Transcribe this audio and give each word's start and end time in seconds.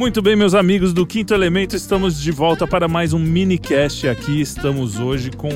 Muito 0.00 0.22
bem, 0.22 0.34
meus 0.34 0.54
amigos 0.54 0.94
do 0.94 1.04
Quinto 1.06 1.34
Elemento, 1.34 1.76
estamos 1.76 2.18
de 2.18 2.32
volta 2.32 2.66
para 2.66 2.88
mais 2.88 3.12
um 3.12 3.18
minicast 3.18 4.08
aqui. 4.08 4.40
Estamos 4.40 4.98
hoje 4.98 5.30
com 5.30 5.50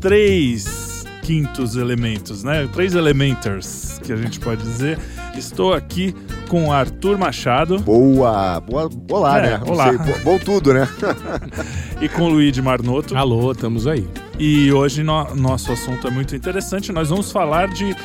três 0.00 1.04
quintos 1.24 1.74
elementos, 1.74 2.44
né? 2.44 2.68
Três 2.72 2.94
elementers, 2.94 3.98
que 4.04 4.12
a 4.12 4.16
gente 4.16 4.38
pode 4.38 4.62
dizer. 4.62 5.00
Estou 5.36 5.74
aqui 5.74 6.14
com 6.48 6.72
Arthur 6.72 7.18
Machado. 7.18 7.80
Boa! 7.80 8.60
Boa, 8.60 8.88
olá, 9.10 9.38
É, 9.40 9.42
né? 9.58 9.60
olá. 9.66 9.88
Sei, 9.88 9.98
bom, 9.98 10.20
bom 10.22 10.38
tudo, 10.38 10.72
né? 10.72 10.88
e 12.00 12.08
com 12.08 12.28
Luigi 12.28 12.62
Marnoto. 12.62 13.16
Alô, 13.16 13.50
estamos 13.50 13.88
aí. 13.88 14.06
E 14.38 14.70
hoje 14.70 15.02
no- 15.02 15.34
nosso 15.34 15.72
assunto 15.72 16.06
é 16.06 16.10
muito 16.12 16.36
interessante. 16.36 16.92
Nós 16.92 17.08
vamos 17.08 17.32
falar 17.32 17.66
de 17.66 17.96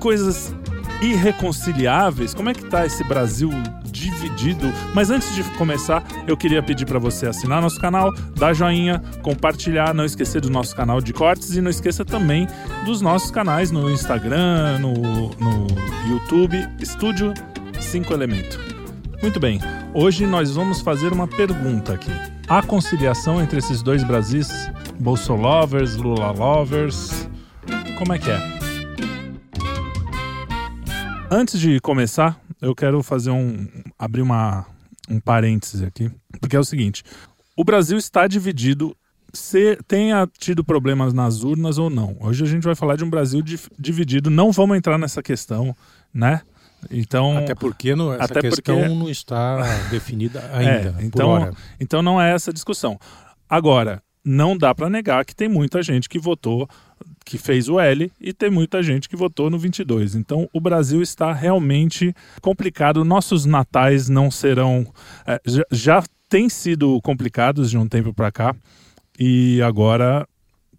coisas 0.00 0.54
irreconciliáveis. 1.02 2.32
Como 2.32 2.48
é 2.48 2.54
que 2.54 2.64
tá 2.64 2.86
esse 2.86 3.02
Brasil 3.04 3.50
dividido? 3.84 4.72
Mas 4.94 5.10
antes 5.10 5.34
de 5.34 5.42
começar, 5.58 6.02
eu 6.26 6.36
queria 6.36 6.62
pedir 6.62 6.86
para 6.86 6.98
você 6.98 7.26
assinar 7.26 7.60
nosso 7.60 7.80
canal, 7.80 8.14
dar 8.36 8.54
joinha, 8.54 9.02
compartilhar, 9.20 9.92
não 9.92 10.04
esquecer 10.04 10.40
do 10.40 10.48
nosso 10.48 10.74
canal 10.74 11.00
de 11.00 11.12
cortes 11.12 11.56
e 11.56 11.60
não 11.60 11.70
esqueça 11.70 12.04
também 12.04 12.46
dos 12.84 13.00
nossos 13.00 13.30
canais 13.30 13.70
no 13.70 13.90
Instagram, 13.90 14.78
no, 14.78 14.94
no 14.94 15.66
YouTube, 16.08 16.56
Estúdio 16.80 17.34
5 17.80 18.12
Elemento. 18.14 18.58
Muito 19.20 19.38
bem, 19.38 19.60
hoje 19.94 20.26
nós 20.26 20.54
vamos 20.54 20.80
fazer 20.80 21.12
uma 21.12 21.26
pergunta 21.26 21.94
aqui. 21.94 22.10
Há 22.48 22.62
conciliação 22.62 23.40
entre 23.40 23.58
esses 23.58 23.82
dois 23.82 24.02
Brasis? 24.04 24.48
Bolsolovers, 24.98 25.96
Lula 25.96 26.32
lovers? 26.32 27.28
Como 27.98 28.12
é 28.12 28.18
que 28.18 28.30
é? 28.30 28.61
Antes 31.34 31.58
de 31.58 31.80
começar, 31.80 32.38
eu 32.60 32.74
quero 32.74 33.02
fazer 33.02 33.30
um 33.30 33.66
abrir 33.98 34.20
uma 34.20 34.66
um 35.08 35.18
parêntese 35.18 35.82
aqui, 35.82 36.10
porque 36.38 36.54
é 36.54 36.60
o 36.60 36.64
seguinte: 36.64 37.02
o 37.56 37.64
Brasil 37.64 37.96
está 37.96 38.26
dividido 38.26 38.94
se 39.32 39.78
tenha 39.88 40.28
tido 40.38 40.62
problemas 40.62 41.14
nas 41.14 41.42
urnas 41.42 41.78
ou 41.78 41.88
não. 41.88 42.18
Hoje 42.20 42.44
a 42.44 42.46
gente 42.46 42.64
vai 42.64 42.74
falar 42.74 42.96
de 42.96 43.04
um 43.04 43.08
Brasil 43.08 43.42
dividido, 43.78 44.28
não 44.28 44.52
vamos 44.52 44.76
entrar 44.76 44.98
nessa 44.98 45.22
questão, 45.22 45.74
né? 46.12 46.42
Então, 46.90 47.38
Até 47.38 47.54
porque 47.54 47.94
não, 47.94 48.12
essa 48.12 48.24
até 48.24 48.42
questão 48.42 48.78
porque- 48.78 48.94
não 48.94 49.08
está 49.08 49.62
definida 49.88 50.50
ainda. 50.52 50.96
É, 50.98 51.02
então, 51.02 51.56
então 51.80 52.02
não 52.02 52.20
é 52.20 52.34
essa 52.34 52.50
a 52.50 52.52
discussão. 52.52 53.00
Agora, 53.48 54.02
não 54.22 54.56
dá 54.56 54.74
para 54.74 54.90
negar 54.90 55.24
que 55.24 55.34
tem 55.34 55.48
muita 55.48 55.82
gente 55.82 56.10
que 56.10 56.18
votou, 56.18 56.68
que 57.24 57.38
fez 57.38 57.68
o 57.68 57.78
L, 57.78 58.10
e 58.20 58.32
tem 58.32 58.50
muita 58.50 58.82
gente 58.82 59.08
que 59.08 59.16
votou 59.16 59.50
no 59.50 59.58
22. 59.58 60.14
Então 60.14 60.48
o 60.52 60.60
Brasil 60.60 61.02
está 61.02 61.32
realmente 61.32 62.14
complicado. 62.40 63.04
Nossos 63.04 63.44
natais 63.44 64.08
não 64.08 64.30
serão. 64.30 64.86
é, 65.26 65.40
já, 65.44 65.64
já 65.70 66.04
sido 66.48 67.00
complicados 67.02 67.70
de 67.70 67.76
um 67.76 67.86
tempo 67.86 68.12
para 68.14 68.32
cá, 68.32 68.56
e 69.18 69.60
agora 69.62 70.26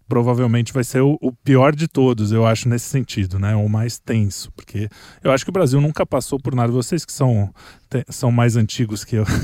provavelmente 0.08 0.72
vai 0.72 0.84
ser 0.84 1.00
o, 1.00 1.18
o 1.20 1.32
pior 1.32 1.74
de 1.74 1.88
todos, 1.88 2.30
eu 2.32 2.46
acho, 2.46 2.68
nesse 2.68 2.86
sentido, 2.86 3.38
né? 3.38 3.54
O 3.56 3.68
mais 3.68 3.98
tenso, 3.98 4.52
porque 4.52 4.88
eu 5.22 5.30
acho 5.30 5.44
que 5.44 5.50
o 5.50 5.52
Brasil 5.52 5.80
nunca 5.80 6.04
passou 6.04 6.38
por 6.38 6.54
nada. 6.54 6.70
Vocês 6.72 7.04
que 7.04 7.12
são, 7.12 7.52
te- 7.88 8.04
são 8.10 8.30
mais 8.30 8.56
antigos 8.56 9.04
que 9.04 9.16
eu. 9.16 9.24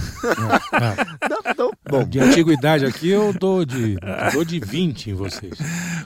Não, 1.29 1.55
não, 1.57 1.71
bom, 1.89 2.05
de 2.05 2.19
antiguidade 2.21 2.85
aqui 2.87 3.09
eu 3.09 3.33
dou 3.33 3.65
de, 3.65 3.97
dou 4.33 4.45
de 4.45 4.59
20 4.61 5.11
em 5.11 5.15
vocês. 5.15 5.59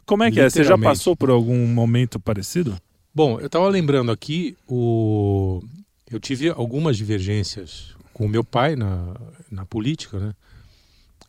Como 0.07 0.23
é 0.23 0.31
que 0.31 0.41
é? 0.41 0.49
Você 0.49 0.65
já 0.65 0.77
passou 0.79 1.15
por 1.17 1.31
algum 1.31 1.67
momento 1.67 2.19
parecido? 2.19 2.77
Bom, 3.15 3.39
eu 3.39 3.47
estava 3.47 3.69
lembrando 3.69 4.11
aqui, 4.11 4.57
o... 4.67 5.63
eu 6.11 6.19
tive 6.19 6.49
algumas 6.49 6.97
divergências 6.97 7.95
com 8.13 8.27
o 8.27 8.29
meu 8.29 8.43
pai 8.43 8.75
na, 8.75 9.15
na 9.51 9.65
política, 9.65 10.19
né? 10.19 10.33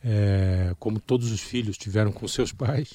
É, 0.04 0.74
como 0.78 1.00
todos 1.00 1.30
os 1.32 1.40
filhos 1.40 1.76
tiveram 1.76 2.12
com 2.12 2.26
seus 2.28 2.52
pais. 2.52 2.94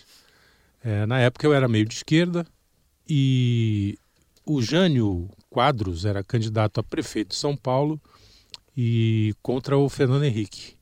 É, 0.84 1.06
na 1.06 1.20
época 1.20 1.46
eu 1.46 1.54
era 1.54 1.68
meio 1.68 1.86
de 1.86 1.94
esquerda 1.94 2.46
e 3.08 3.98
o 4.46 4.62
Jânio 4.62 5.30
Quadros 5.50 6.06
era 6.06 6.24
candidato 6.24 6.80
a 6.80 6.84
prefeito 6.84 7.30
de 7.30 7.36
São 7.36 7.56
Paulo 7.56 8.02
e 8.76 9.36
contra 9.42 9.78
o 9.78 9.88
Fernando 9.90 10.24
Henrique. 10.24 10.76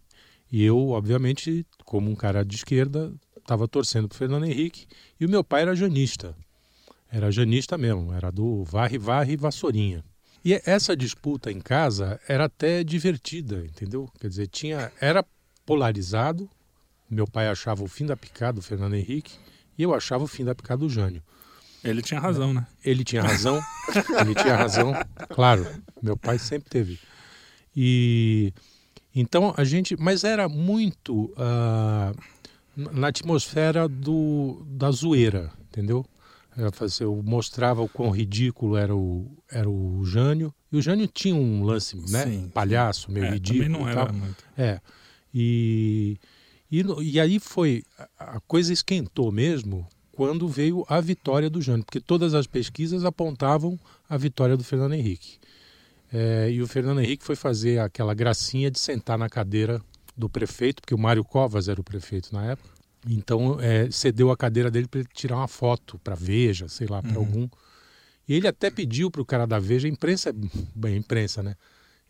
E 0.51 0.63
eu, 0.63 0.89
obviamente, 0.89 1.65
como 1.83 2.09
um 2.09 2.15
cara 2.15 2.43
de 2.43 2.55
esquerda, 2.55 3.13
estava 3.37 3.67
torcendo 3.67 4.07
para 4.07 4.17
Fernando 4.17 4.45
Henrique 4.45 4.87
e 5.19 5.25
o 5.25 5.29
meu 5.29 5.43
pai 5.43 5.63
era 5.63 5.75
janista. 5.75 6.35
Era 7.11 7.31
janista 7.31 7.77
mesmo, 7.77 8.13
era 8.13 8.31
do 8.31 8.63
varre, 8.63 8.97
varre 8.97 9.35
vassourinha. 9.35 10.03
E 10.45 10.53
essa 10.65 10.95
disputa 10.95 11.51
em 11.51 11.59
casa 11.59 12.19
era 12.27 12.45
até 12.45 12.83
divertida, 12.83 13.65
entendeu? 13.65 14.09
Quer 14.19 14.29
dizer, 14.29 14.47
tinha, 14.47 14.91
era 15.01 15.25
polarizado. 15.65 16.49
Meu 17.09 17.27
pai 17.27 17.47
achava 17.49 17.83
o 17.83 17.87
fim 17.87 18.05
da 18.05 18.15
picada 18.15 18.53
do 18.53 18.61
Fernando 18.61 18.93
Henrique 18.95 19.33
e 19.79 19.83
eu 19.83 19.95
achava 19.95 20.25
o 20.25 20.27
fim 20.27 20.43
da 20.45 20.53
picada 20.53 20.81
do 20.81 20.89
Jânio. 20.89 21.23
Ele 21.83 22.01
tinha 22.01 22.19
razão, 22.19 22.53
né? 22.53 22.67
Ele 22.83 23.03
tinha 23.05 23.23
razão, 23.23 23.59
ele 24.21 24.35
tinha 24.35 24.55
razão, 24.55 24.93
claro, 25.29 25.65
meu 26.03 26.15
pai 26.17 26.37
sempre 26.37 26.69
teve. 26.69 26.99
E 27.75 28.53
então 29.15 29.53
a 29.57 29.63
gente, 29.63 29.95
mas 29.97 30.23
era 30.25 30.49
muito 30.49 31.33
ah, 31.37 32.11
na 32.75 33.07
atmosfera 33.07 33.87
do, 33.87 34.61
da 34.67 34.91
zoeira, 34.91 35.51
entendeu? 35.69 36.05
Eu, 36.57 36.71
fazia- 36.73 37.05
eu 37.05 37.21
mostrava 37.23 37.81
o 37.81 37.87
quão 37.87 38.09
ridículo 38.09 38.75
era 38.75 38.93
o, 38.93 39.31
era 39.49 39.69
o 39.69 40.03
Jânio, 40.03 40.53
e 40.71 40.75
o 40.77 40.81
Jânio 40.81 41.07
tinha 41.07 41.33
um 41.35 41.63
lance, 41.63 41.95
né? 42.11 42.25
Sim, 42.25 42.49
Palhaço, 42.53 43.09
meio 43.09 43.25
É, 43.27 43.29
ridículo. 43.31 43.63
também 43.63 43.79
não 43.81 43.87
era 43.89 44.05
tal. 44.05 44.13
muito. 44.13 44.43
É. 44.57 44.81
E, 45.33 46.17
e, 46.71 46.83
e 47.01 47.19
aí 47.19 47.39
foi. 47.39 47.83
a- 48.19 48.39
coisa 48.47 48.71
esquentou 48.73 49.31
mesmo 49.31 49.87
quando 50.11 50.47
veio 50.47 50.85
a 50.89 50.99
vitória 50.99 51.49
do 51.49 51.61
Jânio, 51.61 51.85
porque 51.85 52.01
todas 52.01 52.33
as 52.33 52.45
pesquisas 52.45 53.05
apontavam 53.05 53.79
a 54.09 54.17
vitória 54.17 54.57
do 54.57 54.63
Fernando 54.63 54.93
Henrique. 54.93 55.37
É, 56.11 56.49
e 56.51 56.61
o 56.61 56.67
Fernando 56.67 56.99
Henrique 57.01 57.23
foi 57.23 57.35
fazer 57.35 57.79
aquela 57.79 58.13
gracinha 58.13 58.69
de 58.71 58.79
sentar 58.79 59.17
na 59.17 59.29
cadeira 59.29 59.81
do 60.17 60.27
prefeito, 60.27 60.81
porque 60.81 60.93
o 60.95 60.97
Mário 60.99 61.23
Covas 61.23 61.67
era 61.69 61.79
o 61.79 61.83
prefeito 61.83 62.33
na 62.33 62.45
época. 62.51 62.69
Então 63.07 63.57
é, 63.61 63.89
cedeu 63.91 64.29
a 64.31 64.35
cadeira 64.35 64.69
dele 64.69 64.87
para 64.87 64.99
ele 64.99 65.09
tirar 65.13 65.37
uma 65.37 65.47
foto 65.47 65.97
para 65.99 66.15
Veja, 66.15 66.67
sei 66.67 66.87
lá, 66.87 67.01
para 67.01 67.15
algum. 67.17 67.47
E 68.27 68.33
ele 68.33 68.47
até 68.47 68.69
pediu 68.69 69.09
para 69.09 69.21
o 69.21 69.25
cara 69.25 69.45
da 69.47 69.57
Veja, 69.59 69.87
a 69.87 69.91
imprensa, 69.91 70.29
é 70.31 70.33
bem, 70.75 70.97
imprensa, 70.97 71.41
né? 71.41 71.55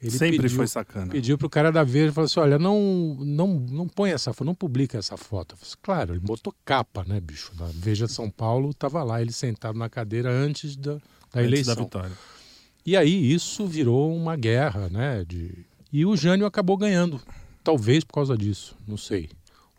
Ele 0.02 0.12
Sempre 0.12 0.38
pediu- 0.40 0.56
foi 0.58 0.68
sacana. 0.68 1.12
pediu 1.12 1.38
pro 1.38 1.50
cara 1.50 1.72
da 1.72 1.84
Veja 1.84 2.08
e 2.08 2.12
falou 2.14 2.26
assim: 2.26 2.40
olha, 2.40 2.58
não, 2.58 3.16
não, 3.20 3.48
não 3.60 3.88
põe 3.88 4.12
essa 4.12 4.32
foto, 4.32 4.46
não 4.46 4.56
publica 4.56 4.98
essa 4.98 5.18
foto. 5.18 5.58
Falei, 5.58 5.68
assim, 5.70 5.78
claro, 5.84 6.14
ele 6.14 6.20
botou 6.22 6.56
capa, 6.64 7.04
né, 7.06 7.20
bicho? 7.20 7.52
Da 7.56 7.66
Veja 7.74 8.06
de 8.08 8.14
São 8.14 8.30
Paulo 8.30 8.74
tava 8.74 9.04
lá, 9.04 9.22
ele 9.22 9.34
sentado 9.34 9.78
na 9.78 9.90
cadeira 9.90 10.32
antes 10.32 10.78
da, 10.78 10.94
da 10.94 11.00
Antes 11.36 11.46
eleição. 11.48 11.76
da 11.76 11.82
vitória. 11.82 12.12
E 12.86 12.96
aí 12.96 13.34
isso 13.34 13.68
virou 13.68 14.16
uma 14.16 14.38
guerra, 14.38 14.88
né? 14.90 15.26
De... 15.28 15.52
E 15.92 16.06
o 16.06 16.16
Jânio 16.16 16.46
acabou 16.46 16.78
ganhando. 16.78 17.22
Talvez 17.62 18.04
por 18.06 18.14
causa 18.14 18.38
disso, 18.38 18.76
não 18.88 18.96
sei. 18.98 19.30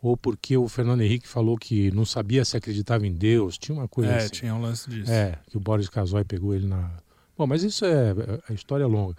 Ou 0.03 0.15
porque 0.15 0.55
o 0.55 0.67
Fernando 0.67 1.01
Henrique 1.01 1.27
falou 1.27 1.57
que 1.57 1.89
não 1.91 2.05
sabia 2.05 2.45
se 2.45 2.55
acreditava 2.55 3.05
em 3.07 3.11
Deus, 3.13 3.57
tinha 3.57 3.75
uma 3.75 3.87
coisa 3.87 4.11
É, 4.11 4.17
assim. 4.17 4.29
tinha 4.29 4.53
um 4.53 4.61
lance 4.61 4.87
disso. 4.89 5.11
É, 5.11 5.39
que 5.49 5.57
o 5.57 5.59
Boris 5.59 5.89
Casoy 5.89 6.23
pegou 6.23 6.53
ele 6.53 6.67
na. 6.67 6.91
Bom, 7.37 7.47
mas 7.47 7.63
isso 7.63 7.83
é 7.85 8.13
a 8.47 8.53
história 8.53 8.83
é 8.83 8.87
longa. 8.87 9.15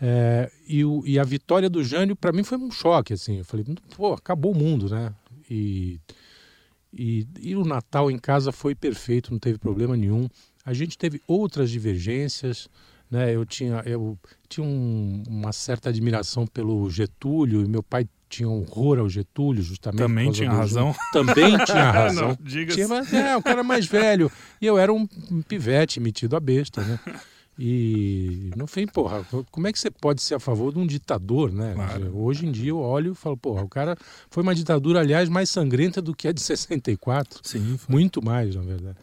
É, 0.00 0.50
e, 0.66 0.84
o- 0.84 1.02
e 1.06 1.18
a 1.18 1.24
vitória 1.24 1.68
do 1.68 1.84
Jânio, 1.84 2.16
para 2.16 2.32
mim, 2.32 2.42
foi 2.42 2.56
um 2.58 2.70
choque. 2.70 3.12
Assim. 3.12 3.38
Eu 3.38 3.44
falei, 3.44 3.66
pô, 3.96 4.12
acabou 4.14 4.52
o 4.52 4.56
mundo, 4.58 4.88
né? 4.88 5.12
E, 5.50 6.00
e, 6.92 7.26
e 7.40 7.56
o 7.56 7.64
Natal 7.64 8.10
em 8.10 8.18
casa 8.18 8.50
foi 8.52 8.74
perfeito, 8.74 9.30
não 9.32 9.38
teve 9.38 9.58
problema 9.58 9.96
nenhum. 9.96 10.28
A 10.64 10.72
gente 10.72 10.96
teve 10.96 11.20
outras 11.26 11.70
divergências. 11.70 12.68
Né? 13.10 13.34
Eu 13.34 13.44
tinha, 13.44 13.82
eu 13.84 14.16
tinha 14.48 14.64
um- 14.64 15.24
uma 15.26 15.52
certa 15.52 15.88
admiração 15.88 16.46
pelo 16.46 16.88
Getúlio, 16.88 17.64
e 17.64 17.68
meu 17.68 17.82
pai 17.82 18.06
tinha 18.28 18.48
horror 18.48 19.00
ao 19.00 19.08
Getúlio, 19.08 19.60
justamente. 19.64 19.98
por 19.98 20.06
Também 20.06 20.30
tinha 20.30 20.48
razão. 20.52 20.94
Também 21.12 21.58
tinha 21.64 21.90
razão. 21.90 22.28
Não, 22.28 22.38
diga 22.40 22.72
Tinha, 22.72 22.86
mas, 22.86 23.12
é, 23.12 23.36
o 23.36 23.42
cara 23.42 23.64
mais 23.64 23.84
velho. 23.86 24.30
E 24.62 24.66
eu 24.66 24.78
era 24.78 24.92
um 24.92 25.08
pivete 25.48 25.98
metido 25.98 26.36
a 26.36 26.40
besta, 26.40 26.82
né? 26.82 27.00
E 27.62 28.50
no 28.56 28.66
fim, 28.66 28.86
porra, 28.86 29.22
como 29.50 29.66
é 29.66 29.72
que 29.72 29.78
você 29.78 29.90
pode 29.90 30.22
ser 30.22 30.34
a 30.34 30.40
favor 30.40 30.72
de 30.72 30.78
um 30.78 30.86
ditador, 30.86 31.52
né? 31.52 31.74
Claro. 31.74 32.16
Hoje 32.18 32.46
em 32.46 32.50
dia 32.50 32.70
eu 32.70 32.78
olho 32.78 33.12
e 33.12 33.14
falo, 33.14 33.36
porra, 33.36 33.62
o 33.62 33.68
cara 33.68 33.98
foi 34.30 34.42
uma 34.42 34.54
ditadura, 34.54 35.00
aliás, 35.00 35.28
mais 35.28 35.50
sangrenta 35.50 36.00
do 36.00 36.14
que 36.14 36.26
a 36.26 36.32
de 36.32 36.40
64. 36.42 37.40
Sim, 37.42 37.76
foi. 37.76 37.92
Muito 37.94 38.24
mais, 38.24 38.54
na 38.54 38.62
verdade. 38.62 38.96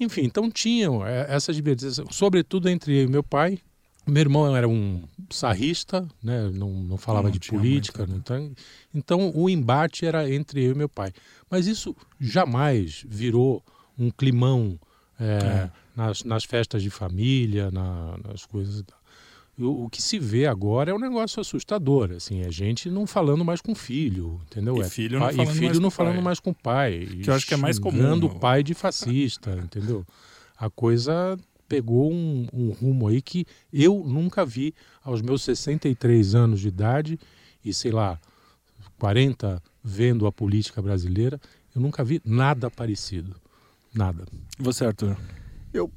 Enfim, 0.00 0.22
então 0.22 0.50
tinham 0.50 1.06
é, 1.06 1.26
essas 1.28 1.54
divergências, 1.54 2.06
sobretudo 2.10 2.70
entre 2.70 2.96
eu 3.00 3.04
e 3.04 3.06
meu 3.06 3.22
pai. 3.22 3.58
Meu 4.06 4.22
irmão 4.22 4.56
era 4.56 4.66
um 4.66 5.04
sarrista, 5.28 6.08
né? 6.22 6.50
não, 6.54 6.70
não 6.72 6.96
falava 6.96 7.24
Não 7.28 7.32
de 7.32 7.38
política. 7.38 8.06
muito, 8.06 8.32
né? 8.32 8.40
Então, 8.40 8.52
então 8.94 9.32
o 9.34 9.48
embate 9.50 10.06
era 10.06 10.28
entre 10.32 10.64
eu 10.64 10.72
e 10.72 10.74
meu 10.74 10.88
pai. 10.88 11.12
Mas 11.50 11.66
isso 11.66 11.94
jamais 12.18 13.04
virou 13.06 13.62
um 13.98 14.10
climão 14.10 14.80
é, 15.20 15.24
É. 15.24 15.70
nas, 16.00 16.24
nas 16.24 16.44
festas 16.44 16.82
de 16.82 16.88
família, 16.90 17.70
na- 17.70 18.16
nas 18.26 18.46
coisas. 18.46 18.82
o, 19.58 19.84
o 19.84 19.90
que 19.90 20.00
se 20.00 20.18
vê 20.18 20.46
agora 20.46 20.90
é 20.90 20.94
um 20.94 20.98
negócio 20.98 21.40
assustador, 21.40 22.12
assim, 22.12 22.40
é 22.40 22.50
gente 22.50 22.88
não 22.90 23.06
falando 23.06 23.44
mais 23.44 23.60
com 23.60 23.74
filho, 23.74 24.40
entendeu? 24.46 24.78
E 24.78 24.80
é 24.80 24.88
filho 24.88 25.18
não 25.18 25.26
falando 25.30 25.50
e 25.50 25.52
filho 25.52 25.66
mais 25.66 25.76
com 25.76 25.82
não 25.82 25.88
o 25.88 25.90
falando 25.90 26.14
pai. 26.14 26.22
mais 26.24 26.40
com 26.40 26.50
o 26.50 26.54
pai. 26.54 27.06
Que 27.22 27.28
eu 27.30 27.34
acho 27.34 27.46
que 27.46 27.54
é 27.54 27.56
mais 27.58 27.78
comum, 27.78 28.24
o 28.24 28.38
pai 28.40 28.62
de 28.62 28.72
fascista, 28.72 29.50
entendeu? 29.56 30.06
A 30.56 30.70
coisa 30.70 31.38
pegou 31.68 32.10
um, 32.10 32.48
um 32.52 32.70
rumo 32.70 33.06
aí 33.08 33.20
que 33.22 33.46
eu 33.72 34.02
nunca 34.04 34.44
vi 34.44 34.74
aos 35.04 35.20
meus 35.22 35.42
63 35.42 36.34
anos 36.34 36.60
de 36.60 36.68
idade 36.68 37.18
e, 37.64 37.72
sei 37.74 37.92
lá, 37.92 38.18
40 38.98 39.62
vendo 39.84 40.26
a 40.26 40.32
política 40.32 40.80
brasileira, 40.82 41.40
eu 41.74 41.80
nunca 41.80 42.02
vi 42.04 42.20
nada 42.24 42.70
parecido. 42.70 43.36
Nada. 43.94 44.24
Você, 44.58 44.84
Arthur? 44.84 45.16
Eu, 45.72 45.90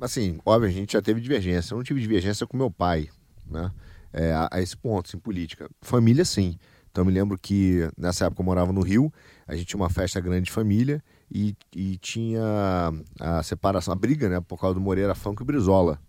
assim, 0.00 0.38
óbvio, 0.44 0.68
a 0.68 0.72
gente 0.72 0.92
já 0.92 1.02
teve 1.02 1.20
divergência. 1.20 1.72
Eu 1.74 1.76
não 1.78 1.84
tive 1.84 2.00
divergência 2.00 2.46
com 2.46 2.56
meu 2.56 2.70
pai, 2.70 3.08
né? 3.50 3.70
É, 4.12 4.32
a, 4.32 4.48
a 4.52 4.62
esse 4.62 4.76
ponto, 4.76 5.06
assim, 5.08 5.18
política. 5.18 5.68
Família, 5.82 6.24
sim. 6.24 6.58
Então, 6.90 7.02
eu 7.02 7.06
me 7.06 7.12
lembro 7.12 7.38
que 7.38 7.88
nessa 7.96 8.24
época 8.24 8.40
eu 8.40 8.44
morava 8.46 8.72
no 8.72 8.80
Rio, 8.80 9.12
a 9.46 9.54
gente 9.54 9.66
tinha 9.66 9.80
uma 9.80 9.90
festa 9.90 10.18
grande 10.20 10.46
de 10.46 10.50
família 10.50 11.02
e, 11.30 11.54
e 11.76 11.96
tinha 11.98 12.42
a 13.20 13.42
separação, 13.42 13.92
a 13.92 13.96
briga, 13.96 14.28
né? 14.28 14.40
Por 14.40 14.58
causa 14.58 14.74
do 14.74 14.80
Moreira 14.80 15.14
Franco 15.14 15.42
e 15.42 15.46
Brizola. 15.46 16.00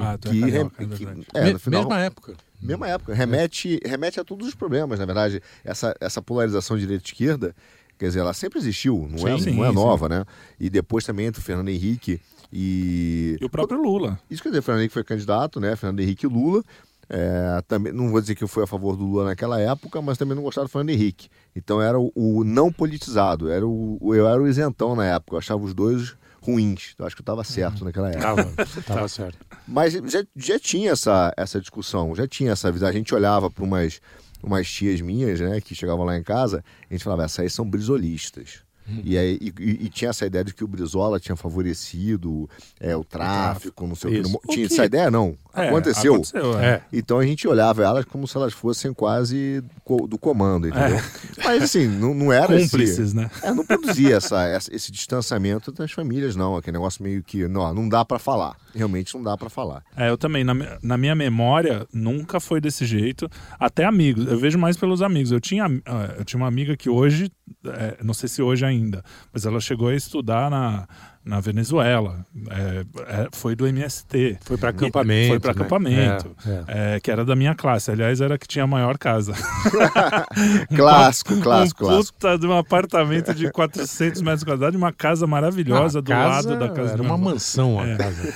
Ah, 0.00 0.18
tu 0.18 0.28
é 0.28 0.30
Que, 0.32 0.40
carioca, 0.40 0.82
é 0.82 0.86
que- 0.86 1.06
é, 1.34 1.52
no 1.52 1.58
final, 1.58 1.80
Mesma 1.82 2.00
época. 2.00 2.34
Mesma 2.60 2.88
época. 2.88 3.14
Remete, 3.14 3.80
remete 3.84 4.18
a 4.20 4.24
todos 4.24 4.48
os 4.48 4.54
problemas, 4.54 4.98
na 4.98 5.04
verdade. 5.06 5.42
Essa, 5.64 5.94
essa 6.00 6.20
polarização 6.22 6.76
direita-esquerda, 6.78 7.54
quer 7.98 8.06
dizer, 8.06 8.20
ela 8.20 8.32
sempre 8.34 8.58
existiu, 8.58 9.08
não, 9.10 9.26
é, 9.28 9.38
Sim, 9.38 9.54
não 9.54 9.64
é 9.64 9.68
sim, 9.68 9.74
nova, 9.74 10.08
né? 10.08 10.24
E 10.58 10.68
depois 10.70 11.04
também 11.04 11.26
entre 11.26 11.40
o 11.40 11.44
Fernando 11.44 11.68
Henrique 11.68 12.20
e. 12.52 13.38
E 13.40 13.44
o 13.44 13.50
próprio 13.50 13.80
Lula. 13.80 14.18
Isso 14.30 14.42
quer 14.42 14.50
dizer, 14.50 14.62
Fernando 14.62 14.80
Henrique 14.80 14.94
foi 14.94 15.04
candidato, 15.04 15.58
né? 15.58 15.74
Fernando 15.74 16.00
Henrique 16.00 16.26
Lula. 16.26 16.62
É, 17.08 17.62
também, 17.68 17.92
não 17.92 18.10
vou 18.10 18.20
dizer 18.20 18.34
que 18.34 18.42
eu 18.42 18.48
fui 18.48 18.62
a 18.64 18.66
favor 18.66 18.96
do 18.96 19.04
Lula 19.04 19.26
naquela 19.26 19.60
época, 19.60 20.00
mas 20.00 20.16
também 20.16 20.34
não 20.34 20.42
gostava 20.42 20.66
do 20.66 20.70
Fernando 20.70 20.90
Henrique. 20.90 21.28
Então 21.54 21.80
era 21.80 21.98
o, 21.98 22.10
o 22.14 22.44
não 22.44 22.72
politizado, 22.72 23.50
era 23.50 23.66
o, 23.66 23.98
eu 24.14 24.26
era 24.26 24.40
o 24.40 24.48
isentão 24.48 24.96
na 24.96 25.06
época, 25.06 25.34
eu 25.34 25.38
achava 25.38 25.62
os 25.62 25.74
dois 25.74 26.16
ruins. 26.40 26.94
Eu 26.98 27.06
acho 27.06 27.14
que 27.14 27.20
eu 27.20 27.24
estava 27.24 27.44
certo 27.44 27.84
naquela 27.84 28.10
época. 28.10 28.22
Tava, 28.22 28.82
tava 28.82 29.08
certo. 29.08 29.38
Mas 29.66 29.92
já, 29.92 30.24
já 30.34 30.58
tinha 30.58 30.92
essa, 30.92 31.32
essa 31.36 31.60
discussão, 31.60 32.14
já 32.14 32.26
tinha 32.26 32.52
essa 32.52 32.70
visão. 32.72 32.88
A 32.88 32.92
gente 32.92 33.14
olhava 33.14 33.50
para 33.50 33.62
umas, 33.62 34.00
umas 34.42 34.70
tias 34.70 35.00
minhas, 35.00 35.38
né, 35.40 35.60
que 35.60 35.74
chegavam 35.74 36.04
lá 36.04 36.16
em 36.16 36.22
casa, 36.22 36.64
a 36.88 36.92
gente 36.92 37.04
falava, 37.04 37.24
essas 37.24 37.40
aí 37.40 37.50
são 37.50 37.68
brisolistas. 37.68 38.60
E, 39.04 39.16
aí, 39.16 39.38
e, 39.40 39.86
e- 39.86 39.88
tinha 39.88 40.10
essa 40.10 40.26
ideia 40.26 40.44
de 40.44 40.52
que 40.52 40.64
o 40.64 40.66
Brizola 40.68 41.20
tinha 41.20 41.36
favorecido 41.36 42.48
é, 42.80 42.96
o 42.96 43.04
tráfico, 43.04 43.86
não 43.86 43.94
sei 43.94 44.10
o 44.10 44.12
que. 44.22 44.28
Tinha 44.48 44.66
que- 44.68 44.74
essa 44.74 44.84
ideia, 44.84 45.10
não. 45.10 45.36
É, 45.54 45.68
aconteceu. 45.68 46.14
Aconteceu, 46.14 46.58
é. 46.58 46.64
É. 46.66 46.82
Então 46.92 47.18
a 47.18 47.26
gente 47.26 47.46
olhava 47.46 47.82
elas 47.82 48.04
como 48.04 48.26
se 48.26 48.36
elas 48.36 48.52
fossem 48.52 48.92
quase 48.92 49.62
do 50.08 50.18
comando, 50.18 50.66
entendeu? 50.68 50.98
Mas 51.44 51.62
assim, 51.64 51.86
não, 51.86 52.14
não 52.14 52.32
era 52.32 52.54
esse- 52.56 52.70
Cúmplices, 52.70 53.12
né? 53.12 53.30
é, 53.42 53.52
não 53.52 53.64
produzia 53.64 54.16
essa, 54.16 54.48
esse 54.70 54.90
distanciamento 54.90 55.70
das 55.72 55.92
famílias, 55.92 56.34
não. 56.36 56.56
Aquele 56.56 56.76
negócio 56.78 57.02
meio 57.02 57.22
que, 57.22 57.46
não, 57.46 57.72
não 57.74 57.88
dá 57.88 58.04
para 58.04 58.18
falar. 58.18 58.56
Realmente 58.74 59.14
não 59.14 59.22
dá 59.22 59.36
para 59.36 59.50
falar. 59.50 59.82
É, 59.96 60.08
eu 60.08 60.16
também. 60.16 60.44
Na, 60.44 60.54
na 60.82 60.96
minha 60.96 61.14
memória, 61.14 61.86
nunca 61.92 62.40
foi 62.40 62.60
desse 62.60 62.86
jeito. 62.86 63.28
Até 63.60 63.84
amigos. 63.84 64.26
Eu 64.26 64.38
vejo 64.38 64.58
mais 64.58 64.76
pelos 64.76 65.02
amigos. 65.02 65.30
Eu 65.30 65.40
tinha, 65.40 65.66
ah, 65.84 66.14
eu 66.18 66.24
tinha 66.24 66.40
uma 66.40 66.48
amiga 66.48 66.76
que 66.76 66.88
hoje, 66.88 67.30
é, 67.66 67.98
não 68.02 68.14
sei 68.14 68.28
se 68.28 68.40
hoje 68.40 68.64
ainda, 68.64 69.04
mas 69.32 69.44
ela 69.44 69.60
chegou 69.60 69.88
a 69.88 69.94
estudar 69.94 70.50
na, 70.50 70.86
na 71.24 71.40
Venezuela. 71.40 72.24
É, 72.50 72.84
é, 73.22 73.28
foi 73.32 73.54
do 73.54 73.66
MST. 73.66 74.38
Foi 74.42 74.56
para 74.56 74.70
acampamento. 74.70 75.28
Foi 75.28 75.40
para 75.40 75.54
né? 75.54 75.60
acampamento. 75.60 76.36
É, 76.46 76.50
é. 76.50 76.96
É, 76.96 77.00
que 77.00 77.10
era 77.10 77.24
da 77.24 77.36
minha 77.36 77.54
classe. 77.54 77.90
Aliás, 77.90 78.20
era 78.20 78.34
a 78.34 78.38
que 78.38 78.46
tinha 78.48 78.64
a 78.64 78.66
maior 78.66 78.98
casa. 78.98 79.32
Clássico, 80.74 81.36
clássico, 81.40 81.84
um 81.84 81.88
clássico. 81.88 82.14
puta 82.14 82.38
de 82.38 82.46
um 82.46 82.56
apartamento 82.56 83.34
de 83.34 83.50
400 83.50 84.22
metros 84.22 84.44
quadrados, 84.44 84.76
uma 84.76 84.92
casa 84.92 85.26
maravilhosa 85.26 85.98
Ah, 85.98 86.02
do 86.02 86.08
casa 86.08 86.48
lado 86.50 86.58
da 86.58 86.68
casa 86.70 86.92
Era 86.94 87.02
uma 87.02 87.18
mansão 87.18 87.78
a 87.80 87.86
É. 87.86 87.96
casa. 87.96 88.34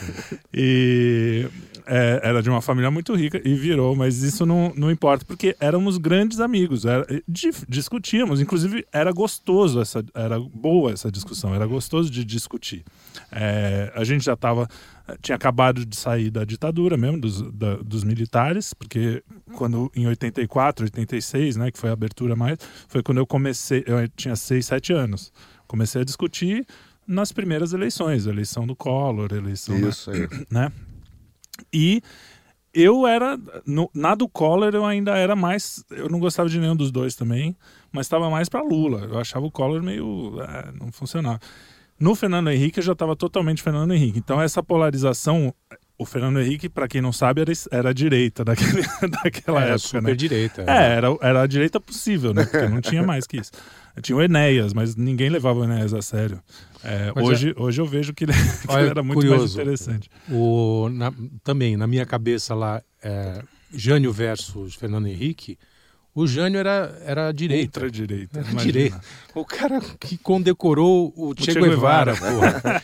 E 0.53 1.49
é, 1.87 2.21
era 2.23 2.43
de 2.43 2.50
uma 2.50 2.61
família 2.61 2.91
muito 2.91 3.15
rica 3.15 3.41
e 3.44 3.55
virou, 3.55 3.94
mas 3.94 4.23
isso 4.23 4.44
não, 4.44 4.73
não 4.77 4.91
importa, 4.91 5.25
porque 5.25 5.56
éramos 5.61 5.97
grandes 5.99 6.41
amigos, 6.41 6.85
era, 6.85 7.06
di- 7.29 7.50
discutíamos, 7.69 8.41
inclusive 8.41 8.85
era 8.93 9.12
gostoso, 9.12 9.81
essa, 9.81 10.05
era 10.15 10.38
boa 10.41 10.91
essa 10.93 11.11
discussão, 11.11 11.55
era 11.55 11.67
gostoso 11.67 12.11
de 12.11 12.25
discutir. 12.25 12.85
É, 13.31 13.93
a 13.94 14.05
gente 14.05 14.25
já 14.25 14.33
estava, 14.35 14.69
tinha 15.23 15.37
acabado 15.37 15.85
de 15.87 15.97
sair 15.97 16.31
da 16.31 16.44
ditadura 16.44 16.97
mesmo, 16.97 17.21
dos, 17.21 17.41
da- 17.53 17.77
dos 17.77 18.03
militares, 18.05 18.75
porque 18.75 19.23
quando 19.55 19.91
em 19.94 20.06
84, 20.06 20.85
86, 20.85 21.56
né, 21.56 21.71
que 21.71 21.79
foi 21.79 21.91
a 21.91 21.93
abertura 21.93 22.35
mais, 22.35 22.59
foi 22.88 23.03
quando 23.03 23.19
eu 23.19 23.27
comecei, 23.27 23.85
eu 23.87 24.09
tinha 24.09 24.35
6, 24.37 24.67
7 24.67 24.93
anos, 24.93 25.33
comecei 25.67 26.03
a 26.03 26.05
discutir 26.05 26.67
nas 27.06 27.31
primeiras 27.31 27.73
eleições, 27.73 28.27
eleição 28.27 28.67
do 28.67 28.75
Collor, 28.75 29.33
eleição 29.33 29.81
da- 29.81 29.88
Isso 29.88 30.11
aí. 30.11 30.29
né? 30.50 30.73
E 31.73 32.03
eu 32.75 33.06
era. 33.06 33.38
No, 33.64 33.91
na 33.94 34.14
do 34.14 34.29
Collor 34.29 34.75
eu 34.75 34.85
ainda 34.85 35.17
era 35.17 35.35
mais. 35.35 35.85
Eu 35.91 36.08
não 36.08 36.19
gostava 36.20 36.49
de 36.49 36.58
nenhum 36.61 36.76
dos 36.76 36.91
dois 36.91 37.14
também, 37.14 37.56
mas 37.91 38.06
estava 38.06 38.29
mais 38.29 38.49
para 38.49 38.62
Lula. 38.62 39.00
Eu 39.11 39.19
achava 39.19 39.47
o 39.47 39.50
Collor 39.50 39.82
meio. 39.82 40.37
é, 40.43 40.73
não 40.73 40.93
funcionava. 40.93 41.41
No 41.99 42.14
Fernando 42.14 42.50
Henrique 42.50 42.79
eu 42.81 42.85
já 42.85 42.93
estava 42.93 43.17
totalmente 43.17 43.62
Fernando 43.62 43.94
Henrique. 43.94 44.19
Então 44.19 44.41
essa 44.41 44.62
polarização. 44.62 45.55
O 45.99 46.05
Fernando 46.05 46.38
Henrique, 46.41 46.69
para 46.69 46.87
quem 46.87 47.00
não 47.00 47.11
sabe, 47.11 47.41
era, 47.41 47.50
era 47.70 47.88
a 47.88 47.93
direita 47.94 48.44
daquele, 48.44 48.82
daquela 49.23 49.61
Era 49.62 49.69
época, 49.70 49.79
super 49.79 50.02
né? 50.02 50.14
direita. 50.14 50.61
É, 50.67 50.93
era, 50.93 51.06
era 51.23 51.41
a 51.41 51.47
direita 51.47 51.81
possível, 51.81 52.35
né? 52.35 52.44
Porque 52.44 52.69
não 52.69 52.82
tinha 52.82 53.02
mais 53.02 53.26
que 53.26 53.38
isso. 53.38 53.50
Tinha 54.02 54.16
o 54.16 54.22
Enéas, 54.22 54.72
mas 54.75 54.94
ninguém 54.96 55.28
levava 55.31 55.60
o 55.60 55.64
Enéas 55.64 55.94
a 55.94 56.02
sério. 56.02 56.40
É, 56.84 57.10
Mas 57.14 57.25
hoje, 57.25 57.54
hoje 57.56 57.81
eu 57.81 57.87
vejo 57.87 58.12
que 58.14 58.25
ele, 58.25 58.32
que 58.62 58.70
Olha, 58.70 58.81
ele 58.82 58.90
era 58.90 59.02
muito 59.02 59.19
mais 59.19 59.31
curioso. 59.31 59.60
interessante. 59.60 60.10
O, 60.31 60.88
na- 60.93 61.12
também, 61.43 61.76
na 61.76 61.87
minha 61.87 62.04
cabeça 62.06 62.54
lá, 62.54 62.82
é, 63.02 63.43
Jânio 63.72 64.12
versus 64.12 64.75
Fernando 64.75 65.06
Henrique, 65.06 65.58
o 66.16 66.26
Jânio 66.26 66.58
era, 66.58 66.98
era 67.04 67.28
a 67.28 67.32
direita. 67.32 67.78
Ultra-direita. 67.78 68.38
Era 68.40 68.50
imagina. 68.50 68.72
direita. 68.72 69.00
O 69.34 69.44
cara 69.44 69.80
que 70.00 70.16
condecorou 70.16 71.12
o 71.14 71.34
Che 71.36 71.52
Che 71.52 71.60
Guevara, 71.60 72.14
Guevara. 72.14 72.60
porra. 72.60 72.82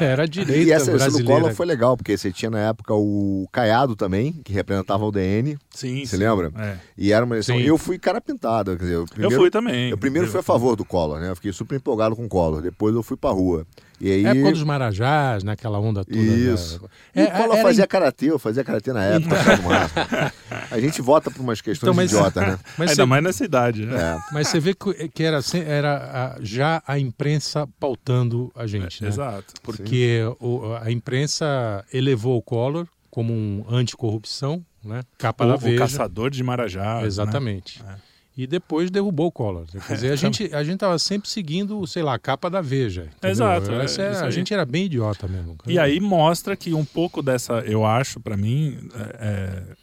Era 0.00 0.22
a 0.22 0.26
direita 0.26 0.62
E 0.62 0.72
essa, 0.72 0.90
brasileira. 0.90 1.40
Collor 1.42 1.54
foi 1.54 1.66
legal, 1.66 1.94
porque 1.94 2.16
você 2.16 2.32
tinha 2.32 2.50
na 2.50 2.58
época 2.58 2.94
o 2.94 3.46
Caiado 3.52 3.94
também, 3.94 4.32
que 4.42 4.50
representava 4.50 5.04
o 5.04 5.12
DN. 5.12 5.58
Sim, 5.68 6.06
Você 6.06 6.16
sim. 6.16 6.22
lembra? 6.24 6.50
É. 6.56 6.76
E 6.96 7.12
era 7.12 7.22
uma 7.24 7.34
eleição. 7.34 7.54
Sim. 7.58 7.62
Eu 7.64 7.76
fui 7.76 7.98
cara 7.98 8.18
pintada, 8.18 8.74
quer 8.78 8.82
dizer, 8.84 8.94
eu 8.94 9.04
primeiro, 9.04 9.34
eu 9.34 9.38
fui 9.40 9.50
também. 9.50 9.90
eu 9.90 9.98
primeiro 9.98 10.26
fui 10.28 10.40
a 10.40 10.42
favor 10.42 10.74
do 10.74 10.86
Collor, 10.86 11.20
né? 11.20 11.28
Eu 11.30 11.36
fiquei 11.36 11.52
super 11.52 11.76
empolgado 11.76 12.16
com 12.16 12.24
o 12.24 12.28
Collor. 12.30 12.62
Depois 12.62 12.94
eu 12.94 13.02
fui 13.02 13.18
pra 13.18 13.28
rua. 13.28 13.66
E 14.00 14.10
aí. 14.10 14.24
Época 14.24 14.52
dos 14.52 14.62
Marajás, 14.64 15.44
naquela 15.44 15.78
onda 15.78 16.02
toda. 16.02 16.16
Isso. 16.18 16.80
Da... 17.14 17.22
E 17.22 17.26
o 17.26 17.30
Collor 17.32 17.52
era 17.56 17.62
fazia 17.62 17.86
karatê, 17.86 18.30
eu 18.30 18.38
fazia 18.38 18.64
karatê 18.64 18.94
na 18.94 19.04
época, 19.04 19.36
o. 19.36 20.74
A 20.74 20.80
gente 20.80 21.02
vota 21.02 21.30
por 21.30 21.42
umas 21.42 21.60
questões 21.60 21.82
Então, 21.82 21.92
mas- 21.94 22.10
idiotas, 22.10 22.42
né? 22.42 22.58
Mas 22.78 22.90
Ainda 22.90 23.02
você, 23.02 23.06
mais 23.06 23.22
nessa 23.24 23.44
idade, 23.44 23.86
né? 23.86 23.96
É. 23.96 24.32
mas 24.32 24.48
você 24.48 24.60
vê 24.60 24.74
que 24.74 25.22
era, 25.22 25.40
era 25.66 26.36
já 26.40 26.82
a 26.86 26.98
imprensa 26.98 27.68
pautando 27.78 28.50
a 28.54 28.66
gente, 28.66 29.02
né? 29.02 29.08
Exato. 29.08 29.54
Porque 29.62 30.20
o- 30.40 30.74
a 30.80 30.90
imprensa 30.90 31.84
elevou 31.92 32.36
o 32.38 32.42
Collor 32.42 32.86
como 33.10 33.32
um 33.32 33.64
anticorrupção, 33.68 34.64
né? 34.84 35.02
Capa 35.18 35.44
O, 35.44 35.48
da 35.48 35.54
o 35.54 35.58
Veja. 35.58 35.78
caçador 35.78 36.30
de 36.30 36.42
Marajá. 36.42 37.02
Exatamente. 37.04 37.82
É. 37.86 38.10
E 38.36 38.46
depois 38.46 38.90
derrubou 38.90 39.26
o 39.26 39.32
Collor. 39.32 39.66
Quer 39.86 39.94
dizer, 39.94 40.12
a 40.12 40.16
gente 40.16 40.54
a 40.54 40.62
gente 40.64 40.74
estava 40.74 40.98
sempre 40.98 41.28
seguindo, 41.28 41.84
sei 41.86 42.02
lá, 42.02 42.14
a 42.14 42.18
capa 42.18 42.48
da 42.48 42.62
Veja. 42.62 43.02
entendeu? 43.02 43.30
Exato, 43.30 43.72
é, 43.72 43.84
Essa 43.84 44.02
é- 44.02 44.20
a 44.24 44.30
gente 44.30 44.54
era 44.54 44.64
bem 44.64 44.86
idiota 44.86 45.28
mesmo. 45.28 45.58
E 45.66 45.78
aí 45.78 46.00
mostra 46.00 46.56
que 46.56 46.72
um 46.72 46.84
pouco 46.84 47.20
dessa, 47.20 47.54
eu 47.66 47.84
acho, 47.84 48.18
pra 48.20 48.36
mim, 48.38 48.88
é, 48.94 49.02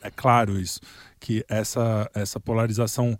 é- 0.01 0.07
é 0.07 0.11
claro 0.11 0.59
isso, 0.59 0.79
que 1.19 1.45
essa, 1.47 2.09
essa 2.13 2.39
polarização 2.39 3.17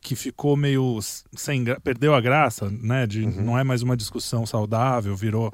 que 0.00 0.16
ficou 0.16 0.56
meio 0.56 0.98
sem 1.34 1.64
perdeu 1.84 2.14
a 2.14 2.20
graça, 2.20 2.70
né? 2.70 3.06
De 3.06 3.26
não 3.26 3.58
é 3.58 3.62
mais 3.62 3.82
uma 3.82 3.96
discussão 3.96 4.46
saudável, 4.46 5.14
virou 5.14 5.52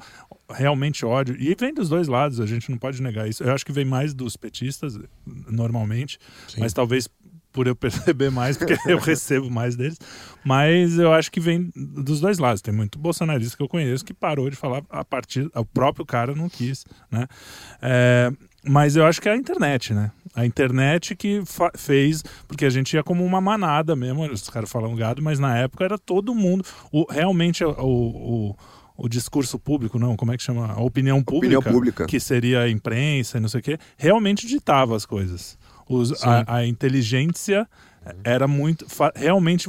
realmente 0.49 1.05
ódio. 1.05 1.35
E 1.37 1.53
vem 1.55 1.73
dos 1.73 1.89
dois 1.89 2.07
lados, 2.07 2.39
a 2.39 2.45
gente 2.45 2.71
não 2.71 2.77
pode 2.77 3.01
negar 3.01 3.27
isso. 3.27 3.43
Eu 3.43 3.53
acho 3.53 3.65
que 3.65 3.73
vem 3.73 3.85
mais 3.85 4.13
dos 4.13 4.37
petistas, 4.37 4.97
normalmente, 5.25 6.17
Sim. 6.47 6.61
mas 6.61 6.71
talvez 6.71 7.09
por 7.51 7.67
eu 7.67 7.75
perceber 7.75 8.29
mais, 8.29 8.55
porque 8.55 8.77
eu 8.87 8.99
recebo 8.99 9.49
mais 9.49 9.75
deles. 9.75 9.97
Mas 10.45 10.97
eu 10.97 11.11
acho 11.11 11.31
que 11.31 11.39
vem 11.39 11.71
dos 11.75 12.21
dois 12.21 12.37
lados. 12.37 12.61
Tem 12.61 12.73
muito 12.73 12.97
bolsonarista 12.97 13.57
que 13.57 13.63
eu 13.63 13.67
conheço 13.67 14.05
que 14.05 14.13
parou 14.13 14.49
de 14.49 14.55
falar 14.55 14.81
a 14.89 15.03
partir. 15.03 15.49
O 15.53 15.65
próprio 15.65 16.05
cara 16.05 16.33
não 16.33 16.47
quis, 16.47 16.85
né? 17.11 17.27
É, 17.81 18.31
mas 18.63 18.95
eu 18.95 19.05
acho 19.05 19.21
que 19.21 19.27
é 19.27 19.33
a 19.33 19.37
internet, 19.37 19.93
né? 19.93 20.11
A 20.37 20.45
internet 20.45 21.15
que 21.15 21.41
fez, 21.75 22.23
porque 22.47 22.63
a 22.63 22.69
gente 22.69 22.93
ia 22.93 23.01
como 23.01 23.25
uma 23.25 23.41
manada 23.41 23.95
mesmo, 23.95 24.23
os 24.31 24.47
caras 24.51 24.69
falam 24.69 24.95
gado, 24.95 25.19
mas 25.19 25.39
na 25.39 25.57
época 25.57 25.83
era 25.83 25.97
todo 25.97 26.35
mundo. 26.35 26.63
O, 26.91 27.11
realmente 27.11 27.65
o, 27.65 27.71
o, 27.79 28.55
o 28.95 29.09
discurso 29.09 29.57
público, 29.57 29.97
não, 29.97 30.15
como 30.15 30.31
é 30.31 30.37
que 30.37 30.43
chama? 30.43 30.71
A 30.73 30.79
opinião 30.79 31.23
pública, 31.23 31.57
Opinião 31.57 31.73
pública. 31.73 32.05
que 32.05 32.19
seria 32.19 32.61
a 32.61 32.69
imprensa 32.69 33.39
e 33.39 33.41
não 33.41 33.49
sei 33.49 33.61
o 33.61 33.63
quê, 33.63 33.79
realmente 33.97 34.45
ditava 34.45 34.95
as 34.95 35.07
coisas. 35.07 35.57
Os, 35.89 36.23
a, 36.23 36.57
a, 36.57 36.67
inteligência 36.67 37.67
era 38.23 38.47
muito. 38.47 38.85
Realmente, 39.15 39.67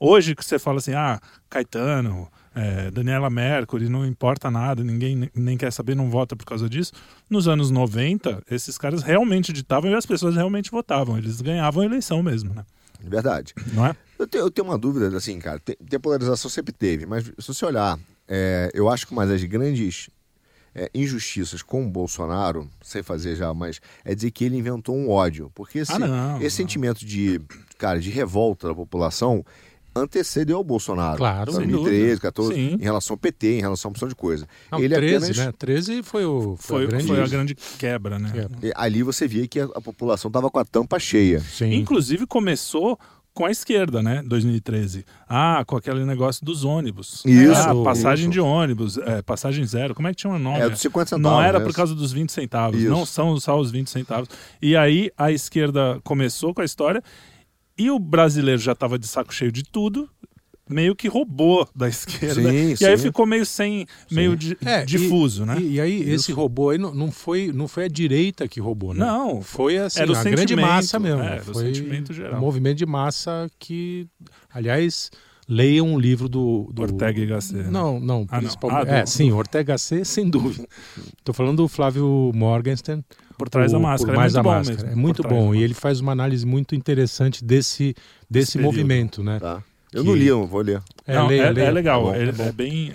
hoje 0.00 0.34
que 0.34 0.42
você 0.42 0.58
fala 0.58 0.78
assim, 0.78 0.94
ah, 0.94 1.20
Caetano, 1.50 2.30
é, 2.58 2.90
Daniela 2.90 3.30
Mercury, 3.30 3.88
não 3.88 4.04
importa 4.04 4.50
nada, 4.50 4.82
ninguém 4.82 5.30
nem 5.32 5.56
quer 5.56 5.72
saber, 5.72 5.94
não 5.94 6.10
vota 6.10 6.34
por 6.34 6.44
causa 6.44 6.68
disso. 6.68 6.92
Nos 7.30 7.46
anos 7.46 7.70
90, 7.70 8.42
esses 8.50 8.76
caras 8.76 9.02
realmente 9.04 9.52
ditavam 9.52 9.88
e 9.88 9.94
as 9.94 10.04
pessoas 10.04 10.34
realmente 10.34 10.68
votavam. 10.68 11.16
Eles 11.16 11.40
ganhavam 11.40 11.84
a 11.84 11.86
eleição 11.86 12.20
mesmo, 12.20 12.52
né? 12.52 12.64
Verdade. 13.00 13.54
Não 13.72 13.86
é? 13.86 13.94
Eu 14.18 14.26
tenho, 14.26 14.44
eu 14.44 14.50
tenho 14.50 14.66
uma 14.66 14.76
dúvida, 14.76 15.16
assim, 15.16 15.38
cara. 15.38 15.60
Tem, 15.60 15.76
tem 15.76 16.00
polarização 16.00 16.50
sempre 16.50 16.72
teve, 16.72 17.06
mas 17.06 17.24
se 17.24 17.46
você 17.46 17.64
olhar, 17.64 17.96
é, 18.26 18.72
eu 18.74 18.88
acho 18.88 19.06
que 19.06 19.12
uma 19.12 19.24
das 19.24 19.44
grandes 19.44 20.10
é, 20.74 20.90
injustiças 20.92 21.62
com 21.62 21.86
o 21.86 21.88
Bolsonaro, 21.88 22.68
sem 22.82 23.04
fazer 23.04 23.36
já, 23.36 23.54
mas 23.54 23.80
é 24.04 24.16
dizer 24.16 24.32
que 24.32 24.44
ele 24.44 24.56
inventou 24.56 24.96
um 24.96 25.08
ódio. 25.08 25.48
Porque 25.54 25.78
esse, 25.78 25.92
ah, 25.92 25.98
não, 26.00 26.36
esse 26.38 26.42
não. 26.42 26.50
sentimento 26.50 27.06
de, 27.06 27.40
cara, 27.78 28.00
de 28.00 28.10
revolta 28.10 28.66
da 28.66 28.74
população 28.74 29.44
antecedeu 29.98 30.58
o 30.58 30.64
Bolsonaro. 30.64 31.16
Claro, 31.16 31.52
2013, 31.52 32.20
14, 32.20 32.54
Sim. 32.54 32.76
em 32.80 32.82
relação 32.82 33.14
ao 33.14 33.18
PT, 33.18 33.58
em 33.58 33.60
relação 33.60 33.88
a 33.88 33.90
uma 33.90 33.92
opção 33.92 34.08
de 34.08 34.14
coisa. 34.14 34.46
Não, 34.70 34.78
ele 34.78 34.94
13, 34.94 35.16
apenas... 35.16 35.36
né? 35.36 35.52
13 35.58 36.02
foi 36.02 36.24
o 36.24 36.56
foi, 36.56 36.58
foi, 36.58 36.84
a, 36.84 36.86
grande... 36.88 37.06
foi 37.06 37.22
a 37.22 37.26
grande 37.26 37.54
quebra, 37.78 38.18
né? 38.18 38.48
E 38.62 38.72
ali 38.74 39.02
você 39.02 39.26
via 39.26 39.46
que 39.46 39.60
a, 39.60 39.64
a 39.64 39.80
população 39.80 40.28
estava 40.28 40.50
com 40.50 40.58
a 40.58 40.64
tampa 40.64 40.98
cheia. 40.98 41.40
Sim. 41.40 41.74
Inclusive 41.74 42.26
começou 42.26 42.98
com 43.38 43.44
a 43.44 43.52
esquerda, 43.52 44.02
né? 44.02 44.20
2013. 44.26 45.04
Ah, 45.28 45.62
com 45.64 45.76
aquele 45.76 46.04
negócio 46.04 46.44
dos 46.44 46.64
ônibus. 46.64 47.22
Isso. 47.24 47.52
Ah, 47.54 47.84
passagem 47.84 48.24
isso. 48.24 48.32
de 48.32 48.40
ônibus, 48.40 48.98
é, 48.98 49.22
passagem 49.22 49.64
zero. 49.64 49.94
Como 49.94 50.08
é 50.08 50.10
que 50.10 50.16
tinha 50.16 50.32
o 50.32 50.38
nome? 50.40 50.58
É, 50.58 50.68
dos 50.68 50.80
50 50.80 51.10
centavos. 51.10 51.22
Não 51.22 51.40
era 51.40 51.60
por 51.60 51.72
causa 51.72 51.94
dos 51.94 52.10
20 52.12 52.32
centavos. 52.32 52.80
Isso. 52.80 52.90
Não 52.90 53.06
são 53.06 53.38
só 53.38 53.56
os 53.56 53.70
20 53.70 53.88
centavos. 53.88 54.28
E 54.60 54.76
aí 54.76 55.12
a 55.16 55.30
esquerda 55.30 56.00
começou 56.02 56.52
com 56.52 56.62
a 56.62 56.64
história 56.64 57.00
e 57.78 57.90
o 57.90 57.98
brasileiro 57.98 58.60
já 58.60 58.72
estava 58.72 58.98
de 58.98 59.06
saco 59.06 59.32
cheio 59.32 59.52
de 59.52 59.62
tudo 59.62 60.10
meio 60.68 60.94
que 60.94 61.08
roubou 61.08 61.68
da 61.74 61.88
esquerda. 61.88 62.34
Sim, 62.34 62.72
e 62.72 62.76
sim. 62.76 62.84
aí 62.84 62.98
ficou 62.98 63.24
meio 63.24 63.46
sem, 63.46 63.86
meio 64.10 64.36
di, 64.36 64.56
é, 64.64 64.84
difuso, 64.84 65.44
e, 65.44 65.46
né? 65.46 65.56
E, 65.58 65.72
e 65.74 65.80
aí 65.80 66.00
Isso. 66.00 66.10
esse 66.10 66.32
robô 66.32 66.70
aí 66.70 66.78
não, 66.78 66.94
não, 66.94 67.10
foi, 67.10 67.50
não 67.52 67.66
foi 67.66 67.84
a 67.84 67.88
direita 67.88 68.46
que 68.46 68.60
roubou, 68.60 68.92
né? 68.92 69.00
Não. 69.00 69.40
Foi 69.40 69.78
assim, 69.78 70.02
a 70.02 70.06
grande 70.06 70.54
massa 70.54 70.98
mesmo. 70.98 71.22
É, 71.22 71.40
foi 71.40 71.54
o 71.54 71.66
sentimento 71.66 72.12
geral. 72.12 72.36
Um 72.36 72.40
movimento 72.40 72.76
de 72.76 72.86
massa 72.86 73.50
que, 73.58 74.06
aliás, 74.52 75.10
leiam 75.48 75.88
um 75.88 75.98
livro 75.98 76.28
do, 76.28 76.68
do... 76.72 76.82
Ortega 76.82 77.20
y 77.20 77.26
Gasset. 77.26 77.62
Né? 77.62 77.70
Não, 77.70 77.98
não, 77.98 78.26
ah, 78.28 78.38
principalmente. 78.38 78.86
não. 78.86 78.94
Ah, 78.94 78.98
é, 78.98 79.06
sim, 79.06 79.32
Ortega 79.32 79.72
Gasset, 79.72 80.04
sem 80.04 80.28
dúvida. 80.28 80.68
Estou 81.18 81.34
falando 81.34 81.58
do 81.58 81.68
Flávio 81.68 82.30
Morgenstern. 82.34 83.02
Por 83.38 83.48
trás 83.48 83.72
o, 83.72 83.76
da 83.76 83.80
máscara. 83.80 84.12
Por 84.12 84.18
mais 84.18 84.34
é 84.34 84.36
muito 84.36 84.42
da 84.42 84.42
bom 84.42 84.56
máscara. 84.56 84.82
mesmo. 84.82 84.92
É 84.92 85.00
muito 85.00 85.22
bom. 85.22 85.54
E 85.54 85.62
ele 85.62 85.74
faz 85.74 86.00
uma 86.00 86.12
análise 86.12 86.44
muito 86.44 86.74
interessante 86.74 87.44
desse, 87.44 87.94
desse 88.28 88.58
movimento, 88.58 89.22
né? 89.22 89.38
Tá. 89.38 89.62
Eu 89.92 90.02
que... 90.02 90.08
não 90.08 90.16
li, 90.16 90.26
eu 90.26 90.46
vou 90.46 90.60
ler. 90.60 90.82
É, 91.06 91.14
não, 91.14 91.28
leia, 91.28 91.42
é, 91.42 91.50
leia. 91.50 91.66
é 91.66 91.70
legal, 91.70 92.14
é, 92.14 92.32
bom, 92.32 92.42
é, 92.42 92.48
é 92.48 92.52
bem 92.52 92.92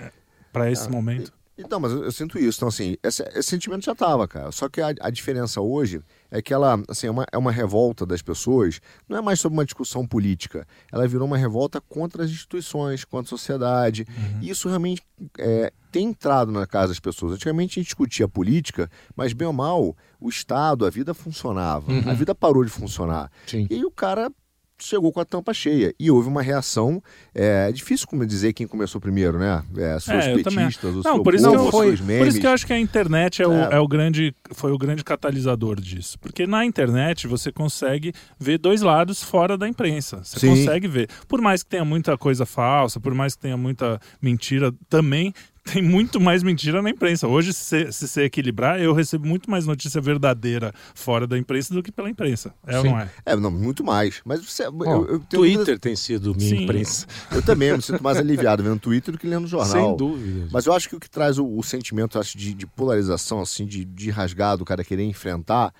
para 0.52 0.72
esse 0.72 0.88
ah, 0.88 0.92
momento. 0.92 1.34
Então, 1.58 1.80
mas 1.80 1.92
eu, 1.92 2.04
eu, 2.04 2.12
sinto 2.12 2.40
isso. 2.40 2.60
Então, 2.60 2.68
assim, 2.68 2.98
esse, 3.04 3.24
esse 3.36 3.50
sentimento 3.50 3.86
já 3.86 3.92
estava, 3.92 4.28
cara. 4.28 4.52
Só 4.52 4.68
que 4.68 4.82
a, 4.82 4.94
a, 5.00 5.10
diferença 5.10 5.62
hoje 5.62 6.02
é 6.32 6.42
que 6.42 6.54
ela, 6.54 6.82
assim, 6.88 7.08
é 7.08 7.12
uma, 7.12 7.26
é 7.32 7.38
uma 7.38 7.52
revolta 7.52 8.06
das 8.06 8.22
pessoas, 8.22 8.82
não 9.08 9.18
é 9.18 9.22
mais 9.22 9.40
sobre 9.40 9.58
uma 9.58 9.66
discussão 9.66 10.06
política. 10.06 10.68
Ela 10.92 11.08
virou 11.08 11.28
uma 11.28 11.38
revolta 11.38 11.80
contra 11.80 12.24
as 12.24 12.32
instituições, 12.32 13.06
contra 13.06 13.28
a 13.28 13.38
sociedade. 13.38 14.06
Uhum. 14.10 14.40
E 14.42 14.50
isso 14.50 14.68
realmente 14.68 15.04
é, 15.38 15.72
tem 15.92 16.08
entrado 16.08 16.52
na 16.52 16.66
casa 16.66 16.88
das 16.88 17.00
pessoas. 17.00 17.34
Antigamente 17.34 17.80
a 17.80 17.82
gente 17.82 17.88
discutia 17.88 18.28
política, 18.28 18.90
mas 19.16 19.32
bem 19.32 19.48
ou 19.48 19.54
mal, 19.54 19.96
o 20.20 20.30
Estado, 20.30 20.86
a 20.86 20.90
vida 20.90 21.14
funcionava. 21.14 21.92
Uhum. 21.92 22.10
A 22.10 22.14
vida 22.14 22.34
parou 22.34 22.64
de 22.64 22.72
funcionar. 22.72 23.32
Sim. 23.46 23.68
E 23.70 23.76
aí 23.76 23.86
o 23.86 23.92
cara 23.92 24.32
chegou 24.78 25.12
com 25.12 25.20
a 25.20 25.26
tampa 25.26 25.54
cheia. 25.54 25.94
E 26.00 26.10
houve 26.12 26.28
uma 26.28 26.42
reação. 26.42 27.02
É, 27.34 27.68
é 27.70 27.72
difícil 27.72 28.08
como 28.08 28.26
dizer 28.26 28.54
quem 28.54 28.68
começou 28.68 29.00
primeiro, 29.00 29.40
né? 29.40 29.64
É, 29.78 29.96
os 29.96 30.04
seus 30.04 30.26
é, 30.26 30.36
petistas, 30.36 30.96
os 30.96 31.06
não, 31.06 31.22
por 31.22 31.34
isso 31.34 31.46
povo, 31.46 31.58
que 31.58 31.68
eu, 31.68 31.72
foi, 31.72 31.88
memes. 31.98 32.18
Por 32.18 32.28
isso 32.28 32.40
que 32.40 32.48
eu 32.48 32.52
acho 32.52 32.66
que 32.66 32.74
a 32.74 32.80
internet 32.80 33.42
é 33.42 33.48
o, 33.48 33.54
é. 33.54 33.70
é 33.74 33.80
o 33.80 33.88
grande, 33.88 34.34
foi 34.52 34.72
o 34.72 34.78
grande 34.78 35.04
catalisador 35.04 35.80
disso. 35.80 36.18
Porque 36.20 36.46
na 36.46 36.66
internet 36.66 37.28
você 37.28 37.52
consegue 37.52 38.14
ver 38.40 38.58
dois 38.58 38.82
lados 38.82 39.24
fora 39.24 39.58
da 39.58 39.68
imprensa. 39.68 40.24
Você 40.24 40.40
Sim. 40.40 40.50
consegue 40.50 40.88
ver. 40.88 41.10
Por 41.28 41.42
mais 41.42 41.64
que 41.64 41.70
tenha 41.70 41.86
muita 41.86 42.18
coisa 42.18 42.46
falsa, 42.46 43.00
por 43.00 43.14
mais 43.14 43.36
que 43.36 43.42
tenha 43.42 43.58
muita 43.58 44.00
mentira, 44.22 44.74
também 44.90 45.34
tem 45.72 45.82
muito 45.82 46.20
mais 46.20 46.44
mentira 46.44 46.82
na 46.82 46.90
imprensa. 46.90 47.28
Hoje, 47.28 47.54
se, 47.54 47.92
se 47.92 48.08
você 48.08 48.24
equilibrar, 48.24 48.82
eu 48.82 48.94
recebo 48.94 49.26
muito 49.26 49.50
mais 49.50 49.66
notícia 49.66 50.02
verdadeira 50.02 50.74
fora 50.94 51.26
da 51.26 51.38
imprensa 51.38 51.74
do 51.74 51.82
que 51.82 51.92
pela 51.92 52.10
imprensa. 52.10 52.54
É 52.68 52.74
Sim. 52.74 52.78
ou 52.80 52.84
não 52.86 53.00
é? 53.00 53.10
É, 53.26 53.36
não, 53.36 53.50
muito 53.50 53.84
mais. 53.84 54.22
Mas 54.26 54.44
você. 54.44 54.68
Oh, 54.68 54.84
eu, 54.84 55.08
eu 55.08 55.20
Twitter 55.22 55.80
tem 55.80 55.96
sido 55.96 56.36
minha 56.36 56.50
Sim. 56.50 56.64
imprensa. 56.64 57.08
Eu 57.32 57.42
também, 57.42 57.70
eu 57.70 57.78
me 57.78 57.82
sinto 57.82 58.04
mais 58.04 58.18
aliviado 58.18 58.62
vendo 58.62 58.80
Twitter 58.80 59.14
do 59.14 59.18
que 59.18 59.26
lendo 59.26 59.48
jornal. 59.48 59.72
Sem 59.72 59.98
dúvida. 59.98 60.50
Mas 60.52 60.66
eu 60.66 60.74
acho 60.74 60.90
que 60.90 60.96
o 60.96 61.00
que 61.00 61.10
traz 61.10 61.38
o, 61.38 61.48
o 61.48 61.64
sentimento 61.64 62.20
acho, 62.20 62.38
de, 62.38 62.54
de, 62.54 62.68
polarização, 62.68 63.40
assim, 63.40 63.66
de, 63.66 63.86
de 63.86 64.10
rasgado, 64.10 64.64
o 64.64 64.66
cara 64.66 64.84
querer 64.84 65.04
enfrentar, 65.04 65.74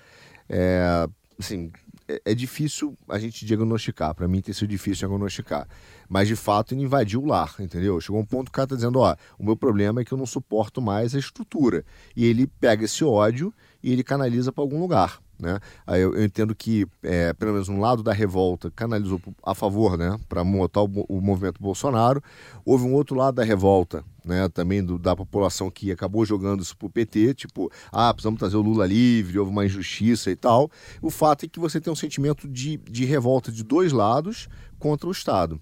é, 0.48 1.06
assim, 1.38 1.70
é, 2.08 2.22
é 2.24 2.34
difícil 2.34 2.96
a 3.08 3.18
gente 3.18 3.44
diagnosticar. 3.44 4.14
Para 4.14 4.26
mim 4.26 4.40
tem 4.40 4.54
sido 4.54 4.68
difícil 4.68 5.06
diagnosticar. 5.06 5.68
Mas 6.08 6.28
de 6.28 6.36
fato 6.36 6.74
ele 6.74 6.82
invadiu 6.82 7.22
o 7.22 7.26
lar, 7.26 7.54
entendeu? 7.58 8.00
Chegou 8.00 8.20
um 8.20 8.24
ponto 8.24 8.46
que 8.46 8.50
o 8.50 8.52
cara 8.52 8.68
tá 8.68 8.74
dizendo: 8.74 8.98
ó, 8.98 9.14
o 9.38 9.44
meu 9.44 9.56
problema 9.56 10.00
é 10.00 10.04
que 10.04 10.12
eu 10.12 10.18
não 10.18 10.26
suporto 10.26 10.80
mais 10.80 11.14
a 11.14 11.18
estrutura. 11.18 11.84
E 12.16 12.24
ele 12.24 12.46
pega 12.46 12.84
esse 12.84 13.04
ódio 13.04 13.52
e 13.82 13.92
ele 13.92 14.02
canaliza 14.02 14.52
para 14.52 14.62
algum 14.62 14.80
lugar. 14.80 15.20
Né? 15.38 15.58
Aí 15.86 16.00
eu, 16.00 16.14
eu 16.14 16.24
entendo 16.24 16.54
que, 16.54 16.86
é, 17.02 17.32
pelo 17.32 17.52
menos 17.52 17.68
um 17.68 17.80
lado 17.80 18.02
da 18.02 18.12
revolta 18.12 18.70
canalizou 18.70 19.20
a 19.42 19.54
favor, 19.54 19.98
né, 19.98 20.16
para 20.28 20.44
montar 20.44 20.82
o, 20.82 21.04
o, 21.08 21.20
movimento 21.20 21.60
Bolsonaro. 21.60 22.22
Houve 22.64 22.84
um 22.84 22.94
outro 22.94 23.16
lado 23.16 23.34
da 23.34 23.44
revolta, 23.44 24.04
né, 24.24 24.48
também 24.48 24.82
do, 24.82 24.98
da 24.98 25.14
população 25.16 25.70
que 25.70 25.90
acabou 25.90 26.24
jogando 26.24 26.62
isso 26.62 26.76
pro 26.76 26.88
PT, 26.88 27.34
tipo, 27.34 27.70
ah, 27.90 28.12
precisamos 28.14 28.38
trazer 28.38 28.56
o 28.56 28.62
Lula 28.62 28.86
livre, 28.86 29.38
houve 29.38 29.50
uma 29.50 29.66
injustiça 29.66 30.30
e 30.30 30.36
tal. 30.36 30.70
O 31.02 31.10
fato 31.10 31.44
é 31.44 31.48
que 31.48 31.58
você 31.58 31.80
tem 31.80 31.92
um 31.92 31.96
sentimento 31.96 32.48
de, 32.48 32.76
de 32.76 33.04
revolta 33.04 33.50
de 33.50 33.64
dois 33.64 33.92
lados 33.92 34.48
contra 34.78 35.08
o 35.08 35.12
Estado. 35.12 35.60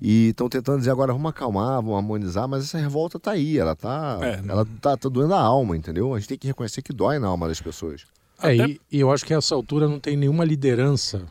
E 0.00 0.28
estão 0.28 0.48
tentando 0.48 0.78
dizer 0.78 0.90
agora, 0.90 1.12
vamos 1.12 1.28
acalmar, 1.30 1.76
vamos 1.82 1.96
harmonizar, 1.96 2.46
mas 2.46 2.64
essa 2.64 2.76
revolta 2.78 3.18
tá 3.18 3.30
aí, 3.32 3.58
ela 3.58 3.74
tá, 3.74 4.18
É, 4.20 4.40
não- 4.42 4.54
ela 4.54 4.66
tá, 4.80 4.96
tá 4.96 5.08
doendo 5.08 5.32
a 5.34 5.40
alma, 5.40 5.76
entendeu? 5.76 6.12
A 6.14 6.18
gente 6.18 6.28
tem 6.28 6.38
que 6.38 6.46
reconhecer 6.46 6.82
que 6.82 6.92
dói 6.92 7.18
na 7.18 7.28
alma 7.28 7.48
das 7.48 7.60
pessoas. 7.60 8.04
É, 8.42 8.54
Até- 8.54 8.68
e, 8.68 8.80
e 8.92 9.00
eu 9.00 9.10
acho 9.10 9.24
que 9.24 9.32
a 9.32 9.38
essa 9.38 9.54
altura 9.54 9.88
não 9.88 9.98
tem 9.98 10.16
nenhuma 10.16 10.44
liderança, 10.44 11.22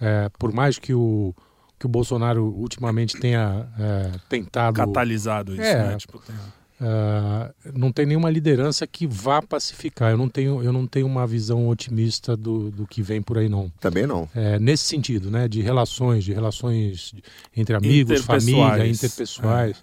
é, 0.00 0.28
por 0.38 0.52
mais 0.52 0.78
que 0.78 0.92
o, 0.92 1.32
que 1.78 1.86
o 1.86 1.88
Bolsonaro 1.88 2.44
ultimamente 2.46 3.18
tenha 3.20 3.68
é, 3.78 4.10
tentado. 4.28 4.74
Catalisado 4.76 5.52
isso, 5.52 5.62
É. 5.62 5.88
né? 5.90 5.96
Tipo, 5.96 6.18
tem- 6.18 6.34
é, 6.80 7.52
não 7.74 7.92
tem 7.92 8.06
nenhuma 8.06 8.30
liderança 8.30 8.86
que 8.86 9.06
vá 9.06 9.42
pacificar. 9.42 10.12
Eu 10.12 10.16
não 10.16 10.28
tenho, 10.28 10.62
eu 10.62 10.72
não 10.72 10.86
tenho 10.86 11.06
uma 11.06 11.26
visão 11.26 11.68
otimista 11.68 12.34
do, 12.34 12.70
do 12.70 12.86
que 12.86 13.02
vem 13.02 13.20
por 13.20 13.36
aí, 13.36 13.48
não. 13.48 13.70
Também 13.78 14.06
não. 14.06 14.28
É, 14.34 14.58
nesse 14.58 14.84
sentido, 14.84 15.30
né? 15.30 15.46
De 15.46 15.60
relações, 15.60 16.24
de 16.24 16.32
relações 16.32 17.14
entre 17.54 17.76
amigos, 17.76 18.20
Interpessoais. 18.20 18.44
família, 18.44 18.86
interpessoais. 18.86 19.82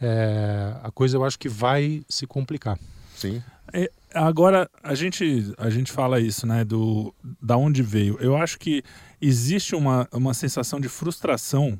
É, 0.00 0.74
a 0.82 0.90
coisa 0.90 1.16
eu 1.16 1.24
acho 1.24 1.38
que 1.38 1.48
vai 1.48 2.02
se 2.08 2.26
complicar. 2.26 2.76
Sim. 3.14 3.40
É, 3.72 3.88
agora, 4.12 4.68
a 4.82 4.96
gente, 4.96 5.54
a 5.56 5.70
gente 5.70 5.92
fala 5.92 6.20
isso, 6.20 6.44
né? 6.44 6.64
Do, 6.64 7.14
da 7.40 7.56
onde 7.56 7.82
veio. 7.84 8.18
Eu 8.20 8.36
acho 8.36 8.58
que 8.58 8.82
existe 9.20 9.76
uma, 9.76 10.08
uma 10.12 10.34
sensação 10.34 10.80
de 10.80 10.88
frustração 10.88 11.78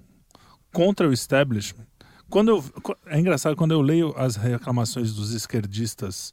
contra 0.72 1.08
o 1.08 1.12
establishment. 1.12 1.84
Quando 2.32 2.48
eu, 2.48 2.64
é 3.08 3.20
engraçado, 3.20 3.54
quando 3.54 3.72
eu 3.72 3.82
leio 3.82 4.14
as 4.16 4.36
reclamações 4.36 5.12
dos 5.12 5.34
esquerdistas 5.34 6.32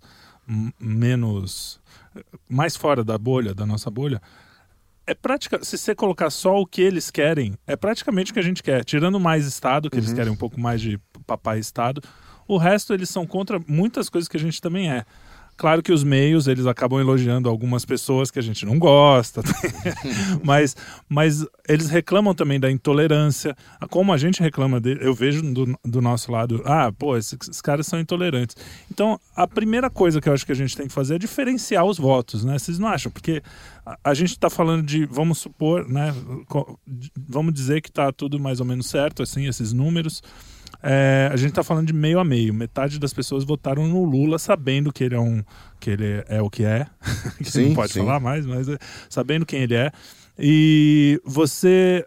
menos. 0.80 1.78
mais 2.48 2.78
fora 2.78 3.04
da 3.04 3.18
bolha, 3.18 3.54
da 3.54 3.66
nossa 3.66 3.92
bolha. 3.92 4.22
É 5.06 5.14
prática, 5.14 5.62
se 5.62 5.78
você 5.78 5.94
colocar 5.94 6.30
só 6.30 6.58
o 6.58 6.66
que 6.66 6.82
eles 6.82 7.12
querem, 7.12 7.58
é 7.68 7.76
praticamente 7.76 8.32
o 8.32 8.34
que 8.34 8.40
a 8.40 8.44
gente 8.44 8.64
quer. 8.64 8.86
Tirando 8.86 9.20
mais 9.20 9.46
Estado, 9.46 9.90
que 9.90 9.98
eles 9.98 10.14
querem 10.14 10.32
um 10.32 10.38
pouco 10.38 10.58
mais 10.58 10.80
de 10.80 10.98
papai 11.28 11.60
Estado, 11.60 12.02
o 12.48 12.58
resto 12.58 12.94
eles 12.94 13.10
são 13.10 13.28
contra 13.28 13.60
muitas 13.68 14.08
coisas 14.08 14.30
que 14.30 14.38
a 14.38 14.40
gente 14.40 14.62
também 14.62 14.90
é. 14.90 15.06
Claro 15.60 15.84
que 15.84 15.92
os 15.92 16.06
meios, 16.06 16.48
eles 16.48 16.66
acabam 16.66 17.02
elogiando 17.02 17.50
algumas 17.50 17.84
pessoas 17.84 18.32
que 18.32 18.40
a 18.40 18.42
gente 18.42 18.66
não 18.66 18.80
gosta, 18.80 19.42
mas, 20.42 20.74
mas 21.10 21.46
eles 21.68 21.90
reclamam 21.90 22.34
também 22.34 22.58
da 22.58 22.72
intolerância, 22.72 23.54
como 23.90 24.14
a 24.14 24.18
gente 24.18 24.42
reclama, 24.42 24.80
de, 24.80 24.98
eu 25.02 25.14
vejo 25.14 25.42
do, 25.42 25.78
do 25.84 26.02
nosso 26.02 26.32
lado, 26.32 26.62
ah, 26.64 26.94
pô, 26.98 27.18
esses, 27.18 27.38
esses 27.42 27.62
caras 27.62 27.88
são 27.88 28.00
intolerantes. 28.00 28.56
Então, 28.90 29.20
a 29.36 29.46
primeira 29.46 29.90
coisa 29.90 30.22
que 30.22 30.30
eu 30.30 30.34
acho 30.34 30.46
que 30.46 30.54
a 30.54 30.56
gente 30.56 30.78
tem 30.78 30.88
que 30.88 30.94
fazer 30.94 31.16
é 31.16 31.20
diferenciar 31.20 31.84
os 31.84 31.98
votos, 31.98 32.46
né? 32.46 32.58
Vocês 32.58 32.80
não 32.80 32.88
acham? 32.88 33.12
Porque 33.12 33.44
a, 34.02 34.14
gente 34.14 34.32
está 34.32 34.50
falando 34.50 34.84
de, 34.84 35.06
vamos 35.08 35.40
supor, 35.40 35.86
né? 35.90 36.16
Vamos 37.28 37.54
dizer 37.54 37.82
que 37.82 37.90
está 37.90 38.14
tudo 38.14 38.40
mais 38.40 38.62
ou 38.62 38.66
menos 38.66 38.86
certo, 38.86 39.22
assim, 39.24 39.46
esses 39.46 39.74
números. 39.74 40.24
É, 40.82 41.30
a 41.32 41.36
gente 41.38 41.50
está 41.50 41.64
falando 41.64 41.88
de 41.88 41.94
meio 41.94 42.20
a 42.20 42.24
meio. 42.26 42.54
Metade 42.54 43.00
das 43.00 43.14
pessoas 43.14 43.44
votaram 43.44 43.88
no 43.88 44.04
Lula 44.04 44.38
sabendo 44.40 44.92
que 44.94 45.04
ele 45.04 45.16
é 45.16 45.20
um 45.20 45.44
que 45.80 45.90
ele 45.92 46.24
é 46.28 46.42
o 46.42 46.50
que 46.50 46.64
é, 46.64 46.86
que 47.38 47.50
Sim, 47.52 47.70
não 47.70 47.76
pode 47.76 47.94
sim. 47.94 48.00
falar 48.00 48.20
mais, 48.20 48.46
mas 48.46 48.68
é, 48.70 48.78
sabendo 49.10 49.46
quem 49.46 49.62
ele 49.62 49.76
é. 49.76 49.92
E 50.38 51.22
você 51.26 52.06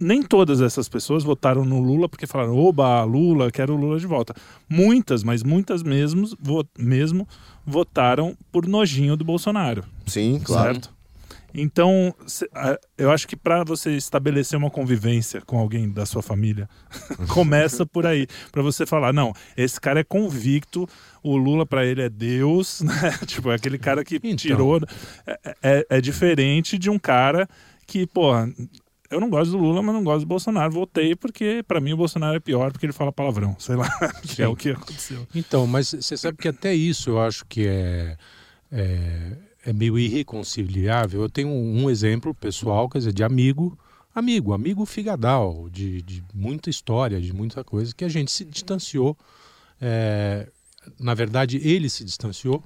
nem 0.00 0.22
todas 0.22 0.60
essas 0.60 0.88
pessoas 0.88 1.22
votaram 1.22 1.64
no 1.64 1.78
Lula 1.80 2.08
porque 2.08 2.26
falaram, 2.26 2.56
oba, 2.56 3.02
Lula, 3.04 3.50
quero 3.50 3.74
o 3.74 3.76
Lula 3.76 3.98
de 3.98 4.06
volta. 4.06 4.34
Muitas, 4.68 5.22
mas 5.22 5.42
muitas 5.42 5.82
mesmo, 5.82 6.28
vo- 6.40 6.66
mesmo 6.78 7.26
votaram 7.64 8.36
por 8.50 8.66
nojinho 8.66 9.16
do 9.16 9.24
Bolsonaro, 9.24 9.84
Sim, 10.06 10.40
claro. 10.42 10.72
certo? 10.74 10.94
Então, 11.54 12.12
eu 12.98 13.12
acho 13.12 13.28
que 13.28 13.36
para 13.36 13.62
você 13.62 13.92
estabelecer 13.92 14.58
uma 14.58 14.70
convivência 14.70 15.40
com 15.42 15.56
alguém 15.58 15.88
da 15.88 16.04
sua 16.04 16.20
família, 16.22 16.68
começa 17.32 17.86
por 17.86 18.04
aí, 18.06 18.26
para 18.50 18.60
você 18.62 18.84
falar, 18.84 19.12
não, 19.12 19.32
esse 19.56 19.80
cara 19.80 20.00
é 20.00 20.04
convicto, 20.04 20.88
o 21.22 21.36
Lula 21.36 21.64
para 21.64 21.86
ele 21.86 22.02
é 22.02 22.08
Deus, 22.08 22.80
né? 22.82 23.18
Tipo, 23.26 23.50
é 23.52 23.54
aquele 23.54 23.78
cara 23.78 24.04
que 24.04 24.16
Então. 24.16 24.34
tirou, 24.36 24.80
é, 25.26 25.38
é- 25.62 25.86
é 25.90 26.00
diferente 26.00 26.76
de 26.76 26.90
um 26.90 26.98
cara 26.98 27.48
que, 27.86 28.04
porra, 28.06 28.52
eu 29.10 29.20
não 29.20 29.30
gosto 29.30 29.52
do 29.52 29.58
Lula, 29.58 29.80
mas 29.80 29.94
não 29.94 30.02
gosto 30.02 30.20
do 30.20 30.26
Bolsonaro. 30.26 30.72
Votei 30.72 31.14
porque, 31.14 31.62
para 31.68 31.80
mim, 31.80 31.92
o 31.92 31.96
Bolsonaro 31.96 32.34
é 32.36 32.40
pior 32.40 32.72
porque 32.72 32.84
ele 32.86 32.92
fala 32.92 33.12
palavrão. 33.12 33.54
Sei 33.60 33.76
lá, 33.76 33.88
que 34.26 34.42
é 34.42 34.48
o 34.48 34.56
que 34.56 34.70
aconteceu. 34.70 35.24
Então, 35.32 35.68
mas 35.68 35.90
você 35.90 36.16
sabe 36.16 36.36
que 36.38 36.48
até 36.48 36.74
isso 36.74 37.10
eu 37.10 37.20
acho 37.20 37.44
que 37.46 37.64
é, 37.68 38.16
é, 38.72 39.32
é 39.64 39.72
meio 39.72 39.98
irreconciliável. 39.98 41.22
Eu 41.22 41.28
tenho 41.28 41.48
um 41.48 41.88
exemplo 41.90 42.34
pessoal, 42.34 42.88
quer 42.88 42.98
dizer, 42.98 43.12
de 43.12 43.24
amigo, 43.24 43.78
amigo, 44.14 44.52
amigo 44.52 44.84
figadal, 44.86 45.68
de, 45.70 46.02
de 46.02 46.22
muita 46.34 46.68
história, 46.70 47.20
de 47.20 47.32
muita 47.32 47.64
coisa, 47.64 47.94
que 47.94 48.04
a 48.04 48.08
gente 48.08 48.30
se 48.30 48.44
distanciou. 48.44 49.16
é, 49.80 50.48
na 51.00 51.14
verdade, 51.14 51.56
ele 51.66 51.88
se 51.88 52.04
distanciou 52.04 52.62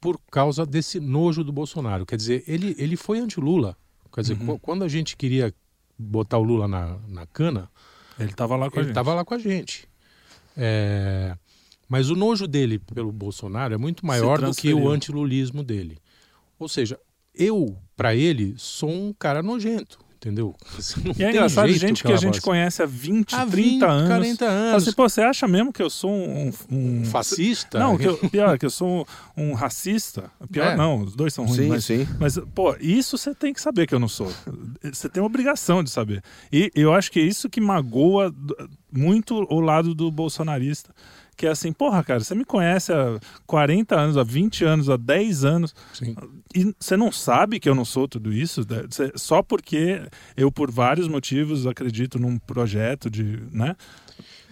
por 0.00 0.18
causa 0.30 0.66
desse 0.66 0.98
nojo 1.00 1.42
do 1.44 1.52
Bolsonaro. 1.52 2.04
Quer 2.04 2.16
dizer, 2.16 2.42
ele, 2.48 2.74
ele 2.78 2.96
foi 2.96 3.18
anti-Lula. 3.20 3.76
Quer 4.12 4.22
dizer, 4.22 4.34
Uhum. 4.40 4.46
qu- 4.46 4.58
quando 4.58 4.82
a 4.84 4.88
gente 4.88 5.16
queria 5.16 5.54
botar 5.98 6.38
o 6.38 6.42
Lula 6.42 6.66
na, 6.68 6.96
na 7.08 7.26
cana, 7.26 7.70
Ele 8.18 8.32
tava 8.32 8.56
lá 8.56 8.68
com 8.70 8.76
a 8.76 8.80
ele 8.80 8.88
gente. 8.88 8.90
estava 8.92 9.14
lá 9.14 9.24
com 9.24 9.34
a 9.34 9.38
gente. 9.38 9.88
É, 10.56 11.36
Mas 11.88 12.10
o 12.10 12.16
nojo 12.16 12.46
dele 12.46 12.78
pelo 12.78 13.10
Bolsonaro 13.12 13.72
é 13.74 13.78
muito 13.78 14.04
maior 14.04 14.40
do 14.40 14.52
que 14.54 14.74
o 14.74 14.88
antilulismo 14.90 15.62
dele. 15.62 15.98
Ou 16.58 16.68
seja, 16.68 16.98
eu, 17.34 17.76
para 17.96 18.14
ele, 18.14 18.54
sou 18.56 18.90
um 18.90 19.12
cara 19.12 19.42
nojento, 19.42 19.98
entendeu? 20.16 20.56
Assim, 20.76 21.00
não 21.04 21.14
E 21.16 21.22
é 21.22 21.30
engraçado, 21.30 21.68
jeito 21.68 21.80
gente 21.80 22.02
que 22.02 22.12
a 22.12 22.16
gente 22.16 22.34
voz. 22.34 22.44
conhece 22.44 22.82
há 22.82 22.86
20, 22.86 23.32
Há 23.34 23.46
30 23.46 23.52
20, 23.52 23.82
anos. 23.84 24.08
40 24.08 24.38
Fala 24.44 24.50
anos. 24.52 24.82
assim, 24.82 24.96
Pô, 24.96 25.08
você 25.08 25.20
acha 25.20 25.46
mesmo 25.46 25.72
que 25.72 25.80
eu 25.80 25.88
sou 25.88 26.10
um. 26.10 26.52
um- 26.70 27.04
fascista? 27.04 27.78
Não, 27.78 27.96
que 27.96 28.06
eu, 28.08 28.16
pior, 28.28 28.58
que 28.58 28.66
eu 28.66 28.70
sou 28.70 29.06
um, 29.36 29.50
um 29.50 29.54
racista. 29.54 30.30
Pior 30.50 30.72
É. 30.72 30.76
não, 30.76 31.02
os 31.02 31.14
dois 31.14 31.32
são 31.32 31.44
ruins. 31.44 31.56
Sim, 31.56 31.68
mas, 31.68 31.84
sim. 31.84 32.08
mas, 32.18 32.38
pô, 32.54 32.74
isso 32.80 33.16
você 33.16 33.32
tem 33.32 33.54
que 33.54 33.60
saber 33.60 33.86
que 33.86 33.94
eu 33.94 34.00
não 34.00 34.08
sou. 34.08 34.32
Você 34.82 35.08
tem 35.08 35.22
a 35.22 35.26
obrigação 35.26 35.84
de 35.84 35.90
saber. 35.90 36.22
E 36.52 36.72
eu 36.74 36.92
acho 36.92 37.12
que 37.12 37.20
é 37.20 37.22
isso 37.22 37.48
que 37.48 37.60
magoa 37.60 38.34
muito 38.90 39.34
o 39.48 39.60
lado 39.60 39.94
do 39.94 40.10
bolsonarista. 40.10 40.92
Que 41.38 41.46
é 41.46 41.50
assim, 41.50 41.72
porra, 41.72 42.02
cara, 42.02 42.18
você 42.18 42.34
me 42.34 42.44
conhece 42.44 42.92
há 42.92 43.20
40 43.46 43.94
anos, 43.94 44.16
há 44.18 44.24
20 44.24 44.64
anos, 44.64 44.90
há 44.90 44.96
10 44.96 45.44
anos, 45.44 45.72
Sim. 45.94 46.16
e 46.52 46.74
você 46.80 46.96
não 46.96 47.12
sabe 47.12 47.60
que 47.60 47.68
eu 47.68 47.76
não 47.76 47.84
sou 47.84 48.08
tudo 48.08 48.32
isso? 48.32 48.62
né? 48.68 48.82
Só 49.14 49.40
porque 49.40 50.02
eu, 50.36 50.50
por 50.50 50.68
vários 50.68 51.06
motivos, 51.06 51.64
acredito 51.64 52.18
num 52.18 52.38
projeto 52.38 53.08
de. 53.08 53.38
né? 53.52 53.76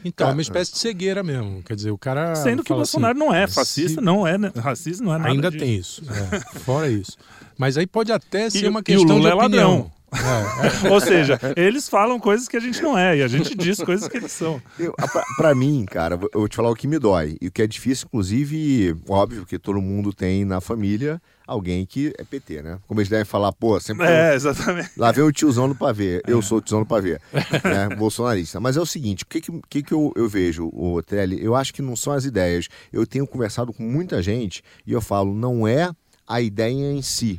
Então, 0.04 0.26
é 0.26 0.28
Cara, 0.28 0.32
uma 0.36 0.42
espécie 0.42 0.70
de 0.74 0.78
cegueira 0.78 1.24
mesmo. 1.24 1.60
Quer 1.64 1.74
dizer, 1.74 1.90
o 1.90 1.98
cara. 1.98 2.36
Sendo 2.36 2.62
que 2.62 2.70
o 2.72 2.74
assim, 2.74 2.78
Bolsonaro 2.98 3.18
não 3.18 3.34
é 3.34 3.48
se- 3.48 3.54
fascista, 3.54 4.00
não 4.00 4.24
é 4.24 4.38
né? 4.38 4.52
racista, 4.54 5.02
não 5.04 5.12
é 5.12 5.18
nada. 5.18 5.30
Ainda 5.30 5.50
disso. 5.50 5.64
tem 5.64 5.74
isso. 5.76 6.02
é, 6.08 6.60
fora 6.60 6.88
isso. 6.88 7.16
Mas 7.58 7.76
aí 7.76 7.86
pode 7.88 8.12
até 8.12 8.48
ser 8.48 8.66
E- 8.66 8.68
uma 8.68 8.78
e 8.78 8.82
o 8.82 8.84
questão 8.84 9.16
Lula 9.16 9.20
de 9.22 9.26
é 9.26 9.34
opinião. 9.34 9.70
ladrão. 9.72 9.92
É, 10.24 10.86
é. 10.86 10.90
Ou 10.90 11.00
seja, 11.00 11.38
eles 11.56 11.88
falam 11.88 12.18
coisas 12.18 12.48
que 12.48 12.56
a 12.56 12.60
gente 12.60 12.82
não 12.82 12.96
é, 12.98 13.18
e 13.18 13.22
a 13.22 13.28
gente 13.28 13.54
diz 13.54 13.78
coisas 13.82 14.08
que 14.08 14.16
eles 14.16 14.32
são. 14.32 14.60
Eu, 14.78 14.94
a- 14.98 15.08
pra, 15.08 15.22
pra 15.36 15.54
mim, 15.54 15.84
cara, 15.84 16.14
eu 16.32 16.40
vou 16.40 16.48
te 16.48 16.56
falar 16.56 16.70
o 16.70 16.74
que 16.74 16.86
me 16.88 16.98
dói. 16.98 17.36
E 17.40 17.48
o 17.48 17.50
que 17.52 17.62
é 17.62 17.66
difícil, 17.66 18.06
inclusive, 18.08 18.96
óbvio 19.08 19.44
que 19.46 19.58
todo 19.58 19.80
mundo 19.80 20.12
tem 20.12 20.44
na 20.44 20.60
família 20.60 21.20
alguém 21.46 21.86
que 21.86 22.12
é 22.18 22.24
PT, 22.24 22.60
né? 22.62 22.78
Como 22.88 22.98
eles 23.00 23.08
devem 23.08 23.24
falar, 23.24 23.52
pô, 23.52 23.78
sempre. 23.78 24.06
É, 24.06 24.34
exatamente. 24.34 24.90
Lá 24.96 25.12
vem 25.12 25.22
o 25.24 25.30
tiozão 25.32 25.68
do 25.68 25.74
pavê. 25.76 26.20
Eu 26.26 26.42
sou 26.42 26.58
o 26.58 26.60
tiozão 26.60 26.80
do 26.80 26.86
pavê, 26.86 27.20
né? 27.64 27.94
Bolsonarista. 27.96 28.58
Mas 28.58 28.76
é 28.76 28.80
o 28.80 28.86
seguinte, 28.86 29.22
o 29.22 29.26
que, 29.26 29.40
que, 29.40 29.52
que 29.68 29.82
que 29.82 29.92
eu, 29.94 30.12
eu 30.16 30.28
vejo, 30.28 30.68
o 30.72 31.00
Trelli? 31.02 31.42
Eu 31.42 31.54
acho 31.54 31.72
que 31.72 31.82
não 31.82 31.94
são 31.94 32.12
as 32.12 32.24
ideias. 32.24 32.68
Eu 32.92 33.06
tenho 33.06 33.26
conversado 33.26 33.72
com 33.72 33.82
muita 33.84 34.20
gente 34.22 34.62
e 34.86 34.92
eu 34.92 35.00
falo, 35.00 35.32
não 35.34 35.68
é 35.68 35.90
a 36.26 36.40
ideia 36.40 36.90
em 36.92 37.00
si. 37.02 37.38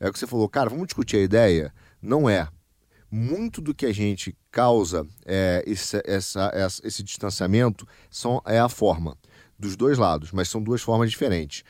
É 0.00 0.08
o 0.08 0.12
que 0.12 0.18
você 0.18 0.26
falou, 0.26 0.48
cara, 0.48 0.68
vamos 0.68 0.86
discutir 0.86 1.16
a 1.16 1.20
ideia? 1.20 1.72
Não 2.00 2.28
é. 2.28 2.48
Muito 3.10 3.60
do 3.60 3.74
que 3.74 3.86
a 3.86 3.92
gente 3.92 4.36
causa 4.50 5.06
é, 5.24 5.62
esse, 5.66 6.02
essa, 6.04 6.52
esse 6.82 7.02
distanciamento 7.02 7.86
são, 8.10 8.42
é 8.44 8.58
a 8.58 8.68
forma. 8.68 9.16
Dos 9.58 9.74
dois 9.74 9.96
lados, 9.96 10.32
mas 10.32 10.48
são 10.48 10.62
duas 10.62 10.82
formas 10.82 11.10
diferentes. 11.10 11.64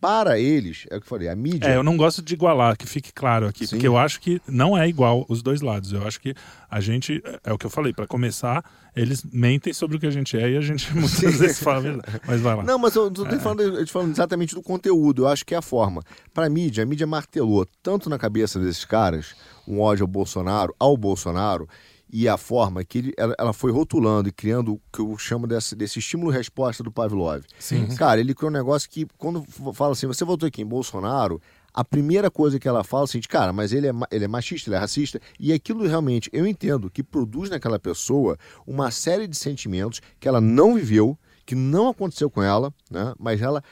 Para 0.00 0.38
eles, 0.38 0.86
é 0.90 0.96
o 0.96 1.00
que 1.00 1.06
eu 1.06 1.08
falei, 1.08 1.28
a 1.28 1.34
mídia. 1.34 1.68
É, 1.68 1.76
eu 1.76 1.82
não 1.82 1.96
gosto 1.96 2.20
de 2.20 2.34
igualar, 2.34 2.76
que 2.76 2.86
fique 2.86 3.12
claro 3.12 3.46
aqui, 3.46 3.66
Sim. 3.66 3.76
porque 3.76 3.88
eu 3.88 3.96
acho 3.96 4.20
que 4.20 4.42
não 4.46 4.76
é 4.76 4.86
igual 4.86 5.24
os 5.28 5.42
dois 5.42 5.62
lados. 5.62 5.92
Eu 5.92 6.06
acho 6.06 6.20
que 6.20 6.34
a 6.70 6.80
gente, 6.80 7.22
é 7.42 7.52
o 7.52 7.56
que 7.56 7.64
eu 7.64 7.70
falei, 7.70 7.94
para 7.94 8.06
começar, 8.06 8.62
eles 8.94 9.24
mentem 9.32 9.72
sobre 9.72 9.96
o 9.96 10.00
que 10.00 10.06
a 10.06 10.10
gente 10.10 10.36
é 10.36 10.50
e 10.50 10.56
a 10.56 10.60
gente 10.60 10.92
muitas 10.94 11.38
vezes 11.38 11.58
fala 11.60 11.78
a 11.78 11.80
verdade. 11.80 12.20
Mas 12.26 12.40
vai 12.40 12.56
lá. 12.56 12.62
Não, 12.62 12.78
mas 12.78 12.94
eu 12.94 13.10
tô 13.10 13.24
nem 13.24 13.40
falando, 13.40 13.86
falando 13.86 14.10
exatamente 14.12 14.54
do 14.54 14.62
conteúdo, 14.62 15.22
eu 15.22 15.28
acho 15.28 15.44
que 15.44 15.54
é 15.54 15.58
a 15.58 15.62
forma. 15.62 16.02
Para 16.34 16.46
a 16.46 16.50
mídia, 16.50 16.82
a 16.82 16.86
mídia 16.86 17.06
martelou 17.06 17.66
tanto 17.82 18.10
na 18.10 18.18
cabeça 18.18 18.58
desses 18.58 18.84
caras 18.84 19.34
um 19.66 19.80
ódio 19.80 20.04
ao 20.04 20.08
Bolsonaro, 20.08 20.74
ao 20.78 20.96
Bolsonaro, 20.96 21.68
e 22.12 22.28
a 22.28 22.36
forma 22.36 22.84
que 22.84 22.98
ele, 22.98 23.14
ela, 23.16 23.34
ela 23.38 23.52
foi 23.52 23.70
rotulando 23.70 24.28
e 24.28 24.32
criando 24.32 24.74
o 24.74 24.80
que 24.92 25.00
eu 25.00 25.16
chamo 25.16 25.46
desse, 25.46 25.74
desse 25.74 25.98
estímulo-resposta 25.98 26.82
do 26.82 26.90
Pavlov. 26.90 27.42
Sim. 27.58 27.86
Cara, 27.96 28.20
ele 28.20 28.34
criou 28.34 28.50
um 28.50 28.54
negócio 28.54 28.88
que, 28.90 29.06
quando 29.16 29.42
fala 29.72 29.92
assim, 29.92 30.06
você 30.06 30.24
votou 30.24 30.46
aqui 30.46 30.62
em 30.62 30.66
Bolsonaro, 30.66 31.40
a 31.72 31.84
primeira 31.84 32.30
coisa 32.30 32.58
que 32.58 32.66
ela 32.66 32.82
fala 32.82 33.04
é 33.04 33.06
assim, 33.06 33.20
cara, 33.20 33.52
mas 33.52 33.72
ele 33.72 33.88
é, 33.88 33.92
ele 34.10 34.24
é 34.24 34.28
machista, 34.28 34.68
ele 34.68 34.76
é 34.76 34.78
racista, 34.78 35.20
e 35.38 35.52
aquilo 35.52 35.86
realmente, 35.86 36.28
eu 36.32 36.46
entendo 36.46 36.90
que 36.90 37.02
produz 37.02 37.48
naquela 37.48 37.78
pessoa 37.78 38.36
uma 38.66 38.90
série 38.90 39.26
de 39.26 39.36
sentimentos 39.36 40.00
que 40.18 40.26
ela 40.26 40.40
não 40.40 40.74
viveu, 40.74 41.16
que 41.46 41.54
não 41.54 41.88
aconteceu 41.88 42.30
com 42.30 42.42
ela, 42.42 42.72
né? 42.90 43.12
Mas 43.18 43.40
ela, 43.40 43.62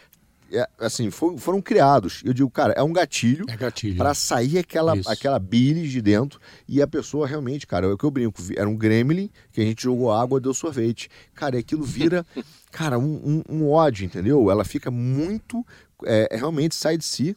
é, 0.52 0.68
assim, 0.78 1.10
foi- 1.10 1.36
foram 1.38 1.60
criados. 1.60 2.22
Eu 2.24 2.32
digo, 2.32 2.50
cara, 2.50 2.72
é 2.74 2.82
um 2.82 2.92
gatilho 2.92 3.44
É 3.48 3.56
gatilho. 3.56 3.96
para 3.96 4.14
sair 4.14 4.58
aquela, 4.58 4.96
Isso. 4.96 5.08
aquela 5.10 5.38
bilis 5.38 5.90
de 5.90 6.00
dentro 6.00 6.40
e 6.66 6.80
a 6.82 6.86
pessoa 6.86 7.26
realmente, 7.26 7.66
cara, 7.66 7.86
é 7.86 7.90
o 7.92 7.98
que 7.98 8.04
eu 8.04 8.10
brinco, 8.10 8.40
era 8.56 8.68
um 8.68 8.76
gremlin 8.76 9.30
que 9.52 9.60
a 9.60 9.64
gente 9.64 9.82
jogou 9.82 10.12
água, 10.12 10.40
deu 10.40 10.54
sorvete. 10.54 11.10
Cara, 11.34 11.56
e 11.56 11.58
aquilo 11.60 11.82
vira, 11.84 12.24
cara, 12.72 12.98
um, 12.98 13.42
um- 13.48 13.54
um 13.56 13.68
ódio, 13.70 14.04
entendeu? 14.06 14.50
Ela 14.50 14.64
fica 14.64 14.90
muito, 14.90 15.64
é, 16.04 16.28
realmente 16.36 16.74
sai 16.74 16.96
de 16.96 17.04
si 17.04 17.36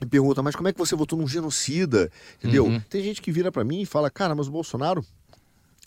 e 0.00 0.06
pergunta, 0.06 0.42
mas 0.42 0.54
como 0.54 0.68
é 0.68 0.72
que 0.72 0.78
você 0.78 0.94
votou 0.94 1.18
num 1.18 1.26
genocida? 1.26 2.10
Entendeu? 2.38 2.66
Uhum. 2.66 2.80
Tem 2.88 3.02
gente 3.02 3.20
que 3.20 3.32
vira 3.32 3.50
para 3.50 3.64
mim 3.64 3.80
e 3.80 3.86
fala, 3.86 4.10
cara, 4.10 4.34
mas 4.34 4.46
o 4.48 4.50
Bolsonaro 4.52 5.04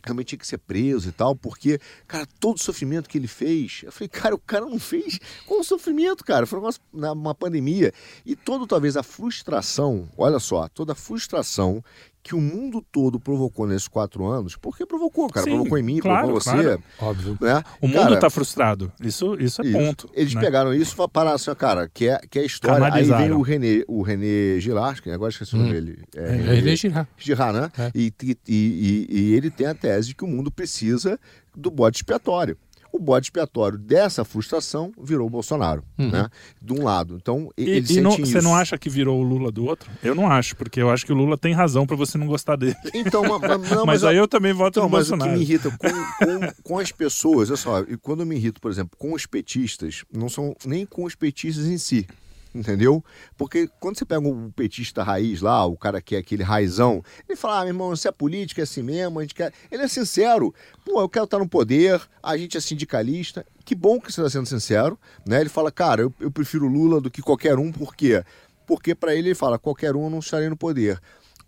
realmente 0.04 0.28
tinha 0.28 0.40
que 0.40 0.48
ser 0.48 0.58
preso 0.58 1.10
e 1.10 1.12
tal, 1.12 1.36
porque, 1.36 1.80
cara, 2.08 2.28
todo 2.40 2.58
o 2.58 2.62
sofrimento 2.62 3.10
que 3.10 3.18
ele 3.18 3.28
fez, 3.28 3.82
eu 3.84 3.92
falei, 3.92 4.10
cara, 4.10 4.36
o 4.36 4.40
cara 4.40 4.66
não 4.66 4.80
fez. 4.80 5.20
O 5.48 5.64
sofrimento, 5.64 6.24
cara? 6.24 6.46
Foi 6.46 6.60
uma, 6.60 7.12
uma 7.12 7.36
pandemia. 7.36 7.94
E 8.26 8.36
toda, 8.36 8.66
talvez, 8.66 8.98
a 8.98 9.04
frustração, 9.04 10.10
olha 10.18 10.40
só, 10.40 10.68
toda 10.68 10.94
a 10.94 10.96
frustração 10.96 11.84
que 12.24 12.36
o 12.36 12.40
mundo 12.42 12.86
todo 12.92 13.20
provocou 13.20 13.66
nesses 13.66 13.88
quatro 13.88 14.26
anos, 14.28 14.56
porque 14.56 14.86
provocou, 14.86 15.28
cara, 15.30 15.44
Sim, 15.44 15.52
provocou 15.56 15.78
em 15.78 15.84
mim, 15.84 16.00
claro, 16.00 16.28
provocou 16.28 16.42
você, 16.42 16.64
claro. 16.64 16.84
Óbvio. 17.00 17.38
né? 17.42 17.64
O 17.82 17.88
mundo 17.88 17.98
Cara, 18.00 18.14
está 18.14 18.30
frustrado. 18.30 18.92
Isso, 19.02 19.36
isso 19.40 19.62
é 19.62 19.66
isso. 19.68 19.78
ponto. 19.78 20.10
Eles 20.14 20.34
né? 20.36 20.42
pegaram 20.42 20.74
isso 20.74 20.94
e 21.02 21.08
pararam 21.10 21.36
assim, 21.36 21.54
cara, 21.56 21.90
que 21.92 22.08
é, 22.08 22.20
que 22.30 22.38
é 22.38 22.44
a 22.44 22.46
história. 22.46 22.94
Aí 22.94 23.04
vem 23.04 23.32
o 23.32 23.42
René, 23.42 23.84
o 23.88 24.02
René 24.04 24.60
Girard, 24.60 25.02
que 25.02 25.10
agora 25.10 25.32
esqueci 25.32 25.56
o 25.56 25.58
nome 25.58 25.74
dele. 25.74 26.04
É, 26.16 26.24
É, 26.24 26.32
René 26.56 26.76
Girard. 26.76 27.10
Girard, 27.18 27.60
né? 27.60 27.72
É. 27.78 27.92
E, 27.96 28.14
e, 28.24 28.38
e- 28.48 29.08
e 29.10 29.34
ele 29.34 29.50
tem 29.50 29.66
a 29.68 29.74
tese 29.74 30.10
de 30.10 30.16
que 30.16 30.24
o 30.24 30.28
mundo 30.28 30.52
precisa 30.52 31.20
do 31.56 31.72
bode 31.72 31.98
expiatório. 31.98 32.56
Bode 33.02 33.26
expiatório 33.26 33.78
dessa 33.78 34.24
frustração 34.24 34.92
virou 35.02 35.28
o 35.28 35.30
Bolsonaro, 35.30 35.84
né? 35.98 36.30
De 36.62 36.74
um 36.74 36.84
lado. 36.84 37.18
Então, 37.22 37.50
e- 37.58 37.64
E, 37.64 37.70
ele 37.70 37.94
e 37.94 38.02
não- 38.02 38.12
você 38.18 38.42
não 38.42 38.56
acha 38.56 38.78
que 38.78 38.90
virou 38.90 39.20
o 39.20 39.24
Lula 39.24 39.52
do 39.52 39.66
outro? 39.66 39.90
Eu 40.04 40.14
não 40.16 40.30
acho, 40.30 40.56
porque 40.56 40.82
eu 40.82 40.90
acho 40.90 41.06
que 41.06 41.12
o 41.12 41.16
Lula 41.16 41.38
tem 41.38 41.54
razão 41.54 41.86
para 41.88 41.96
você 41.96 42.18
não 42.18 42.28
gostar 42.28 42.56
dele. 42.56 42.76
Então, 42.94 43.24
ma- 43.24 43.40
ma- 43.40 43.58
não, 43.58 43.86
mas, 43.86 44.04
aí 44.04 44.18
eu 44.18 44.28
também 44.28 44.54
voto 44.54 44.80
Então, 44.80 44.84
no 44.84 44.90
mas 44.90 45.08
o 45.10 45.14
que 45.14 45.18
Bolsonaro. 45.18 45.38
me 45.40 45.44
irrita 45.46 45.72
com, 45.72 45.88
com, 45.88 46.54
com 46.64 46.80
as 46.80 46.92
pessoas, 46.92 47.50
olha 47.50 47.58
só, 47.58 47.80
e 47.82 47.98
quando 47.98 48.22
eu 48.22 48.26
me 48.26 48.36
irrito, 48.36 48.62
por 48.62 48.70
exemplo, 48.72 48.98
com 48.98 49.14
os 49.14 49.26
petistas, 49.26 50.04
não 50.14 50.30
são 50.30 50.56
nem 50.66 50.86
com 50.86 51.04
os 51.04 51.16
petistas 51.16 51.66
em 51.66 51.78
si. 51.78 52.08
Entendeu? 52.54 53.04
Porque 53.38 53.70
quando 53.80 53.98
você 53.98 54.06
pega 54.06 54.28
um 54.28 54.52
petista 54.52 55.04
raiz 55.04 55.42
lá, 55.42 55.66
o 55.66 55.78
cara 55.78 56.02
que 56.02 56.16
é 56.16 56.20
aquele 56.20 56.44
raizão, 56.44 57.04
ele 57.28 57.36
fala, 57.36 57.60
ah, 57.60 57.64
meu 57.64 57.70
irmão, 57.70 57.96
se 57.96 58.08
é 58.08 58.12
política, 58.12 58.62
é 58.62 58.64
assim 58.64 58.82
mesmo, 58.82 59.20
a 59.20 59.22
gente 59.22 59.36
quer... 59.36 59.54
Ele 59.72 59.84
é 59.84 59.88
sincero. 59.88 60.54
Pô, 60.86 61.02
eu 61.02 61.10
quero 61.10 61.26
estar 61.26 61.40
no 61.40 61.48
poder, 61.48 62.02
a 62.22 62.38
gente 62.38 62.58
é 62.58 62.62
sindicalista. 62.62 63.46
Que 63.64 63.76
bom 63.76 64.00
que 64.00 64.12
você 64.12 64.22
está 64.22 64.30
sendo 64.30 64.48
sincero, 64.48 65.00
né? 65.26 65.42
Ele 65.42 65.50
fala, 65.50 65.72
cara, 65.72 66.02
eu, 66.02 66.14
eu 66.20 66.32
prefiro 66.32 66.68
Lula 66.68 67.00
do 67.00 67.10
que 67.10 67.22
qualquer 67.22 67.58
um, 67.58 67.72
por 67.72 67.96
quê? 67.96 68.24
Porque 68.66 68.96
para 68.96 69.14
ele, 69.14 69.30
ele 69.30 69.36
fala, 69.36 69.60
qualquer 69.60 69.96
um 69.96 70.06
eu 70.06 70.10
não 70.10 70.20
estarei 70.20 70.50
no 70.50 70.58
poder 70.58 71.00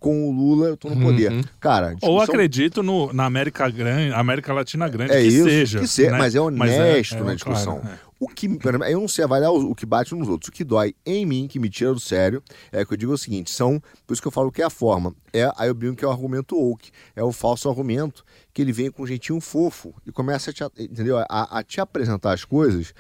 com 0.04 0.28
o 0.28 0.32
Lula 0.34 0.68
eu 0.68 0.76
tô 0.76 0.90
no 0.90 1.00
poder. 1.00 1.32
Uhum. 1.32 1.42
Cara, 1.62 1.94
discussão... 1.94 2.14
Ou 2.14 2.20
acredito 2.20 2.84
no, 2.84 3.14
na 3.14 3.24
América 3.24 3.70
Grande, 3.70 4.14
América 4.14 4.52
Latina 4.52 4.90
Grande, 4.90 5.14
é 5.14 5.22
que 5.22 5.28
isso, 5.30 5.46
seja. 5.46 5.80
Que 5.80 5.88
seja 5.88 6.12
né? 6.12 6.18
Mas 6.18 6.36
é 6.36 6.42
honesto 6.42 6.60
mas 6.60 6.72
é, 6.72 7.00
é, 7.00 7.24
na 7.24 7.34
discussão. 7.34 7.80
Claro, 7.80 7.96
é. 7.96 8.14
O 8.20 8.28
que, 8.28 8.48
eu 8.90 9.00
não 9.00 9.08
sei 9.08 9.24
avaliar 9.24 9.52
o, 9.52 9.74
que 9.74 9.86
bate 9.86 10.14
nos 10.14 10.28
outros. 10.28 10.50
O 10.50 10.52
que 10.52 10.64
dói 10.64 10.94
em 11.06 11.26
mim, 11.26 11.48
que 11.48 11.58
me 11.58 11.70
tira 11.70 11.94
do 11.94 12.00
sério, 12.02 12.44
é 12.72 12.84
que 12.84 12.94
eu 12.94 12.98
digo 12.98 13.14
o 13.14 13.18
seguinte: 13.18 13.50
são, 13.50 13.82
por 14.06 14.14
isso 14.14 14.22
que 14.22 14.28
eu 14.28 14.32
falo 14.32 14.52
que 14.52 14.62
é 14.62 14.66
a 14.66 14.70
forma. 14.70 15.16
É, 15.32 15.50
aí 15.58 15.70
eu 15.70 15.74
brinco 15.74 15.96
que 15.96 16.06
é 16.06 16.08
o 16.08 16.12
argumento 16.12 16.56
woke, 16.56 16.92
é 17.16 17.24
o 17.24 17.32
falso 17.32 17.70
argumento, 17.70 18.26
que 18.54 18.62
ele 18.62 18.74
vem 18.74 18.92
com 18.92 19.04
um 19.04 19.08
jeitinho 19.08 19.40
fofo 19.40 19.94
e 20.06 20.12
começa 20.12 20.52
a 20.52 20.54
te, 20.54 20.64
entendeu? 20.80 21.18
A, 21.18 21.60
a 21.60 21.64
te 21.64 21.80
apresentar 21.80 22.34
as 22.34 22.44
coisas 22.44 22.94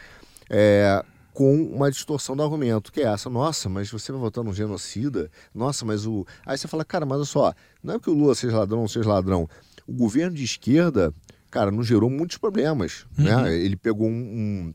é, 0.49 1.03
com 1.33 1.55
uma 1.55 1.89
distorção 1.89 2.35
do 2.35 2.43
argumento, 2.43 2.91
que 2.91 3.01
é 3.01 3.05
essa, 3.05 3.29
nossa, 3.29 3.67
mas 3.67 3.89
você 3.89 4.11
vai 4.11 4.21
votar 4.21 4.43
num 4.43 4.53
genocida? 4.53 5.31
Nossa, 5.53 5.83
mas 5.83 6.05
o. 6.05 6.25
Aí 6.45 6.57
você 6.57 6.67
fala, 6.67 6.85
cara, 6.85 7.05
mas 7.05 7.17
olha 7.17 7.25
só, 7.25 7.53
não 7.83 7.95
é 7.95 7.99
que 7.99 8.09
o 8.09 8.13
Lula 8.13 8.35
seja 8.35 8.57
ladrão 8.57 8.81
ou 8.81 8.87
seja 8.87 9.09
ladrão. 9.09 9.49
O 9.87 9.93
governo 9.93 10.35
de 10.35 10.43
esquerda, 10.43 11.13
cara, 11.49 11.71
não 11.71 11.83
gerou 11.83 12.09
muitos 12.09 12.37
problemas. 12.37 13.05
Né? 13.17 13.35
Uhum. 13.35 13.41
Né? 13.43 13.57
Ele 13.57 13.75
pegou 13.75 14.07
um, 14.07 14.11
um 14.11 14.73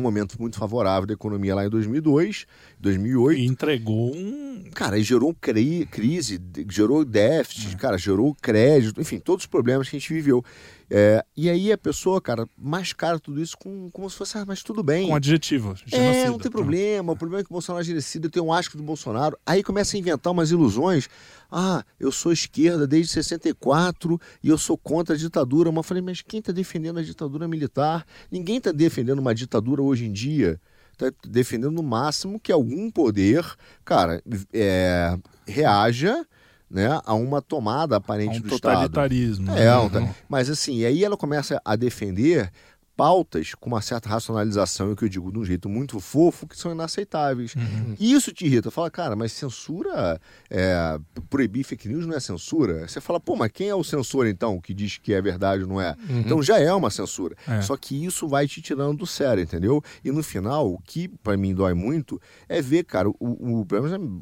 um 0.00 0.02
momento 0.02 0.36
muito 0.40 0.58
favorável 0.58 1.06
da 1.06 1.14
economia 1.14 1.54
lá 1.54 1.66
em 1.66 1.70
2002, 1.70 2.46
2008. 2.78 3.40
E 3.40 3.46
entregou 3.46 4.14
um. 4.14 4.64
Cara, 4.74 4.98
e 4.98 5.02
gerou 5.02 5.34
cri 5.34 5.86
crise, 5.86 6.40
gerou 6.70 7.04
déficit, 7.04 7.74
é. 7.74 7.78
cara, 7.78 7.98
gerou 7.98 8.34
crédito, 8.34 9.00
enfim, 9.00 9.18
todos 9.18 9.44
os 9.44 9.46
problemas 9.46 9.88
que 9.88 9.96
a 9.96 9.98
gente 9.98 10.12
viveu. 10.12 10.44
É, 10.88 11.24
e 11.36 11.50
aí 11.50 11.72
a 11.72 11.78
pessoa, 11.78 12.20
cara, 12.20 12.46
mascara 12.56 13.18
tudo 13.18 13.42
isso 13.42 13.56
com, 13.58 13.90
como 13.90 14.08
se 14.08 14.16
fosse, 14.16 14.38
ah, 14.38 14.44
mas 14.46 14.62
tudo 14.62 14.82
bem. 14.82 15.08
Com 15.08 15.16
adjetivo. 15.16 15.74
Genocida. 15.84 15.96
É, 15.96 16.28
não 16.28 16.38
tem 16.38 16.50
problema. 16.50 17.12
O 17.12 17.16
problema 17.16 17.40
é 17.40 17.44
que 17.44 17.50
o 17.50 17.54
Bolsonaro 17.54 17.82
é 17.82 17.86
genocida, 17.86 18.26
eu 18.26 18.30
tenho 18.30 18.46
um 18.46 18.52
asco 18.52 18.76
do 18.76 18.82
Bolsonaro. 18.82 19.36
Aí 19.44 19.62
começa 19.62 19.96
a 19.96 19.98
inventar 19.98 20.32
umas 20.32 20.50
ilusões. 20.50 21.08
Ah, 21.50 21.84
eu 21.98 22.10
sou 22.10 22.32
esquerda 22.32 22.86
desde 22.86 23.12
64 23.12 24.20
e 24.42 24.48
eu 24.48 24.58
sou 24.58 24.76
contra 24.76 25.14
a 25.14 25.18
ditadura. 25.18 25.70
Mas 25.70 25.78
eu 25.78 25.82
falei, 25.82 26.02
mas 26.02 26.22
quem 26.22 26.40
está 26.40 26.52
defendendo 26.52 26.98
a 26.98 27.02
ditadura 27.02 27.46
militar? 27.48 28.04
Ninguém 28.30 28.58
está 28.58 28.72
defendendo 28.72 29.18
uma 29.18 29.34
ditadura 29.34 29.82
hoje 29.82 30.06
em 30.06 30.12
dia. 30.12 30.60
Está 30.92 31.12
defendendo 31.28 31.72
no 31.72 31.82
máximo 31.82 32.40
que 32.40 32.50
algum 32.50 32.90
poder, 32.90 33.44
cara, 33.84 34.22
é, 34.52 35.18
reaja 35.46 36.26
né, 36.70 37.00
a 37.04 37.14
uma 37.14 37.40
tomada 37.40 37.96
aparente 37.96 38.38
um 38.38 38.42
do 38.42 38.48
totalitarismo. 38.48 39.50
Estado. 39.54 39.98
É, 39.98 40.00
uhum. 40.00 40.14
mas 40.28 40.50
assim, 40.50 40.84
aí 40.84 41.04
ela 41.04 41.16
começa 41.16 41.60
a 41.64 41.76
defender 41.76 42.50
pautas 42.96 43.54
com 43.54 43.68
uma 43.68 43.82
certa 43.82 44.08
racionalização, 44.08 44.90
e 44.90 44.96
que 44.96 45.04
eu 45.04 45.08
digo 45.08 45.30
de 45.30 45.38
um 45.38 45.44
jeito 45.44 45.68
muito 45.68 46.00
fofo, 46.00 46.46
que 46.46 46.56
são 46.56 46.72
inaceitáveis. 46.72 47.54
Uhum. 47.54 47.94
E 47.98 48.12
isso 48.12 48.32
te 48.32 48.46
irrita. 48.46 48.70
Fala, 48.70 48.90
cara, 48.90 49.14
mas 49.14 49.32
censura, 49.32 50.20
é, 50.50 50.98
proibir 51.28 51.62
fake 51.64 51.88
news 51.88 52.06
não 52.06 52.16
é 52.16 52.20
censura? 52.20 52.88
Você 52.88 53.00
fala, 53.00 53.20
pô, 53.20 53.36
mas 53.36 53.50
quem 53.52 53.68
é 53.68 53.74
o 53.74 53.84
censor 53.84 54.26
então, 54.26 54.60
que 54.60 54.72
diz 54.72 54.96
que 54.96 55.12
é 55.12 55.20
verdade 55.20 55.62
ou 55.62 55.68
não 55.68 55.80
é? 55.80 55.94
Uhum. 56.08 56.20
Então 56.20 56.42
já 56.42 56.58
é 56.58 56.72
uma 56.72 56.90
censura. 56.90 57.36
É. 57.46 57.60
Só 57.60 57.76
que 57.76 58.04
isso 58.04 58.26
vai 58.26 58.48
te 58.48 58.62
tirando 58.62 58.98
do 58.98 59.06
sério, 59.06 59.42
entendeu? 59.42 59.82
E 60.02 60.10
no 60.10 60.22
final, 60.22 60.72
o 60.72 60.78
que 60.78 61.08
para 61.08 61.36
mim 61.36 61.54
dói 61.54 61.74
muito 61.74 62.20
é 62.48 62.62
ver, 62.62 62.84
cara, 62.84 63.08
o, 63.08 63.14
o, 63.20 63.66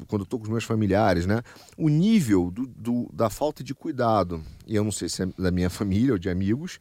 quando 0.07 0.21
eu 0.21 0.25
tô 0.25 0.37
com 0.37 0.43
os 0.43 0.49
meus 0.49 0.63
familiares, 0.63 1.25
né? 1.25 1.41
O 1.77 1.87
nível 1.87 2.51
do, 2.51 2.67
do, 2.67 3.09
da 3.13 3.29
falta 3.29 3.63
de 3.63 3.73
cuidado, 3.73 4.41
eu 4.67 4.83
não 4.83 4.91
sei 4.91 5.09
se 5.09 5.23
é 5.23 5.25
da 5.37 5.51
minha 5.51 5.69
família 5.69 6.13
ou 6.13 6.17
de 6.17 6.29
amigos, 6.29 6.79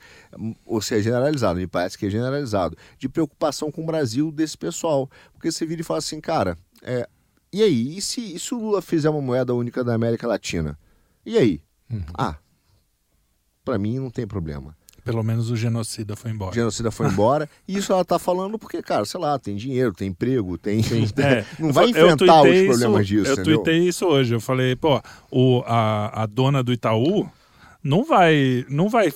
ou 0.64 0.81
se 0.81 0.94
é 0.94 1.03
generalizado, 1.03 1.59
me 1.59 1.66
parece 1.66 1.99
que 1.99 2.07
é 2.07 2.11
generalizado, 2.11 2.77
de 2.99 3.09
preocupação 3.09 3.70
com 3.70 3.83
o 3.83 3.87
Brasil 3.87 4.31
desse 4.31 4.57
pessoal. 4.57 5.11
Porque 5.33 5.51
você 5.51 5.66
vira 5.66 5.81
e 5.81 5.85
fala 5.85 5.99
assim, 5.99 6.20
cara, 6.20 6.57
é, 6.83 7.09
e 7.53 7.62
aí? 7.62 7.97
E 7.97 8.03
se, 8.03 8.35
e 8.35 8.38
se 8.38 8.55
o 8.55 8.59
Lula 8.59 8.83
fizer 8.83 9.09
uma 9.11 9.20
moeda 9.20 9.55
única 9.55 9.85
da 9.85 9.94
América 9.94 10.27
Latina? 10.27 10.79
E 11.25 11.38
aí? 11.38 11.61
Uhum. 11.90 12.03
Ah, 12.14 12.37
para 13.64 13.79
mim 13.79 13.99
não 13.99 14.11
tem 14.11 14.27
problema. 14.27 14.77
Pelo 15.05 15.23
menos 15.23 15.51
o 15.51 15.57
genocida 15.57 16.16
foi 16.16 16.31
embora. 16.31 16.51
O 16.51 16.55
genocida 16.55 16.90
foi 16.90 17.07
embora. 17.07 17.49
e 17.68 17.77
isso 17.77 17.92
ela 17.92 18.05
tá 18.05 18.18
falando 18.18 18.59
porque, 18.59 18.83
cara, 18.83 19.05
sei 19.05 19.20
lá, 19.20 19.38
tem 19.38 19.55
dinheiro, 19.55 19.92
tem 19.92 20.09
emprego, 20.09 20.57
tem. 20.57 20.81
É, 21.16 21.44
não 21.59 21.73
vai 21.73 21.90
enfrentar 21.90 22.42
os 22.42 22.62
problemas 22.64 23.03
isso, 23.03 23.14
disso. 23.14 23.29
Eu 23.29 23.33
entendeu? 23.35 23.57
tuitei 23.59 23.79
isso 23.87 24.07
hoje. 24.07 24.35
Eu 24.35 24.40
falei, 24.40 24.75
pô, 24.75 25.01
o, 25.31 25.62
a, 25.66 26.23
a 26.23 26.27
dona 26.27 26.62
do 26.62 26.73
Itaú 26.73 27.31
não 27.85 28.03
vai, 28.03 28.64
não 28.68 28.88
vai 28.88 29.12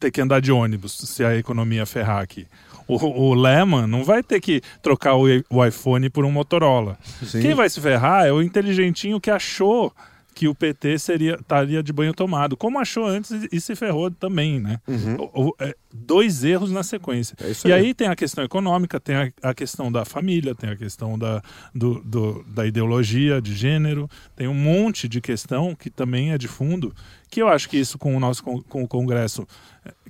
ter 0.00 0.10
que 0.10 0.22
andar 0.22 0.40
de 0.40 0.50
ônibus 0.50 0.96
se 0.96 1.22
a 1.22 1.36
economia 1.36 1.84
ferrar 1.84 2.22
aqui. 2.22 2.46
O, 2.88 2.96
o 2.96 3.34
Lehman 3.34 3.86
não 3.86 4.02
vai 4.02 4.22
ter 4.22 4.40
que 4.40 4.62
trocar 4.80 5.16
o, 5.16 5.24
o 5.50 5.64
iPhone 5.64 6.08
por 6.08 6.24
um 6.24 6.30
Motorola. 6.30 6.96
Sim. 7.22 7.42
Quem 7.42 7.54
vai 7.54 7.68
se 7.68 7.80
ferrar 7.80 8.24
é 8.24 8.32
o 8.32 8.40
inteligentinho 8.40 9.20
que 9.20 9.30
achou 9.30 9.92
que 10.36 10.46
o 10.46 10.54
PT 10.54 10.98
seria 10.98 11.36
estaria 11.36 11.82
de 11.82 11.90
banho 11.94 12.12
tomado, 12.12 12.58
como 12.58 12.78
achou 12.78 13.06
antes 13.06 13.30
e 13.50 13.58
se 13.58 13.74
ferrou 13.74 14.10
também, 14.10 14.60
né? 14.60 14.78
Uhum. 14.86 15.16
O, 15.32 15.48
o, 15.48 15.54
é, 15.58 15.74
dois 15.90 16.44
erros 16.44 16.70
na 16.70 16.82
sequência. 16.82 17.34
É 17.40 17.52
e 17.66 17.72
aí. 17.72 17.86
aí. 17.86 17.94
tem 17.94 18.08
a 18.08 18.14
questão 18.14 18.44
econômica, 18.44 19.00
tem 19.00 19.16
a, 19.16 19.32
a, 19.42 19.54
questão 19.54 19.90
da 19.90 20.04
família, 20.04 20.54
tem 20.54 20.68
a 20.68 20.76
questão 20.76 21.18
da, 21.18 21.42
do, 21.74 22.02
do, 22.04 22.44
da 22.48 22.66
ideologia 22.66 23.40
de 23.40 23.54
gênero, 23.54 24.10
tem 24.36 24.46
um 24.46 24.54
monte 24.54 25.08
de 25.08 25.22
questão 25.22 25.74
que 25.74 25.88
também 25.88 26.32
é 26.32 26.38
de 26.38 26.48
fundo, 26.48 26.94
que 27.30 27.40
eu 27.40 27.48
acho 27.48 27.66
que 27.66 27.78
isso 27.78 27.96
com 27.96 28.14
o 28.14 28.20
nosso 28.20 28.44
com, 28.44 28.60
com 28.60 28.84
o 28.84 28.88
Congresso 28.88 29.48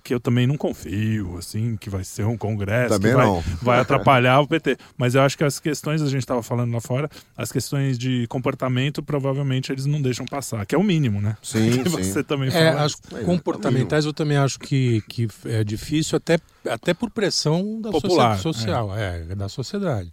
que 0.06 0.14
eu 0.14 0.20
também 0.20 0.46
não 0.46 0.56
confio, 0.56 1.36
assim, 1.36 1.76
que 1.76 1.90
vai 1.90 2.04
ser 2.04 2.24
um 2.24 2.38
congresso 2.38 2.94
também 2.94 3.10
que 3.10 3.16
vai, 3.16 3.26
não. 3.26 3.40
vai 3.60 3.80
atrapalhar 3.82 4.38
o 4.38 4.46
PT. 4.46 4.76
Mas 4.96 5.16
eu 5.16 5.22
acho 5.22 5.36
que 5.36 5.42
as 5.42 5.58
questões, 5.58 6.00
a 6.00 6.06
gente 6.06 6.20
estava 6.20 6.44
falando 6.44 6.72
lá 6.72 6.80
fora, 6.80 7.10
as 7.36 7.50
questões 7.50 7.98
de 7.98 8.24
comportamento, 8.28 9.02
provavelmente 9.02 9.72
eles 9.72 9.84
não 9.84 10.00
deixam 10.00 10.24
passar, 10.24 10.64
que 10.64 10.76
é 10.76 10.78
o 10.78 10.82
mínimo, 10.84 11.20
né? 11.20 11.36
Sim, 11.42 11.82
que 11.82 11.88
você 11.88 12.22
também 12.22 12.50
é, 12.50 12.68
As 12.68 12.96
é, 13.12 13.24
comportamentais 13.24 14.04
eu 14.04 14.12
também 14.12 14.36
acho 14.36 14.60
que, 14.60 15.02
que 15.08 15.26
é 15.44 15.64
difícil, 15.64 16.16
até, 16.16 16.38
até 16.68 16.94
por 16.94 17.10
pressão 17.10 17.80
da 17.80 17.90
Popular, 17.90 18.38
social, 18.38 18.96
é. 18.96 19.26
é, 19.28 19.34
da 19.34 19.48
sociedade. 19.48 20.12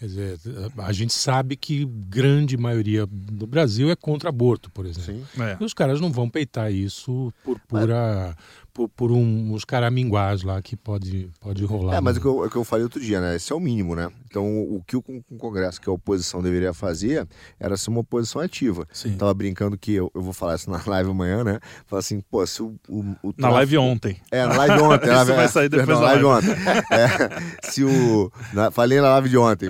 Quer 0.00 0.06
dizer, 0.06 0.38
a 0.78 0.92
gente 0.92 1.12
sabe 1.12 1.56
que 1.56 1.84
grande 1.84 2.56
maioria 2.56 3.06
do 3.06 3.46
Brasil 3.46 3.90
é 3.90 3.94
contra 3.94 4.30
aborto, 4.30 4.70
por 4.70 4.86
exemplo. 4.86 5.26
É. 5.38 5.58
E 5.60 5.62
os 5.62 5.74
caras 5.74 6.00
não 6.00 6.10
vão 6.10 6.26
peitar 6.26 6.72
isso 6.72 7.30
por 7.44 7.60
pura 7.60 8.34
por, 8.72 8.88
por 8.88 9.12
um, 9.12 9.52
uns 9.52 9.64
caraminguás 9.64 10.42
lá 10.42 10.60
que 10.62 10.76
pode, 10.76 11.30
pode 11.40 11.64
rolar. 11.64 11.96
É, 11.96 12.00
mas 12.00 12.16
o 12.16 12.20
que, 12.20 12.26
eu, 12.26 12.38
o 12.38 12.50
que 12.50 12.56
eu 12.56 12.64
falei 12.64 12.84
outro 12.84 13.00
dia, 13.00 13.20
né? 13.20 13.36
Esse 13.36 13.52
é 13.52 13.56
o 13.56 13.60
mínimo, 13.60 13.94
né? 13.94 14.08
Então, 14.26 14.46
o 14.46 14.82
que 14.86 14.96
o, 14.96 15.02
o 15.30 15.36
Congresso, 15.36 15.80
que 15.80 15.88
a 15.88 15.92
oposição 15.92 16.42
deveria 16.42 16.72
fazer, 16.72 17.26
era 17.58 17.76
ser 17.76 17.90
uma 17.90 18.00
oposição 18.00 18.40
ativa. 18.40 18.86
Sim. 18.92 19.16
Tava 19.16 19.34
brincando 19.34 19.76
que 19.76 19.94
eu, 19.94 20.10
eu 20.14 20.22
vou 20.22 20.32
falar 20.32 20.54
isso 20.54 20.70
na 20.70 20.80
live 20.86 21.10
amanhã, 21.10 21.44
né? 21.44 21.58
Falar 21.86 22.00
assim, 22.00 22.20
pô, 22.20 22.46
se 22.46 22.62
o. 22.62 22.74
o, 22.88 23.00
o 23.22 23.34
na 23.36 23.50
live 23.50 23.76
ontem. 23.78 24.20
É, 24.30 24.46
na 24.46 24.56
live 24.56 24.82
ontem. 24.82 25.10
isso 25.12 25.34
vai 25.34 25.48
sair 25.48 25.68
depois 25.68 25.88
na 25.88 25.98
live, 25.98 26.24
live 26.24 26.48
ontem. 26.48 26.60
É, 26.90 27.70
se 27.70 27.84
o. 27.84 28.32
Na, 28.52 28.70
falei 28.70 29.00
na 29.00 29.10
live 29.10 29.28
de 29.28 29.36
ontem. 29.36 29.68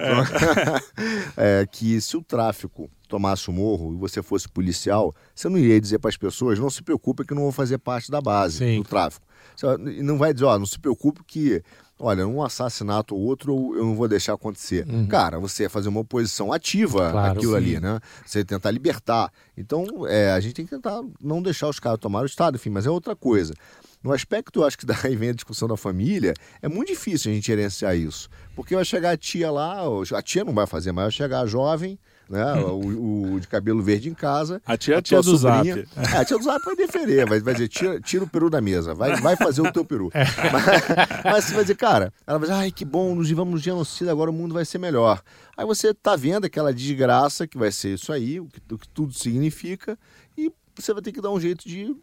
É. 1.36 1.62
é, 1.62 1.66
que 1.66 2.00
se 2.00 2.16
o 2.16 2.22
tráfico 2.22 2.90
tomasse 3.10 3.50
o 3.50 3.52
morro 3.52 3.92
e 3.92 3.96
você 3.96 4.22
fosse 4.22 4.48
policial, 4.48 5.14
você 5.34 5.48
não 5.48 5.58
iria 5.58 5.80
dizer 5.80 5.98
para 5.98 6.08
as 6.08 6.16
pessoas, 6.16 6.58
não 6.58 6.70
se 6.70 6.82
preocupe 6.82 7.24
que 7.24 7.34
não 7.34 7.42
vou 7.42 7.52
fazer 7.52 7.78
parte 7.78 8.10
da 8.10 8.20
base 8.20 8.58
Sim. 8.58 8.78
do 8.78 8.88
tráfico. 8.88 9.26
E 9.92 10.02
não 10.02 10.16
vai 10.16 10.32
dizer, 10.32 10.46
ó, 10.46 10.58
não 10.58 10.66
se 10.66 10.78
preocupe 10.78 11.22
que, 11.26 11.62
olha, 11.98 12.26
um 12.26 12.42
assassinato 12.42 13.14
ou 13.14 13.20
outro 13.22 13.74
eu 13.76 13.84
não 13.84 13.94
vou 13.94 14.08
deixar 14.08 14.34
acontecer. 14.34 14.86
Uhum. 14.88 15.06
Cara, 15.06 15.38
você 15.38 15.64
ia 15.64 15.70
fazer 15.70 15.88
uma 15.88 16.00
oposição 16.00 16.52
ativa 16.52 17.10
claro, 17.10 17.32
àquilo 17.32 17.52
sim. 17.52 17.56
ali, 17.58 17.80
né? 17.80 18.00
Você 18.24 18.38
ia 18.38 18.44
tentar 18.44 18.70
libertar. 18.70 19.30
Então, 19.56 20.06
é, 20.06 20.30
a 20.30 20.40
gente 20.40 20.54
tem 20.54 20.64
que 20.64 20.70
tentar 20.70 21.02
não 21.20 21.42
deixar 21.42 21.68
os 21.68 21.80
caras 21.80 21.98
tomar 21.98 22.22
o 22.22 22.26
Estado, 22.26 22.56
enfim, 22.56 22.70
mas 22.70 22.86
é 22.86 22.90
outra 22.90 23.16
coisa. 23.16 23.52
No 24.02 24.12
aspecto, 24.12 24.60
eu 24.60 24.64
acho 24.64 24.78
que 24.78 24.86
daí 24.86 25.16
vem 25.16 25.30
a 25.30 25.34
discussão 25.34 25.68
da 25.68 25.76
família, 25.76 26.32
é 26.62 26.68
muito 26.68 26.88
difícil 26.88 27.30
a 27.30 27.34
gente 27.34 27.46
gerenciar 27.46 27.96
isso. 27.96 28.28
Porque 28.54 28.74
vai 28.74 28.84
chegar 28.84 29.10
a 29.10 29.16
tia 29.16 29.50
lá, 29.50 29.80
a 30.14 30.22
tia 30.22 30.44
não 30.44 30.54
vai 30.54 30.66
fazer, 30.66 30.92
mas 30.92 31.04
vai 31.04 31.12
chegar 31.12 31.40
a 31.40 31.46
jovem, 31.46 31.98
né? 32.30 32.54
o, 32.62 33.34
o, 33.34 33.40
de 33.40 33.48
cabelo 33.48 33.82
verde 33.82 34.08
em 34.08 34.14
casa. 34.14 34.62
A 34.64 34.76
tia, 34.76 34.98
a 34.98 35.02
tia 35.02 35.20
do 35.20 35.36
sobrinha. 35.36 35.76
Zap. 35.76 36.14
É, 36.14 36.18
a 36.18 36.24
tia 36.24 36.38
do 36.38 36.44
Zap 36.44 36.64
vai 36.64 36.76
defender, 36.76 37.28
vai, 37.28 37.40
vai 37.40 37.54
dizer, 37.54 37.68
tira, 37.68 38.00
tira 38.00 38.24
o 38.24 38.28
peru 38.28 38.48
da 38.48 38.60
mesa, 38.60 38.94
vai, 38.94 39.20
vai 39.20 39.36
fazer 39.36 39.60
o 39.60 39.72
teu 39.72 39.84
peru. 39.84 40.10
É. 40.14 40.24
Mas, 40.52 40.64
mas, 41.24 41.44
você 41.44 41.54
vai 41.54 41.64
dizer, 41.64 41.76
cara, 41.76 42.12
ela 42.26 42.38
vai 42.38 42.48
dizer, 42.48 42.60
ai, 42.60 42.70
que 42.70 42.84
bom, 42.84 43.14
nos 43.14 43.30
vamos 43.30 43.54
no 43.54 43.58
genocídio, 43.58 44.10
agora 44.10 44.30
o 44.30 44.32
mundo 44.32 44.54
vai 44.54 44.64
ser 44.64 44.78
melhor. 44.78 45.20
Aí 45.56 45.66
você 45.66 45.92
tá 45.92 46.14
vendo 46.14 46.44
aquela 46.44 46.72
desgraça 46.72 47.46
que 47.46 47.58
vai 47.58 47.72
ser 47.72 47.94
isso 47.94 48.12
aí, 48.12 48.38
o 48.38 48.46
que, 48.46 48.60
o 48.72 48.78
que 48.78 48.88
tudo 48.88 49.12
significa, 49.12 49.98
e 50.38 50.52
você 50.74 50.92
vai 50.92 51.02
ter 51.02 51.12
que 51.12 51.20
dar 51.20 51.30
um 51.30 51.40
jeito 51.40 51.68
de 51.68 51.96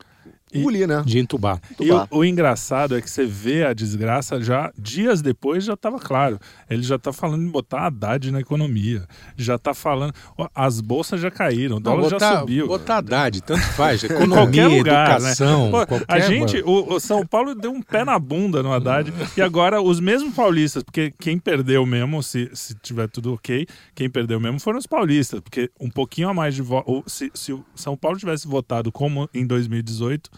engolir, 0.53 0.87
né? 0.87 1.03
De 1.05 1.19
entubar. 1.19 1.59
E 1.79 1.91
o, 1.91 2.07
o 2.11 2.25
engraçado 2.25 2.97
é 2.97 3.01
que 3.01 3.09
você 3.09 3.25
vê 3.25 3.65
a 3.65 3.73
desgraça 3.73 4.41
já 4.41 4.71
dias 4.77 5.21
depois 5.21 5.63
já 5.63 5.73
estava 5.73 5.99
claro. 5.99 6.39
Ele 6.69 6.81
já 6.83 6.95
está 6.95 7.11
falando 7.11 7.43
em 7.43 7.49
botar 7.49 7.87
Haddad 7.87 8.31
na 8.31 8.39
economia. 8.39 9.05
Já 9.35 9.55
está 9.55 9.73
falando. 9.73 10.13
ó, 10.37 10.47
As 10.55 10.79
bolsas 10.81 11.19
já 11.19 11.29
caíram, 11.29 11.77
o 11.77 11.79
dólar 11.79 12.03
Não, 12.03 12.09
já 12.09 12.15
botar, 12.17 12.39
subiu. 12.39 12.67
Botar 12.67 12.97
Haddad, 12.97 13.41
tanto 13.41 13.67
faz. 13.73 14.03
Economia, 14.07 14.35
qualquer 14.37 14.67
lugar, 14.67 15.11
educação. 15.17 15.65
né? 15.65 15.71
Pô, 15.71 15.87
qualquer... 15.87 16.05
a 16.13 16.19
gente, 16.19 16.57
o, 16.65 16.93
o 16.93 16.99
São 16.99 17.25
Paulo 17.25 17.53
deu 17.53 17.71
um 17.71 17.81
pé 17.81 18.03
na 18.05 18.17
bunda 18.17 18.63
no 18.63 18.71
Haddad 18.71 19.13
e 19.35 19.41
agora 19.41 19.81
os 19.81 19.99
mesmos 19.99 20.33
paulistas, 20.33 20.83
porque 20.83 21.13
quem 21.19 21.37
perdeu 21.37 21.85
mesmo, 21.85 22.23
se, 22.23 22.49
se 22.53 22.73
tiver 22.75 23.07
tudo 23.09 23.33
ok, 23.33 23.67
quem 23.93 24.09
perdeu 24.09 24.39
mesmo 24.39 24.59
foram 24.59 24.79
os 24.79 24.87
paulistas, 24.87 25.39
porque 25.41 25.69
um 25.79 25.89
pouquinho 25.89 26.29
a 26.29 26.33
mais 26.33 26.55
de 26.55 26.61
voto, 26.61 27.03
se, 27.07 27.29
se 27.33 27.51
o 27.53 27.65
São 27.75 27.97
Paulo 27.97 28.17
tivesse 28.17 28.47
votado 28.47 28.91
como 28.91 29.29
em 29.33 29.45
2018, 29.45 30.29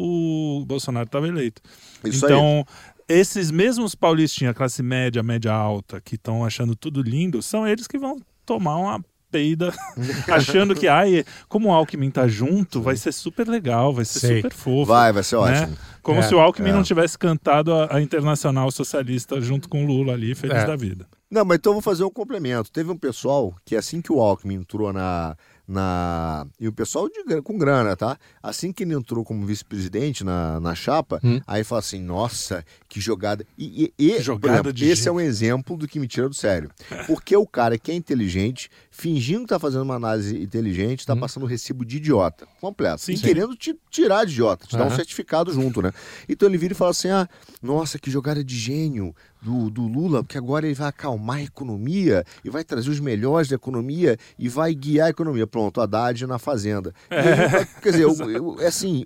o 0.00 0.64
Bolsonaro 0.64 1.06
estava 1.06 1.26
eleito. 1.26 1.60
Isso 2.04 2.24
aí. 2.26 2.32
então, 2.32 2.64
esses 3.08 3.50
mesmos 3.50 3.94
paulistinhas, 3.94 4.54
classe 4.56 4.82
média, 4.82 5.22
média 5.22 5.52
alta, 5.52 6.00
que 6.00 6.14
estão 6.14 6.44
achando 6.44 6.76
tudo 6.76 7.02
lindo, 7.02 7.42
são 7.42 7.66
eles 7.66 7.86
que 7.86 7.98
vão 7.98 8.16
tomar 8.46 8.76
uma 8.76 9.04
peida, 9.30 9.74
achando 10.28 10.74
que, 10.74 10.88
ai, 10.88 11.24
como 11.48 11.68
o 11.68 11.72
Alckmin 11.72 12.10
tá 12.10 12.26
junto, 12.26 12.80
vai 12.80 12.96
ser 12.96 13.12
super 13.12 13.46
legal, 13.46 13.92
vai 13.92 14.04
ser 14.04 14.20
Sei. 14.20 14.36
super 14.36 14.54
fofo. 14.54 14.86
Vai, 14.86 15.12
vai 15.12 15.22
ser 15.22 15.36
né? 15.36 15.42
ótimo. 15.62 15.76
Como 16.02 16.20
É, 16.20 16.22
se 16.22 16.34
o 16.34 16.38
Alckmin 16.38 16.70
é. 16.70 16.72
não 16.72 16.82
tivesse 16.82 17.18
cantado 17.18 17.74
a, 17.74 17.96
a 17.96 18.00
Internacional 18.00 18.70
Socialista 18.70 19.38
junto 19.40 19.68
com 19.68 19.84
o 19.84 19.86
Lula 19.86 20.14
ali, 20.14 20.34
feliz 20.34 20.56
É. 20.62 20.66
da 20.66 20.76
vida. 20.76 21.06
Não, 21.30 21.44
mas 21.44 21.56
então 21.58 21.70
eu 21.72 21.74
vou 21.74 21.82
fazer 21.82 22.04
um 22.04 22.10
complemento. 22.10 22.70
Teve 22.72 22.90
um 22.90 22.96
pessoal 22.96 23.54
que 23.66 23.76
assim 23.76 24.00
que 24.00 24.10
o 24.12 24.18
Alckmin 24.20 24.54
entrou 24.54 24.92
na. 24.94 25.36
Na 25.68 26.46
e 26.58 26.66
o 26.66 26.72
pessoal 26.72 27.08
de 27.08 27.42
com 27.42 27.58
grana, 27.58 27.94
tá? 27.94 28.18
Assim 28.42 28.72
que 28.72 28.82
ele 28.84 28.94
entrou 28.94 29.22
como 29.24 29.44
vice-presidente 29.44 30.24
na, 30.24 30.58
na 30.58 30.74
chapa, 30.74 31.20
Hum. 31.22 31.40
aí 31.46 31.62
fala 31.62 31.80
assim: 31.80 32.00
nossa, 32.02 32.64
que 32.88 33.00
jogada. 33.00 33.44
E, 33.58 33.92
e- 33.98 34.12
e, 34.16 34.22
Jogada 34.22 34.54
exemplo, 34.54 34.72
de 34.72 34.86
esse 34.86 35.02
gênio. 35.04 35.20
é 35.20 35.22
um 35.22 35.26
exemplo 35.26 35.76
do 35.76 35.86
que 35.86 36.00
me 36.00 36.08
tira 36.08 36.28
do 36.28 36.34
sério. 36.34 36.70
Porque 37.06 37.36
o 37.36 37.46
cara 37.46 37.76
que 37.78 37.90
é 37.90 37.94
inteligente, 37.94 38.70
fingindo 38.98 39.42
que 39.42 39.46
tá 39.46 39.58
fazendo 39.60 39.82
uma 39.82 39.94
análise 39.94 40.36
inteligente, 40.42 41.06
tá 41.06 41.14
passando 41.14 41.44
o 41.44 41.46
recibo 41.46 41.84
de 41.84 41.98
idiota 41.98 42.46
completo. 42.60 42.96
Hum. 42.96 42.98
Sim, 42.98 43.12
e 43.12 43.16
sim. 43.16 43.24
querendo 43.24 43.54
te 43.54 43.78
tirar 43.88 44.24
de 44.24 44.32
idiota, 44.32 44.66
te 44.66 44.76
dar 44.76 44.86
um 44.86 44.90
certificado 44.90 45.52
junto, 45.52 45.80
né? 45.80 45.92
Então 46.28 46.48
ele 46.48 46.58
vira 46.58 46.72
e 46.72 46.76
fala 46.76 46.90
assim: 46.90 47.08
ah, 47.08 47.28
nossa, 47.62 47.96
que 47.98 48.10
jogada 48.10 48.42
de 48.42 48.56
gênio 48.58 49.14
do, 49.40 49.70
do 49.70 49.86
Lula, 49.86 50.24
porque 50.24 50.36
agora 50.36 50.66
ele 50.66 50.74
vai 50.74 50.88
acalmar 50.88 51.36
a 51.36 51.42
economia 51.42 52.24
e 52.44 52.50
vai 52.50 52.64
trazer 52.64 52.90
os 52.90 52.98
melhores 52.98 53.48
da 53.48 53.54
economia 53.54 54.16
e 54.36 54.48
vai 54.48 54.74
guiar 54.74 55.06
a 55.06 55.10
economia. 55.10 55.46
Pronto, 55.46 55.80
Haddad 55.80 56.26
na 56.26 56.40
Fazenda. 56.40 56.92
Vai- 57.08 57.66
quer 57.80 57.90
dizer, 57.92 58.02
eu, 58.10 58.14
eu- 58.30 58.56
é 58.60 58.66
assim, 58.66 59.04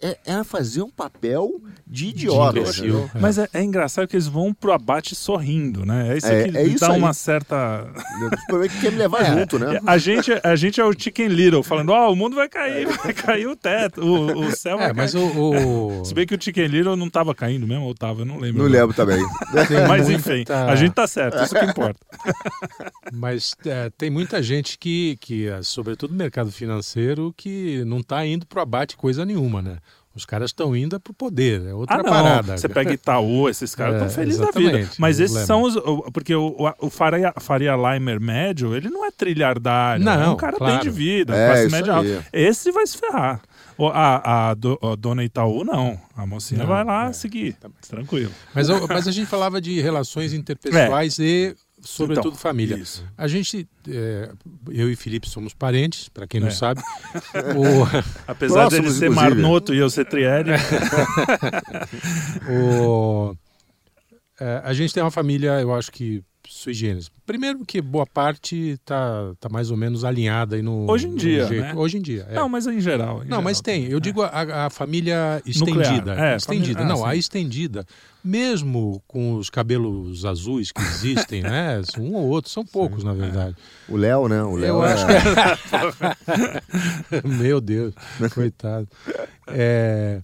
é, 0.00 0.18
é 0.24 0.42
fazer 0.44 0.80
um 0.82 0.88
papel 0.90 1.60
de 1.86 2.06
idiota. 2.06 2.58
imbecil. 2.58 2.84
entendeu? 2.86 3.10
É. 3.14 3.18
Mas 3.20 3.36
é, 3.36 3.46
é 3.52 3.62
engraçado 3.62 4.08
que 4.08 4.16
eles 4.16 4.26
vão 4.26 4.54
pro 4.54 4.72
abate 4.72 5.14
sorrindo, 5.14 5.84
né? 5.84 6.14
É 6.14 6.16
isso 6.16 6.26
É- 6.28 6.48
que 6.48 6.56
é 6.56 6.64
isso 6.64 6.80
dá 6.80 6.92
aí. 6.94 6.98
uma 6.98 7.12
certa. 7.12 7.92
O 7.92 8.46
problema 8.46 8.64
é 8.64 8.68
que 8.68 8.80
levar 9.02 9.24
junto, 9.24 9.58
né? 9.58 9.80
A 9.86 9.98
gente, 9.98 10.30
a 10.42 10.56
gente 10.56 10.80
é 10.80 10.84
o 10.84 10.92
Chicken 10.98 11.28
Little, 11.28 11.62
falando, 11.62 11.90
ó, 11.90 12.10
o 12.12 12.16
mundo 12.16 12.36
vai 12.36 12.48
cair, 12.48 12.86
vai 12.86 13.12
cair 13.12 13.46
o 13.46 13.54
teto, 13.56 14.00
o, 14.02 14.46
o 14.46 14.50
céu 14.56 14.78
vai 14.78 14.90
É, 14.90 14.92
mas 14.92 15.12
cair. 15.12 15.22
o. 15.22 16.00
o- 16.00 16.04
Se 16.06 16.14
bem 16.14 16.26
que 16.26 16.34
o 16.34 16.40
Chicken 16.42 16.66
Little 16.66 16.96
não 16.96 17.08
tava 17.10 17.34
caindo 17.34 17.66
mesmo, 17.66 17.84
ou 17.84 17.94
tava, 17.94 18.22
eu 18.22 18.24
não 18.24 18.38
lembro. 18.38 18.62
Não 18.62 18.70
lembro 18.70 18.94
também. 18.94 19.18
tem 19.68 19.86
Mas 19.86 20.08
muita- 20.08 20.12
enfim, 20.36 20.44
a 20.68 20.74
gente 20.76 20.92
tá 20.92 21.06
certo, 21.06 21.42
isso 21.42 21.54
que 21.54 21.64
importa. 21.64 21.98
Mas 23.12 23.54
é, 23.66 23.90
tem 23.96 24.10
muita 24.10 24.42
gente 24.42 24.78
que, 24.78 25.16
que, 25.20 25.48
é, 25.48 25.62
sobretudo 25.62 26.12
no 26.12 26.16
mercado 26.18 26.50
financeiro, 26.50 27.32
que 27.36 27.84
não 27.84 27.98
está 27.98 28.24
indo 28.26 28.46
pro 28.46 28.60
abate 28.60 28.96
coisa 28.96 29.24
nenhuma, 29.24 29.60
né? 29.62 29.78
Os 30.14 30.26
caras 30.26 30.50
estão 30.50 30.76
indo 30.76 31.00
para 31.00 31.10
o 31.10 31.14
poder, 31.14 31.66
é 31.66 31.72
outra 31.72 31.96
Ah, 31.96 32.02
não. 32.02 32.10
parada. 32.10 32.58
Você 32.58 32.68
pega 32.68 32.92
Itaú, 32.92 33.48
esses 33.48 33.74
caras 33.74 33.94
É, 33.94 33.96
estão 33.98 34.10
felizes 34.10 34.40
da 34.40 34.50
vida. 34.50 34.88
Mas 34.98 35.18
esses 35.18 35.34
lembro. 35.34 35.46
são 35.46 35.62
os. 35.62 35.74
Porque 36.12 36.34
o, 36.34 36.48
o, 36.58 36.86
o 36.86 36.90
Faria, 36.90 37.32
Faria 37.40 37.74
Limer 37.74 38.20
médio, 38.20 38.76
ele 38.76 38.90
não 38.90 39.06
é 39.06 39.10
trilhardário. 39.10 40.04
Não, 40.04 40.12
é 40.22 40.28
um 40.28 40.36
cara 40.36 40.56
claro. 40.58 40.74
bem 40.74 40.82
de 40.82 40.90
vida, 40.90 41.34
É, 41.34 41.46
classe 41.46 41.68
média 41.70 41.94
alta. 41.94 42.26
Esse 42.32 42.70
vai 42.70 42.86
se 42.86 42.98
ferrar. 42.98 43.40
O- 43.78 43.88
A, 43.88 44.50
a, 44.50 44.54
do- 44.54 44.78
a 44.82 44.94
dona 44.96 45.24
Itaú, 45.24 45.64
não. 45.64 45.98
A 46.14 46.26
mocinha 46.26 46.60
Não, 46.60 46.66
vai 46.66 46.84
lá 46.84 47.08
é. 47.08 47.12
seguir. 47.14 47.56
Tranquilo. 47.88 48.30
Mas, 48.54 48.68
mas 48.68 49.08
a 49.08 49.10
gente 49.10 49.26
falava 49.26 49.60
de 49.62 49.80
relações 49.80 50.32
interpessoais 50.34 51.18
e, 51.18 51.56
sobretudo, 51.82 52.28
Então, 52.28 52.38
família. 52.38 52.76
Isso. 52.76 53.04
A 53.18 53.26
gente, 53.28 53.68
é, 53.88 54.30
eu 54.70 54.90
e 54.90 54.96
Felipe 54.96 55.28
somos 55.28 55.52
parentes, 55.52 56.08
para 56.08 56.26
quem 56.26 56.40
não 56.40 56.48
É. 56.48 56.50
sabe. 56.52 56.80
O, 57.56 57.84
Apesar 58.26 58.68
dele 58.68 58.82
Próximos, 58.82 58.94
ser 58.94 59.06
inclusive. 59.06 59.10
marnoto 59.10 59.74
e 59.74 59.78
eu 59.78 59.90
ser 59.90 60.04
trieri. 60.06 60.50
o- 62.48 63.34
é, 64.40 64.60
a 64.64 64.72
gente 64.72 64.92
tem 64.94 65.02
uma 65.02 65.10
família, 65.10 65.60
eu 65.60 65.74
acho 65.74 65.90
que 65.92 66.22
sui 66.62 66.74
generis. 66.74 67.10
Primeiro 67.26 67.64
que 67.64 67.80
boa 67.80 68.06
parte 68.06 68.78
tá, 68.84 69.32
tá 69.40 69.48
mais 69.48 69.70
ou 69.70 69.76
menos 69.76 70.04
alinhada 70.04 70.56
aí 70.56 70.62
no 70.62 70.88
Hoje 70.90 71.06
em 71.08 71.14
dia, 71.14 71.46
jeito- 71.46 71.62
né? 71.62 71.74
Hoje 71.74 71.96
em 71.98 72.02
dia. 72.02 72.26
é. 72.30 72.34
Não, 72.34 72.48
mas 72.48 72.66
em 72.66 72.80
geral. 72.80 73.16
em 73.16 73.18
Não, 73.20 73.24
geral 73.26 73.42
mas 73.42 73.60
tem. 73.60 73.84
Eu 73.86 73.98
É. 73.98 74.00
digo 74.00 74.22
a, 74.22 74.66
a 74.66 74.70
família 74.70 75.42
Nuclear. 75.46 75.82
estendida. 75.82 76.14
É, 76.14 76.36
estendida. 76.36 76.78
família- 76.78 76.84
ah, 76.84 76.88
não, 76.88 76.96
sim. 76.98 77.04
a 77.06 77.16
estendida. 77.16 77.86
Mesmo 78.24 79.02
com 79.08 79.34
os 79.34 79.50
cabelos 79.50 80.24
azuis 80.24 80.70
que 80.70 80.80
existem, 80.80 81.42
né? 81.42 81.80
Um 81.98 82.14
ou 82.14 82.28
outro, 82.28 82.50
são 82.50 82.64
poucos, 82.64 83.02
na 83.02 83.12
verdade. 83.12 83.56
O 83.88 83.96
Léo, 83.96 84.28
né? 84.28 84.42
O 84.42 84.54
Léo 84.56 84.76
Eu 84.76 84.84
é... 84.84 84.92
acho 84.92 85.06
Meu 87.24 87.60
Deus, 87.60 87.94
coitado. 88.34 88.88
É, 89.48 90.20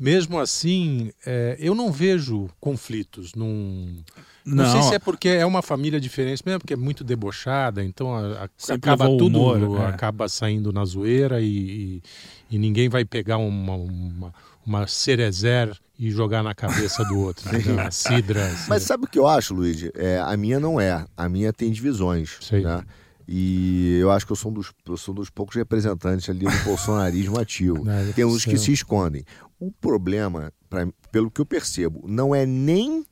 mesmo 0.00 0.38
assim, 0.38 1.10
é, 1.26 1.56
eu 1.60 1.74
não 1.74 1.90
vejo 1.92 2.48
conflitos 2.60 3.34
num. 3.34 4.02
Não, 4.48 4.64
Não, 4.64 4.72
sei 4.72 4.82
se 4.82 4.94
é 4.94 4.98
porque 4.98 5.28
é 5.28 5.44
uma 5.44 5.60
família 5.62 6.00
diferente, 6.00 6.42
mesmo 6.44 6.60
porque 6.60 6.72
é 6.74 6.76
muito 6.76 7.04
debochada, 7.04 7.84
então 7.84 8.14
a- 8.14 8.44
a- 8.68 8.74
acaba 8.74 9.06
tudo, 9.06 9.26
humor, 9.40 9.80
é. 9.80 9.86
acaba 9.86 10.28
saindo 10.28 10.72
na 10.72 10.84
zoeira 10.84 11.40
e, 11.40 11.46
e, 11.46 12.02
e 12.50 12.58
ninguém 12.58 12.88
vai 12.88 13.04
pegar 13.04 13.36
uma, 13.38 13.74
uma, 13.74 14.34
uma 14.66 14.86
cerezer 14.86 15.76
e 15.98 16.10
jogar 16.10 16.42
na 16.42 16.54
cabeça 16.54 17.04
do 17.04 17.18
outro. 17.18 17.44
A 17.80 17.90
cidra. 17.90 18.46
assim. 18.46 18.66
Mas 18.68 18.82
sabe 18.84 19.04
o 19.04 19.06
que 19.08 19.18
eu 19.18 19.26
acho, 19.26 19.52
Luigi? 19.54 19.90
É, 19.94 20.18
a 20.18 20.36
minha 20.36 20.58
não 20.60 20.80
é. 20.80 21.04
A 21.16 21.28
minha 21.28 21.52
tem 21.52 21.70
divisões. 21.70 22.36
Sei. 22.40 22.62
Né? 22.62 22.82
E 23.30 23.98
eu 24.00 24.10
acho 24.10 24.24
que 24.24 24.32
eu 24.32 24.36
sou 24.36 24.50
um 24.50 24.54
dos, 24.54 24.72
eu 24.88 24.96
sou 24.96 25.12
um 25.12 25.16
dos 25.16 25.28
poucos 25.28 25.54
representantes 25.56 26.30
ali 26.30 26.46
do 26.46 26.64
bolsonarismo 26.64 27.36
ativo. 27.40 27.84
Não, 27.84 28.12
Tem 28.14 28.24
uns 28.24 28.44
que 28.44 28.52
sei. 28.52 28.58
se 28.58 28.72
escondem. 28.72 29.22
O 29.60 29.70
problema, 29.70 30.50
pra- 30.70 30.88
pelo 31.12 31.30
que 31.30 31.40
eu 31.40 31.44
percebo, 31.46 32.04
não 32.08 32.34
é 32.34 32.46
nem 32.46 33.04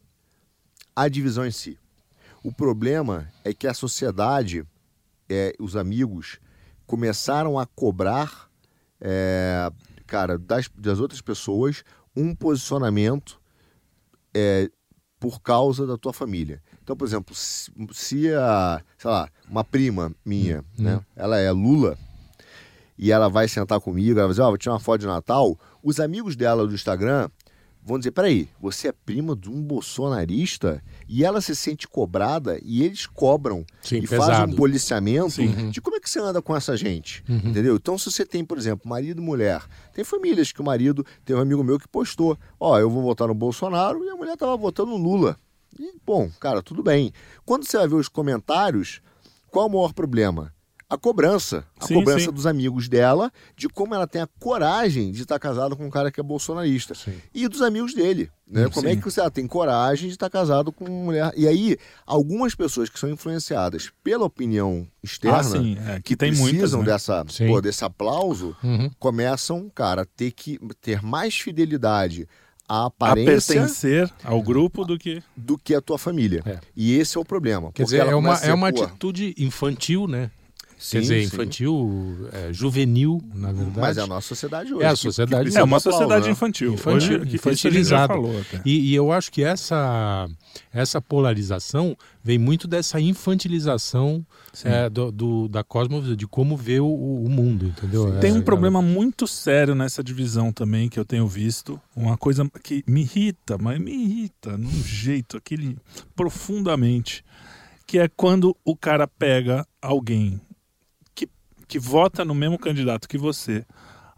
a 0.97 1.09
divisão 1.09 1.47
em 1.47 1.51
si. 1.51 1.79
O 2.43 2.51
problema 2.51 3.31
é 3.45 3.53
que 3.53 3.67
a 3.67 3.75
sociedade, 3.75 4.65
é, 5.29 5.53
os 5.61 5.77
amigos, 5.77 6.39
começaram 6.87 7.59
a 7.59 7.67
cobrar, 7.67 8.49
é, 9.01 9.71
cara, 10.07 10.39
das, 10.39 10.71
das 10.75 10.99
outras 10.99 11.21
pessoas 11.21 11.85
um 12.17 12.35
posicionamento 12.35 13.39
é, 14.33 14.71
por 15.21 15.41
causa 15.41 15.87
da 15.87 15.99
tua 15.99 16.13
família. 16.13 16.63
Então, 16.83 16.97
por 16.97 17.07
exemplo, 17.07 17.35
se, 17.35 17.71
se 17.93 18.33
a, 18.33 18.81
sei 18.97 19.11
lá, 19.11 19.29
uma 19.49 19.65
prima 19.65 20.15
minha, 20.25 20.65
Hum. 20.79 20.85
né, 20.85 21.01
ela 21.15 21.37
é 21.39 21.51
Lula 21.51 21.99
e 22.97 23.11
ela 23.13 23.29
vai 23.29 23.49
sentar 23.49 23.81
comigo, 23.81 24.19
ela 24.19 24.29
vai 24.29 24.33
dizer, 24.33 24.43
ó, 24.43 24.49
vou 24.49 24.57
tirar 24.57 24.75
uma 24.75 24.81
foto 24.81 25.01
de 25.01 25.07
Natal, 25.07 25.59
os 25.83 26.01
amigos 26.01 26.37
dela 26.37 26.67
do 26.67 26.75
Instagram 26.75 27.29
vão 27.87 27.99
dizer, 27.99 28.11
peraí, 28.11 28.49
você 28.61 28.89
é 28.89 28.93
prima 28.93 29.37
de 29.37 29.49
um 29.49 29.63
bolsonarista? 29.63 30.83
E 31.09 31.25
ela 31.25 31.41
se 31.41 31.55
sente 31.55 31.87
cobrada 31.87 32.59
e 32.65 32.83
eles 32.83 33.07
cobram 33.07 33.65
Sim, 33.81 33.99
e 33.99 34.07
fazem 34.09 34.27
pesado. 34.27 34.53
um 34.53 34.57
policiamento 34.57 35.31
Sim. 35.31 35.71
de 35.71 35.81
como 35.81 35.97
é 35.97 36.01
que 36.01 36.11
você 36.11 36.19
anda 36.19 36.43
com 36.43 36.55
essa 36.57 36.77
gente, 36.77 37.23
Uhum. 37.29 37.37
entendeu? 37.37 37.77
Então, 37.77 37.97
se 37.97 38.11
você 38.11 38.27
tem, 38.27 38.45
por 38.45 38.59
exemplo, 38.59 38.89
marido 38.89 39.23
e 39.23 39.25
mulher, 39.25 39.63
tem 39.95 40.05
famílias 40.05 40.51
que 40.51 40.61
o 40.61 40.65
marido, 40.65 41.07
tem 41.25 41.37
um 41.37 41.41
amigo 41.41 41.63
meu 41.63 41.79
que 41.79 41.87
postou, 41.87 42.37
ó, 42.59 42.79
eu 42.79 42.91
vou 42.91 43.03
votar 43.03 43.29
no 43.29 43.35
Bolsonaro 43.35 44.05
e 44.05 44.11
a 44.11 44.17
mulher 44.17 44.37
tava 44.37 44.57
votando 44.57 44.91
no 44.91 44.97
Lula. 44.97 45.37
E, 45.79 45.95
bom, 46.05 46.29
cara, 46.41 46.63
tudo 46.63 46.83
bem. 46.83 47.13
Quando 47.45 47.65
você 47.65 47.77
vai 47.79 47.87
ver 47.87 47.95
os 47.97 48.09
comentários, 48.09 49.01
qual 49.49 49.67
é 49.67 49.69
o 49.69 49.73
maior 49.73 49.93
problema? 49.93 50.53
A 50.89 50.97
cobrança. 50.97 51.65
A 51.81 51.87
Sim, 51.87 51.95
cobrança 51.95 52.27
sim. 52.27 52.31
dos 52.31 52.47
amigos 52.47 52.89
dela, 52.89 53.33
de 53.57 53.69
como 53.69 53.93
ela 53.93 54.07
tem 54.07 54.23
a 54.23 54.29
coragem 54.39 55.11
de 55.11 55.23
estar 55.23 55.37
casada 55.39 55.75
com 55.75 55.85
um 55.85 55.91
cara 55.91 56.13
que 56.13 56.21
é 56.21 56.23
bolsonarista. 56.23 56.95
Sim. 56.95 57.15
E 57.35 57.49
dos 57.49 57.61
amigos 57.61 57.93
dele. 57.93 58.31
Né? 58.47 58.69
Como 58.73 58.87
é 58.87 58.95
que 58.95 59.03
você 59.03 59.21
ah, 59.21 59.29
tem 59.29 59.49
coragem 59.49 60.07
de 60.07 60.15
estar 60.15 60.31
casado 60.31 60.71
com 60.71 60.85
uma 60.85 61.05
mulher. 61.07 61.33
E 61.37 61.49
aí, 61.49 61.77
algumas 62.07 62.55
pessoas 62.55 62.89
que 62.89 63.01
são 63.01 63.11
influenciadas 63.11 63.91
pela 64.05 64.25
opinião 64.27 64.87
externa, 65.03 65.41
Ah, 65.89 65.95
é, 65.95 65.97
que 65.97 66.03
que 66.03 66.17
tem 66.17 66.31
muitas, 66.31 66.51
precisam 66.51 66.81
né? 66.81 66.87
dessa, 66.87 67.25
pô, 67.49 67.61
desse 67.61 67.85
aplauso, 67.85 68.57
Uhum. 68.63 68.89
começam, 69.01 69.69
cara, 69.75 70.03
a 70.03 70.05
ter 70.07 70.31
que 70.31 70.57
ter 70.81 71.03
mais 71.03 71.37
fidelidade 71.37 72.29
à 72.69 72.83
A 72.83 72.87
aparência 72.87 73.55
pertencer 73.57 74.09
ao 74.23 74.41
grupo 74.41 74.85
do 74.85 74.97
que. 74.97 75.21
do 75.37 75.59
que 75.59 75.75
a 75.75 75.81
tua 75.81 75.99
família. 75.99 76.43
É. 76.47 76.61
E 76.77 76.95
esse 76.97 77.17
é 77.17 77.21
o 77.21 77.25
problema. 77.25 77.73
Quer 77.73 77.83
porque 77.83 77.85
dizer, 77.85 77.99
ela 77.99 78.13
é 78.13 78.15
uma, 78.15 78.37
a 78.37 78.47
é 78.47 78.55
uma 78.55 78.73
pô, 78.73 78.85
atitude 78.85 79.35
infantil, 79.39 80.07
né? 80.07 80.31
Sim, 80.79 80.97
Quer 80.99 81.01
dizer, 81.01 81.21
sim. 81.21 81.27
infantil, 81.35 82.29
é, 82.33 82.53
juvenil, 82.53 83.19
na 83.35 83.51
verdade. 83.51 83.79
Mas 83.81 83.97
é 83.97 84.03
a 84.03 84.07
nossa 84.07 84.29
sociedade 84.29 84.75
hoje. 84.75 84.85
É 84.85 84.89
a 84.89 84.95
sociedade. 84.97 85.51
que 85.51 85.57
É 85.57 85.63
uma 85.63 85.81
sociedade 85.81 86.27
né? 86.27 86.33
infantil. 86.33 86.75
Infantil- 86.75 87.21
Hoje, 87.23 87.35
infantilizada. 87.37 88.13
falou. 88.13 88.45
E, 88.65 88.91
e 88.91 88.95
eu 88.95 89.11
acho 89.11 89.33
que 89.33 89.43
essa, 89.43 90.29
essa 90.71 91.01
polarização 91.01 91.97
vem 92.23 92.39
muito 92.39 92.69
dessa 92.69 93.01
infantilização 93.01 94.25
Sim. 94.53 94.69
é, 94.69 94.91
do, 94.91 95.11
do- 95.11 95.49
da 95.49 95.65
cosmovisão, 95.65 96.15
de 96.15 96.27
como 96.27 96.57
vê 96.59 96.79
o, 96.79 96.87
o 96.87 97.29
mundo, 97.31 97.67
entendeu? 97.67 98.19
Tem 98.21 98.31
É, 98.31 98.35
um 98.35 98.39
é- 98.39 98.43
problema 98.43 98.83
muito 98.83 99.27
sério 99.27 99.75
nessa 99.75 100.05
divisão 100.05 100.53
também 100.53 100.89
que 100.91 101.01
eu 101.01 101.05
tenho 101.07 101.27
visto. 101.27 101.81
Uma 101.97 102.19
coisa 102.19 102.47
que 102.63 102.85
me 102.87 103.01
irrita, 103.01 103.57
mas 103.59 103.79
me 103.81 103.93
irrita 103.93 104.59
num 104.59 104.83
jeito, 104.85 105.39
aquele 105.39 105.77
profundamente. 106.15 107.25
Que 107.87 108.01
é 108.01 108.09
quando 108.09 108.57
o 108.65 108.77
cara 108.77 109.07
pega 109.07 109.65
alguém 109.81 110.41
que, 111.69 111.79
vota 111.79 112.25
no 112.25 112.35
mesmo 112.35 112.59
candidato 112.59 113.09
que 113.09 113.19
você, 113.19 113.65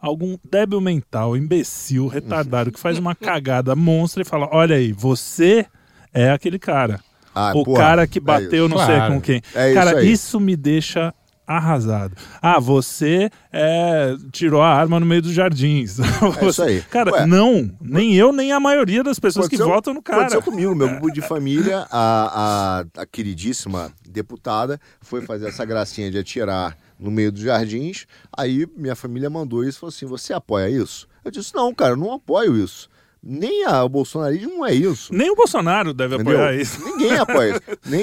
algum 0.00 0.36
débil 0.50 0.80
mental, 0.80 1.36
imbecil, 1.36 2.06
retardado, 2.08 2.72
que 2.72 2.80
faz 2.80 2.98
uma 2.98 3.14
cagada 3.16 3.74
monstra 3.76 4.22
e 4.22 4.24
fala: 4.24 4.48
Olha 4.52 4.76
aí, 4.76 4.92
você 4.92 5.66
é 6.12 6.30
aquele 6.30 6.58
cara. 6.58 7.00
Ah, 7.34 7.52
o 7.54 7.62
porra, 7.64 7.78
cara 7.78 8.06
que 8.06 8.18
é 8.18 8.22
bateu 8.22 8.66
isso. 8.66 8.74
não 8.74 8.84
sei 8.84 8.96
Claro. 8.96 9.14
com 9.14 9.20
quem. 9.20 9.42
É 9.54 9.72
cara, 9.74 9.90
isso 9.90 9.98
aí. 9.98 10.12
isso 10.12 10.40
me 10.40 10.56
deixa 10.56 11.14
arrasado. 11.46 12.14
Ah, 12.42 12.60
você 12.60 13.30
é, 13.50 14.14
tirou 14.30 14.60
a 14.60 14.68
arma 14.68 15.00
no 15.00 15.06
meio 15.06 15.22
dos 15.22 15.32
jardins. 15.32 15.98
É 16.42 16.46
isso 16.46 16.62
aí. 16.62 16.82
Cara, 16.90 17.10
Ué, 17.12 17.26
não. 17.26 17.70
Nem 17.80 18.14
eu, 18.14 18.32
nem 18.32 18.52
a 18.52 18.60
maioria 18.60 19.02
das 19.02 19.18
pessoas 19.18 19.48
que 19.48 19.56
votam 19.56 19.94
no 19.94 20.02
cara. 20.02 20.22
Aconteceu 20.26 20.42
comigo, 20.42 20.74
meu 20.74 20.88
grupo 21.00 21.10
de 21.10 21.22
família, 21.22 21.86
a, 21.90 22.84
a, 22.96 23.02
a 23.02 23.06
queridíssima 23.06 23.90
deputada 24.06 24.78
foi 25.00 25.22
fazer 25.22 25.48
essa 25.48 25.64
gracinha 25.64 26.10
de 26.10 26.18
atirar 26.18 26.76
no 26.98 27.10
meio 27.10 27.30
dos 27.32 27.42
jardins. 27.42 28.06
Aí 28.36 28.66
minha 28.76 28.96
família 28.96 29.30
mandou 29.30 29.62
isso 29.64 29.78
e 29.78 29.80
falou 29.80 29.88
assim: 29.90 30.06
Você 30.06 30.32
apoia 30.32 30.68
isso? 30.68 31.06
Eu 31.24 31.30
disse: 31.30 31.54
Não, 31.54 31.72
cara, 31.74 31.92
eu 31.92 31.96
não 31.96 32.12
apoio 32.12 32.56
isso. 32.56 32.88
Nem 33.20 33.64
a, 33.66 33.82
o 33.82 33.88
bolsonarismo 33.88 34.48
não 34.58 34.64
é 34.66 34.72
isso. 34.72 35.12
Nem 35.12 35.28
o 35.28 35.34
Bolsonaro 35.34 35.92
deve 35.92 36.14
Entendeu? 36.14 36.34
apoiar 36.40 36.54
isso. 36.54 36.80
Ninguém 36.84 37.14
apoia 37.18 37.50
isso. 37.50 37.62
Nem, 37.84 38.02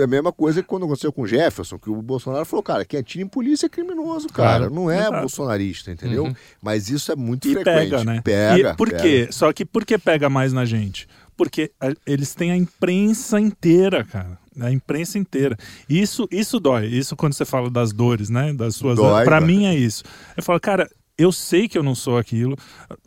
é 0.00 0.04
a 0.04 0.06
mesma 0.06 0.32
coisa 0.32 0.62
que 0.62 0.68
quando 0.68 0.84
aconteceu 0.84 1.12
com 1.12 1.22
o 1.22 1.26
Jefferson, 1.26 1.76
que 1.80 1.90
o 1.90 2.00
Bolsonaro 2.00 2.44
falou, 2.44 2.62
cara, 2.62 2.84
quem 2.84 3.00
atira 3.00 3.24
em 3.24 3.26
polícia 3.28 3.66
é 3.66 3.68
criminoso, 3.68 4.28
cara. 4.28 4.58
Claro. 4.68 4.74
Não 4.74 4.88
é 4.88 5.00
Exato. 5.00 5.18
bolsonarista, 5.20 5.90
entendeu? 5.90 6.26
Uhum. 6.26 6.34
Mas 6.62 6.88
isso 6.88 7.10
é 7.10 7.16
muito 7.16 7.48
E 7.48 7.54
frequente. 7.54 7.74
pega, 7.90 8.04
né? 8.04 8.20
Pega. 8.22 8.70
E 8.70 8.76
por 8.76 8.88
pega. 8.88 9.02
quê? 9.02 9.28
Só 9.32 9.52
que 9.52 9.64
por 9.64 9.84
que 9.84 9.98
pega 9.98 10.30
mais 10.30 10.52
na 10.52 10.64
gente? 10.64 11.08
Porque 11.36 11.72
a- 11.80 11.92
eles 12.06 12.32
têm 12.32 12.52
a 12.52 12.56
imprensa 12.56 13.40
inteira, 13.40 14.04
cara. 14.04 14.38
A 14.60 14.70
imprensa 14.70 15.18
inteira. 15.18 15.56
Isso, 15.88 16.28
isso 16.30 16.60
dói. 16.60 16.86
Isso 16.86 17.16
quando 17.16 17.32
você 17.32 17.44
fala 17.44 17.70
das 17.70 17.92
dores, 17.92 18.28
né? 18.28 18.52
Das 18.52 18.76
suas 18.76 18.96
dói. 18.96 19.24
mim 19.46 19.64
é 19.66 19.74
isso. 19.74 20.04
Eu 20.36 20.42
falo, 20.42 20.60
cara, 20.60 20.88
eu 21.16 21.30
sei 21.32 21.68
que 21.68 21.78
eu 21.78 21.82
não 21.82 21.94
sou 21.94 22.18
aquilo. 22.18 22.56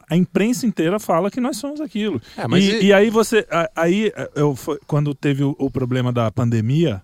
A 0.10 0.15
imprensa 0.15 0.65
inteira 0.65 0.99
fala 0.99 1.29
que 1.29 1.39
nós 1.41 1.58
somos 1.58 1.81
aquilo. 1.81 2.21
É, 2.38 2.47
mas 2.47 2.63
e, 2.63 2.71
e- 2.71 2.86
e 2.86 2.93
aí 2.93 3.10
você. 3.10 3.45
Aí 3.75 4.12
eu 4.36 4.55
foi- 4.55 4.79
quando 4.88 5.13
teve 5.13 5.43
o, 5.43 5.55
o 5.60 5.69
problema 5.69 6.12
da 6.13 6.31
pandemia, 6.31 7.01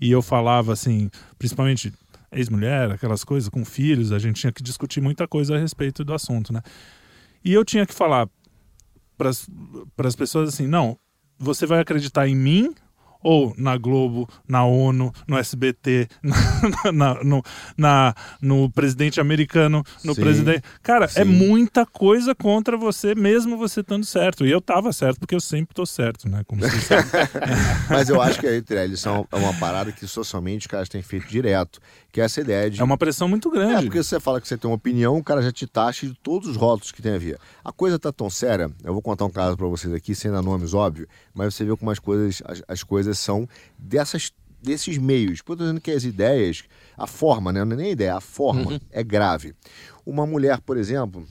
e 0.00 0.10
eu 0.10 0.22
falava 0.22 0.72
assim, 0.72 1.10
principalmente 1.38 1.92
ex-mulher, 2.32 2.90
aquelas 2.92 3.24
coisas 3.24 3.48
com 3.48 3.62
filhos, 3.64 4.10
a 4.10 4.18
gente 4.18 4.40
tinha 4.40 4.52
que 4.52 4.62
discutir 4.62 5.00
muita 5.02 5.28
coisa 5.28 5.54
a 5.54 5.58
respeito 5.58 6.02
do 6.04 6.14
assunto, 6.14 6.52
né? 6.52 6.62
E 7.44 7.52
eu 7.52 7.64
tinha 7.64 7.84
que 7.86 7.92
falar 7.92 8.28
para 9.16 9.28
as 10.08 10.16
pessoas 10.16 10.48
assim: 10.48 10.66
não, 10.66 10.96
você 11.38 11.66
vai 11.66 11.80
acreditar 11.80 12.26
em 12.28 12.34
mim 12.36 12.74
ou 13.22 13.54
na 13.56 13.76
Globo, 13.76 14.28
na 14.48 14.64
ONU, 14.64 15.12
no 15.28 15.36
SBT, 15.38 16.08
na, 16.22 16.92
na- 16.92 17.24
no, 17.24 17.42
na- 17.76 18.14
no 18.40 18.70
presidente 18.70 19.20
americano, 19.20 19.84
no 20.04 20.14
Sim, 20.14 20.20
presidente. 20.20 20.62
Cara, 20.82 21.04
é 21.06 21.08
sim. 21.08 21.24
muita 21.24 21.84
coisa 21.86 22.34
contra 22.34 22.76
você, 22.76 23.14
mesmo 23.14 23.56
você 23.56 23.80
estando 23.80 24.04
certo. 24.04 24.44
E 24.46 24.50
eu 24.50 24.60
tava 24.60 24.92
certo, 24.92 25.18
porque 25.20 25.34
eu 25.34 25.40
sempre 25.40 25.74
tô 25.74 25.84
certo, 25.86 26.28
né? 26.28 26.42
Como 26.46 26.60
você 26.60 26.80
sabe. 26.80 27.08
Mas 27.88 28.08
eu 28.08 28.20
acho 28.20 28.40
que 28.40 28.46
a 28.46 28.56
entre 28.56 28.82
eles 28.82 29.00
são 29.00 29.26
é 29.30 29.36
uma 29.36 29.54
parada 29.54 29.92
que 29.92 30.06
socialmente 30.06 30.66
os 30.66 30.70
caras 30.70 30.88
têm 30.88 31.02
feito 31.02 31.28
direto, 31.28 31.80
que 32.10 32.20
é 32.20 32.24
essa 32.24 32.40
ideia 32.40 32.70
de 32.70 32.80
É 32.80 32.84
uma 32.84 32.96
pressão 32.98 33.28
muito 33.28 33.48
É, 33.50 33.52
grande. 33.52 33.84
porque 33.86 34.02
você 34.02 34.18
fala 34.20 34.40
que 34.40 34.48
você 34.48 34.56
tem 34.56 34.68
uma 34.70 34.76
opinião, 34.76 35.16
o 35.16 35.22
cara 35.24 35.42
já 35.42 35.52
te 35.52 35.66
taxa 35.66 36.06
de 36.06 36.14
todos 36.22 36.48
os 36.48 36.56
rótulos 36.56 36.92
que 36.92 37.02
tem 37.02 37.14
a 37.14 37.18
ver. 37.18 37.38
A 37.64 37.72
coisa 37.72 37.98
tá 37.98 38.12
tão 38.12 38.28
séria, 38.30 38.70
eu 38.84 38.92
vou 38.92 39.02
contar 39.02 39.24
um 39.24 39.30
caso 39.30 39.56
pra 39.56 39.66
vocês 39.66 39.92
aqui, 39.94 40.14
sem 40.14 40.30
dar 40.30 40.42
nomes, 40.42 40.74
óbvio, 40.74 41.06
mas 41.34 41.54
você 41.54 41.64
vê 41.64 41.76
como 41.76 41.90
as 41.90 41.98
coisas, 41.98 42.42
as, 42.46 42.62
as 42.68 42.82
coisas 42.82 43.11
são 43.14 43.48
dessas, 43.78 44.32
desses 44.62 44.98
meios. 44.98 45.40
Tô 45.42 45.54
dizendo 45.54 45.80
que 45.80 45.90
as 45.90 46.04
ideias, 46.04 46.64
a 46.96 47.06
forma, 47.06 47.52
né? 47.52 47.64
Não 47.64 47.72
é 47.72 47.76
nem 47.76 47.86
a 47.88 47.92
ideia, 47.92 48.16
a 48.16 48.20
forma 48.20 48.80
é 48.90 49.02
grave. 49.02 49.54
Uma 50.04 50.26
mulher, 50.26 50.60
por 50.60 50.76
exemplo, 50.76 51.26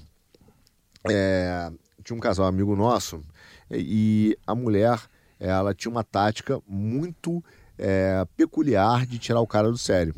é, 1.10 1.72
tinha 2.04 2.16
um 2.16 2.20
casal 2.20 2.46
amigo 2.46 2.76
nosso 2.76 3.22
e 3.70 4.38
a 4.46 4.54
mulher 4.54 5.00
ela 5.40 5.74
tinha 5.74 5.92
uma 5.92 6.04
tática 6.04 6.62
muito 6.68 7.44
é, 7.78 8.26
peculiar 8.38 9.06
de 9.06 9.18
tirar 9.18 9.42
o 9.42 9.48
cara 9.48 9.72
do 9.72 9.78
sério. 9.78 10.14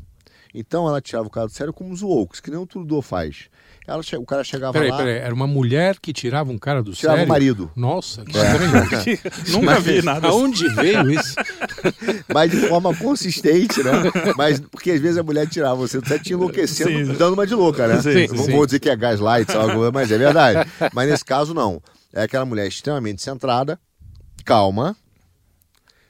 Então 0.54 0.88
ela 0.88 1.02
tirava 1.02 1.28
o 1.28 1.32
cara 1.32 1.48
do 1.48 1.54
sério 1.54 1.74
como 1.74 1.92
os 1.92 2.02
woke, 2.02 2.42
que 2.42 2.52
nem 2.52 2.60
o 2.60 2.68
Trudeau 2.68 3.02
faz. 3.02 3.50
Ela, 3.86 4.02
che- 4.02 4.16
o 4.16 4.26
cara 4.26 4.44
chegava 4.46 4.72
Peraí, 4.72 4.90
lá, 4.90 4.98
peraí, 4.98 5.16
era 5.18 5.34
uma 5.34 5.46
mulher 5.46 6.00
que 6.00 6.14
tirava 6.14 6.50
um 6.52 6.58
cara 6.58 6.82
do 6.82 6.94
tirava 6.94 7.18
sério? 7.18 7.30
o 7.30 7.34
marido. 7.34 7.72
Nossa, 7.76 8.24
que 8.24 8.38
É. 8.38 8.42
estranho. 8.54 9.20
Nunca 9.62 9.80
vi 9.82 10.02
nada 10.02 10.28
assim. 10.30 10.38
Aonde 10.38 10.70
veio 10.70 11.12
isso? 11.12 11.36
mas 12.34 12.50
de 12.50 12.58
forma 12.68 12.96
consistente, 12.96 13.84
né? 13.84 13.92
Mas 14.38 14.60
porque 14.62 14.92
às 14.92 15.02
vezes 15.02 15.18
a 15.18 15.24
mulher 15.24 15.48
tirava 15.50 15.76
você 15.76 16.00
do 16.00 16.08
sério 16.08 16.24
te 16.24 16.32
enlouquecendo, 16.32 17.12
Sim. 17.12 17.18
dando 17.18 17.34
uma 17.34 17.46
de 17.46 17.54
louca, 17.56 17.86
né? 17.88 18.02
Sim, 18.02 18.28
Não 18.34 18.46
sim. 18.46 18.52
vou 18.54 18.66
dizer 18.66 18.80
que 18.80 18.90
é 18.90 18.96
gaslight, 18.96 19.52
algo, 19.56 19.92
mas 19.92 20.10
é 20.12 20.18
verdade. 20.18 20.70
Mas 20.94 21.10
nesse 21.10 21.26
caso, 21.26 21.54
não. 21.54 21.82
É 22.14 22.24
aquela 22.24 22.46
mulher 22.46 22.68
extremamente 22.68 23.22
centrada, 23.22 23.78
calma, 24.46 24.96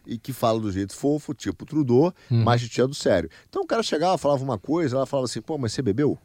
e 0.05 0.17
que 0.17 0.33
fala 0.33 0.59
do 0.59 0.71
jeito 0.71 0.93
fofo, 0.93 1.33
tipo 1.33 1.65
Trudeau, 1.65 2.13
mas 2.29 2.62
te 2.62 2.67
tira 2.69 2.88
do 2.88 2.93
sério. 2.93 3.29
Então 3.49 3.62
o 3.63 3.65
cara 3.65 3.81
chegava, 3.81 4.17
falava 4.17 4.43
uma 4.43 4.57
coisa, 4.59 4.97
ela 4.97 5.05
falava 5.05 5.25
assim, 5.25 5.41
pô, 5.41 5.57
mas 5.57 5.71
você 5.73 5.81
bebeu? 5.81 6.17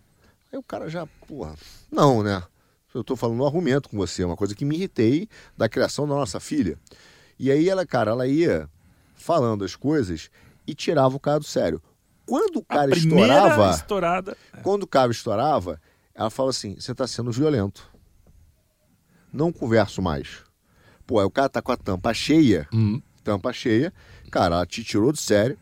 Aí 0.53 0.59
o 0.59 0.63
cara 0.63 0.89
já, 0.89 1.07
porra, 1.27 1.55
não, 1.91 2.23
né? 2.23 2.43
Eu 2.95 3.05
tô 3.05 3.15
falando 3.15 3.41
um 3.43 3.47
argumento 3.47 3.89
com 3.89 3.97
você, 3.97 4.25
uma 4.25 4.37
coisa 4.37 4.55
que 4.55 4.65
me 4.65 4.75
irritei 4.77 5.29
da 5.57 5.69
criação 5.69 6.09
da 6.09 6.15
nossa 6.15 6.41
filha. 6.41 6.79
E 7.39 7.51
aí 7.51 7.69
ela, 7.69 7.87
cara, 7.87 8.11
ela 8.13 8.27
ia 8.27 8.69
falando 9.15 9.65
as 9.65 9.77
coisas 9.77 10.31
e 10.67 10.75
tirava 10.75 11.15
o 11.15 11.21
cara 11.21 11.39
do 11.39 11.45
sério. 11.45 11.83
Quando 12.27 12.57
o 12.57 12.65
cara 12.65 12.91
estourava, 12.91 13.71
estourada. 13.71 14.37
quando 14.63 14.83
o 14.83 14.87
cara 14.87 15.13
estourava, 15.13 15.81
ela 16.15 16.31
fala 16.31 16.51
assim: 16.51 16.75
você 16.75 16.95
tá 16.95 17.07
sendo 17.07 17.31
violento. 17.31 17.89
Não 19.33 19.53
converso 19.53 20.01
mais. 20.01 20.43
Pô, 21.07 21.19
aí 21.21 21.27
o 21.27 21.31
cara 21.31 21.49
tá 21.49 21.63
com 21.63 21.73
a 21.73 21.77
tampa 21.77 22.13
cheia, 22.13 22.67
Hum. 22.73 23.01
tampa 23.23 23.53
cheia, 23.53 23.93
cara, 24.31 24.57
ela 24.57 24.67
te 24.67 24.83
tirou 24.83 25.13
de 25.13 25.21
sério 25.21 25.59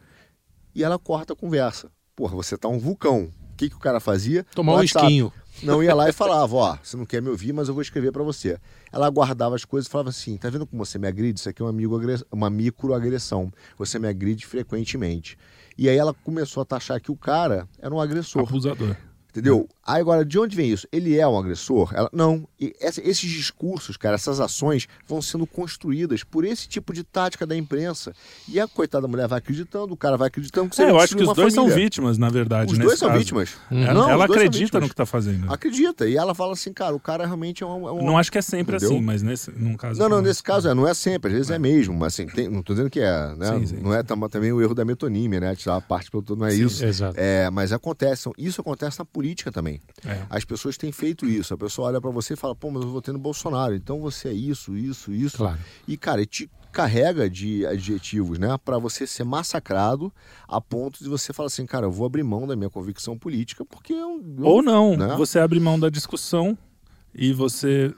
e 0.75 0.83
ela 0.83 0.99
corta 0.99 1.33
a 1.33 1.37
conversa. 1.37 1.91
Porra, 2.15 2.35
você 2.35 2.57
tá 2.57 2.69
um 2.69 2.79
vulcão. 2.79 3.31
O 3.57 3.59
que, 3.59 3.71
que 3.71 3.77
o 3.77 3.79
cara 3.79 3.99
fazia? 4.01 4.45
Tomar 4.55 4.75
um 4.75 4.83
esquinho. 4.83 5.33
Não 5.63 5.83
ia 5.83 5.95
lá 5.95 6.11
e 6.11 6.13
falava, 6.13 6.55
ó, 6.55 6.79
você 6.83 6.95
não 6.95 7.07
quer 7.07 7.23
me 7.23 7.31
ouvir, 7.31 7.55
mas 7.55 7.69
eu 7.69 7.73
vou 7.73 7.81
escrever 7.81 8.13
pra 8.13 8.23
você. 8.23 8.59
Ela 8.93 9.09
guardava 9.09 9.55
as 9.55 9.65
coisas 9.65 9.89
e 9.89 9.91
falava 9.91 10.11
assim, 10.11 10.37
tá 10.37 10.51
vendo 10.51 10.67
como 10.67 10.85
você 10.85 10.99
me 10.99 11.09
agride? 11.09 11.41
Isso 11.41 11.49
aqui 11.49 11.63
é 11.63 11.65
uma, 11.65 11.71
amigo 11.71 11.99
uma 12.31 12.51
microagressão. 12.51 13.51
Você 13.79 13.99
me 13.99 14.07
agride 14.07 14.45
frequentemente. 14.45 15.39
E 15.79 15.89
aí 15.89 15.97
ela 15.97 16.13
começou 16.13 16.61
a 16.61 16.67
taxar 16.67 17.01
que 17.01 17.11
o 17.11 17.17
cara 17.17 17.67
era 17.79 17.95
um 17.95 17.99
agressor. 17.99 18.43
Abusador. 18.43 18.95
Entendeu? 19.39 19.69
Aí 19.87 20.01
agora, 20.01 20.25
de 20.25 20.39
onde 20.39 20.57
vem 20.57 20.71
isso? 20.71 20.87
Ele 20.91 21.19
é 21.19 21.27
um 21.29 21.39
agressor? 21.39 21.93
Ela, 21.95 22.09
não. 22.13 22.47
E 22.61 22.75
essa- 22.81 23.01
esses 23.01 23.31
discursos, 23.31 23.97
cara, 23.97 24.15
essas 24.15 24.41
ações 24.41 24.89
vão 25.07 25.21
sendo 25.21 25.47
construídas 25.47 26.25
por 26.25 26.45
esse 26.45 26.67
tipo 26.69 26.93
de 26.93 27.05
tática 27.05 27.47
da 27.47 27.57
imprensa. 27.57 28.13
E 28.49 28.59
a 28.59 28.67
coitada 28.67 29.07
mulher 29.07 29.29
vai 29.29 29.39
acreditando, 29.39 29.93
o 29.93 29.97
cara 29.97 30.17
vai 30.17 30.29
acreditando 30.29 30.71
que 30.71 30.77
você 30.77 30.85
É, 30.85 30.91
eu 30.91 30.99
acho 30.99 31.15
que 31.17 31.23
os 31.23 31.35
dois 31.35 31.53
são 31.53 31.65
família. 31.65 31.85
vítimas, 31.85 32.19
na 32.19 32.29
verdade. 32.31 32.73
Os 32.73 32.79
nesse 32.79 32.87
dois 32.89 32.99
são 32.99 33.09
caso. 33.09 33.19
vítimas. 33.21 33.51
Ela, 33.71 33.95
Não, 33.95 34.11
ela 34.11 34.27
são 34.27 34.35
acredita 34.37 34.59
vítimas. 34.65 34.83
no 34.83 34.89
que 34.89 34.95
tá 34.95 35.07
fazendo. 35.07 35.53
Acredita. 35.53 36.09
E 36.09 36.17
ela 36.17 36.35
fala 36.35 36.55
assim, 36.55 36.73
cara, 36.73 36.95
o 36.95 37.01
cara 37.01 37.25
realmente 37.27 37.63
é 37.63 37.67
um. 37.67 37.87
é 37.89 37.93
um- 37.93 38.05
Não 38.05 38.17
acho 38.19 38.33
que 38.33 38.39
é 38.39 38.43
sempre 38.43 38.77
Entendeu? 38.77 38.97
assim, 38.97 39.05
mas 39.05 39.23
nesse 39.23 39.51
num 39.53 39.77
caso. 39.77 40.01
Não, 40.01 40.09
não, 40.09 40.23
nesse 40.23 40.43
caso 40.43 40.69
é, 40.69 40.75
não 40.75 40.89
é 40.89 40.95
sempre, 40.95 41.29
às 41.31 41.37
vezes 41.37 41.51
é, 41.51 41.59
mesmo, 41.59 41.95
mas 41.95 42.15
assim, 42.15 42.27
tem- 42.27 42.49
não 42.49 42.63
tô 42.63 42.73
dizendo 42.73 42.91
que 42.91 43.01
é, 43.01 43.35
né? 43.37 43.59
Sim, 43.59 43.67
sim, 43.67 43.77
não 43.83 43.93
é 43.95 44.03
tam- 44.03 44.29
também 44.29 44.53
o 44.53 44.61
erro 44.63 44.75
da 44.75 44.85
metonímia, 44.85 45.39
né? 45.41 45.55
Tirar 45.55 45.77
a 45.77 45.81
parte 45.81 46.11
pelo 46.11 46.23
todo, 46.23 46.39
não 46.41 46.47
é 46.47 46.51
Sim, 46.53 46.65
isso. 46.67 46.85
Exato. 46.85 47.15
É, 47.19 47.51
mas 47.51 47.73
acontece, 47.73 48.29
isso 48.39 48.61
acontece 48.61 48.99
na 48.99 49.05
política 49.05 49.26
também. 49.35 49.81
É. 50.05 50.23
As 50.31 50.45
pessoas 50.45 50.77
têm 50.77 50.93
feito 50.93 51.27
isso. 51.27 51.53
A 51.53 51.59
pessoa 51.59 51.89
olha 51.89 52.01
pra 52.01 52.11
você 52.11 52.35
e 52.35 52.37
fala, 52.37 52.55
pô, 52.55 52.71
mas 52.71 52.83
eu 52.83 52.91
votei 52.91 53.13
no 53.13 53.19
Bolsonaro, 53.19 53.75
então 53.75 54.01
você 54.01 54.29
é 54.29 54.33
isso, 54.33 54.77
isso, 54.77 55.13
isso. 55.13 55.39
Claro. 55.39 55.59
E, 55.89 55.97
cara, 55.97 56.25
te 56.25 56.49
carrega 56.73 57.29
de 57.31 57.65
adjetivos, 57.65 58.39
né? 58.39 58.49
Pra 58.63 58.79
você 58.79 59.07
ser 59.07 59.25
massacrado 59.25 60.13
a 60.47 60.61
ponto 60.61 61.03
de 61.03 61.09
você 61.09 61.33
falar 61.33 61.47
assim, 61.47 61.65
cara, 61.65 61.87
eu 61.87 61.91
vou 61.91 62.07
abrir 62.07 62.23
mão 62.23 62.47
da 62.47 62.55
minha 62.55 62.69
convicção 62.69 63.17
política 63.19 63.65
porque 63.65 63.93
eu. 63.95 64.23
eu- 64.39 64.45
Ou 64.45 64.63
não, 64.63 64.97
né? 64.97 65.15
você 65.17 65.39
abre 65.39 65.59
mão 65.59 65.81
da 65.81 65.89
discussão 65.89 66.57
e 67.19 67.33
você 67.33 67.93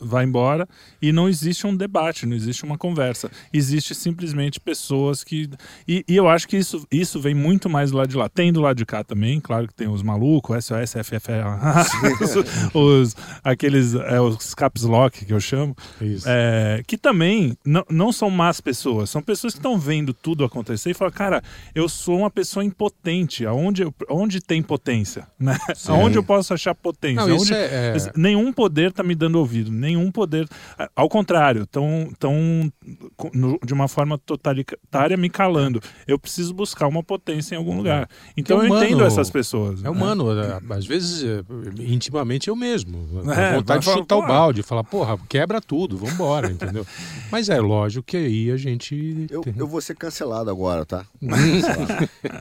vai 0.00 0.24
embora 0.24 0.68
e 1.00 1.12
não 1.12 1.28
existe 1.28 1.66
um 1.66 1.76
debate, 1.76 2.26
não 2.26 2.36
existe 2.36 2.64
uma 2.64 2.78
conversa. 2.78 3.30
Existe 3.52 3.94
simplesmente 3.94 4.60
pessoas 4.60 5.22
que. 5.24 5.48
E, 5.86 6.04
e 6.08 6.16
eu 6.16 6.28
acho 6.28 6.46
que 6.48 6.56
isso, 6.56 6.86
isso 6.90 7.20
vem 7.20 7.34
muito 7.34 7.68
mais 7.68 7.90
do 7.90 7.96
lado 7.96 8.08
de 8.08 8.16
lá. 8.16 8.28
Tem 8.28 8.52
do 8.52 8.60
lado 8.60 8.76
de 8.76 8.86
cá 8.86 9.02
também, 9.04 9.40
claro 9.40 9.66
que 9.68 9.74
tem 9.74 9.88
os 9.88 10.02
malucos, 10.02 10.64
SOS, 10.64 10.92
FFA, 11.04 11.44
os, 12.74 12.74
os- 12.74 13.16
aqueles 13.42 13.94
é, 13.94 14.20
os 14.20 14.54
caps 14.54 14.82
lock 14.82 15.24
que 15.24 15.32
eu 15.32 15.40
chamo, 15.40 15.76
é, 16.26 16.82
que 16.86 16.96
também 16.96 17.56
não, 17.64 17.84
não 17.90 18.12
são 18.12 18.30
más 18.30 18.60
pessoas, 18.60 19.10
são 19.10 19.22
pessoas 19.22 19.52
que 19.54 19.58
estão 19.58 19.78
vendo 19.78 20.12
tudo 20.14 20.44
acontecer 20.44 20.90
e 20.90 20.94
falam, 20.94 21.12
cara, 21.12 21.42
eu 21.74 21.88
sou 21.88 22.18
uma 22.18 22.30
pessoa 22.30 22.64
impotente, 22.64 23.44
aonde, 23.46 23.84
onde 24.08 24.40
tem 24.40 24.62
potência, 24.62 25.26
né? 25.38 25.56
Aonde 25.94 26.16
eu 26.18 26.22
posso 26.24 26.54
achar 26.54 26.74
potência? 26.74 27.16
Não, 27.26 27.28
Aonde- 27.36 27.54
é- 27.54 27.92
é- 28.06 28.12
Nenhum 28.44 28.52
poder 28.52 28.92
tá 28.92 29.02
me 29.02 29.14
dando 29.14 29.36
ouvido, 29.38 29.72
nenhum 29.72 30.10
poder. 30.10 30.46
a- 30.78 30.90
Ao 30.94 31.08
contrário, 31.08 31.66
tão, 31.66 32.12
tão 32.18 32.70
de 33.64 33.72
uma 33.72 33.88
forma 33.88 34.18
totalitária 34.18 35.16
me 35.16 35.30
calando. 35.30 35.80
Eu 36.06 36.18
preciso 36.18 36.52
buscar 36.52 36.86
uma 36.86 37.02
potência 37.02 37.54
em 37.54 37.58
algum 37.58 37.76
lugar. 37.76 38.06
Então 38.36 38.58
é 38.60 38.64
eu 38.64 38.66
humano, 38.66 38.84
entendo 38.84 39.04
essas 39.04 39.30
pessoas. 39.30 39.80
É 39.80 39.84
né? 39.84 39.90
humano, 39.90 40.26
é, 40.38 40.60
às 40.74 40.84
vezes, 40.86 41.24
é, 41.24 41.42
intimamente 41.82 42.48
eu 42.48 42.56
mesmo. 42.56 43.08
É, 43.34 43.54
É, 43.54 43.56
vontade 43.56 43.84
de 43.86 43.90
chutar 43.92 44.16
o 44.16 44.20
falar, 44.20 44.32
balde, 44.32 44.62
falar, 44.62 44.84
porra, 44.84 45.18
quebra 45.28 45.60
tudo, 45.60 45.96
vambora, 45.96 46.50
entendeu? 46.50 46.86
Mas 47.32 47.48
é 47.48 47.60
lógico 47.60 48.04
que 48.06 48.16
aí 48.16 48.50
a 48.50 48.56
gente. 48.56 49.26
Eu, 49.30 49.40
tem- 49.40 49.54
eu 49.56 49.66
vou 49.66 49.80
ser 49.80 49.96
cancelado 49.96 50.50
agora, 50.50 50.84
tá? 50.84 51.06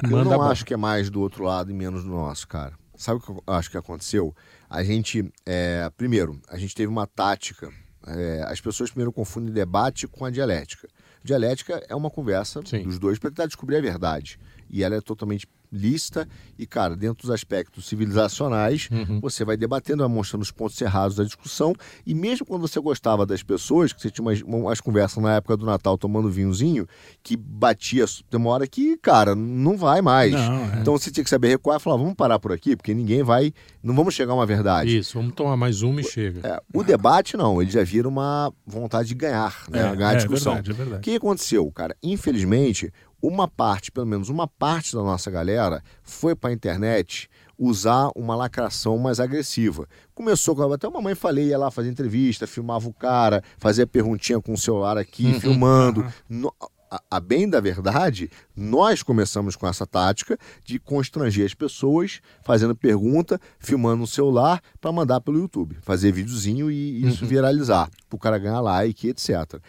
Eu 0.03 0.09
Manda 0.09 0.31
não 0.37 0.41
acho 0.43 0.65
que 0.65 0.73
é 0.73 0.77
mais 0.77 1.09
do 1.09 1.21
outro 1.21 1.43
lado 1.45 1.71
e 1.71 1.73
menos 1.73 2.03
do 2.03 2.09
nosso, 2.09 2.47
cara. 2.47 2.73
Sabe 2.95 3.19
o 3.19 3.21
que 3.21 3.31
eu 3.31 3.43
acho 3.47 3.71
que 3.71 3.77
aconteceu? 3.77 4.35
A 4.73 4.83
gente, 4.83 5.31
é, 5.45 5.87
primeiro, 5.95 6.41
a 6.49 6.57
gente 6.57 6.73
teve 6.73 6.87
uma 6.87 7.05
tática. 7.05 7.71
é, 8.07 8.43
as 8.47 8.59
pessoas 8.59 8.89
primeiro 8.89 9.13
confundem 9.13 9.53
debate 9.53 10.07
com 10.07 10.25
a 10.25 10.31
dialética. 10.31 10.87
Dialética 11.23 11.85
é 11.87 11.93
uma 11.93 12.09
conversa 12.09 12.59
Sim. 12.65 12.81
dos 12.81 12.97
dois 12.97 13.19
para 13.19 13.29
tentar 13.29 13.45
descobrir 13.45 13.77
a 13.77 13.81
verdade. 13.81 14.39
E 14.71 14.83
ela 14.83 14.95
é 14.95 14.99
totalmente 14.99 15.47
lícita 15.73 16.27
e, 16.57 16.65
cara, 16.67 16.95
dentro 16.95 17.23
dos 17.23 17.31
aspectos 17.31 17.87
civilizacionais, 17.87 18.87
Uhum. 18.91 19.19
você 19.19 19.43
vai 19.43 19.57
debatendo, 19.57 20.03
vai 20.03 20.07
mostrando 20.13 20.43
os 20.43 20.51
pontos 20.51 20.79
errados 20.79 21.15
da 21.17 21.23
discussão. 21.23 21.73
E 22.05 22.13
mesmo 22.13 22.45
quando 22.45 22.61
você 22.61 22.79
gostava 22.79 23.25
das 23.25 23.41
pessoas, 23.41 23.91
que 23.91 24.01
você 24.01 24.11
tinha 24.11 24.23
umas, 24.23 24.41
umas 24.41 24.79
conversas 24.79 25.21
na 25.21 25.35
época 25.35 25.57
do 25.57 25.65
Natal 25.65 25.97
tomando 25.97 26.29
vinhozinho, 26.29 26.87
que 27.23 27.35
batia, 27.35 28.05
tem 28.29 28.39
uma 28.39 28.51
hora 28.51 28.67
que, 28.67 28.97
cara, 28.97 29.33
não 29.35 29.75
vai 29.75 30.01
mais. 30.01 30.31
Não, 30.31 30.73
é. 30.73 30.79
Então 30.79 30.97
você 30.97 31.09
tinha 31.11 31.23
que 31.23 31.29
saber 31.29 31.47
recuar 31.49 31.79
e 31.79 31.83
falar, 31.83 31.97
vamos 31.97 32.13
parar 32.13 32.37
por 32.39 32.51
aqui, 32.51 32.75
porque 32.75 32.93
ninguém 32.93 33.23
vai, 33.23 33.51
não 33.81 33.95
vamos 33.95 34.13
chegar 34.13 34.33
a 34.33 34.35
uma 34.35 34.45
verdade. 34.45 34.95
Isso, 34.97 35.17
vamos 35.17 35.33
tomar 35.33 35.57
mais 35.57 35.81
uma 35.81 36.01
e 36.01 36.03
chega. 36.03 36.47
É, 36.47 36.61
o 36.73 36.83
debate, 36.83 37.35
não, 37.35 37.61
ele 37.61 37.71
já 37.71 37.83
vira 37.83 38.07
uma 38.07 38.53
vontade 38.65 39.07
de 39.09 39.15
ganhar, 39.15 39.63
né? 39.69 39.79
É, 39.91 39.95
ganhar 39.95 40.09
a 40.09 40.13
é 40.13 40.17
discussão. 40.17 40.53
verdade, 40.53 40.71
é 40.71 40.73
verdade. 40.73 40.99
O 40.99 41.01
que 41.03 41.15
aconteceu, 41.15 41.71
cara? 41.71 41.95
Infelizmente, 42.03 42.91
uma 43.23 43.47
parte, 43.47 43.89
pelo 43.89 44.05
menos 44.05 44.27
uma 44.27 44.47
parte 44.47 44.93
da 44.93 45.01
nossa 45.01 45.31
galera, 45.31 45.81
foi 46.03 46.35
para 46.35 46.49
a 46.49 46.53
internet 46.53 47.29
usar 47.57 48.09
uma 48.17 48.35
lacração 48.35 48.97
mais 48.97 49.19
agressiva. 49.21 49.87
Começou 50.13 50.53
com. 50.55 50.73
Até 50.73 50.87
uma 50.89 51.01
mãe 51.01 51.15
falei, 51.15 51.47
ia 51.47 51.57
lá 51.57 51.71
fazer 51.71 51.89
entrevista, 51.89 52.45
filmava 52.45 52.85
o 52.89 52.93
cara, 52.93 53.41
fazia 53.57 53.87
perguntinha 53.87 54.41
com 54.41 54.51
o 54.53 54.57
celular 54.57 54.97
aqui, 54.97 55.39
filmando. 55.39 56.05
No- 56.27 56.53
a, 56.91 57.01
a 57.09 57.19
bem 57.19 57.49
da 57.49 57.59
verdade, 57.59 58.29
nós 58.55 59.01
começamos 59.01 59.55
com 59.55 59.65
essa 59.67 59.83
tática 59.87 60.37
de 60.63 60.77
constranger 60.77 61.43
as 61.45 61.53
pessoas, 61.55 62.19
fazendo 62.43 62.75
pergunta, 62.75 63.39
filmando 63.57 63.97
no 64.01 64.07
celular 64.07 64.61
para 64.79 64.91
mandar 64.91 65.19
pelo 65.21 65.39
YouTube, 65.39 65.75
fazer 65.81 66.11
videozinho 66.11 66.69
e 66.69 67.03
isso 67.07 67.25
viralizar, 67.25 67.89
para 68.09 68.15
o 68.15 68.19
cara 68.19 68.37
ganhar 68.37 68.59
like, 68.59 69.07
etc. 69.07 69.59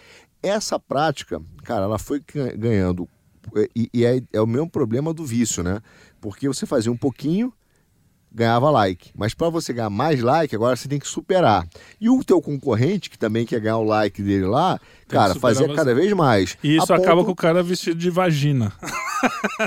Essa 0.42 0.78
prática, 0.78 1.40
cara, 1.62 1.84
ela 1.84 1.98
foi 1.98 2.20
ga- 2.20 2.52
ganhando. 2.56 3.08
E, 3.74 3.88
e 3.92 4.04
é, 4.04 4.20
é 4.32 4.40
o 4.40 4.46
mesmo 4.46 4.68
problema 4.68 5.12
do 5.12 5.24
vício, 5.24 5.62
né? 5.62 5.80
Porque 6.20 6.48
você 6.48 6.64
fazia 6.66 6.90
um 6.90 6.96
pouquinho, 6.96 7.52
ganhava 8.32 8.70
like. 8.70 9.10
Mas 9.16 9.34
para 9.34 9.48
você 9.48 9.72
ganhar 9.72 9.90
mais 9.90 10.20
like, 10.20 10.54
agora 10.54 10.74
você 10.76 10.88
tem 10.88 10.98
que 10.98 11.06
superar. 11.06 11.66
E 12.00 12.08
o 12.10 12.22
teu 12.24 12.40
concorrente, 12.42 13.08
que 13.10 13.18
também 13.18 13.46
quer 13.46 13.60
ganhar 13.60 13.76
o 13.78 13.84
like 13.84 14.22
dele 14.22 14.46
lá, 14.46 14.80
que 15.02 15.14
cara, 15.14 15.34
fazia 15.36 15.66
você. 15.68 15.74
cada 15.74 15.94
vez 15.94 16.12
mais. 16.12 16.56
E 16.62 16.76
isso 16.76 16.92
acaba 16.92 17.16
ponto- 17.16 17.26
com 17.26 17.32
o 17.32 17.36
cara 17.36 17.62
vestido 17.62 17.98
de 17.98 18.10
vagina. 18.10 18.72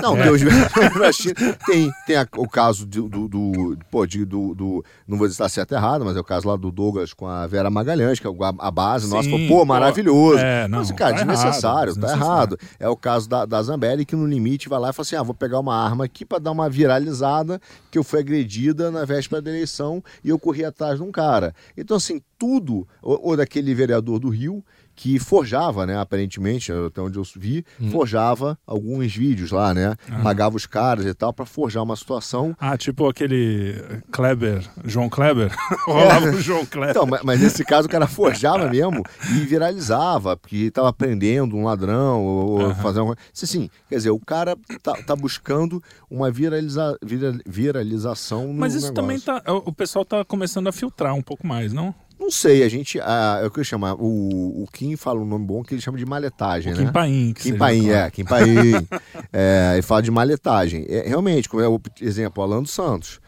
Não, 0.02 0.16
tem, 0.16 0.30
os... 0.30 0.42
na 0.98 1.12
China 1.12 1.34
tem, 1.66 1.90
tem 2.06 2.16
a- 2.16 2.26
o 2.36 2.48
caso 2.48 2.86
do, 2.86 3.08
do, 3.08 3.28
do- 3.28 3.78
pô, 3.90 4.06
de- 4.06 4.24
do, 4.24 4.54
do- 4.54 4.84
Não 5.06 5.16
vou 5.18 5.26
dizer 5.26 5.36
se 5.36 5.42
está 5.42 5.48
certo 5.48 5.72
ou 5.72 5.78
errado, 5.78 6.04
mas 6.04 6.16
é 6.16 6.20
o 6.20 6.24
caso 6.24 6.48
lá 6.48 6.56
do 6.56 6.70
Douglas 6.70 7.12
com 7.12 7.26
a 7.26 7.46
Vera 7.46 7.70
Magalhães, 7.70 8.18
que 8.20 8.26
é 8.26 8.30
a, 8.30 8.54
a 8.66 8.70
base 8.70 9.08
nossa. 9.08 9.22
Sim, 9.24 9.30
Falou, 9.30 9.48
pô, 9.48 9.56
pô, 9.58 9.64
maravilhoso. 9.64 10.38
é, 10.38 10.66
não, 10.68 10.78
mas, 10.78 10.90
cara, 10.92 11.12
tá 11.16 11.24
desnecessário, 11.24 11.92
errado, 11.92 12.00
tá 12.00 12.12
errado. 12.12 12.58
É 12.78 12.88
o 12.88 12.96
caso 12.96 13.28
da, 13.28 13.44
da 13.46 13.62
Zambelli, 13.62 14.04
que 14.04 14.16
no 14.16 14.26
limite 14.26 14.68
vai 14.68 14.78
lá 14.78 14.90
e 14.90 14.92
fala 14.92 15.02
assim: 15.04 15.16
ah, 15.16 15.22
vou 15.22 15.34
pegar 15.34 15.58
uma 15.60 15.74
arma 15.76 16.04
aqui 16.04 16.24
para 16.24 16.38
dar 16.38 16.50
uma 16.52 16.68
viralizada, 16.68 17.60
que 17.90 17.98
eu 17.98 18.04
fui 18.04 18.20
agredida 18.20 18.90
na 18.90 19.04
véspera 19.04 19.40
da 19.42 19.50
eleição 19.50 20.02
e 20.22 20.28
eu 20.28 20.38
corri 20.38 20.64
atrás 20.64 20.98
de 20.98 21.02
um 21.02 21.10
cara. 21.10 21.54
Então, 21.76 21.96
assim, 21.96 22.20
tudo, 22.38 22.86
ou, 23.02 23.18
ou 23.30 23.36
daquele 23.36 23.74
vereador 23.74 24.18
do 24.18 24.28
Rio, 24.28 24.62
que 25.00 25.16
forjava, 25.20 25.86
né, 25.86 25.96
aparentemente, 25.96 26.72
até 26.72 27.00
onde 27.00 27.16
eu 27.18 27.22
vi, 27.36 27.64
forjava 27.92 28.58
alguns 28.66 29.14
vídeos 29.14 29.52
lá, 29.52 29.72
né? 29.72 29.94
Pagava 30.24 30.56
os 30.56 30.66
caras 30.66 31.06
e 31.06 31.14
tal 31.14 31.32
para 31.32 31.46
forjar 31.46 31.84
uma 31.84 31.94
situação. 31.94 32.52
Ah, 32.58 32.76
tipo 32.76 33.08
aquele 33.08 33.76
Kleber, 34.10 34.68
João 34.84 35.08
Kleber. 35.08 35.54
Rolava 35.86 36.26
o 36.30 36.40
João 36.40 36.66
Kleber. 36.66 36.90
Então, 36.90 37.06
mas, 37.06 37.22
mas 37.22 37.40
nesse 37.40 37.64
caso 37.64 37.86
o 37.86 37.90
cara 37.90 38.08
forjava 38.08 38.68
mesmo 38.68 39.04
e 39.36 39.44
viralizava, 39.46 40.36
porque 40.36 40.56
estava 40.56 40.92
prendendo 40.92 41.54
um 41.56 41.62
ladrão 41.64 42.24
ou 42.24 42.48
ou 42.58 42.74
fazendo 42.74 43.04
uma 43.04 43.14
coisa. 43.14 43.20
Assim, 43.40 43.70
quer 43.88 43.96
dizer, 43.98 44.10
o 44.10 44.18
cara 44.18 44.56
tá, 44.82 44.94
tá 44.94 45.14
buscando 45.14 45.80
uma 46.10 46.28
viraliza, 46.28 46.98
vira- 47.00 47.38
viralização 47.46 48.48
no 48.48 48.54
Mas 48.54 48.74
isso 48.74 48.92
negócio. 48.92 48.94
também 48.94 49.20
tá. 49.20 49.42
O 49.64 49.72
pessoal 49.72 50.04
tá 50.04 50.24
começando 50.24 50.66
a 50.66 50.72
filtrar 50.72 51.14
um 51.14 51.22
pouco 51.22 51.46
mais, 51.46 51.72
não? 51.72 51.94
Não 52.18 52.30
sei, 52.30 52.62
a 52.62 52.68
gente. 52.68 53.00
Ah, 53.00 53.40
é 53.42 53.46
o 53.46 53.50
que 53.50 53.60
eu 53.60 53.64
chamo. 53.64 53.86
O, 53.94 54.64
o 54.64 54.66
Kim 54.72 54.96
fala 54.96 55.20
um 55.20 55.24
nome 55.24 55.46
bom 55.46 55.62
que 55.62 55.74
ele 55.74 55.80
chama 55.80 55.96
de 55.96 56.04
maletagem, 56.04 56.72
O 56.72 56.76
né? 56.76 56.84
Kim 56.84 56.92
Paim. 56.92 57.32
que 57.32 57.42
Kim 57.42 57.56
Paim, 57.56 57.90
é, 57.90 58.10
Kim 58.10 58.24
Paim. 58.24 58.72
é, 59.32 59.72
ele 59.74 59.82
fala 59.82 60.02
de 60.02 60.10
maletagem. 60.10 60.84
É, 60.88 61.08
realmente, 61.08 61.48
como 61.48 61.62
é 61.62 61.68
o 61.68 61.80
exemplo, 62.00 62.42
Alan 62.42 62.62
dos 62.62 62.72
Santos. 62.72 63.20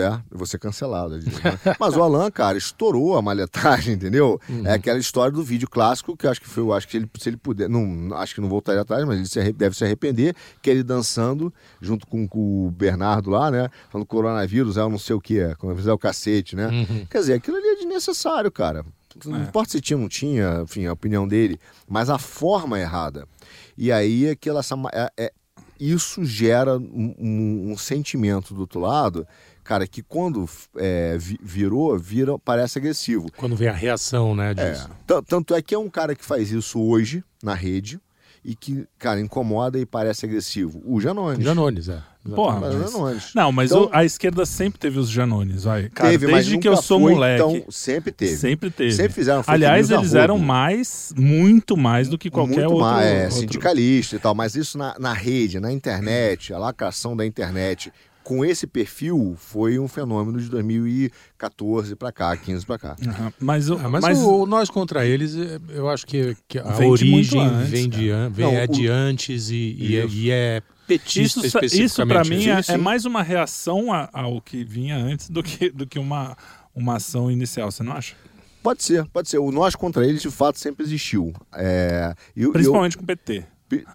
Eu 0.00 0.38
vou 0.38 0.46
ser 0.46 0.58
cancelado. 0.58 1.18
digo, 1.18 1.36
né? 1.36 1.58
Mas 1.78 1.96
o 1.96 2.02
Alan, 2.02 2.30
cara, 2.30 2.56
estourou 2.56 3.16
a 3.16 3.22
maletagem, 3.22 3.94
entendeu? 3.94 4.40
Uhum. 4.48 4.66
É 4.66 4.72
aquela 4.74 4.98
história 4.98 5.32
do 5.32 5.42
vídeo 5.42 5.68
clássico 5.68 6.16
que 6.16 6.26
eu 6.26 6.30
acho 6.30 6.40
que 6.40 6.48
foi, 6.48 6.62
eu 6.62 6.72
acho 6.72 6.88
que 6.88 6.96
ele, 6.96 7.10
se 7.18 7.28
ele 7.28 7.36
puder, 7.36 7.68
não, 7.68 8.14
acho 8.16 8.34
que 8.34 8.40
não 8.40 8.48
voltaria 8.48 8.80
atrás, 8.80 9.04
mas 9.04 9.18
ele 9.18 9.26
se 9.28 9.52
deve 9.52 9.76
se 9.76 9.84
arrepender, 9.84 10.34
que 10.62 10.70
ele 10.70 10.82
dançando 10.82 11.52
junto 11.80 12.06
com, 12.06 12.26
com 12.26 12.66
o 12.66 12.70
Bernardo 12.70 13.30
lá, 13.30 13.50
né? 13.50 13.68
Falando 13.90 14.06
coronavírus, 14.06 14.76
é 14.76 14.84
o 14.84 14.88
não 14.88 14.98
sei 14.98 15.14
o 15.16 15.20
que, 15.20 15.38
é, 15.40 15.54
é 15.86 15.92
o 15.92 15.98
cacete, 15.98 16.56
né? 16.56 16.68
Uhum. 16.68 17.06
Quer 17.10 17.18
dizer, 17.18 17.32
aquilo 17.34 17.56
ali 17.56 17.66
é 17.68 17.74
desnecessário, 17.76 18.50
cara. 18.50 18.84
Não 19.26 19.36
É. 19.36 19.42
importa 19.42 19.72
se 19.72 19.80
tinha 19.80 19.96
ou 19.96 20.00
não 20.00 20.08
tinha, 20.08 20.62
enfim, 20.62 20.86
a 20.86 20.92
opinião 20.94 21.28
dele, 21.28 21.60
mas 21.86 22.08
a 22.08 22.16
forma 22.18 22.78
é 22.78 22.82
errada. 22.82 23.28
E 23.76 23.92
aí 23.92 24.30
aquela, 24.30 24.60
essa, 24.60 24.74
é, 24.92 25.10
é- 25.18 25.32
isso 25.78 26.24
gera 26.24 26.78
um, 26.78 27.14
um- 27.18 27.72
um 27.72 27.76
sentimento 27.76 28.54
do 28.54 28.60
outro 28.60 28.80
lado, 28.80 29.26
cara, 29.64 29.86
que 29.86 30.02
quando 30.02 30.48
é, 30.76 31.16
vi- 31.18 31.38
virou, 31.42 31.98
vira, 31.98 32.38
parece 32.38 32.78
agressivo. 32.78 33.26
Quando 33.36 33.56
vem 33.56 33.68
a 33.68 33.72
reação, 33.72 34.34
né, 34.34 34.52
É. 34.56 34.70
disso. 34.72 34.88
T- 35.06 35.22
Tanto 35.26 35.54
é 35.54 35.62
que 35.62 35.74
é 35.74 35.78
um 35.78 35.88
cara 35.90 36.14
que 36.14 36.24
faz 36.24 36.50
isso 36.50 36.80
hoje 36.80 37.22
na 37.42 37.54
rede 37.54 38.00
e 38.44 38.56
que, 38.56 38.84
cara, 38.98 39.20
incomoda 39.20 39.78
e 39.78 39.86
parece 39.86 40.26
agressivo. 40.26 40.82
O 40.84 41.00
Janones. 41.00 41.44
Janones, 41.44 41.88
é. 41.88 42.00
Porra, 42.36 42.60
Mas 42.60 42.72
Janones. 42.92 43.32
Não, 43.34 43.50
mas 43.50 43.70
Então- 43.72 43.86
o- 43.86 43.90
a 43.92 44.04
esquerda 44.04 44.46
sempre 44.46 44.78
teve 44.78 44.96
os 44.96 45.08
Janones, 45.08 45.64
vai. 45.64 45.88
Cara, 45.88 46.10
teve, 46.10 46.26
mas 46.28 46.46
desde 46.46 46.58
que 46.58 46.68
eu 46.68 46.76
sou 46.76 47.00
foi 47.00 47.14
moleque. 47.14 47.38
tão- 47.42 47.64
sempre 47.70 48.12
teve. 48.12 48.36
Sempre 48.36 48.70
teve. 48.70 48.92
Sempre 48.92 49.12
fizeram 49.12 49.42
Aliás, 49.44 49.90
eles 49.90 50.14
eram 50.14 50.38
mais, 50.38 51.12
muito 51.16 51.76
mais 51.76 52.08
do 52.08 52.16
que 52.16 52.30
qualquer 52.30 52.68
muito 52.68 52.74
outro. 52.74 52.80
mais, 52.86 53.06
é, 53.06 53.22
outro- 53.24 53.38
sindicalista 53.38 54.14
e 54.14 54.18
tal, 54.20 54.36
mas 54.36 54.54
isso 54.54 54.78
na, 54.78 54.94
na 55.00 55.12
rede, 55.12 55.58
na 55.58 55.72
internet, 55.72 56.52
a 56.54 56.58
lacração 56.58 57.16
da 57.16 57.26
internet, 57.26 57.92
com 58.24 58.44
esse 58.44 58.66
perfil, 58.66 59.34
foi 59.38 59.78
um 59.78 59.88
fenômeno 59.88 60.40
de 60.40 60.48
2014 60.48 61.96
para 61.96 62.12
cá, 62.12 62.36
15 62.36 62.64
para 62.66 62.78
cá. 62.78 62.96
Aham. 63.06 63.32
Mas, 63.40 63.68
o- 63.70 63.74
Ah, 63.74 63.88
mas 63.88 64.02
mas 64.02 64.18
o, 64.18 64.42
o 64.42 64.46
nós 64.46 64.70
contra 64.70 65.04
eles, 65.06 65.36
é, 65.36 65.58
eu 65.70 65.88
acho 65.88 66.06
que, 66.06 66.36
que 66.48 66.58
a 66.58 66.76
origem 66.78 67.40
antes, 67.40 67.70
vem, 67.70 67.88
de, 67.88 68.08
vem 68.30 68.46
Não, 68.46 68.52
é 68.54 68.64
o- 68.64 68.68
de 68.72 68.88
antes 68.88 69.50
e, 69.50 69.76
e, 69.78 69.96
é, 69.96 70.04
Isso. 70.04 70.16
e 70.16 70.30
é 70.30 70.62
petista 70.86 71.46
isso, 71.46 71.58
isso 71.82 72.06
para 72.06 72.24
mim 72.24 72.48
é, 72.48 72.60
sim. 72.62 72.72
é 72.72 72.76
mais 72.76 73.04
uma 73.04 73.22
reação 73.22 73.92
a- 73.92 74.08
ao 74.12 74.40
que 74.40 74.64
vinha 74.64 74.96
antes 74.96 75.28
do 75.30 75.42
que, 75.42 75.70
do 75.70 75.86
que 75.86 75.98
uma, 75.98 76.36
uma 76.74 76.96
ação 76.96 77.30
inicial, 77.30 77.70
você 77.70 77.82
não 77.82 77.92
acha? 77.92 78.14
Pode 78.62 78.84
ser, 78.84 79.04
pode 79.06 79.28
ser. 79.28 79.38
O 79.38 79.50
nós 79.50 79.74
contra 79.74 80.06
eles, 80.06 80.22
de 80.22 80.30
fato, 80.30 80.56
sempre 80.58 80.84
existiu. 80.84 81.32
É, 81.52 82.14
eu- 82.36 82.52
Principalmente 82.52 82.96
com 82.96 83.02
o 83.02 83.06
PT. 83.06 83.44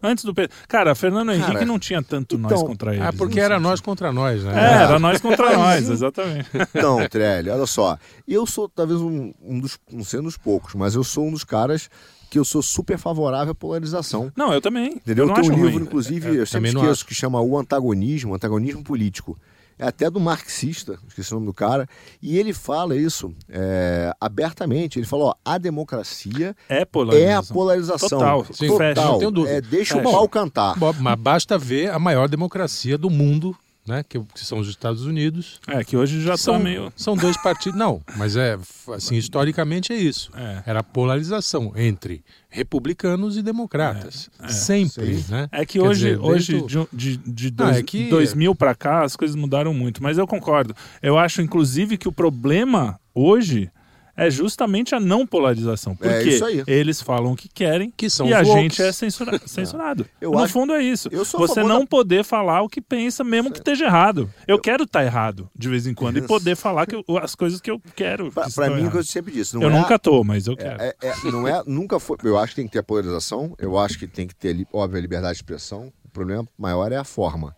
Antes 0.02 0.24
do 0.24 0.34
PT. 0.34 0.54
Cara, 0.68 0.96
Fernando 0.96 1.32
Henrique 1.32 1.52
Cara, 1.52 1.66
não 1.66 1.80
tinha 1.80 2.02
tanto 2.02 2.36
então, 2.36 2.50
nós 2.50 2.64
contra 2.64 2.94
eles. 2.94 3.06
Ah, 3.06 3.14
porque 3.14 3.36
não 3.38 3.44
era 3.46 3.60
nós 3.60 3.80
contra 3.82 4.12
nós, 4.12 4.44
né? 4.44 4.54
É, 4.54 4.84
era 4.84 5.00
nós 5.00 5.22
contra 5.22 5.54
nós, 5.58 5.90
exatamente. 5.90 6.50
Então, 6.54 7.08
Trelli, 7.08 7.50
olha 7.50 7.66
só. 7.66 7.98
Eu 8.28 8.46
sou 8.46 8.68
talvez 8.68 9.00
um, 9.02 9.34
um 9.42 9.60
dos. 9.60 9.78
Não 9.92 10.04
sendo 10.04 10.24
dos 10.24 10.38
poucos, 10.38 10.74
mas 10.76 10.96
eu 10.96 11.04
sou 11.04 11.28
um 11.28 11.32
dos 11.32 11.44
caras 11.44 11.90
que 12.30 12.38
eu 12.38 12.44
sou 12.44 12.62
super 12.62 12.98
favorável 12.98 13.52
à 13.52 13.56
polarização. 13.56 14.32
Não, 14.36 14.52
eu 14.54 14.60
também. 14.62 14.94
Entendeu? 14.96 15.28
Eu 15.28 15.34
Tem 15.34 15.50
um 15.50 15.54
livro, 15.56 15.72
ruim. 15.72 15.84
inclusive, 15.84 16.38
É, 16.38 16.42
eu 16.42 16.46
sempre 16.46 16.70
esqueço, 16.70 17.06
que 17.06 17.14
chama 17.16 17.40
O 17.42 17.58
Antagonismo, 17.58 18.36
Antagonismo 18.36 18.84
Político. 18.84 19.38
É 19.80 19.86
até 19.88 20.10
do 20.10 20.20
marxista, 20.20 20.98
esqueci 21.08 21.32
o 21.32 21.36
nome 21.36 21.46
do 21.48 21.54
cara, 21.54 21.88
e 22.22 22.38
ele 22.38 22.52
fala 22.52 22.96
isso 22.96 23.34
é, 23.48 24.12
abertamente. 24.20 24.98
Ele 24.98 25.06
fala: 25.06 25.26
ó, 25.26 25.34
a 25.46 25.58
democracia 25.58 26.56
É 26.68 26.80
é 26.80 26.82
a 26.82 26.86
polarização. 26.86 27.54
polarização. 27.56 28.10
Total. 28.20 28.46
Sim, 28.52 28.78
fecha, 28.78 29.02
não 29.06 29.20
tenho 29.20 29.32
dúvida. 29.32 29.56
É, 29.56 29.62
deixa 29.62 29.96
Fecha. 29.96 30.08
o 30.08 30.12
pau 30.12 30.28
cantar. 30.28 30.76
Mas 31.00 31.20
basta 31.20 31.58
ver 31.58 31.92
a 31.92 32.00
maior 32.00 32.28
democracia 32.28 32.98
do 32.98 33.10
mundo, 33.10 33.56
né? 33.88 34.04
Que, 34.08 34.20
que 34.20 34.46
são 34.46 34.60
os 34.60 34.68
Estados 34.68 35.06
Unidos. 35.06 35.60
É, 35.68 35.84
que 35.84 35.96
hoje 35.98 36.22
já 36.22 36.36
são, 36.38 36.54
tá 36.56 36.60
meio. 36.60 36.92
são 36.96 37.16
dois 37.16 37.38
partidos. 37.42 37.78
Não, 37.80 38.02
mas 38.16 38.36
é 38.36 38.58
assim, 38.94 39.16
historicamente 39.16 39.94
é 39.94 39.96
isso. 39.96 40.30
É. 40.36 40.64
Era 40.66 40.80
a 40.80 40.84
polarização 40.84 41.72
entre 41.76 42.24
republicanos 42.50 43.38
e 43.38 43.42
democratas. 43.42 44.30
É, 44.42 44.46
é. 44.46 44.50
Sempre, 44.50 45.24
né? 45.30 45.48
É 45.52 45.66
que 45.66 45.80
Quer 45.80 45.86
hoje, 45.86 46.00
dizer, 46.06 46.20
hoje 46.20 46.54
desde 46.60 46.78
o- 46.80 46.88
de, 46.92 47.18
de, 47.18 47.34
de 47.34 47.50
Não, 47.58 47.66
dois, 47.68 47.78
é 47.78 47.84
que- 47.84 48.10
2000 48.10 48.56
pra 48.56 48.76
cá, 48.76 49.04
as 49.04 49.16
coisas 49.16 49.36
mudaram 49.36 49.74
muito. 49.74 50.02
Mas 50.04 50.18
eu 50.18 50.28
concordo. 50.28 50.76
Eu 51.02 51.18
acho, 51.18 51.42
inclusive, 51.42 51.98
que 51.98 52.08
o 52.08 52.12
problema 52.12 53.00
hoje 53.14 53.70
é 54.18 54.30
justamente 54.32 54.96
a 54.96 55.00
não 55.00 55.26
polarização. 55.28 55.96
Porque 55.96 56.12
É 56.12 56.24
isso 56.24 56.44
aí. 56.44 56.64
eles 56.68 57.00
falam 57.02 57.34
o 57.34 57.36
que 57.36 57.48
querem 57.48 57.92
Que 57.96 58.10
são 58.10 58.28
e 58.28 58.34
a 58.34 58.44
gente 58.44 58.82
é 58.82 58.92
censura- 58.92 59.40
censurado. 59.46 60.06
Eu 60.20 60.32
no 60.32 60.40
acho- 60.40 60.52
fundo 60.54 60.74
é 60.74 60.82
isso. 60.84 61.08
eu 61.12 61.24
sou 61.24 61.44
a 61.44 61.48
Você 61.48 61.62
não 61.64 61.82
da- 61.82 61.86
poder 61.88 62.24
falar 62.24 62.62
o 62.64 62.68
que 62.68 62.82
pensa, 62.82 63.24
mesmo 63.24 63.52
que 63.52 63.60
esteja 63.60 63.86
errado. 63.86 64.30
Eu, 64.48 64.60
quero 64.60 64.84
estar 64.84 65.04
errado 65.06 65.50
de 65.56 65.70
vez 65.70 65.86
em 65.88 65.94
quando 65.94 66.16
e 66.18 66.20
Isso. 66.20 66.28
poder 66.28 66.56
falar 66.56 66.86
que 66.88 66.96
eu- 66.96 67.04
as 67.20 67.36
coisas 67.36 67.62
que 67.62 67.70
eu 67.72 67.80
quero. 67.96 68.32
Pra, 68.32 68.46
que 68.46 68.54
pra 68.56 68.66
estão 68.66 68.82
mim, 68.82 68.88
o 68.88 68.92
que 68.92 68.98
eu 68.98 69.04
sempre 69.04 69.32
disse, 69.32 69.54
não 69.56 69.62
Eu 69.62 69.70
é, 69.70 69.74
nunca 69.80 70.00
tô, 70.00 70.24
mas 70.24 70.48
eu 70.48 70.58
quero. 70.58 70.82
É, 70.82 70.96
é- 71.02 71.14
não 71.32 71.48
é, 71.48 71.62
nunca 71.68 72.00
foi. 72.00 72.18
Eu 72.24 72.38
acho 72.40 72.52
que 72.54 72.56
tem 72.58 72.66
que 72.66 72.72
ter 72.74 72.80
a 72.80 72.84
polarização, 72.84 73.54
eu 73.60 73.78
acho 73.78 74.00
que 74.00 74.08
tem 74.08 74.26
que 74.28 74.36
ter, 74.36 74.68
óbvio, 74.74 74.98
a 74.98 75.02
liberdade 75.02 75.34
de 75.34 75.38
expressão. 75.44 75.94
O 76.04 76.10
problema 76.10 76.48
maior 76.58 76.92
é 76.92 76.98
a 76.98 77.04
forma. 77.04 77.56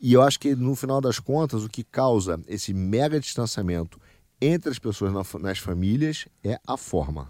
E 0.00 0.12
eu 0.12 0.20
acho 0.20 0.38
que, 0.38 0.54
no 0.54 0.74
final 0.76 1.00
das 1.00 1.18
contas, 1.18 1.64
o 1.64 1.68
que 1.68 1.82
causa 1.82 2.38
esse 2.46 2.74
mega 2.74 3.18
distanciamento 3.18 3.98
entre 4.46 4.70
as 4.70 4.78
pessoas 4.78 5.12
nas 5.40 5.58
famílias 5.58 6.26
é 6.44 6.58
a 6.66 6.76
forma. 6.76 7.28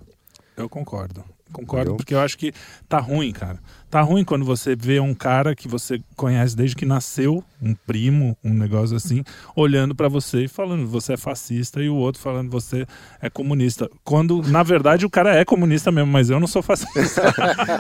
Eu 0.56 0.68
concordo. 0.68 1.24
Concordo, 1.52 1.82
Entendeu? 1.82 1.96
porque 1.96 2.14
eu 2.14 2.20
acho 2.20 2.36
que 2.36 2.52
tá 2.88 2.98
ruim, 2.98 3.30
cara. 3.30 3.60
Tá 3.88 4.00
ruim 4.00 4.24
quando 4.24 4.44
você 4.44 4.74
vê 4.74 4.98
um 4.98 5.14
cara 5.14 5.54
que 5.54 5.68
você 5.68 6.00
conhece 6.16 6.56
desde 6.56 6.74
que 6.74 6.84
nasceu, 6.84 7.44
um 7.62 7.74
primo, 7.86 8.36
um 8.42 8.52
negócio 8.52 8.96
assim, 8.96 9.22
olhando 9.54 9.94
pra 9.94 10.08
você 10.08 10.44
e 10.44 10.48
falando 10.48 10.86
você 10.86 11.12
é 11.12 11.16
fascista 11.16 11.80
e 11.80 11.88
o 11.88 11.94
outro 11.94 12.20
falando 12.20 12.50
você 12.50 12.86
é 13.20 13.30
comunista. 13.30 13.88
Quando, 14.02 14.42
na 14.42 14.64
verdade, 14.64 15.06
o 15.06 15.10
cara 15.10 15.36
é 15.36 15.44
comunista 15.44 15.92
mesmo, 15.92 16.10
mas 16.10 16.28
eu 16.28 16.40
não 16.40 16.46
sou 16.48 16.62
fascista. 16.62 17.22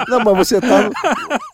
Não, 0.08 0.20
mas 0.20 0.36
você 0.36 0.60
tá. 0.60 0.90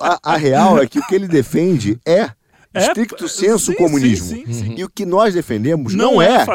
A, 0.01 0.35
a 0.35 0.37
real 0.37 0.79
é 0.83 0.87
que 0.87 0.99
o 0.99 1.07
que 1.07 1.15
ele 1.15 1.29
defende 1.29 1.99
é. 2.07 2.31
É, 2.73 2.83
Estricto 2.83 3.29
senso 3.29 3.73
sim, 3.73 3.77
comunismo. 3.77 4.29
sim, 4.29 4.53
sim. 4.53 4.75
E 4.77 4.85
o 4.85 4.89
que 4.89 5.05
nós 5.05 5.35
defendemos 5.35 5.93
não, 5.93 6.13
Não 6.15 6.23
é 6.23 6.37
é, 6.37 6.47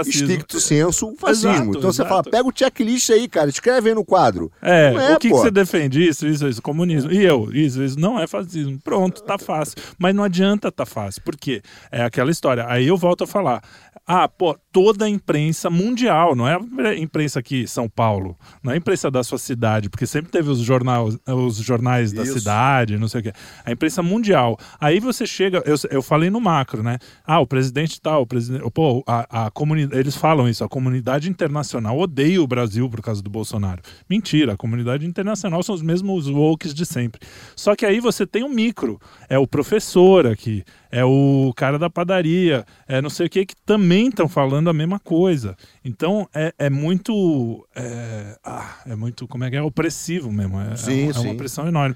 senso 0.62 1.14
fascismo. 1.20 1.52
Exato, 1.52 1.70
então 1.72 1.82
você 1.92 2.02
exato. 2.02 2.10
fala, 2.10 2.24
pega 2.24 2.48
o 2.48 2.54
checklist 2.56 3.10
aí, 3.10 3.28
cara, 3.28 3.50
escreve 3.50 3.90
aí 3.90 3.96
no 3.96 4.06
quadro. 4.06 4.50
É, 4.62 4.94
é, 4.94 5.14
o 5.16 5.20
que, 5.20 5.28
que 5.28 5.34
você 5.36 5.52
defende? 5.52 6.08
Isso, 6.08 6.26
isso, 6.26 6.48
isso, 6.48 6.62
comunismo. 6.62 7.12
E 7.12 7.22
eu, 7.22 7.50
isso, 7.52 7.84
isso. 7.84 8.00
Não 8.00 8.18
é 8.18 8.28
fascismo. 8.28 8.80
Pronto, 8.82 9.24
tá 9.24 9.38
fácil. 9.38 9.76
Mas 9.98 10.16
não 10.16 10.24
adianta 10.24 10.72
tá 10.72 10.86
fácil. 10.86 11.22
Por 11.22 11.36
quê? 11.36 11.62
É 11.92 12.04
aquela 12.04 12.32
história. 12.32 12.66
Aí 12.66 12.88
eu 12.88 12.96
volto 12.96 13.26
a 13.26 13.28
falar. 13.28 13.62
Ah, 14.08 14.28
pô, 14.28 14.56
toda 14.72 15.06
a 15.06 15.10
imprensa 15.10 15.68
mundial, 15.68 16.36
não 16.36 16.48
é 16.48 16.56
a 16.56 16.96
imprensa 16.96 17.40
aqui 17.40 17.64
em 17.64 17.68
São 17.68 17.90
Paulo, 17.90 18.38
não 18.62 18.72
é 18.72 18.76
a 18.76 18.78
imprensa 18.78 19.10
da 19.10 19.24
sua 19.24 19.40
cidade, 19.40 19.90
porque 19.90 20.06
sempre 20.06 20.32
teve 20.32 20.48
os, 20.48 20.60
jornal, 20.60 21.10
os 21.28 21.58
jornais 21.58 22.14
da 22.14 22.22
Isso. 22.22 22.38
cidade, 22.38 23.00
não 23.00 23.08
sei 23.08 23.22
o 23.22 23.24
quê. 23.24 23.34
A 23.66 23.72
imprensa 23.72 24.04
mundial. 24.04 24.60
Aí 24.80 25.00
você 25.00 25.26
chega, 25.26 25.64
eu, 25.66 25.76
eu 25.90 26.04
falei 26.04 26.30
no 26.30 26.40
macro, 26.40 26.84
né? 26.84 27.00
Ah, 27.26 27.40
o 27.40 27.48
presidente 27.48 28.00
tal, 28.00 28.22
o 28.22 28.28
presidente. 28.28 28.70
Pô, 28.72 29.04
a, 29.08 29.48
a 29.48 29.52
comunidade. 29.52 30.00
Eles 30.00 30.16
falam 30.16 30.48
isso, 30.48 30.64
a 30.64 30.70
comunidade 30.70 31.28
internacional 31.28 31.98
odeia 31.98 32.44
o 32.44 32.46
Brasil 32.46 32.88
por 32.88 33.02
causa 33.02 33.24
do 33.24 33.30
Bolsonaro. 33.30 33.82
Mentira, 34.08 34.54
a 34.54 34.58
comunidade 34.58 35.08
internacional 35.08 35.64
são 35.64 35.74
os 35.74 35.82
mesmos 35.82 36.28
wokes 36.30 36.76
de 36.76 36.86
sempre. 36.86 37.22
Só 37.56 37.76
que 37.76 37.86
aí 37.86 38.00
você 38.00 38.28
tem 38.28 38.44
um 38.44 38.50
micro. 38.50 39.00
É 39.28 39.40
o 39.40 39.48
professor 39.48 40.28
aqui, 40.28 40.64
é 40.98 41.04
o 41.04 41.52
cara 41.56 41.78
da 41.78 41.90
padaria, 41.90 42.66
é 42.88 43.02
não 43.02 43.10
sei 43.10 43.28
o 43.28 43.30
que, 43.30 43.46
que 43.46 43.56
também 43.66 44.08
estão 44.08 44.30
falando 44.30 44.70
a 44.70 44.74
mesma 44.74 44.98
coisa. 45.00 45.58
Então 45.84 46.28
é, 46.34 46.54
é 46.58 46.70
muito. 46.70 47.68
É, 47.76 48.38
ah, 48.44 48.78
é 48.86 48.96
muito. 48.96 49.28
Como 49.28 49.44
é 49.44 49.50
que 49.50 49.58
é? 49.58 49.62
Opressivo 49.62 50.32
mesmo. 50.32 50.60
É, 50.62 50.76
Sim, 50.78 50.92
é, 51.02 51.04
uma- 51.04 51.12
é 51.12 51.20
uma 51.20 51.32
sim. 51.32 51.38
pressão 51.38 51.68
enorme. 51.68 51.96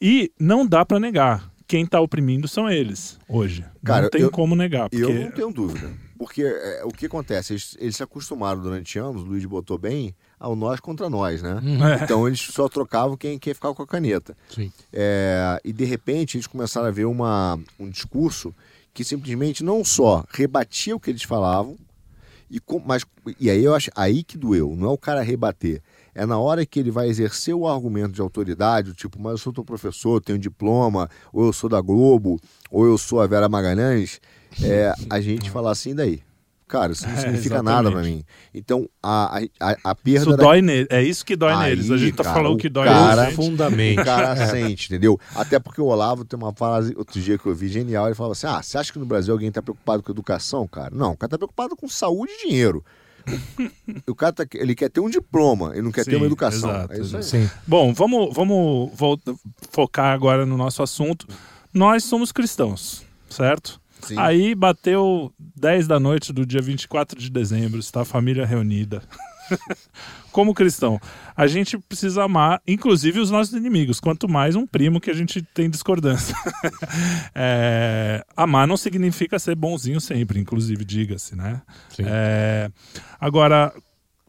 E 0.00 0.30
não 0.38 0.66
dá 0.66 0.84
pra 0.84 1.00
negar. 1.00 1.50
Quem 1.66 1.84
tá 1.86 2.00
oprimindo 2.00 2.48
são 2.48 2.68
eles 2.70 3.18
hoje. 3.28 3.64
Cara, 3.84 4.02
não 4.02 4.10
tem 4.10 4.22
eu- 4.22 4.30
como 4.30 4.54
negar. 4.56 4.88
Eu 4.92 5.08
Porque... 5.08 5.24
não 5.24 5.30
tenho 5.30 5.52
dúvida. 5.52 5.90
Porque 6.18 6.42
é, 6.42 6.82
o 6.84 6.88
que 6.88 7.06
acontece? 7.06 7.52
Eles, 7.52 7.76
eles 7.78 7.96
se 7.96 8.02
acostumaram 8.02 8.60
durante 8.60 8.98
anos, 8.98 9.22
o 9.22 9.24
Luiz 9.26 9.44
botou 9.44 9.78
bem, 9.78 10.14
ao 10.38 10.54
nós 10.54 10.80
contra 10.80 11.10
nós, 11.10 11.42
né? 11.42 11.60
É. 12.00 12.04
Então 12.04 12.26
eles 12.26 12.40
só 12.40 12.68
trocavam 12.68 13.16
quem, 13.16 13.38
quem 13.38 13.54
ficava 13.54 13.74
com 13.74 13.82
a 13.82 13.86
caneta. 13.86 14.36
Sim. 14.54 14.72
É, 14.92 15.60
e 15.64 15.72
de 15.72 15.84
repente 15.84 16.36
eles 16.36 16.46
começaram 16.46 16.86
a 16.86 16.90
ver 16.90 17.06
uma, 17.06 17.58
um 17.78 17.88
discurso 17.88 18.54
que 18.94 19.04
simplesmente 19.04 19.62
não 19.62 19.84
só 19.84 20.24
rebatia 20.30 20.96
o 20.96 21.00
que 21.00 21.10
eles 21.10 21.22
falavam, 21.22 21.76
e, 22.50 22.60
mas, 22.84 23.04
e 23.38 23.50
aí 23.50 23.62
eu 23.62 23.74
acho 23.74 23.90
aí 23.94 24.22
que 24.22 24.38
doeu, 24.38 24.74
não 24.74 24.88
é 24.88 24.90
o 24.90 24.98
cara 24.98 25.22
rebater. 25.22 25.82
É 26.14 26.26
na 26.26 26.38
hora 26.38 26.66
que 26.66 26.80
ele 26.80 26.90
vai 26.90 27.08
exercer 27.08 27.54
o 27.54 27.68
argumento 27.68 28.12
de 28.12 28.20
autoridade, 28.20 28.94
tipo, 28.94 29.20
mas 29.20 29.32
eu 29.32 29.38
sou 29.38 29.52
teu 29.52 29.64
professor, 29.64 30.20
tenho 30.20 30.38
diploma, 30.38 31.08
ou 31.32 31.46
eu 31.46 31.52
sou 31.52 31.70
da 31.70 31.80
Globo, 31.80 32.40
ou 32.70 32.86
eu 32.86 32.98
sou 32.98 33.20
a 33.20 33.26
Vera 33.26 33.48
Magalhães, 33.48 34.20
é, 34.62 34.92
a 35.08 35.20
gente 35.20 35.50
falar 35.50 35.70
assim 35.70 35.94
daí. 35.94 36.20
Cara, 36.68 36.92
isso 36.92 37.06
não 37.06 37.14
É, 37.16 37.20
significa 37.20 37.54
exatamente. 37.56 37.74
nada 37.74 37.90
pra 37.90 38.02
mim. 38.02 38.22
Então, 38.54 38.88
a, 39.02 39.40
a, 39.58 39.76
a 39.84 39.94
perda 39.94 40.20
Isso 40.20 40.30
da- 40.30 40.36
dói 40.36 40.60
nele. 40.62 40.86
É 40.90 41.02
isso 41.02 41.24
que 41.24 41.34
dói 41.34 41.52
Aí, 41.52 41.70
neles. 41.70 41.90
A 41.90 41.96
gente 41.96 42.14
tá 42.14 42.22
cara, 42.24 42.36
falando 42.36 42.54
o 42.54 42.58
que 42.58 42.68
dói 42.68 42.86
cara- 42.86 43.30
neles. 43.70 43.98
o 43.98 44.04
cara 44.04 44.46
sente, 44.48 44.86
entendeu? 44.86 45.18
Até 45.34 45.58
porque 45.58 45.80
o 45.80 45.86
Olavo 45.86 46.24
tem 46.24 46.38
uma 46.38 46.52
frase 46.52 46.94
outro 46.96 47.18
dia 47.20 47.38
que 47.38 47.46
eu 47.46 47.54
vi 47.54 47.68
genial, 47.68 48.06
ele 48.06 48.14
falava 48.14 48.32
assim: 48.32 48.46
Ah, 48.46 48.62
você 48.62 48.76
acha 48.78 48.92
que 48.92 48.98
no 48.98 49.06
Brasil 49.06 49.32
alguém 49.32 49.50
tá 49.50 49.62
preocupado 49.62 50.02
com 50.02 50.12
educação, 50.12 50.68
cara? 50.68 50.94
Não, 50.94 51.12
o 51.12 51.16
cara 51.16 51.30
tá 51.30 51.38
preocupado 51.38 51.74
com 51.74 51.88
saúde 51.88 52.30
e 52.44 52.48
dinheiro. 52.48 52.84
O, 54.06 54.14
cara 54.14 54.32
tá, 54.32 54.46
ele 54.54 54.74
quer 54.74 54.88
ter 54.88 55.00
um 55.00 55.10
diploma, 55.10 55.72
ele 55.72 55.82
não 55.82 55.92
quer 55.92 56.04
ter 56.04 56.12
Sim, 56.12 56.16
uma 56.16 56.26
educação. 56.26 56.70
exato, 56.70 56.92
é 56.94 56.98
isso 57.00 57.16
aí. 57.16 57.22
Sim. 57.22 57.50
Bom, 57.66 57.92
vamos, 57.92 58.34
vamos 58.34 58.90
focar 59.70 60.14
agora 60.14 60.46
no 60.46 60.56
nosso 60.56 60.82
assunto. 60.82 61.26
Nós 61.74 62.04
somos 62.04 62.32
cristãos, 62.32 63.02
certo? 63.28 63.80
Sim. 64.02 64.18
Aí 64.18 64.54
bateu 64.54 65.32
10 65.38 65.86
da 65.86 66.00
noite 66.00 66.32
do 66.32 66.46
dia 66.46 66.60
24 66.60 67.18
de 67.18 67.30
dezembro, 67.30 67.78
está 67.78 68.02
a 68.02 68.04
família 68.04 68.46
reunida. 68.46 69.02
Como 70.30 70.54
cristão, 70.54 71.00
a 71.34 71.46
gente 71.46 71.78
precisa 71.78 72.22
amar, 72.24 72.62
inclusive, 72.66 73.18
os 73.18 73.30
nossos 73.30 73.54
inimigos. 73.54 73.98
Quanto 73.98 74.28
mais 74.28 74.54
um 74.54 74.66
primo 74.66 75.00
que 75.00 75.10
a 75.10 75.14
gente 75.14 75.42
tem 75.42 75.68
discordância. 75.68 76.34
É, 77.34 78.24
amar 78.36 78.66
não 78.66 78.76
significa 78.76 79.38
ser 79.38 79.54
bonzinho 79.54 80.00
sempre, 80.00 80.40
inclusive, 80.40 80.84
diga-se, 80.84 81.36
né? 81.36 81.62
É, 82.00 82.70
agora, 83.20 83.72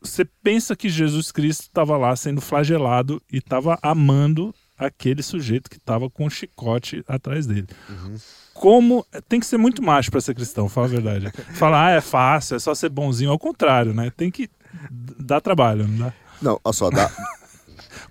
você 0.01 0.23
pensa 0.43 0.75
que 0.75 0.89
Jesus 0.89 1.31
Cristo 1.31 1.61
estava 1.61 1.97
lá 1.97 2.15
sendo 2.15 2.39
flagelado 2.39 3.21
e 3.31 3.37
estava 3.37 3.79
amando 3.81 4.53
aquele 4.79 5.21
sujeito 5.21 5.69
que 5.69 5.77
estava 5.77 6.09
com 6.09 6.25
um 6.25 6.29
chicote 6.29 7.03
atrás 7.07 7.45
dele. 7.45 7.67
Como 8.53 9.05
tem 9.27 9.39
que 9.39 9.45
ser 9.45 9.57
muito 9.57 9.83
macho 9.83 10.09
para 10.09 10.21
ser 10.21 10.33
cristão, 10.33 10.69
fala 10.69 10.87
a 10.87 10.89
verdade. 10.89 11.31
Falar, 11.53 11.87
ah, 11.87 11.91
é 11.91 12.01
fácil, 12.01 12.55
é 12.55 12.59
só 12.59 12.73
ser 12.73 12.89
bonzinho, 12.89 13.31
ao 13.31 13.39
contrário, 13.39 13.93
né? 13.93 14.11
Tem 14.15 14.31
que 14.31 14.49
dar 15.19 15.41
trabalho, 15.41 15.87
não 15.87 15.97
dá? 16.07 16.13
Não, 16.41 16.59
olha 16.63 16.73
só, 16.73 16.89
dá, 16.89 17.11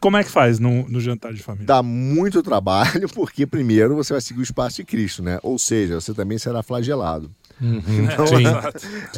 Como 0.00 0.16
é 0.16 0.24
que 0.24 0.30
faz 0.30 0.58
no, 0.58 0.88
no 0.88 1.00
jantar 1.00 1.32
de 1.32 1.42
família? 1.42 1.66
dá 1.66 1.82
muito 1.82 2.42
trabalho, 2.42 3.08
porque 3.14 3.46
primeiro 3.46 3.96
você 3.96 4.12
vai 4.12 4.20
seguir 4.20 4.40
o 4.40 4.42
espaço 4.42 4.76
de 4.76 4.84
Cristo, 4.84 5.22
né? 5.22 5.38
Ou 5.42 5.58
seja, 5.58 6.00
você 6.00 6.14
também 6.14 6.38
será 6.38 6.62
flagelado. 6.62 7.30
Uhum. 7.60 7.82
Então, 8.04 8.26
Sim. 8.26 8.46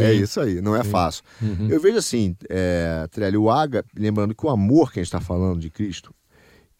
É 0.02 0.12
Sim. 0.14 0.22
isso 0.22 0.40
aí, 0.40 0.60
não 0.62 0.74
é 0.74 0.82
fácil. 0.82 1.22
Uhum. 1.42 1.68
Eu 1.68 1.80
vejo 1.80 1.98
assim, 1.98 2.34
é, 2.48 3.06
Trelli, 3.10 3.36
o 3.36 3.50
ágape, 3.50 3.90
lembrando 3.96 4.34
que 4.34 4.46
o 4.46 4.48
amor 4.48 4.90
que 4.90 5.00
a 5.00 5.02
gente 5.02 5.08
está 5.08 5.20
falando 5.20 5.60
de 5.60 5.68
Cristo, 5.68 6.14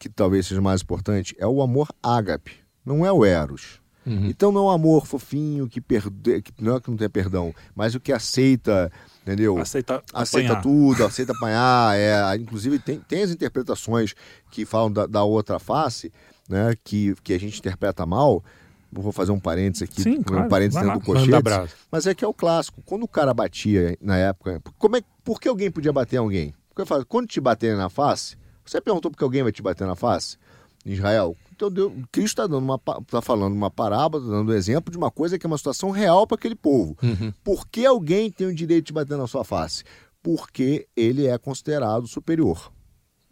que 0.01 0.09
talvez 0.09 0.47
seja 0.47 0.59
mais 0.59 0.81
importante, 0.81 1.35
é 1.37 1.45
o 1.45 1.61
amor 1.61 1.87
ágape, 2.01 2.53
não 2.83 3.05
é 3.05 3.11
o 3.11 3.23
eros. 3.23 3.79
Uhum. 4.03 4.25
Então 4.25 4.51
não 4.51 4.61
é 4.61 4.63
um 4.63 4.69
amor 4.71 5.05
fofinho 5.05 5.67
que, 5.67 5.79
perde... 5.79 6.41
que 6.41 6.51
não 6.59 6.75
é 6.75 6.81
que 6.81 6.89
não 6.89 6.97
tem 6.97 7.07
perdão, 7.07 7.53
mas 7.75 7.93
o 7.93 7.99
que 7.99 8.11
aceita, 8.11 8.91
entendeu? 9.21 9.59
Aceita, 9.59 10.01
aceita 10.11 10.53
apanhar. 10.53 10.63
tudo, 10.63 11.05
aceita 11.05 11.33
apanhar. 11.33 11.95
É, 11.95 12.35
inclusive 12.35 12.79
tem, 12.79 12.99
tem 12.99 13.21
as 13.21 13.29
interpretações 13.29 14.15
que 14.49 14.65
falam 14.65 14.91
da, 14.91 15.05
da 15.05 15.23
outra 15.23 15.59
face, 15.59 16.11
né, 16.49 16.73
que, 16.83 17.13
que 17.23 17.31
a 17.31 17.39
gente 17.39 17.59
interpreta 17.59 18.03
mal, 18.03 18.43
vou 18.91 19.11
fazer 19.11 19.31
um 19.31 19.39
parênteses 19.39 19.83
aqui, 19.83 20.01
Sim, 20.01 20.17
um 20.17 20.23
claro, 20.23 20.49
parênteses 20.49 20.81
dentro 20.81 20.99
do 20.99 21.05
colchete, 21.05 21.75
mas 21.91 22.07
é 22.07 22.15
que 22.15 22.25
é 22.25 22.27
o 22.27 22.33
clássico. 22.33 22.81
Quando 22.83 23.03
o 23.03 23.07
cara 23.07 23.35
batia 23.35 23.95
na 24.01 24.17
época, 24.17 24.63
como 24.79 24.97
é, 24.97 25.03
por 25.23 25.39
que 25.39 25.47
alguém 25.47 25.69
podia 25.69 25.93
bater 25.93 26.17
alguém? 26.17 26.55
Porque 26.69 26.81
eu 26.81 26.87
falo, 26.87 27.05
quando 27.05 27.27
te 27.27 27.39
baterem 27.39 27.77
na 27.77 27.87
face, 27.87 28.40
você 28.65 28.79
perguntou 28.81 29.09
por 29.11 29.17
que 29.17 29.23
alguém 29.23 29.43
vai 29.43 29.51
te 29.51 29.61
bater 29.61 29.85
na 29.87 29.95
face? 29.95 30.37
Em 30.85 30.93
Israel. 30.93 31.35
Então 31.55 31.69
Deus, 31.69 31.93
Cristo 32.11 32.41
está 32.41 32.47
dando 32.47 32.63
uma, 32.63 32.79
tá 32.79 33.21
falando 33.21 33.53
uma 33.53 33.69
parábola, 33.69 34.23
tá 34.23 34.29
dando 34.31 34.51
um 34.51 34.55
exemplo 34.55 34.91
de 34.91 34.97
uma 34.97 35.11
coisa 35.11 35.37
que 35.37 35.45
é 35.45 35.47
uma 35.47 35.57
situação 35.57 35.91
real 35.91 36.25
para 36.25 36.35
aquele 36.35 36.55
povo. 36.55 36.97
Uhum. 37.03 37.31
Por 37.43 37.67
que 37.67 37.85
alguém 37.85 38.31
tem 38.31 38.47
o 38.47 38.55
direito 38.55 38.87
de 38.87 38.93
bater 38.93 39.15
na 39.17 39.27
sua 39.27 39.43
face? 39.43 39.83
Porque 40.23 40.87
ele 40.95 41.27
é 41.27 41.37
considerado 41.37 42.07
superior. 42.07 42.71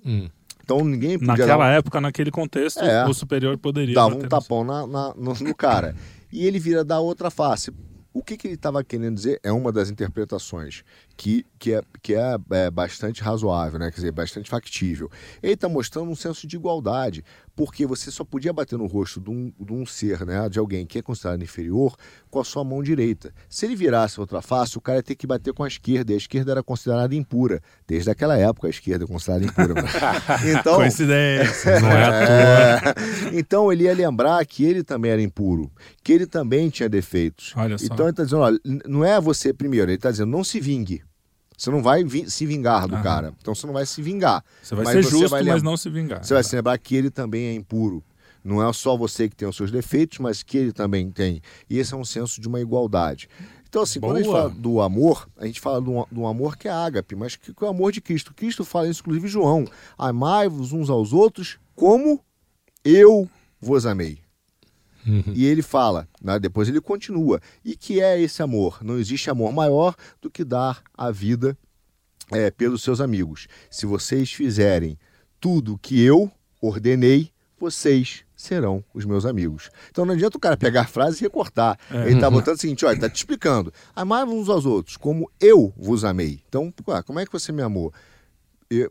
Hum. 0.06 0.30
Então 0.64 0.84
ninguém 0.86 1.18
podia 1.18 1.36
dar 1.36 1.38
Naquela 1.48 1.70
época, 1.72 2.00
naquele 2.00 2.30
contexto, 2.30 2.80
É. 2.82 3.04
o 3.08 3.14
superior 3.14 3.58
poderia. 3.58 3.96
dava 3.96 4.10
bater 4.10 4.20
um 4.20 4.24
no- 4.24 4.30
tapão 4.30 4.64
na, 4.64 4.86
na- 4.86 5.14
no, 5.16 5.34
no 5.34 5.56
cara. 5.56 5.96
E 6.32 6.46
ele 6.46 6.60
vira 6.60 6.84
da 6.86 7.00
outra 7.00 7.32
face. 7.32 7.72
O 8.14 8.24
que, 8.24 8.38
que 8.38 8.46
ele 8.48 8.54
estava 8.56 8.84
querendo 8.84 9.16
dizer 9.16 9.40
é 9.44 9.52
uma 9.52 9.72
das 9.72 9.90
interpretações 9.90 10.84
que, 11.20 11.46
que, 11.60 11.74
é, 11.74 11.82
que 12.02 12.16
é, 12.16 12.38
é 12.52 12.72
bastante 12.72 13.22
razoável, 13.22 13.78
né? 13.78 13.92
quer 13.92 13.98
dizer, 13.98 14.12
bastante 14.14 14.50
factível. 14.50 15.12
Ele 15.44 15.52
está 15.52 15.68
mostrando 15.68 16.10
um 16.10 16.16
senso 16.16 16.48
de 16.48 16.56
igualdade, 16.56 17.26
porque 17.58 17.86
você 17.86 18.10
só 18.10 18.24
podia 18.24 18.54
bater 18.54 18.78
no 18.78 18.86
rosto 18.86 19.20
de 19.20 19.30
um, 19.30 19.52
de 19.60 19.74
um 19.74 19.86
ser, 19.86 20.26
né? 20.26 20.48
de 20.48 20.58
alguém 20.58 20.86
que 20.86 20.98
é 20.98 21.02
considerado 21.02 21.44
inferior, 21.44 21.98
com 22.32 22.40
a 22.40 22.44
sua 22.46 22.64
mão 22.64 22.82
direita. 22.82 23.34
Se 23.50 23.66
ele 23.66 23.76
virasse 23.76 24.18
a 24.18 24.22
outra 24.22 24.42
face, 24.42 24.78
o 24.78 24.82
cara 24.82 25.00
ia 25.00 25.04
ter 25.04 25.16
que 25.16 25.28
bater 25.28 25.52
com 25.52 25.62
a 25.62 25.68
esquerda, 25.68 26.14
e 26.14 26.16
a 26.16 26.18
esquerda 26.18 26.54
era 26.54 26.64
considerada 26.64 27.14
impura. 27.14 27.62
Desde 27.86 28.10
aquela 28.10 28.38
época, 28.38 28.68
a 28.68 28.70
esquerda 28.70 29.04
é 29.04 29.08
considerada 29.08 29.44
impura. 29.44 29.74
então, 30.58 30.76
Coincidência. 30.78 31.80
Não 31.82 31.92
é 31.92 32.04
à 32.06 32.12
toa. 32.12 32.96
é. 33.34 33.38
Então 33.38 33.74
ele 33.74 33.84
ia 33.84 33.94
lembrar 33.94 34.46
que 34.46 34.64
ele 34.64 34.86
também 34.86 35.12
era 35.12 35.22
impuro, 35.22 35.70
que 36.02 36.14
ele 36.14 36.26
também 36.26 36.70
tinha 36.70 36.88
defeitos. 36.88 37.54
Olha 37.58 37.78
só. 37.78 37.84
Então 37.84 38.06
ele 38.06 38.12
está 38.12 38.24
dizendo: 38.24 38.42
olha, 38.42 38.58
não 38.88 39.04
é 39.04 39.20
você 39.20 39.54
primeiro, 39.54 39.92
ele 39.92 39.96
está 39.96 40.10
dizendo, 40.10 40.32
não 40.32 40.46
se 40.46 40.62
vingue. 40.62 41.04
Você 41.60 41.70
não 41.70 41.84
vai 41.84 42.06
vi- 42.06 42.32
se 42.32 42.46
vingar 42.46 42.88
do 42.88 42.96
Aham. 42.96 43.04
cara. 43.04 43.34
Então 43.42 43.54
você 43.54 43.68
não 43.68 43.74
vai 43.74 43.86
se 43.86 44.02
vingar. 44.02 44.42
Você 44.64 44.76
vai 44.76 44.86
Mas 44.86 44.94
ser 44.94 45.04
você 45.04 45.10
justo, 45.10 45.30
vai 45.30 45.44
mas 45.44 45.62
não 45.62 45.76
se 45.76 45.90
vingar. 45.90 46.24
Você 46.24 46.34
vai 46.34 46.42
se 46.42 46.56
lembrar 46.56 46.78
que 46.78 46.96
ele 46.96 47.12
também 47.12 47.48
é 47.48 47.54
impuro. 47.54 48.02
Não 48.42 48.66
é 48.66 48.72
só 48.72 48.96
você 48.96 49.28
que 49.28 49.36
tem 49.36 49.46
os 49.46 49.58
seus 49.58 49.70
defeitos, 49.70 50.20
mas 50.20 50.42
que 50.42 50.58
ele 50.58 50.72
também 50.72 51.12
tem. 51.12 51.42
E 51.70 51.78
esse 51.78 51.94
é 51.94 51.98
um 51.98 52.06
senso 52.06 52.40
de 52.40 52.48
uma 52.48 52.62
igualdade. 52.62 53.28
Então, 53.68 53.82
assim, 53.82 54.00
quando 54.00 54.16
a 54.16 54.20
gente 54.20 54.28
Boa. 54.28 54.38
fala 54.44 54.50
do 54.50 54.80
amor, 54.82 55.28
a 55.38 55.46
gente 55.46 55.60
fala 55.60 55.82
de 55.82 55.90
um, 55.90 56.06
de 56.10 56.18
um 56.20 56.26
amor 56.26 56.56
que 56.58 56.70
é 56.70 56.72
ágape, 56.72 57.14
mas 57.16 57.36
que, 57.36 57.54
que 57.54 57.64
é 57.64 57.68
o 57.68 57.70
amor 57.70 57.92
de 57.92 58.00
Cristo. 58.00 58.34
Cristo 58.34 58.64
fala 58.64 58.88
isso, 58.88 59.02
inclusive, 59.02 59.28
em 59.28 59.30
João. 59.30 59.66
Amai-vos 59.98 60.72
uns 60.72 60.90
aos 60.90 61.12
outros 61.12 61.60
como 61.76 62.24
eu 62.86 63.30
vos 63.60 63.86
amei. 63.86 64.20
Uhum. 65.06 65.24
E 65.34 65.46
ele 65.46 65.62
fala, 65.62 66.08
né, 66.22 66.40
depois 66.40 66.68
ele 66.68 66.82
continua. 66.82 67.40
E 67.64 67.76
que 67.76 68.02
é 68.02 68.20
esse 68.20 68.42
amor? 68.42 68.80
Não 68.84 68.98
existe 68.98 69.30
amor 69.30 69.52
maior 69.54 69.96
do 70.22 70.30
que 70.30 70.44
dar 70.44 70.82
a 70.98 71.12
vida 71.12 71.58
é, 72.32 72.52
pelos 72.52 72.84
seus 72.84 73.02
amigos. 73.02 73.48
Se 73.70 73.86
vocês 73.86 74.32
fizerem 74.32 74.98
tudo 75.40 75.78
que 75.78 76.02
eu 76.02 76.32
ordenei, 76.62 77.32
vocês 77.60 78.24
serão 78.36 78.84
os 78.94 79.04
meus 79.04 79.26
amigos. 79.26 79.70
Então 79.90 80.06
não 80.06 80.14
adianta 80.14 80.38
o 80.38 80.40
cara 80.40 80.56
pegar 80.56 80.82
a 80.82 80.88
frase 80.88 81.18
e 81.18 81.22
recortar. 81.22 81.78
Ele 81.92 82.16
está 82.16 82.30
botando 82.32 82.56
o 82.56 82.60
seguinte, 82.60 82.86
olha, 82.86 82.96
está 82.96 83.10
te 83.10 83.18
explicando. 83.18 83.74
Amai 83.96 84.24
uns 84.24 84.48
aos 84.48 84.66
outros, 84.66 84.96
como 84.96 85.30
eu 85.40 85.74
vos 85.78 86.06
amei. 86.06 86.42
Então, 86.48 86.74
ué, 86.88 87.04
como 87.04 87.20
é 87.20 87.26
que 87.26 87.32
você 87.32 87.52
me 87.52 87.62
amou? 87.62 87.94
Eu, 88.70 88.90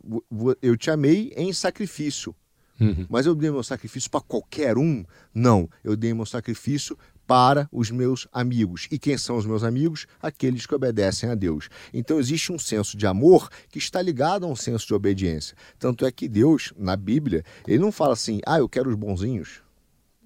eu 0.61 0.77
te 0.77 0.91
amei 0.91 1.33
em 1.37 1.53
sacrifício. 1.53 2.35
Uhum. 2.81 3.07
Mas 3.09 3.27
eu 3.27 3.35
dei 3.35 3.51
meu 3.51 3.63
sacrifício 3.63 4.11
para 4.11 4.21
qualquer 4.21 4.79
um? 4.79 5.05
Não, 5.35 5.69
eu 5.83 5.97
dei 5.97 6.15
meu 6.15 6.27
sacrifício 6.27 6.97
para 7.27 7.69
os 7.71 7.91
meus 7.91 8.27
amigos. 8.33 8.89
E 8.91 8.99
quem 8.99 9.19
são 9.19 9.37
os 9.37 9.45
meus 9.45 9.63
amigos? 9.63 10.07
Aqueles 10.21 10.65
que 10.65 10.75
obedecem 10.75 11.29
a 11.29 11.35
Deus. 11.35 11.69
Então 11.93 12.19
existe 12.19 12.51
um 12.51 12.59
senso 12.59 12.97
de 12.97 13.07
amor 13.07 13.51
que 13.69 13.79
está 13.79 14.01
ligado 14.01 14.47
a 14.47 14.49
um 14.49 14.57
senso 14.57 14.87
de 14.87 14.95
obediência. 14.95 15.55
Tanto 15.79 16.07
é 16.07 16.11
que 16.11 16.27
Deus, 16.27 16.73
na 16.77 16.97
Bíblia, 16.97 17.45
ele 17.67 17.79
não 17.79 17.93
fala 17.93 18.15
assim, 18.15 18.41
ah, 18.47 18.59
eu 18.59 18.69
quero 18.69 18.89
os 18.89 18.97
bonzinhos. 18.97 19.61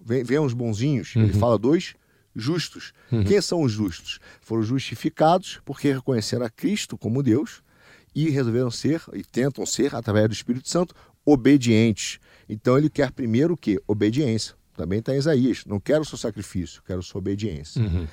Vem, 0.01 0.23
vem 0.23 0.39
os 0.39 0.53
bonzinhos. 0.53 1.15
Ele 1.17 1.33
fala 1.33 1.59
dos 1.59 1.95
justos. 2.35 2.93
Quem 3.27 3.41
são 3.41 3.63
os 3.63 3.73
justos? 3.73 4.21
Foram 4.41 4.63
justificados 4.63 5.61
porque 5.65 5.93
reconheceram 5.93 6.47
a 6.47 6.51
Cristo 6.51 6.97
como 6.97 7.23
Deus 7.23 7.63
e 8.15 8.29
resolveram 8.29 8.71
ser, 8.71 9.03
e 9.15 9.25
tentam 9.25 9.65
ser, 9.65 9.95
através 9.95 10.29
do 10.29 10.35
Espírito 10.35 10.69
Santo, 10.69 10.95
obedientes. 11.25 12.21
Então 12.53 12.77
ele 12.77 12.91
quer 12.91 13.11
primeiro 13.11 13.55
o 13.55 13.57
quê? 13.57 13.81
Obediência. 13.87 14.55
Também 14.77 14.99
está 15.01 15.15
em 15.15 15.19
Isaías. 15.19 15.65
Não 15.67 15.79
quero 15.81 16.03
o 16.03 16.05
seu 16.05 16.19
sacrifício, 16.19 16.83
quero 16.87 17.03
sua 17.03 17.19
obediência. 17.19 17.83
Uhum. 17.83 18.07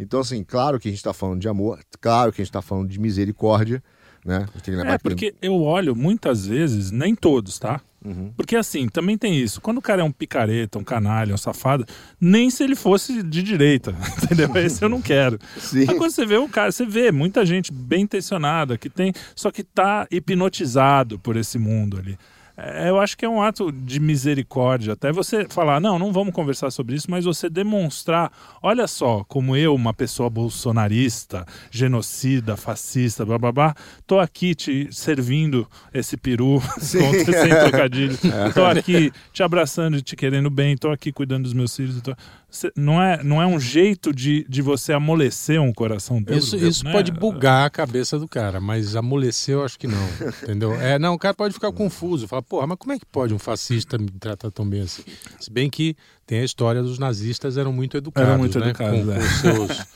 Então, 0.00 0.20
assim, 0.20 0.42
claro 0.42 0.80
que 0.80 0.88
a 0.88 0.90
gente 0.90 0.98
está 0.98 1.12
falando 1.12 1.40
de 1.40 1.48
amor, 1.48 1.78
claro 2.00 2.32
que 2.32 2.40
a 2.40 2.44
gente 2.44 2.50
está 2.50 2.62
falando 2.62 2.88
de 2.88 2.98
misericórdia, 2.98 3.82
né? 4.24 4.46
É, 4.86 4.96
que- 4.98 5.02
porque 5.02 5.34
eu 5.42 5.54
olho 5.62 5.94
muitas 5.94 6.46
vezes, 6.46 6.90
nem 6.90 7.14
todos, 7.14 7.58
tá? 7.58 7.80
Uhum. 8.04 8.32
Porque 8.36 8.56
assim, 8.56 8.88
também 8.88 9.16
tem 9.16 9.38
isso. 9.38 9.60
Quando 9.60 9.78
o 9.78 9.82
cara 9.82 10.00
é 10.02 10.04
um 10.04 10.10
picareta, 10.10 10.78
um 10.78 10.82
canalha, 10.84 11.34
um 11.34 11.38
safado, 11.38 11.86
nem 12.20 12.50
se 12.50 12.64
ele 12.64 12.74
fosse 12.74 13.22
de 13.22 13.42
direita, 13.42 13.94
entendeu? 14.24 14.50
Esse 14.56 14.82
eu 14.84 14.88
não 14.88 15.00
quero. 15.00 15.38
Sim. 15.58 15.84
Mas 15.86 15.96
quando 15.98 16.10
você 16.10 16.26
vê 16.26 16.36
o 16.36 16.48
cara, 16.48 16.72
você 16.72 16.84
vê 16.84 17.12
muita 17.12 17.44
gente 17.46 17.72
bem 17.72 18.02
intencionada 18.02 18.76
que 18.76 18.90
tem, 18.90 19.12
só 19.36 19.50
que 19.52 19.62
tá 19.62 20.06
hipnotizado 20.10 21.18
por 21.18 21.36
esse 21.36 21.58
mundo 21.58 21.96
ali. 21.98 22.18
É, 22.64 22.88
eu 22.88 23.00
acho 23.00 23.18
que 23.18 23.24
é 23.24 23.28
um 23.28 23.42
ato 23.42 23.72
de 23.72 23.98
misericórdia. 23.98 24.92
Até 24.92 25.10
você 25.10 25.46
falar, 25.48 25.80
não, 25.80 25.98
não 25.98 26.12
vamos 26.12 26.32
conversar 26.32 26.70
sobre 26.70 26.94
isso, 26.94 27.10
mas 27.10 27.24
você 27.24 27.50
demonstrar, 27.50 28.30
olha 28.62 28.86
só, 28.86 29.24
como 29.24 29.56
eu, 29.56 29.74
uma 29.74 29.92
pessoa 29.92 30.30
bolsonarista, 30.30 31.44
genocida, 31.72 32.56
fascista, 32.56 33.26
blá 33.26 33.36
blá 33.36 33.50
blá, 33.50 33.74
tô 34.06 34.20
aqui 34.20 34.54
te 34.54 34.88
servindo 34.92 35.66
esse 35.92 36.16
peru 36.16 36.62
sem 36.78 37.02
trocadilho. 37.50 38.16
Tô 38.54 38.64
aqui 38.64 39.10
te 39.32 39.42
abraçando 39.42 39.96
e 39.96 40.02
te 40.02 40.14
querendo 40.14 40.50
bem, 40.50 40.76
tô 40.76 40.90
aqui 40.90 41.10
cuidando 41.10 41.44
dos 41.44 41.54
meus 41.54 41.74
filhos. 41.74 42.00
Tô... 42.00 42.14
Não, 42.76 43.02
é, 43.02 43.22
não 43.22 43.40
é 43.40 43.46
um 43.46 43.58
jeito 43.58 44.12
de, 44.12 44.44
de 44.48 44.60
você 44.60 44.92
amolecer 44.92 45.60
um 45.60 45.72
coração 45.72 46.22
duro, 46.22 46.38
Isso, 46.38 46.56
isso 46.56 46.84
né? 46.84 46.92
pode 46.92 47.10
bugar 47.10 47.66
a 47.66 47.70
cabeça 47.70 48.18
do 48.18 48.28
cara, 48.28 48.60
mas 48.60 48.94
amolecer 48.94 49.54
eu 49.54 49.64
acho 49.64 49.78
que 49.78 49.86
não, 49.86 50.08
entendeu? 50.42 50.74
É, 50.74 50.98
não, 50.98 51.14
o 51.14 51.18
cara 51.18 51.34
pode 51.34 51.54
ficar 51.54 51.72
confuso, 51.72 52.28
falar, 52.28 52.42
porra, 52.42 52.66
mas 52.66 52.78
como 52.78 52.92
é 52.92 52.98
que 52.98 53.06
pode 53.06 53.32
um 53.32 53.38
fascista 53.38 53.96
me 53.96 54.10
tratar 54.10 54.50
tão 54.50 54.68
bem 54.68 54.82
assim? 54.82 55.02
Se 55.40 55.50
bem 55.50 55.70
que 55.70 55.96
tem 56.32 56.40
a 56.40 56.44
história 56.44 56.82
dos 56.82 56.98
nazistas 56.98 57.58
eram 57.58 57.74
muito 57.74 57.94
educados, 57.94 58.26
Eram 58.26 58.38
muito 58.38 58.58
né? 58.58 58.70
educados, 58.70 59.04
com, 59.04 59.12
é. 59.12 59.18
com 59.20 59.26
os 59.26 59.34
seus, 59.40 59.86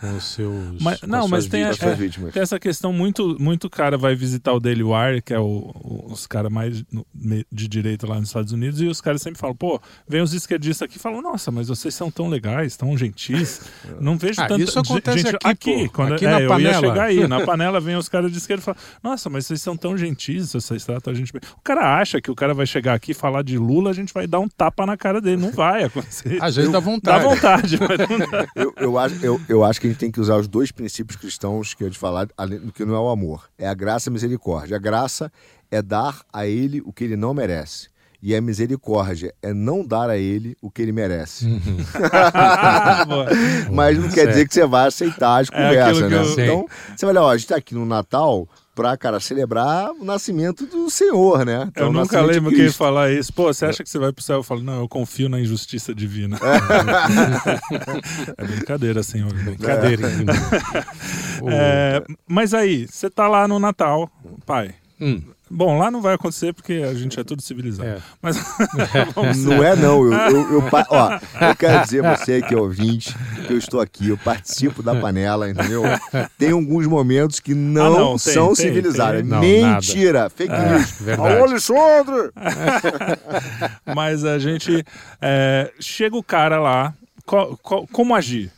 com 0.00 0.16
os 0.16 0.24
seus, 0.24 0.80
Mas- 0.82 1.00
com 1.00 1.06
não, 1.06 1.24
as 1.24 1.30
mas 1.30 1.46
tem 1.48 1.60
vítimas. 1.64 1.76
suas 1.76 1.98
vítimas. 1.98 2.32
Tem 2.32 2.42
essa 2.42 2.58
questão, 2.58 2.92
muito, 2.94 3.36
muito 3.38 3.68
cara 3.68 3.98
vai 3.98 4.14
visitar 4.14 4.54
o 4.54 4.58
Daily 4.60 4.82
Wire, 4.82 5.20
que 5.20 5.34
é 5.34 5.38
o, 5.38 5.44
o- 5.74 6.08
os 6.10 6.26
caras 6.26 6.50
mais 6.50 6.82
de 7.52 7.68
direita 7.68 8.06
lá 8.06 8.18
nos 8.18 8.28
Estados 8.30 8.52
Unidos, 8.52 8.80
e 8.80 8.86
os 8.86 9.02
caras 9.02 9.20
sempre 9.20 9.38
falam, 9.38 9.54
pô, 9.54 9.78
vem 10.08 10.22
os 10.22 10.32
esquerdistas 10.32 10.86
aqui 10.86 10.96
e 10.96 10.98
falam, 10.98 11.20
nossa, 11.20 11.50
mas 11.50 11.68
vocês 11.68 11.94
são 11.94 12.10
tão 12.10 12.28
legais, 12.28 12.74
tão 12.74 12.96
gentis. 12.96 13.60
Não 14.00 14.16
vejo 14.16 14.40
Ah, 14.40 14.46
tanta 14.46 14.62
isso 14.62 14.78
acontece 14.78 15.18
gente 15.18 15.36
aqui, 15.44 15.84
pô. 15.88 15.92
quando 15.92 16.14
Aqui 16.14 16.24
é, 16.24 16.30
na 16.30 16.36
eu 16.38 16.42
ia 16.44 16.48
panela. 16.48 16.80
chegar 16.80 17.02
aí, 17.04 17.28
na 17.28 17.40
panela 17.44 17.80
vem 17.80 17.96
os 17.96 18.08
caras 18.08 18.32
de 18.32 18.38
esquerda 18.38 18.62
e 18.62 18.64
falam, 18.64 18.80
nossa, 19.02 19.28
mas 19.28 19.44
vocês 19.46 19.60
são 19.60 19.76
tão 19.76 19.94
gentis, 19.98 20.54
vocês 20.54 20.84
tratam 20.86 21.12
a 21.12 21.16
gente 21.16 21.32
bem. 21.34 21.42
O 21.58 21.60
cara 21.62 21.98
acha 21.98 22.18
que 22.18 22.30
o 22.30 22.34
cara 22.34 22.54
vai 22.54 22.64
chegar 22.66 22.94
aqui 22.94 23.10
e 23.10 23.14
falar 23.14 23.42
de 23.42 23.58
Lula, 23.58 23.90
a 23.90 23.94
gente 23.94 24.12
vai 24.14 24.26
dar 24.26 24.40
um 24.40 24.48
tapa 24.48 24.86
na 24.86 24.96
cara 24.96 25.20
dele. 25.20 25.36
Não 25.42 25.50
vai 25.52 25.81
acontecer. 25.86 26.38
Às 26.42 26.56
vezes 26.56 26.70
dá 26.70 26.78
Dá 26.78 26.84
vontade. 26.84 27.24
vontade, 27.24 27.78
mas 27.80 27.98
não 27.98 28.18
dá. 28.18 28.46
Eu, 28.54 28.74
eu, 28.76 28.98
acho, 28.98 29.14
eu, 29.24 29.40
eu 29.48 29.64
acho 29.64 29.80
que 29.80 29.86
a 29.86 29.90
gente 29.90 29.98
tem 29.98 30.10
que 30.10 30.20
usar 30.20 30.36
os 30.36 30.46
dois 30.48 30.70
princípios 30.72 31.16
cristãos 31.16 31.74
que 31.74 31.82
eu 31.84 31.90
te 31.90 31.98
falar, 31.98 32.28
além 32.36 32.58
do 32.58 32.72
que 32.72 32.84
não 32.84 32.94
é 32.94 33.00
o 33.00 33.08
amor. 33.08 33.48
É 33.58 33.66
a 33.68 33.74
graça 33.74 34.08
e 34.08 34.10
a 34.10 34.12
misericórdia. 34.12 34.76
A 34.76 34.80
graça 34.80 35.30
é 35.70 35.80
dar 35.82 36.20
a 36.32 36.46
ele 36.46 36.80
o 36.84 36.92
que 36.92 37.04
ele 37.04 37.16
não 37.16 37.32
merece. 37.34 37.88
E 38.24 38.36
a 38.36 38.40
misericórdia 38.40 39.34
é 39.42 39.52
não 39.52 39.84
dar 39.84 40.08
a 40.08 40.16
ele 40.16 40.56
o 40.62 40.70
que 40.70 40.80
ele 40.80 40.92
merece. 40.92 41.44
Boa. 43.08 43.26
Mas 43.72 43.98
não 43.98 44.08
quer 44.08 44.28
dizer 44.28 44.46
que 44.46 44.54
você 44.54 44.64
vai 44.66 44.86
aceitar 44.88 45.40
as 45.42 45.48
É 45.50 45.52
conversas, 45.52 46.02
que 46.02 46.36
né? 46.36 46.44
Então, 46.44 46.66
você 46.96 47.04
vai 47.06 47.14
olhar, 47.14 47.22
ó, 47.24 47.30
a 47.30 47.36
gente 47.36 47.48
tá 47.48 47.56
aqui 47.56 47.74
no 47.74 47.84
Natal 47.84 48.48
pra, 48.74 48.96
cara, 48.96 49.20
celebrar 49.20 49.90
o 49.92 50.04
nascimento 50.04 50.66
do 50.66 50.88
Senhor, 50.90 51.44
né? 51.44 51.66
Então, 51.68 51.86
eu 51.86 51.92
nunca 51.92 52.20
lembro 52.22 52.50
quem 52.50 52.70
falar 52.70 53.10
isso. 53.12 53.32
Pô, 53.32 53.52
você 53.52 53.66
acha 53.66 53.82
que 53.84 53.90
você 53.90 53.98
vai 53.98 54.12
pro 54.12 54.22
céu? 54.24 54.36
Eu 54.36 54.42
falo, 54.42 54.62
não, 54.62 54.80
eu 54.80 54.88
confio 54.88 55.28
na 55.28 55.38
injustiça 55.40 55.94
divina. 55.94 56.38
é 58.36 58.44
brincadeira, 58.44 59.02
senhor. 59.02 59.32
Brincadeira, 59.32 60.08
hein? 60.10 60.26
O- 61.40 61.48
É, 61.50 62.02
mas 62.26 62.54
aí, 62.54 62.86
você 62.86 63.10
tá 63.10 63.26
lá 63.28 63.46
no 63.48 63.58
Natal, 63.58 64.08
pai. 64.46 64.74
Hum, 65.00 65.20
Bom, 65.54 65.76
lá 65.78 65.90
não 65.90 66.00
vai 66.00 66.14
acontecer 66.14 66.52
porque 66.54 66.72
a 66.88 66.94
gente 66.94 67.20
é 67.20 67.24
tudo 67.24 67.42
civilizado. 67.42 67.88
é. 67.88 67.98
Mas 68.22 68.36
Não 69.44 69.62
é, 69.62 69.76
não. 69.76 70.02
Eu, 70.04 70.12
eu, 70.12 70.52
eu 70.54 70.64
ó, 70.88 71.18
eu 71.48 71.54
quero 71.56 71.82
dizer 71.84 72.02
você 72.02 72.40
que 72.40 72.54
é 72.54 72.56
ouvinte, 72.56 73.14
que 73.46 73.52
eu 73.52 73.58
estou 73.58 73.80
aqui, 73.80 74.08
eu 74.08 74.16
participo 74.16 74.82
da 74.82 74.94
panela, 74.94 75.50
entendeu? 75.50 75.82
Tem 76.38 76.50
alguns 76.52 76.86
momentos 76.86 77.38
que 77.38 77.54
não, 77.54 77.86
Ah, 77.94 77.98
não, 77.98 78.08
tem, 78.18 78.32
são 78.32 78.46
tem, 78.48 78.54
civilizados. 78.56 79.20
tem. 79.20 79.30
Não, 79.30 79.40
Mentira! 79.40 80.30
Fake 80.30 80.52
news. 80.52 80.90
verdade. 81.00 81.34
Alô, 81.34 81.44
Alexandre! 81.44 82.30
Mas 83.94 84.24
a 84.24 84.38
gente. 84.38 84.84
é, 85.20 85.70
chega 85.78 86.16
o 86.16 86.22
cara 86.22 86.58
lá, 86.60 86.94
co- 87.26 87.58
co- 87.62 87.86
como 87.92 88.14
agir? 88.14 88.50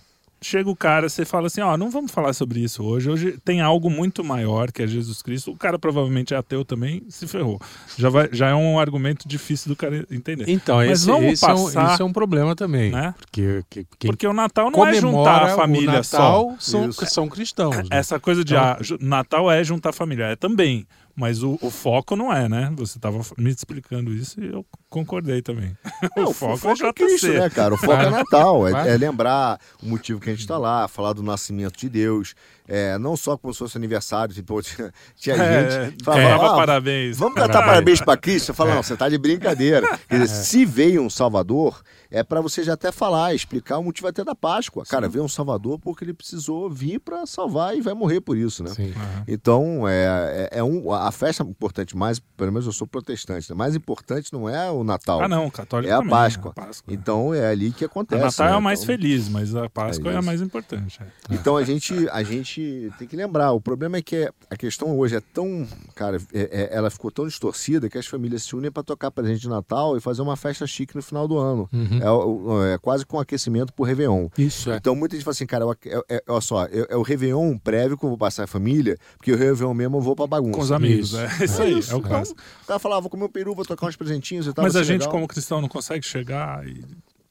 Chega 0.44 0.68
o 0.68 0.76
cara, 0.76 1.08
você 1.08 1.24
fala 1.24 1.46
assim: 1.46 1.62
ó, 1.62 1.74
não 1.74 1.90
vamos 1.90 2.10
falar 2.12 2.34
sobre 2.34 2.60
isso 2.60 2.84
hoje. 2.84 3.08
Hoje 3.08 3.38
tem 3.42 3.62
algo 3.62 3.88
muito 3.88 4.22
maior 4.22 4.70
que 4.70 4.82
é 4.82 4.86
Jesus 4.86 5.22
Cristo. 5.22 5.50
O 5.52 5.56
cara 5.56 5.78
provavelmente 5.78 6.34
é 6.34 6.36
ateu 6.36 6.66
também, 6.66 7.02
se 7.08 7.26
ferrou. 7.26 7.58
Já, 7.96 8.10
vai, 8.10 8.28
já 8.30 8.48
é 8.50 8.54
um 8.54 8.78
argumento 8.78 9.26
difícil 9.26 9.70
do 9.70 9.76
cara 9.76 10.06
entender. 10.10 10.44
Então, 10.46 10.76
Mas 10.76 10.90
esse, 11.00 11.06
vamos 11.06 11.32
esse 11.32 11.44
é 11.48 11.54
um, 11.54 11.64
passar- 11.64 11.92
esse 11.94 12.02
é 12.02 12.04
um 12.04 12.12
problema 12.12 12.54
também. 12.54 12.90
Né? 12.90 13.14
Porque 13.18 13.62
que- 13.70 14.06
Porque 14.06 14.26
o 14.26 14.34
Natal 14.34 14.70
não 14.70 14.86
é 14.86 14.92
juntar 14.94 15.44
a 15.44 15.56
família 15.56 15.88
o 15.88 15.92
Natal 15.94 16.02
só. 16.02 16.56
são, 16.58 16.88
Isso. 16.90 17.06
são 17.06 17.26
cristãos. 17.26 17.76
né? 17.76 17.84
Essa 17.90 18.20
coisa 18.20 18.44
de 18.44 18.52
Então- 18.54 18.64
ah, 18.66 18.78
Natal 19.00 19.50
é 19.50 19.64
juntar 19.64 19.90
a 19.90 19.92
família, 19.94 20.24
é 20.24 20.36
também. 20.36 20.86
Mas 21.16 21.42
o, 21.42 21.56
o 21.62 21.70
foco 21.70 22.16
não 22.16 22.32
é, 22.32 22.48
né? 22.48 22.72
Você 22.76 22.98
estava 22.98 23.20
me 23.38 23.50
explicando 23.50 24.12
isso 24.12 24.42
e 24.42 24.48
eu 24.52 24.66
concordei 24.90 25.40
também. 25.42 25.76
Não, 26.16 26.24
o 26.30 26.34
foco, 26.34 26.56
foco 26.56 26.84
é 26.84 26.88
é 26.88 26.92
Cristo, 26.92 27.28
JC. 27.28 27.38
né, 27.38 27.50
cara? 27.50 27.74
O 27.74 27.76
foco 27.76 27.92
Claro. 27.92 28.08
é 28.08 28.10
Natal, 28.10 28.66
é, 28.66 28.70
Claro. 28.72 28.88
é 28.88 28.96
lembrar 28.96 29.60
o 29.82 29.86
motivo 29.86 30.18
que 30.20 30.28
a 30.30 30.32
gente 30.32 30.40
está 30.42 30.58
lá, 30.58 30.88
falar 30.88 31.12
do 31.12 31.22
nascimento 31.22 31.78
de 31.78 31.88
Deus, 31.88 32.34
é, 32.66 32.96
não 32.98 33.16
só 33.16 33.36
como 33.36 33.52
se 33.52 33.58
fosse 33.58 33.76
aniversário, 33.76 34.34
tipo, 34.34 34.60
tinha, 34.62 34.92
tinha 35.16 35.36
É, 35.36 35.84
gente 35.86 35.96
que 35.98 36.04
falava, 36.04 36.46
"Ah, 36.46 36.54
parabéns. 36.56 37.16
Vamos 37.18 37.34
cantar 37.34 37.62
É. 37.62 37.66
parabéns 37.66 38.00
para 38.00 38.16
Cristo? 38.16 38.46
Você 38.46 38.52
fala, 38.54 38.74
não, 38.74 38.82
você 38.82 38.96
tá 38.96 39.08
de 39.08 39.18
brincadeira. 39.18 39.86
Quer 40.08 40.20
dizer, 40.20 40.28
se 40.44 40.64
veio 40.64 41.02
um 41.02 41.10
Salvador, 41.10 41.82
é 42.10 42.22
para 42.22 42.40
você 42.40 42.62
já 42.62 42.74
até 42.74 42.92
falar, 42.92 43.34
explicar 43.34 43.78
o 43.78 43.82
motivo 43.84 44.06
até 44.08 44.22
da 44.24 44.34
Páscoa. 44.34 44.84
Cara, 44.86 45.08
veio 45.08 45.24
um 45.24 45.28
Salvador 45.28 45.78
porque 45.78 46.04
ele 46.04 46.14
precisou 46.14 46.70
vir 46.70 47.00
para 47.00 47.26
salvar 47.26 47.76
e 47.76 47.80
vai 47.80 47.92
morrer 47.94 48.20
por 48.20 48.36
isso, 48.36 48.62
né? 48.62 48.70
Sim. 48.70 48.94
Então, 49.26 49.86
é, 49.88 50.48
é, 50.52 50.58
é 50.58 50.64
um, 50.64 50.92
a 50.92 51.10
festa 51.10 51.42
importante, 51.42 51.96
mais, 51.96 52.18
pelo 52.36 52.52
menos 52.52 52.66
eu 52.66 52.72
sou 52.72 52.86
protestante, 52.86 53.50
né? 53.50 53.56
mais 53.56 53.74
importante 53.74 54.32
não 54.32 54.48
é 54.48 54.70
o 54.70 54.84
Natal. 54.84 55.20
Ah, 55.22 55.28
não, 55.28 55.50
católico 55.50 55.90
É 55.90 55.94
a 55.94 55.98
também, 55.98 56.10
Páscoa. 56.10 56.50
a 56.52 56.54
Páscoa. 56.54 56.94
Então 56.94 57.34
é 57.34 57.46
ali 57.48 57.72
que 57.72 57.84
O 57.84 57.86
acontece. 57.86 58.22
Natal 58.22 58.46
é 58.46 58.50
né? 58.52 58.56
o 58.56 58.62
mais 58.62 58.80
Então- 58.82 58.94
feliz, 58.94 59.28
mas 59.28 59.54
a 59.54 59.68
Páscoa 59.68 60.12
é, 60.12 60.16
a 60.16 60.22
mais 60.22 60.40
importante. 60.40 61.00
é. 61.02 61.34
Então 61.34 61.56
a 61.56 61.64
gente, 61.64 62.08
a 62.10 62.22
gente 62.22 62.53
tem 62.98 63.06
que 63.08 63.16
lembrar. 63.16 63.52
O 63.52 63.60
problema 63.60 63.96
é 63.96 64.02
que 64.02 64.30
a 64.50 64.56
questão 64.56 64.98
hoje 64.98 65.16
é 65.16 65.20
tão. 65.20 65.66
Cara, 65.94 66.18
é- 66.32 66.70
é- 66.72 66.76
ela 66.76 66.90
ficou 66.90 67.10
tão 67.10 67.26
distorcida 67.26 67.88
que 67.88 67.98
as 67.98 68.06
famílias 68.06 68.42
se 68.42 68.54
unem 68.56 68.70
para 68.70 68.82
tocar 68.82 69.10
presente 69.10 69.40
de 69.40 69.48
Natal 69.48 69.96
e 69.96 70.00
fazer 70.00 70.22
uma 70.22 70.36
festa 70.36 70.66
chique 70.66 70.94
no 70.96 71.02
final 71.02 71.26
do 71.28 71.38
ano. 71.38 71.68
Uhum. 71.72 72.62
É, 72.70 72.74
é 72.74 72.78
quase 72.78 73.04
com 73.06 73.18
aquecimento 73.18 73.72
pro 73.72 73.84
Réveillon. 73.84 74.28
Isso 74.38 74.70
é. 74.70 74.76
Então 74.76 74.94
muita 74.94 75.16
gente 75.16 75.24
fala 75.24 75.32
assim, 75.32 75.46
cara, 75.46 75.64
é, 75.86 76.16
é, 76.16 76.22
olha 76.28 76.40
só, 76.40 76.64
é, 76.64 76.86
é 76.90 76.96
o 76.96 77.02
Réveillon 77.02 77.56
prévio 77.58 77.96
que 77.98 78.04
eu 78.04 78.08
vou 78.10 78.18
passar 78.18 78.44
a 78.44 78.46
família, 78.46 78.96
porque 79.16 79.32
o 79.32 79.36
Réveillon 79.36 79.74
mesmo 79.74 79.96
eu 79.96 80.00
vou 80.00 80.14
pra 80.16 80.26
bagunça. 80.26 80.52
Com 80.56 80.60
os 80.62 80.72
amigos, 80.72 81.12
Isso. 81.12 81.18
é 81.18 81.44
isso 81.44 81.62
aí, 81.62 81.72
é 81.72 81.76
o 81.76 81.80
Então, 81.80 82.00
caso. 82.02 82.32
o 82.62 82.66
cara 82.66 82.78
falava, 82.78 83.00
vou 83.02 83.10
comer 83.10 83.24
um 83.24 83.28
peru, 83.28 83.54
vou 83.54 83.64
tocar 83.64 83.86
uns 83.86 83.96
presentinhos 83.96 84.46
e 84.46 84.52
tal. 84.52 84.64
Mas 84.64 84.76
a 84.76 84.82
gente, 84.82 85.00
legal. 85.00 85.12
como 85.12 85.26
cristão, 85.28 85.60
não 85.60 85.68
consegue 85.68 86.04
chegar 86.06 86.66
e 86.66 86.84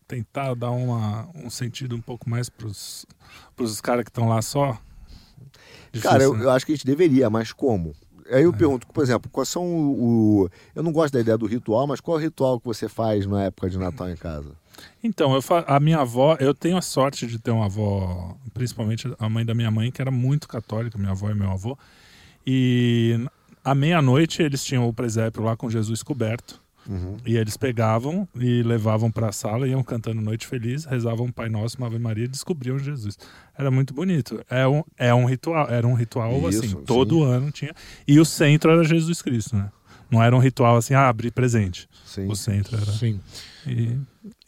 tentar 0.08 0.54
dar 0.54 0.72
uma, 0.72 1.28
um 1.34 1.50
sentido 1.50 1.96
um 1.96 2.02
pouco 2.02 2.30
mais 2.30 2.50
pros, 2.50 3.06
pros 3.56 3.82
caras 3.82 4.04
que 4.04 4.10
estão 4.12 4.28
lá 4.28 4.42
só? 4.42 4.78
Difícil, 5.94 6.10
Cara, 6.12 6.24
eu, 6.24 6.34
né? 6.34 6.44
eu 6.46 6.50
acho 6.50 6.66
que 6.66 6.72
a 6.74 6.76
gente 6.76 6.86
deveria, 6.86 7.30
mas 7.30 7.54
como? 7.54 7.94
Aí 8.32 8.44
eu 8.44 8.54
pergunto, 8.54 8.88
por 8.88 9.04
exemplo, 9.04 9.30
quais 9.32 9.48
são 9.50 9.64
o, 9.66 10.42
o- 10.46 10.50
Eu 10.74 10.82
não 10.82 10.92
gosto 10.92 11.14
da 11.14 11.20
ideia 11.22 11.38
do 11.38 11.46
ritual, 11.46 11.86
mas 11.86 12.00
qual 12.02 12.18
é 12.18 12.22
o 12.22 12.24
ritual 12.24 12.60
que 12.60 12.66
você 12.66 12.90
faz 12.90 13.26
na 13.28 13.44
época 13.44 13.70
de 13.70 13.78
Natal 13.78 14.10
em 14.10 14.16
casa? 14.16 14.52
Então, 15.04 15.36
eu 15.36 15.42
fa- 15.42 15.64
a 15.68 15.80
minha 15.80 16.00
avó, 16.00 16.36
eu 16.40 16.54
tenho 16.54 16.78
a 16.78 16.82
sorte 16.82 17.28
de 17.28 17.38
ter 17.38 17.52
uma 17.52 17.66
avó, 17.66 18.36
principalmente 18.54 19.14
a 19.20 19.30
mãe 19.30 19.46
da 19.46 19.54
minha 19.54 19.70
mãe, 19.70 19.92
que 19.92 20.02
era 20.02 20.10
muito 20.10 20.48
católica, 20.48 20.98
minha 20.98 21.12
avó 21.12 21.30
e 21.30 21.36
meu 21.36 21.52
avô. 21.52 21.78
E 22.48 23.20
à 23.64 23.76
meia-noite 23.76 24.42
eles 24.42 24.64
tinham 24.64 24.88
o 24.88 24.94
presépio 24.94 25.44
lá 25.44 25.56
com 25.56 25.70
Jesus 25.70 26.02
coberto. 26.02 26.63
Uhum. 26.88 27.18
E 27.26 27.38
eles 27.38 27.56
pegavam 27.56 28.28
e 28.36 28.62
levavam 28.62 29.10
para 29.12 29.30
a 29.30 29.32
sala, 29.32 29.68
iam 29.68 29.84
cantando 29.84 30.22
Noite 30.22 30.46
Feliz, 30.46 30.86
rezavam 30.86 31.32
Pai 31.32 31.50
Nosso, 31.50 31.78
uma 31.78 31.88
Ave 31.88 32.00
Maria 32.00 32.26
e 32.26 32.28
descobriam 32.28 32.78
Jesus. 32.78 33.18
Era 33.58 33.72
muito 33.72 33.94
bonito. 33.94 34.44
É 34.50 34.68
um, 34.68 34.84
é 34.98 35.14
um 35.14 35.26
ritual, 35.26 35.70
era 35.70 35.88
um 35.88 35.94
ritual 35.94 36.38
Isso, 36.50 36.60
assim, 36.60 36.68
sim. 36.70 36.84
todo 36.86 37.24
ano 37.24 37.52
tinha. 37.52 37.74
E 38.08 38.20
o 38.20 38.26
centro 38.26 38.72
era 38.72 38.84
Jesus 38.84 39.22
Cristo, 39.22 39.56
né? 39.56 39.72
Não 40.12 40.22
era 40.22 40.36
um 40.36 40.40
ritual 40.40 40.78
assim, 40.78 40.94
ah, 40.94 41.10
abrir 41.10 41.32
presente. 41.32 41.90
Sim. 42.06 42.28
O 42.28 42.36
centro 42.36 42.78
era. 42.78 42.92
Sim. 42.92 43.20
E, 43.66 43.98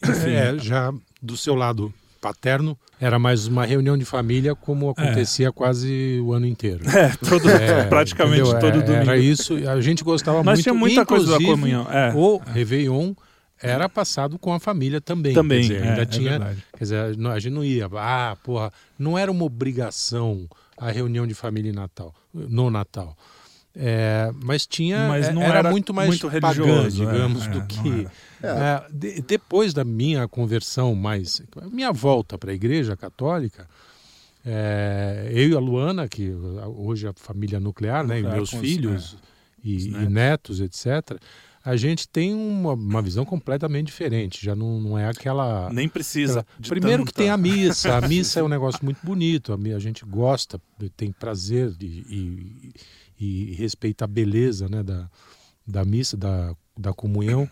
enfim, 0.04 0.30
É, 0.30 0.58
já 0.58 0.92
do 1.20 1.36
seu 1.36 1.54
lado 1.54 1.92
paterno, 2.20 2.76
era 3.00 3.18
mais 3.18 3.46
uma 3.46 3.64
reunião 3.64 3.96
de 3.96 4.04
família 4.04 4.54
como 4.54 4.90
acontecia 4.90 5.52
quase 5.52 6.20
o 6.24 6.32
ano 6.32 6.46
inteiro. 6.46 6.82
é, 6.90 7.10
todo, 7.28 7.48
É, 7.50 7.84
praticamente 7.88 8.42
entendeu? 8.42 8.60
todo 8.60 8.78
É, 8.80 8.82
domingo. 8.82 9.02
Era 9.10 9.18
isso, 9.18 9.54
a 9.68 9.80
gente 9.80 10.02
gostava 10.02 10.42
Mas 10.42 10.58
muito. 10.58 10.62
tinha 10.64 10.74
muita 10.74 11.06
coisa 11.06 11.38
da 11.38 11.44
comunhão. 11.44 11.86
É, 11.90 12.12
O 12.14 12.38
Réveillon 12.38 13.14
era 13.62 13.88
passado 13.88 14.38
com 14.38 14.52
a 14.52 14.60
família 14.60 15.00
também. 15.00 15.32
também. 15.32 15.60
Dizer, 15.62 15.82
é, 15.82 15.88
ainda 15.88 16.02
é 16.02 16.06
tinha. 16.06 16.56
quer 16.76 16.84
dizer, 16.84 17.16
não- 17.16 17.30
a 17.30 17.38
gente 17.38 17.52
não 17.54 17.64
ia. 17.64 17.88
Ah, 17.94 18.36
porra, 18.42 18.72
não 18.98 19.16
era 19.16 19.30
uma 19.30 19.44
obrigação 19.44 20.46
a 20.78 20.90
reunião 20.90 21.26
de 21.26 21.32
família 21.34 21.70
em 21.70 21.74
Natal, 21.74 22.14
no 22.34 22.70
Natal. 22.70 23.16
É, 23.74 24.30
mas 24.42 24.66
tinha. 24.66 25.06
Mas 25.08 25.28
é- 25.28 25.32
não 25.32 25.42
era, 25.42 25.58
era 25.58 25.70
muito 25.70 25.92
mais 25.92 26.08
muito 26.08 26.28
religioso, 26.28 27.02
é, 27.02 27.06
digamos, 27.06 27.46
é, 27.46 27.50
do 27.50 27.62
que. 27.66 28.06
Era. 28.42 28.86
É, 28.88 28.92
de- 28.92 29.22
depois 29.22 29.72
da 29.74 29.84
minha 29.84 30.26
conversão 30.28 30.94
mais. 30.94 31.42
Minha 31.70 31.92
volta 31.92 32.36
para 32.38 32.50
a 32.50 32.54
igreja 32.54 32.96
católica. 32.96 33.68
é, 34.44 35.28
eu 35.32 35.48
e 35.50 35.54
a 35.54 35.58
Luana, 35.58 36.06
que 36.08 36.30
hoje 36.76 37.06
é 37.06 37.10
a 37.10 37.14
família 37.14 37.58
nuclear, 37.58 38.06
né, 38.06 38.20
e 38.20 38.22
meus 38.22 38.50
filhos 38.50 39.16
e, 39.64 39.88
e 39.88 40.08
netos. 40.08 40.60
etc., 40.60 41.18
a 41.64 41.74
gente 41.74 42.06
tem 42.08 42.32
uma, 42.32 42.74
uma 42.74 43.02
visão 43.02 43.24
completamente 43.24 43.86
diferente. 43.88 44.44
Já 44.44 44.54
não, 44.54 44.80
não 44.80 44.96
é 44.96 45.08
aquela. 45.08 45.68
Nem 45.72 45.88
precisa. 45.88 46.40
aquela- 46.40 46.68
Primeiro 46.68 47.04
que 47.04 47.12
tanta- 47.12 47.22
tem 47.24 47.30
a 47.30 47.36
missa. 47.36 47.96
A 47.96 48.00
missa 48.06 48.38
é 48.38 48.42
um 48.44 48.48
negócio 48.48 48.84
muito 48.84 49.00
bonito. 49.04 49.52
A, 49.52 49.78
gente 49.80 50.04
gosta, 50.04 50.60
tem 50.96 51.10
prazer 51.10 51.72
de- 51.72 52.04
e, 52.08 52.72
e 53.18 53.54
respeita 53.54 54.04
a 54.04 54.06
beleza 54.06 54.68
né, 54.68 54.80
da, 54.84 55.10
da 55.66 55.84
missa, 55.84 56.16
da, 56.16 56.54
da 56.78 56.92
comunhão. 56.92 57.50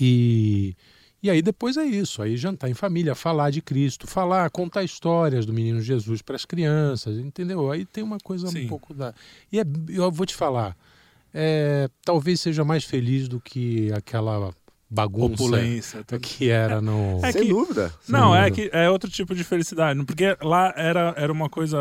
E, 0.00 0.76
e 1.22 1.30
aí 1.30 1.42
depois 1.42 1.76
é 1.76 1.84
isso. 1.84 2.22
Aí 2.22 2.36
jantar 2.36 2.68
em 2.70 2.74
família, 2.74 3.14
falar 3.14 3.50
de 3.50 3.60
Cristo, 3.60 4.06
falar, 4.06 4.48
contar 4.50 4.84
histórias 4.84 5.46
do 5.46 5.52
menino 5.52 5.80
Jesus 5.80 6.22
para 6.22 6.36
as 6.36 6.44
crianças, 6.44 7.18
entendeu? 7.18 7.70
Aí 7.70 7.84
tem 7.84 8.02
uma 8.02 8.18
coisa 8.18 8.48
Sim. 8.48 8.64
um 8.64 8.68
pouco 8.68 8.94
da. 8.94 9.14
E 9.50 9.58
é, 9.58 9.64
eu 9.88 10.10
vou 10.10 10.26
te 10.26 10.34
falar, 10.34 10.76
é, 11.32 11.88
talvez 12.04 12.40
seja 12.40 12.64
mais 12.64 12.84
feliz 12.84 13.28
do 13.28 13.40
que 13.40 13.92
aquela 13.92 14.54
bagunça 14.90 15.34
opulência. 15.42 16.04
tudo. 16.04 16.20
que 16.20 16.48
era 16.50 16.80
no. 16.80 17.20
É 17.24 17.32
Sem 17.32 17.42
que- 17.42 17.48
dúvida. 17.48 17.92
Não, 18.08 18.32
Sem 18.32 18.40
é 18.40 18.50
dúvida. 18.50 18.70
que 18.70 18.76
é 18.76 18.90
outro 18.90 19.10
tipo 19.10 19.34
de 19.34 19.44
felicidade. 19.44 20.02
Porque 20.04 20.36
lá 20.42 20.72
era, 20.76 21.14
era 21.16 21.32
uma 21.32 21.48
coisa. 21.48 21.78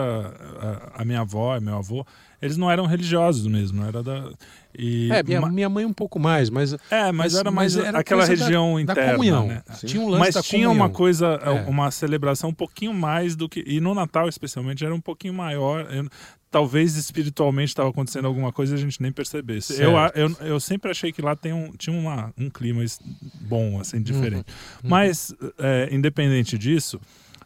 A, 0.95 1.01
a 1.01 1.05
minha 1.05 1.21
avó 1.21 1.55
e 1.55 1.59
meu 1.59 1.77
avô, 1.77 2.05
eles 2.41 2.57
não 2.57 2.69
eram 2.69 2.85
religiosos 2.85 3.47
mesmo. 3.47 3.83
Era 3.85 4.03
da. 4.03 4.29
E, 4.79 5.09
É, 5.11 5.23
minha, 5.23 5.41
ma- 5.41 5.49
minha 5.49 5.69
mãe 5.69 5.85
um 5.85 5.93
pouco 5.93 6.19
mais, 6.19 6.49
mas. 6.51 6.75
é, 6.91 7.11
mas, 7.11 7.33
era 7.33 7.49
mais 7.49 7.75
era 7.75 7.97
aquela 7.99 8.21
da- 8.21 8.27
região 8.27 8.75
da 8.75 8.81
interna. 8.93 9.11
comunhão. 9.13 9.47
né? 9.47 9.63
Tinha 9.85 10.03
um 10.03 10.07
lance 10.09 10.19
Mas 10.19 10.35
da 10.35 10.43
tinha 10.43 10.67
comunhão. 10.67 10.85
uma 10.85 10.89
coisa, 10.93 11.39
É. 11.41 11.49
uma 11.67 11.89
celebração 11.89 12.51
um 12.51 12.53
pouquinho 12.53 12.93
mais 12.93 13.35
do 13.35 13.49
que. 13.49 13.63
E 13.65 13.79
no 13.79 13.95
Natal, 13.95 14.27
especialmente, 14.29 14.85
era 14.85 14.93
um 14.93 15.01
pouquinho 15.01 15.33
maior. 15.33 15.87
Talvez 16.49 16.95
espiritualmente 16.95 17.69
estava 17.69 17.89
acontecendo 17.89 18.25
alguma 18.25 18.53
coisa 18.53 18.73
e 18.73 18.77
a 18.77 18.79
gente 18.79 19.01
nem 19.01 19.11
percebesse. 19.11 19.75
Certo. 19.75 20.17
Eu, 20.17 20.29
eu, 20.29 20.47
eu 20.47 20.59
sempre 20.59 20.89
achei 20.89 21.11
que 21.11 21.21
lá 21.21 21.35
tem 21.35 21.51
um, 21.53 21.71
tinha 21.73 21.95
uma, 21.97 22.33
um 22.37 22.49
clima 22.49 22.83
bom, 23.41 23.79
assim, 23.79 24.01
diferente. 24.01 24.49
Uhum. 24.83 24.89
Mas, 24.89 25.33
é, 25.59 25.89
independente 25.91 26.57
disso, 26.57 27.01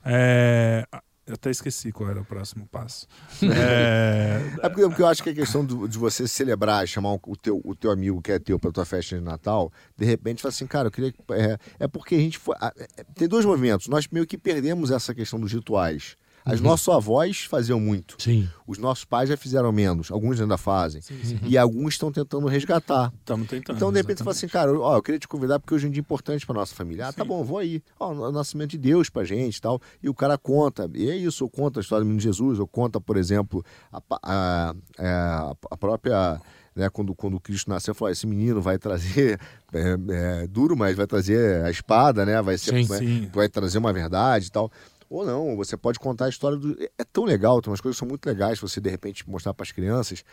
é, 0.06 0.86
eu 1.26 1.34
até 1.36 1.50
esqueci 1.50 1.92
qual 1.92 2.10
era 2.12 2.22
o 2.22 2.26
próximo 2.26 2.68
passo. 2.68 3.08
É, 3.42 4.42
É 4.62 4.70
porque, 4.70 4.82
porque 4.88 5.02
eu 5.02 5.08
acho 5.08 5.24
que 5.24 5.30
a 5.30 5.34
questão 5.34 5.66
do- 5.66 5.88
de 5.88 5.98
você 5.98 6.28
celebrar, 6.28 6.88
chamar 6.88 7.14
o 7.14 7.36
teu, 7.36 7.60
o 7.64 7.76
teu 7.76 7.90
amigo 7.92 8.22
que 8.22 8.32
é 8.32 8.38
teu 8.40 8.60
pra 8.60 8.72
tua 8.72 8.86
festa 8.86 9.18
de 9.18 9.24
Natal, 9.24 9.72
de 9.98 10.06
repente 10.06 10.42
fala 10.42 10.50
assim, 10.52 10.68
cara, 10.68 10.88
eu 10.88 10.92
queria. 10.92 11.12
que- 11.12 11.20
É, 11.32 11.58
é 11.80 11.88
porque 11.88 12.16
a 12.16 12.20
gente 12.20 12.38
foi. 12.38 12.56
é, 12.62 13.04
Tem 13.16 13.28
dois 13.28 13.46
movimentos. 13.46 13.88
Nós 13.88 14.08
meio 14.08 14.28
que 14.28 14.38
perdemos 14.38 14.92
essa 14.92 15.14
questão 15.16 15.40
dos 15.40 15.52
rituais. 15.52 16.16
As 16.44 16.60
Uhum. 16.60 16.68
nossos 16.68 16.90
avós 16.90 17.42
faziam 17.44 17.80
muito. 17.80 18.16
Sim. 18.18 18.50
Os 18.66 18.78
nossos 18.78 19.06
pais 19.06 19.30
já 19.30 19.38
fizeram 19.38 19.72
menos. 19.72 20.10
Alguns 20.12 20.40
ainda 20.42 20.58
fazem. 20.58 21.02
E 21.44 21.58
alguns 21.58 21.94
estão 21.94 22.12
tentando 22.12 22.48
resgatar. 22.48 23.12
Estamos 23.20 23.48
tentando. 23.48 23.76
Então, 23.76 23.92
de 23.92 23.98
repente, 24.00 24.18
você 24.20 24.24
fala 24.24 24.36
assim, 24.36 24.48
cara, 24.48 24.80
ó, 24.80 24.98
eu 24.98 25.04
queria 25.04 25.20
te 25.20 25.28
convidar 25.28 25.60
porque 25.60 25.74
hoje 25.76 25.86
é 25.86 25.90
um 25.90 25.92
dia 25.92 26.02
importante 26.02 26.46
pra 26.46 26.56
nossa 26.56 26.74
família. 26.74 27.08
Ah, 27.08 27.14
tá 27.14 27.24
bom, 27.24 27.44
vou 27.44 27.58
aí. 27.60 27.82
Ó, 28.00 28.12
o 28.12 28.32
nascimento 28.32 28.72
de 28.72 28.78
Deus 28.78 29.10
pra 29.10 29.24
gente 29.24 29.58
e 29.58 29.62
tal. 29.62 29.80
E 30.02 30.10
o 30.10 30.14
cara 30.14 30.38
conta. 30.38 30.90
E 30.96 31.10
é 31.10 31.16
isso, 31.16 31.44
ou 31.44 31.50
conta 31.50 31.80
a 31.80 31.82
história 31.82 32.04
do 32.04 32.08
menino 32.08 32.22
Jesus, 32.22 32.60
ou 32.60 32.68
conta, 32.68 33.00
por 33.00 33.18
exemplo, 33.18 33.64
a, 33.92 34.02
a, 34.24 34.76
a, 34.98 35.56
a 35.72 35.78
própria. 35.78 36.40
Né, 36.74 36.90
quando, 36.90 37.14
quando 37.14 37.38
Cristo 37.38 37.70
nasceu, 37.70 37.94
falou: 37.94 38.08
"Ah, 38.08 38.12
esse 38.14 38.26
menino 38.26 38.62
vai 38.62 38.78
trazer, 38.80 39.38
é, 39.74 39.98
é, 40.44 40.48
duro, 40.48 40.76
mas 40.78 40.96
vai 40.96 41.06
trazer 41.06 41.66
a 41.66 41.70
espada, 41.70 42.26
né? 42.26 42.42
Vai, 42.42 42.58
ser, 42.58 42.72
Sim, 42.72 42.84
vai, 42.88 42.98
sim. 43.00 43.30
vai 43.34 43.50
trazer 43.50 43.78
uma 43.78 43.92
verdade 43.92 44.48
e 44.48 44.50
tal. 44.52 44.72
Ou 45.12 45.26
não, 45.26 45.58
você 45.58 45.76
pode 45.76 46.00
contar 46.00 46.28
a 46.28 46.30
história 46.30 46.58
do. 46.58 46.74
É 46.98 47.04
tão 47.04 47.26
legal, 47.26 47.62
tem 47.62 47.70
umas 47.70 47.82
coisas 47.82 47.98
que 47.98 48.00
são 48.00 48.08
muito 48.08 48.26
legais 48.26 48.58
você 48.62 48.80
de 48.80 48.90
repente 48.90 49.30
mostrar 49.30 49.54
para 49.54 49.66
as 49.66 49.72
crianças 49.74 50.24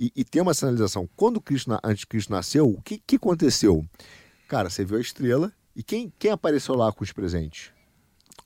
e, 0.00 0.10
e 0.16 0.24
ter 0.24 0.40
uma 0.40 0.54
sinalização. 0.54 1.06
Quando 1.14 1.38
Cristo, 1.38 1.78
antes 1.84 2.06
Cristo 2.06 2.32
nasceu, 2.32 2.66
o 2.66 2.80
que, 2.80 2.96
que 3.06 3.16
aconteceu? 3.16 3.84
Cara, 4.48 4.70
você 4.70 4.86
viu 4.86 4.96
a 4.96 5.00
estrela 5.02 5.52
e 5.76 5.82
quem, 5.82 6.10
quem 6.18 6.30
apareceu 6.30 6.74
lá 6.74 6.90
com 6.90 7.04
os 7.04 7.12
presentes? 7.12 7.72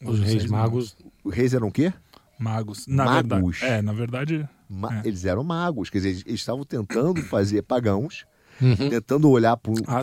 Os, 0.05 0.19
reis 0.19 0.47
magos. 0.47 0.97
Os 1.23 1.33
reis 1.33 1.55
eram 1.55 1.69
o 1.69 1.73
quê? 1.73 1.93
Magos. 2.37 2.89
Na 2.89 3.05
magos. 3.05 3.61
Verdade, 3.61 3.79
é, 3.79 3.83
na 3.83 3.93
verdade. 3.93 4.49
Ma 4.69 4.99
é. 4.99 5.03
Eles 5.07 5.25
eram 5.25 5.45
magos, 5.45 5.89
quer 5.89 5.99
dizer, 5.99 6.09
eles, 6.09 6.25
eles 6.27 6.41
estavam 6.41 6.65
tentando 6.65 7.23
fazer 7.23 7.63
pagãos, 7.63 8.27
uhum. 8.61 8.91
tentando 8.91 9.31
olhar 9.31 9.57
para 9.57 9.73
ah, 9.87 10.03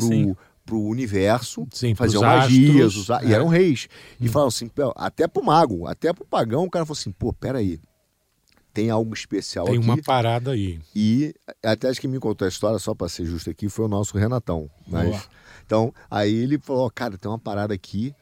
pro 0.66 0.80
universo, 0.80 1.68
Sim, 1.72 1.94
faziam 1.94 2.22
magias, 2.22 2.96
usar, 2.96 3.24
é. 3.24 3.28
e 3.28 3.34
eram 3.34 3.48
reis. 3.48 3.88
E 4.20 4.28
hum. 4.28 4.32
falavam 4.32 4.48
assim, 4.48 4.70
até 4.96 5.28
pro 5.28 5.44
mago, 5.44 5.88
até 5.88 6.14
pro 6.14 6.26
pagão, 6.26 6.64
o 6.64 6.70
cara 6.70 6.86
falou 6.86 6.98
assim, 6.98 7.12
pô, 7.12 7.34
peraí, 7.34 7.80
tem 8.74 8.90
algo 8.90 9.14
especial 9.14 9.66
tem 9.66 9.76
aqui. 9.76 9.86
Tem 9.86 9.94
uma 9.94 10.02
parada 10.02 10.52
aí. 10.52 10.80
E 10.96 11.34
até 11.64 11.90
acho 11.90 12.02
que 12.02 12.08
me 12.08 12.20
contou 12.20 12.46
a 12.46 12.50
história, 12.50 12.80
só 12.80 12.96
para 12.96 13.08
ser 13.08 13.26
justo 13.26 13.50
aqui, 13.50 13.70
foi 13.70 13.86
o 13.86 13.90
nosso 13.90 14.18
Renatão. 14.18 14.70
Mas, 14.88 15.30
então, 15.66 15.94
aí 16.10 16.34
ele 16.34 16.58
falou, 16.58 16.90
cara, 16.90 17.18
tem 17.18 17.30
uma 17.30 17.40
parada 17.40 17.74
aqui 17.74 18.16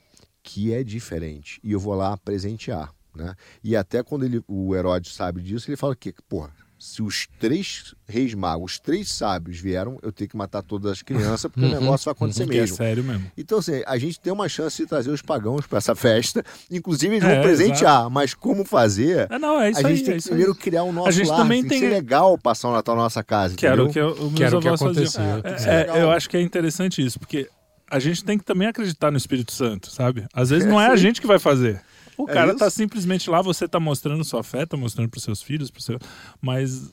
que 0.43 0.73
é 0.73 0.83
diferente. 0.83 1.59
E 1.63 1.71
eu 1.71 1.79
vou 1.79 1.93
lá 1.95 2.17
presentear. 2.17 2.93
Né? 3.15 3.33
E 3.63 3.75
até 3.75 4.03
quando 4.03 4.25
ele, 4.25 4.43
o 4.47 4.75
Herodes 4.75 5.13
sabe 5.13 5.41
disso, 5.41 5.69
ele 5.69 5.77
fala 5.77 5.95
que, 5.95 6.13
porra, 6.27 6.51
se 6.81 6.99
os 7.03 7.27
três 7.39 7.93
reis 8.07 8.33
magos, 8.33 8.71
os 8.71 8.79
três 8.79 9.07
sábios 9.07 9.59
vieram, 9.59 9.99
eu 10.01 10.11
tenho 10.11 10.27
que 10.27 10.35
matar 10.35 10.63
todas 10.63 10.91
as 10.91 11.03
crianças, 11.03 11.51
porque 11.51 11.63
uhum, 11.63 11.77
o 11.77 11.79
negócio 11.79 12.05
vai 12.05 12.11
acontecer 12.11 12.41
uhum, 12.41 12.49
mesmo. 12.49 12.73
É 12.73 12.77
sério 12.77 13.03
mesmo. 13.03 13.31
Então, 13.37 13.59
assim, 13.59 13.83
a 13.85 13.99
gente 13.99 14.19
tem 14.19 14.33
uma 14.33 14.49
chance 14.49 14.81
de 14.81 14.89
trazer 14.89 15.11
os 15.11 15.21
pagãos 15.21 15.67
para 15.67 15.77
essa 15.77 15.93
festa. 15.93 16.43
Inclusive, 16.71 17.13
eles 17.13 17.23
vão 17.23 17.33
é, 17.33 17.41
presentear, 17.43 17.77
exato. 17.77 18.09
mas 18.09 18.33
como 18.33 18.65
fazer? 18.65 19.27
É, 19.29 19.37
não, 19.37 19.61
é 19.61 19.69
isso 19.69 19.85
a 19.85 19.89
gente 19.89 19.99
aí, 19.99 20.05
tem 20.05 20.15
é 20.15 20.17
que 20.17 20.23
primeiro 20.23 20.55
criar 20.55 20.81
o 20.81 20.91
nosso 20.91 21.09
a 21.09 21.11
gente 21.11 21.27
lar. 21.27 21.37
Também 21.37 21.61
tem, 21.61 21.69
tem 21.69 21.79
que 21.81 21.85
ser 21.85 21.93
legal 21.93 22.35
passar 22.35 22.69
o 22.69 22.73
Natal 22.73 22.95
na 22.95 23.03
nossa 23.03 23.23
casa. 23.23 23.55
Que 23.55 23.67
era 23.67 23.83
o 23.83 23.87
que 23.87 23.99
avós 23.99 24.63
que 24.63 24.67
acontecia. 24.67 25.21
É, 25.67 26.01
eu 26.01 26.09
acho 26.09 26.27
que 26.27 26.35
é 26.35 26.41
interessante 26.41 27.05
isso, 27.05 27.19
porque 27.19 27.47
a 27.91 27.99
gente 27.99 28.23
tem 28.23 28.39
que 28.39 28.43
também 28.43 28.67
acreditar 28.67 29.11
no 29.11 29.17
Espírito 29.17 29.51
Santo, 29.51 29.91
sabe? 29.91 30.25
Às 30.33 30.49
vezes 30.49 30.65
não 30.67 30.81
é 30.81 30.87
a 30.87 30.95
gente 30.95 31.21
que 31.21 31.27
vai 31.27 31.37
fazer. 31.37 31.79
O 32.23 32.29
é 32.29 32.33
cara 32.33 32.55
tá 32.55 32.69
simplesmente 32.69 33.29
lá, 33.29 33.41
você 33.41 33.67
tá 33.67 33.79
mostrando 33.79 34.23
sua 34.23 34.43
fé, 34.43 34.65
tá 34.65 34.77
mostrando 34.77 35.09
pros 35.09 35.23
seus 35.23 35.41
filhos, 35.41 35.71
pro 35.71 35.81
seu... 35.81 35.97
mas 36.39 36.91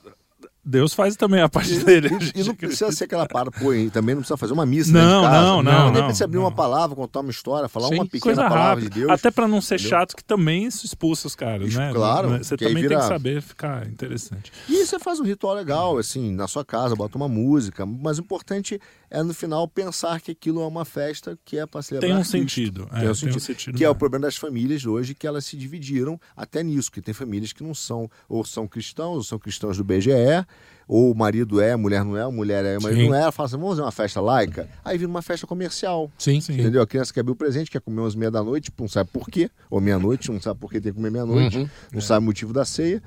Deus 0.69 0.93
faz 0.93 1.15
também 1.15 1.41
a 1.41 1.49
parte 1.49 1.79
dele. 1.83 2.09
E, 2.35 2.43
não 2.43 2.53
precisa 2.53 2.91
ser 2.91 3.05
aquela 3.05 3.27
parada, 3.27 3.49
pô, 3.49 3.73
e 3.73 3.89
também 3.89 4.13
não 4.13 4.21
precisa 4.21 4.37
fazer 4.37 4.53
uma 4.53 4.65
missa 4.65 4.91
não, 4.91 5.23
casa. 5.23 5.41
Não, 5.41 5.63
não, 5.63 5.91
não. 5.91 6.07
De 6.07 6.15
você 6.15 6.23
abrir 6.23 6.37
uma 6.37 6.51
palavra, 6.51 6.95
contar 6.95 7.21
uma 7.21 7.31
história, 7.31 7.67
falar 7.67 7.87
Sim, 7.87 7.95
uma 7.95 8.05
pequena 8.05 8.21
coisa 8.21 8.41
palavra 8.43 8.69
rápida. 8.75 8.89
de 8.89 8.99
Deus. 8.99 9.11
Até 9.11 9.31
para 9.31 9.47
não 9.47 9.61
ser 9.61 9.75
entendeu? 9.75 9.89
chato, 9.89 10.15
que 10.15 10.23
também 10.23 10.65
isso 10.65 10.85
expulsa 10.85 11.25
os 11.25 11.35
caras, 11.35 11.73
né? 11.73 11.91
Claro. 11.91 12.37
Você 12.37 12.55
também 12.55 12.75
vira... 12.75 12.89
tem 12.89 12.97
que 12.99 13.07
saber 13.07 13.41
ficar 13.41 13.87
interessante. 13.87 14.51
E 14.67 14.85
você 14.85 14.99
faz 14.99 15.19
um 15.19 15.23
ritual 15.23 15.55
legal, 15.55 15.97
assim, 15.97 16.33
na 16.35 16.47
sua 16.47 16.63
casa, 16.63 16.95
bota 16.95 17.17
uma 17.17 17.27
música, 17.27 17.85
mas 17.85 18.19
o 18.19 18.21
importante 18.21 18.79
é 19.09 19.23
no 19.23 19.33
final 19.33 19.67
pensar 19.67 20.21
que 20.21 20.31
aquilo 20.31 20.61
é 20.61 20.67
uma 20.67 20.85
festa 20.85 21.37
que 21.43 21.57
é 21.57 21.65
para 21.65 21.81
celebrar 21.81 22.11
Tem 22.11 22.19
um 22.19 22.23
sentido. 22.23 22.87
Tem, 22.91 23.05
é, 23.05 23.09
um 23.09 23.15
sentido, 23.15 23.29
tem 23.29 23.37
um 23.37 23.45
sentido. 23.45 23.77
Que 23.77 23.83
é 23.83 23.89
o 23.89 23.95
problema 23.95 24.27
das 24.27 24.37
famílias 24.37 24.85
hoje, 24.85 25.15
que 25.15 25.25
elas 25.25 25.45
se 25.45 25.57
dividiram 25.57 26.19
até 26.35 26.61
nisso, 26.61 26.91
que 26.91 27.01
tem 27.01 27.13
famílias 27.13 27.51
que 27.51 27.63
não 27.63 27.73
são, 27.73 28.09
ou 28.27 28.45
são 28.45 28.67
cristãos, 28.67 29.15
ou 29.15 29.23
são 29.23 29.39
cristãos 29.39 29.77
do 29.77 29.83
BGE, 29.83 30.45
ou 30.89 31.11
o 31.11 31.15
marido 31.15 31.61
é, 31.61 31.73
a 31.73 31.77
mulher 31.77 32.03
não 32.03 32.17
é, 32.17 32.23
a 32.23 32.31
mulher 32.31 32.65
é, 32.65 32.75
o 32.79 32.81
marido 32.81 32.99
Sim. 32.99 33.09
não 33.09 33.15
é, 33.15 33.21
ela 33.21 33.31
fala 33.31 33.45
assim, 33.45 33.57
vamos 33.57 33.69
fazer 33.73 33.81
uma 33.83 33.91
festa 33.91 34.19
laica? 34.19 34.67
Aí 34.83 34.97
vira 34.97 35.07
uma 35.07 35.21
festa 35.21 35.45
comercial. 35.45 36.11
Sim, 36.17 36.41
sim. 36.41 36.53
Entendeu? 36.53 36.81
A 36.81 36.87
criança 36.87 37.13
quer 37.13 37.19
abrir 37.19 37.33
o 37.33 37.35
presente, 37.35 37.69
quer 37.69 37.79
comer 37.79 38.01
umas 38.01 38.15
meia 38.15 38.31
da 38.31 38.43
noite, 38.43 38.71
não 38.75 38.87
sabe 38.87 39.11
por 39.11 39.29
quê, 39.29 39.51
ou 39.69 39.79
meia-noite, 39.79 40.31
não 40.31 40.41
sabe 40.41 40.59
por 40.59 40.71
que 40.71 40.81
tem 40.81 40.91
que 40.91 40.95
comer 40.95 41.11
meia-noite, 41.11 41.59
uhum. 41.59 41.69
não 41.91 41.99
é. 41.99 42.01
sabe 42.01 42.23
o 42.23 42.25
motivo 42.25 42.51
da 42.51 42.65
ceia, 42.65 43.03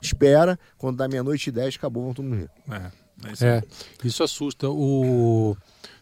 espera, 0.00 0.58
quando 0.78 0.96
dá 0.96 1.06
meia-noite 1.06 1.50
e 1.50 1.52
dez, 1.52 1.74
acabou, 1.76 2.04
vão 2.04 2.14
todo 2.14 2.24
mundo 2.24 2.48
É, 2.70 3.28
é 3.28 3.32
isso, 3.32 3.44
é, 3.44 3.62
isso 4.02 4.22
assusta. 4.24 4.70
O... 4.70 5.54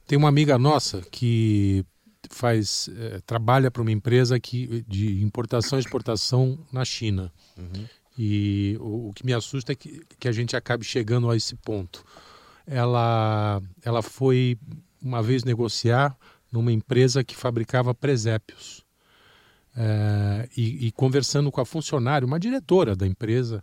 Tem 0.07 0.17
uma 0.17 0.29
amiga 0.29 0.57
nossa 0.57 1.03
que 1.11 1.85
faz 2.31 2.89
é, 2.97 3.21
trabalha 3.27 3.73
para 3.73 3.83
uma 3.83 3.91
empresa 3.91 4.39
que, 4.39 4.85
de 4.87 5.21
importação 5.25 5.79
e 5.79 5.83
exportação 5.83 6.57
na 6.73 6.85
China. 6.85 7.33
Uhum. 7.59 7.87
E 8.17 8.77
o, 8.81 9.09
o, 9.09 9.13
que 9.13 9.27
me 9.27 9.33
assusta 9.33 9.73
é 9.73 9.75
que, 9.75 10.03
que 10.19 10.29
a 10.29 10.33
gente 10.33 10.57
acabe 10.57 10.85
chegando 10.85 11.29
a 11.31 11.37
esse 11.37 11.57
ponto. 11.57 12.05
Ela, 12.67 13.61
ela 13.83 14.03
foi 14.03 14.57
uma 15.03 15.23
vez 15.23 15.45
negociar 15.45 16.17
numa 16.51 16.73
empresa 16.73 17.25
que 17.25 17.37
fabricava 17.37 17.95
presépios. 17.95 18.85
É, 19.77 20.49
e, 20.57 20.87
e, 20.87 20.93
conversando 20.93 21.51
com 21.51 21.61
a 21.61 21.67
funcionária, 21.67 22.25
uma 22.25 22.39
diretora 22.39 22.95
da 22.95 23.07
empresa, 23.07 23.63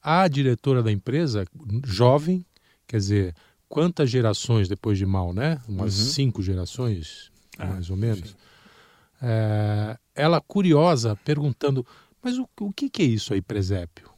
a 0.00 0.28
diretora 0.28 0.80
da 0.80 0.92
empresa, 0.92 1.44
jovem, 1.84 2.46
quer 2.86 2.98
dizer, 2.98 3.34
quantas 3.68 4.08
gerações 4.08 4.68
depois 4.68 4.96
de 4.96 5.04
mal, 5.04 5.32
né? 5.32 5.60
Umas 5.68 5.98
uhum. 5.98 6.06
cinco 6.06 6.42
gerações, 6.42 7.32
ah, 7.58 7.66
mais 7.66 7.90
ou 7.90 7.96
menos. 7.96 8.36
É, 9.20 9.98
ela 10.14 10.40
curiosa, 10.40 11.16
perguntando: 11.24 11.84
mas 12.22 12.38
o, 12.38 12.48
o 12.60 12.72
que, 12.72 12.88
que 12.88 13.02
é 13.02 13.06
isso 13.06 13.32
aí, 13.32 13.40
presépio? 13.42 14.08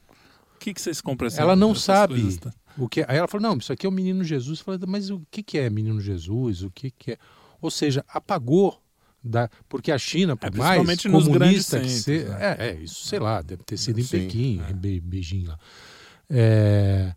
O 0.55 0.59
que, 0.59 0.73
que 0.73 0.81
vocês 0.81 1.01
compram 1.01 1.29
assim? 1.29 1.41
Ela 1.41 1.57
não 1.57 1.75
sabe. 1.75 2.15
Coisas, 2.15 2.37
tá? 2.39 2.53
o 2.79 2.89
que, 2.89 3.05
aí 3.09 3.17
ela 3.17 3.29
falou: 3.29 3.51
não, 3.51 3.59
isso 3.59 3.73
aqui 3.73 3.87
é 3.87 3.89
o 3.89 3.93
menino 3.93 4.23
Jesus. 4.23 4.59
Eu 4.61 4.65
falei, 4.65 4.81
mas 4.87 5.11
o 5.11 5.23
que, 5.31 5.43
que 5.43 5.59
é 5.59 5.69
menino 5.69 6.01
Jesus? 6.01 6.63
O 6.63 6.71
que, 6.71 6.91
que 6.91 7.13
é? 7.13 7.19
Ou 7.61 7.71
seja, 7.71 8.05
apagou. 8.09 8.79
Da, 9.25 9.49
porque 9.69 9.93
a 9.93 9.99
China, 9.99 10.37
por 10.37 10.53
é, 10.53 10.57
mais 10.83 11.01
comunista 11.01 11.79
que 11.79 11.89
seja. 11.89 12.31
Né? 12.31 12.57
É, 12.59 12.67
é, 12.71 12.75
isso, 12.75 13.07
sei 13.07 13.21
lá, 13.21 13.41
deve 13.41 13.63
ter 13.63 13.77
sido 13.77 14.01
em 14.01 14.03
Sim, 14.03 14.19
Pequim, 14.19 14.61
é. 14.69 14.73
Beijing 15.01 15.45
lá. 15.45 15.57
É, 16.29 17.15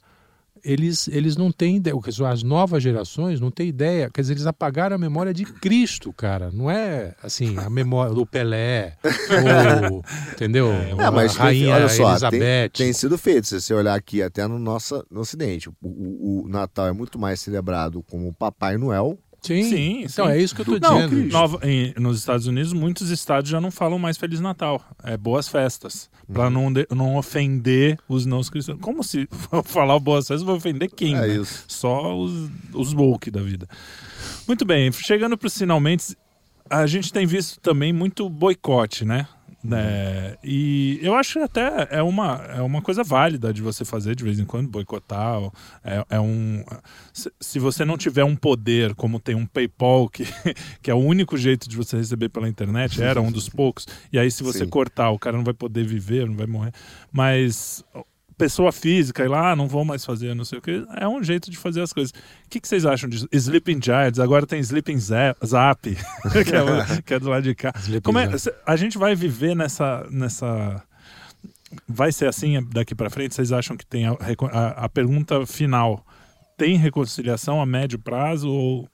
eles, 0.65 1.07
eles 1.07 1.37
não 1.37 1.51
têm 1.51 1.77
ideia, 1.77 1.95
as 2.27 2.43
novas 2.43 2.81
gerações 2.81 3.39
não 3.39 3.51
têm 3.51 3.69
ideia, 3.69 4.09
quer 4.09 4.21
dizer, 4.21 4.33
eles 4.33 4.47
apagaram 4.47 4.95
a 4.95 4.99
memória 4.99 5.33
de 5.33 5.45
Cristo, 5.45 6.11
cara, 6.11 6.49
não 6.51 6.69
é 6.69 7.13
assim, 7.21 7.55
a 7.57 7.69
memória 7.69 8.13
do 8.13 8.25
Pelé, 8.25 8.97
ou, 9.91 10.03
entendeu? 10.33 10.71
É, 10.73 11.11
mas 11.11 11.35
Rainha 11.35 11.65
tem, 11.65 11.73
olha 11.73 11.89
só, 11.89 12.09
Elizabeth. 12.11 12.39
Tem, 12.39 12.87
tem, 12.87 12.93
sido 12.93 13.17
feito, 13.17 13.47
se 13.47 13.61
você 13.61 13.73
olhar 13.73 13.93
aqui 13.93 14.23
até 14.23 14.47
no 14.47 14.57
nosso 14.57 15.05
no 15.09 15.21
Ocidente, 15.21 15.69
o, 15.69 15.73
o, 15.81 16.45
o 16.45 16.49
Natal 16.49 16.87
é 16.87 16.91
muito 16.91 17.19
mais 17.19 17.39
celebrado 17.39 18.01
como 18.03 18.33
Papai 18.33 18.77
Noel 18.77 19.17
Sim, 19.45 19.63
sim, 19.63 20.03
então 20.03 20.25
sim. 20.25 20.31
é 20.31 20.41
isso 20.41 20.55
que 20.55 20.61
eu 20.61 20.75
estou 20.75 20.79
dizendo. 20.79 21.31
Nova, 21.31 21.59
em, 21.63 21.93
nos 21.97 22.19
Estados 22.19 22.47
Unidos, 22.47 22.73
muitos 22.73 23.09
estados 23.09 23.49
já 23.49 23.61
não 23.61 23.71
falam 23.71 23.99
mais 23.99 24.17
Feliz 24.17 24.39
Natal. 24.39 24.81
É 25.03 25.15
boas 25.15 25.47
festas. 25.47 26.09
Para 26.31 26.45
uhum. 26.45 26.71
não, 26.71 26.85
não 26.97 27.15
ofender 27.17 27.99
os 28.09 28.25
não 28.25 28.41
cristãos. 28.41 28.79
Como 28.81 29.03
se 29.03 29.27
falar 29.65 29.99
boas 29.99 30.27
festas, 30.27 30.43
vou 30.45 30.55
ofender 30.55 30.89
quem? 30.89 31.15
É 31.15 31.21
né? 31.21 31.35
isso. 31.35 31.65
Só 31.67 32.17
os, 32.17 32.49
os 32.73 32.93
woke 32.93 33.29
da 33.29 33.41
vida. 33.41 33.67
Muito 34.47 34.65
bem, 34.65 34.91
chegando 34.91 35.37
para 35.37 35.47
os 35.47 35.57
finalmente, 35.57 36.17
a 36.69 36.87
gente 36.87 37.13
tem 37.13 37.25
visto 37.25 37.59
também 37.59 37.93
muito 37.93 38.27
boicote, 38.29 39.05
né? 39.05 39.27
É, 39.73 40.37
e 40.43 40.99
eu 41.01 41.15
acho 41.15 41.33
que 41.33 41.39
até 41.39 41.87
é 41.89 42.01
uma, 42.01 42.35
é 42.49 42.61
uma 42.61 42.81
coisa 42.81 43.03
válida 43.03 43.53
de 43.53 43.61
você 43.61 43.85
fazer 43.85 44.15
de 44.15 44.23
vez 44.23 44.39
em 44.39 44.45
quando, 44.45 44.69
boicotar. 44.69 45.39
É, 45.83 46.05
é 46.09 46.19
um, 46.19 46.63
se, 47.13 47.31
se, 47.39 47.59
você 47.59 47.85
não 47.85 47.97
tiver 47.97 48.23
um 48.23 48.35
poder, 48.35 48.93
como 48.95 49.19
tem 49.19 49.35
um 49.35 49.45
PayPal, 49.45 50.09
que, 50.09 50.25
que 50.81 50.91
é 50.91 50.93
o 50.93 50.99
único 50.99 51.37
jeito 51.37 51.69
de 51.69 51.75
você 51.75 51.97
receber 51.97 52.29
pela 52.29 52.49
internet, 52.49 53.01
era 53.01 53.21
um 53.21 53.31
dos 53.31 53.49
poucos, 53.49 53.87
e 54.11 54.19
aí 54.19 54.29
se 54.29 54.43
você 54.43 54.59
Sim. 54.59 54.69
cortar, 54.69 55.09
o 55.11 55.19
cara 55.19 55.37
não 55.37 55.43
vai 55.43 55.53
poder 55.53 55.85
viver, 55.85 56.27
não 56.27 56.35
vai 56.35 56.47
morrer. 56.47 56.71
Mas 57.11 57.83
pessoa 58.37 58.71
física 58.71 59.23
e 59.23 59.27
lá, 59.27 59.51
ah, 59.51 59.55
não 59.55 59.67
vou 59.67 59.85
mais 59.85 60.03
fazer, 60.05 60.33
não 60.33 60.45
sei 60.45 60.59
o 60.59 60.61
que. 60.61 60.85
É 60.97 61.07
um 61.07 61.23
jeito 61.23 61.49
de 61.49 61.57
fazer 61.57 61.81
as 61.81 61.93
coisas. 61.93 62.11
O 62.11 62.49
que, 62.49 62.59
que 62.59 62.67
vocês 62.67 62.85
acham 62.85 63.09
de 63.09 63.27
Sleeping 63.31 63.79
Giants? 63.81 64.19
Agora 64.19 64.45
tem 64.45 64.59
Sleeping 64.59 64.99
Zap, 64.99 65.39
que, 65.41 66.37
é, 66.37 67.01
que, 67.01 67.13
é, 67.13 67.19
do 67.19 67.29
lado 67.29 67.43
de 67.43 67.55
cá. 67.55 67.73
Como 68.03 68.19
é, 68.19 68.29
a 68.65 68.75
gente 68.75 68.97
vai 68.97 69.15
viver 69.15 69.55
nessa, 69.55 70.05
nessa. 70.09 70.83
Vai 71.87 72.11
ser 72.11 72.27
assim 72.27 72.61
daqui 72.71 72.93
para 72.93 73.09
frente? 73.09 73.35
Vocês 73.35 73.51
acham 73.51 73.75
que 73.75 73.85
tem 73.85 74.05
a, 74.05 74.11
a, 74.51 74.85
a 74.85 74.89
pergunta 74.89 75.45
final? 75.45 76.05
Tem 76.57 76.77
reconciliação 76.77 77.61
a 77.61 77.65
médio 77.65 77.99
prazo 77.99 78.49
ou 78.49 78.89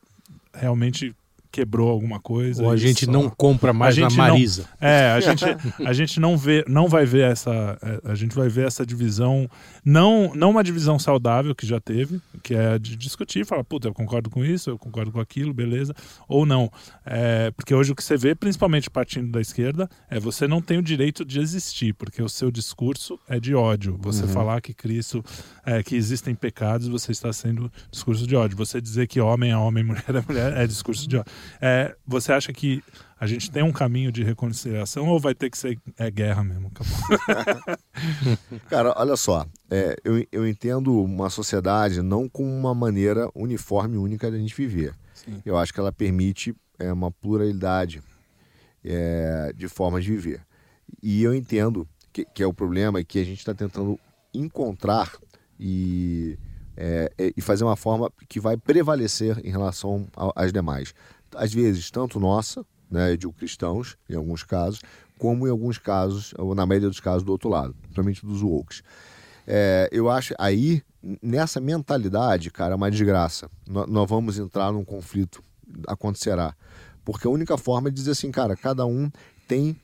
realmente 0.54 1.16
quebrou 1.52 1.90
alguma 1.90 2.20
coisa. 2.20 2.64
Ou 2.64 2.72
a 2.72 2.78
gente 2.78 3.06
só... 3.06 3.12
não 3.12 3.30
compra 3.30 3.74
mais 3.74 3.98
na 3.98 4.10
Marisa. 4.10 4.68
Não, 4.80 4.88
é, 4.88 5.12
a 5.12 5.20
gente, 5.20 5.46
a 5.86 5.94
gente 5.94 6.20
não 6.20 6.38
vê, 6.38 6.64
não 6.68 6.88
vai 6.88 7.06
ver 7.06 7.32
essa, 7.32 7.78
é, 7.82 8.12
a 8.12 8.16
gente 8.16 8.34
vai 8.36 8.48
ver 8.48 8.68
essa 8.68 8.86
divisão, 8.86 9.50
não, 9.84 10.32
não 10.34 10.52
uma 10.52 10.64
divisão 10.64 10.98
saudável 10.98 11.54
que 11.54 11.66
já 11.66 11.80
teve, 11.80 12.22
que 12.42 12.56
é 12.56 12.80
de 12.80 12.96
discutir, 12.96 13.46
falar, 13.46 13.64
puta, 13.64 13.88
eu 13.88 13.94
concordo 13.94 14.30
com 14.30 14.44
isso, 14.46 14.70
eu 14.70 14.78
concordo 14.78 15.12
com 15.12 15.20
aquilo, 15.20 15.54
beleza, 15.54 15.94
ou 16.28 16.46
não. 16.46 16.72
É, 17.06 17.52
porque 17.52 17.74
hoje 17.74 17.92
o 17.92 17.96
que 17.96 18.04
você 18.04 18.16
vê, 18.16 18.34
principalmente 18.34 18.90
partindo 18.90 19.32
da 19.32 19.42
esquerda, 19.42 19.90
é 20.10 20.20
você 20.20 20.48
não 20.48 20.62
tem 20.62 20.78
o 20.78 20.82
direito 20.82 21.26
de 21.26 21.40
existir, 21.40 21.94
porque 21.94 22.22
o 22.22 22.30
seu 22.30 22.50
discurso 22.50 23.20
é 23.28 23.40
de 23.40 23.54
ódio. 23.54 23.98
Você 24.02 24.24
uhum. 24.24 24.30
falar 24.30 24.62
que 24.62 24.74
Cristo, 24.74 25.24
é, 25.66 25.84
que 25.84 25.96
existem 25.96 26.34
pecados, 26.34 26.88
você 26.88 27.12
está 27.12 27.32
sendo 27.34 27.72
discurso 27.92 28.26
de 28.26 28.36
ódio. 28.36 28.58
Você 28.58 28.80
dizer 28.80 29.08
que 29.08 29.20
homem 29.20 29.52
é 29.52 29.58
homem, 29.58 29.84
mulher 29.86 30.04
é 30.08 30.24
mulher, 30.28 30.58
é 30.58 30.68
discurso 30.68 31.08
de 31.08 31.18
ódio. 31.18 31.32
É, 31.62 31.96
você 32.06 32.32
acha 32.32 32.52
que 32.52 32.84
a 33.20 33.28
gente 33.28 33.52
tem 33.52 33.64
um 33.64 33.72
caminho 33.72 34.12
de 34.12 34.24
reconciliação 34.24 35.08
ou 35.08 35.20
vai 35.20 35.36
ter 35.36 35.50
que 35.50 35.58
ser 35.58 35.80
é, 35.98 36.10
guerra 36.10 36.44
mesmo? 36.44 36.72
Cara, 38.68 38.94
olha 38.98 39.16
só, 39.16 39.46
é, 39.70 39.96
eu, 40.04 40.26
eu 40.32 40.48
entendo 40.48 41.02
uma 41.04 41.30
sociedade 41.30 42.02
não 42.02 42.28
com 42.28 42.44
uma 42.44 42.74
maneira 42.74 43.30
uniforme 43.36 43.98
única 43.98 44.30
de 44.30 44.38
a 44.38 44.40
gente 44.40 44.56
viver. 44.56 44.94
Sim. 45.14 45.42
Eu 45.46 45.58
acho 45.58 45.74
que 45.74 45.80
ela 45.80 45.92
permite 45.92 46.56
é, 46.80 46.92
uma 46.92 47.12
pluralidade 47.12 48.02
é, 48.84 49.54
de 49.56 49.68
formas 49.68 50.04
de 50.04 50.12
viver. 50.12 50.42
E 51.02 51.24
eu 51.24 51.34
entendo 51.34 51.88
que, 52.12 52.26
que 52.26 52.44
é 52.44 52.48
o 52.48 52.54
problema 52.54 53.00
e 53.00 53.06
que 53.06 53.20
a 53.20 53.24
gente 53.24 53.40
está 53.40 53.54
tentando 53.54 54.00
encontrar 54.34 55.12
e, 55.60 56.38
é, 56.76 57.12
é, 57.18 57.34
e 57.36 57.42
fazer 57.42 57.64
uma 57.64 57.76
forma 57.76 58.12
que 58.28 58.40
vai 58.40 58.58
prevalecer 58.58 59.40
em 59.46 59.52
relação 59.52 60.08
às 60.36 60.52
demais. 60.52 60.94
Às 61.36 61.54
vezes, 61.54 61.90
tanto 61.92 62.20
nossa, 62.20 62.66
né, 62.90 63.16
de 63.16 63.28
cristãos, 63.30 63.98
em 64.10 64.16
alguns 64.16 64.44
casos, 64.44 64.82
como 65.18 65.48
em 65.48 65.52
alguns 65.52 65.78
casos, 65.78 66.34
ou 66.38 66.56
na 66.56 66.66
maioria 66.66 66.90
dos 66.90 67.00
casos, 67.00 67.24
do 67.24 67.32
outro 67.32 67.50
lado, 67.50 67.76
principalmente 67.82 68.26
dos 68.26 68.42
woke. 68.42 68.82
É, 69.48 69.90
eu 69.92 70.10
acho 70.10 70.34
aí, 70.38 70.84
nessa 71.22 71.60
mentalidade, 71.60 72.50
cara, 72.52 72.74
é 72.74 72.76
uma 72.76 72.92
desgraça. 72.92 73.50
Nós, 73.68 73.88
nós 73.88 74.10
vamos 74.10 74.38
entrar 74.38 74.72
num 74.72 74.84
conflito, 74.84 75.44
acontecerá. 75.88 76.56
Porque 77.06 77.28
a 77.28 77.30
única 77.30 77.58
forma 77.58 77.90
é 77.90 77.92
dizer 77.92 78.12
assim, 78.12 78.32
cara, 78.32 78.56
cada 78.56 78.86
um 78.86 79.12
tem 79.48 79.76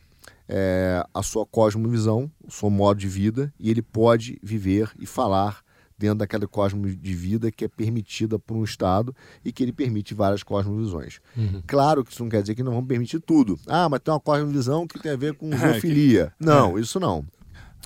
é, 0.47 1.03
a 1.13 1.21
sua 1.21 1.45
cosmovisão, 1.45 2.31
o 2.43 2.51
seu 2.51 2.69
modo 2.69 2.99
de 2.99 3.07
vida, 3.07 3.53
e 3.59 3.69
ele 3.69 3.81
pode 3.81 4.39
viver 4.41 4.91
e 4.99 5.05
falar 5.05 5.63
dentro 5.97 6.19
daquela 6.19 6.47
cosmo 6.47 6.87
de 6.87 7.13
vida 7.13 7.51
que 7.51 7.65
é 7.65 7.67
permitida 7.67 8.37
por 8.37 8.55
um 8.55 8.63
Estado 8.63 9.15
e 9.43 9.51
que 9.51 9.63
ele 9.63 9.73
permite 9.73 10.13
várias 10.13 10.43
cosmovisões. 10.43 11.19
Uhum. 11.35 11.61
Claro 11.65 12.03
que 12.03 12.11
isso 12.11 12.23
não 12.23 12.29
quer 12.29 12.41
dizer 12.41 12.55
que 12.55 12.63
não 12.63 12.73
vamos 12.73 12.87
permitir 12.87 13.19
tudo. 13.19 13.59
Ah, 13.67 13.89
mas 13.89 13.99
tem 14.01 14.13
uma 14.13 14.19
cosmovisão 14.19 14.87
que 14.87 14.99
tem 14.99 15.11
a 15.11 15.15
ver 15.15 15.33
com 15.33 15.49
zoofilia. 15.57 16.31
não, 16.39 16.77
é. 16.77 16.81
isso 16.81 16.99
não. 16.99 17.25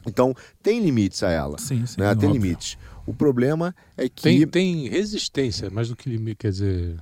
Então, 0.05 0.35
tem 0.63 0.81
limites 0.81 1.21
a 1.21 1.29
ela. 1.29 1.57
Sim, 1.59 1.85
sim. 1.85 2.01
Né? 2.01 2.13
Tem 2.15 2.31
limites. 2.31 2.77
O 3.05 3.13
problema 3.13 3.75
é 3.95 4.09
que. 4.09 4.23
Tem, 4.23 4.47
tem 4.47 4.87
resistência, 4.87 5.69
mais 5.69 5.89
do 5.89 5.95
que 5.95 6.09
limite, 6.09 6.37
quer 6.37 6.51
dizer. 6.51 6.97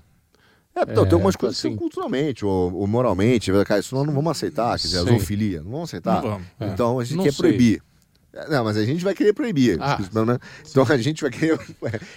É, 0.76 0.84
então, 0.84 1.04
é, 1.04 1.08
tem 1.08 1.14
algumas 1.14 1.36
coisas 1.36 1.58
assim, 1.58 1.72
que 1.72 1.78
culturalmente 1.78 2.46
ou, 2.46 2.74
ou 2.74 2.88
moralmente, 2.88 3.52
cara, 3.66 3.80
isso 3.80 3.96
nós 3.96 4.06
não 4.06 4.14
vamos 4.14 4.32
aceitar, 4.32 4.78
quer 4.80 4.88
dizer, 4.88 5.00
a 5.00 5.04
zoofilia, 5.04 5.62
não 5.62 5.72
vamos 5.72 5.90
aceitar. 5.90 6.22
Não 6.22 6.30
vamos. 6.32 6.48
Então 6.62 7.00
a 7.00 7.04
gente 7.04 7.18
não 7.18 7.24
quer 7.24 7.34
sei. 7.34 7.42
proibir. 7.42 7.84
Não, 8.50 8.64
mas 8.64 8.78
a 8.78 8.86
gente 8.86 9.04
vai 9.04 9.14
querer 9.14 9.34
proibir. 9.34 9.78
Ah. 9.82 9.98
Né? 10.00 10.38
Então 10.70 10.86
a 10.88 10.98
gente 10.98 11.22
vai 11.22 11.32
querer. 11.32 11.60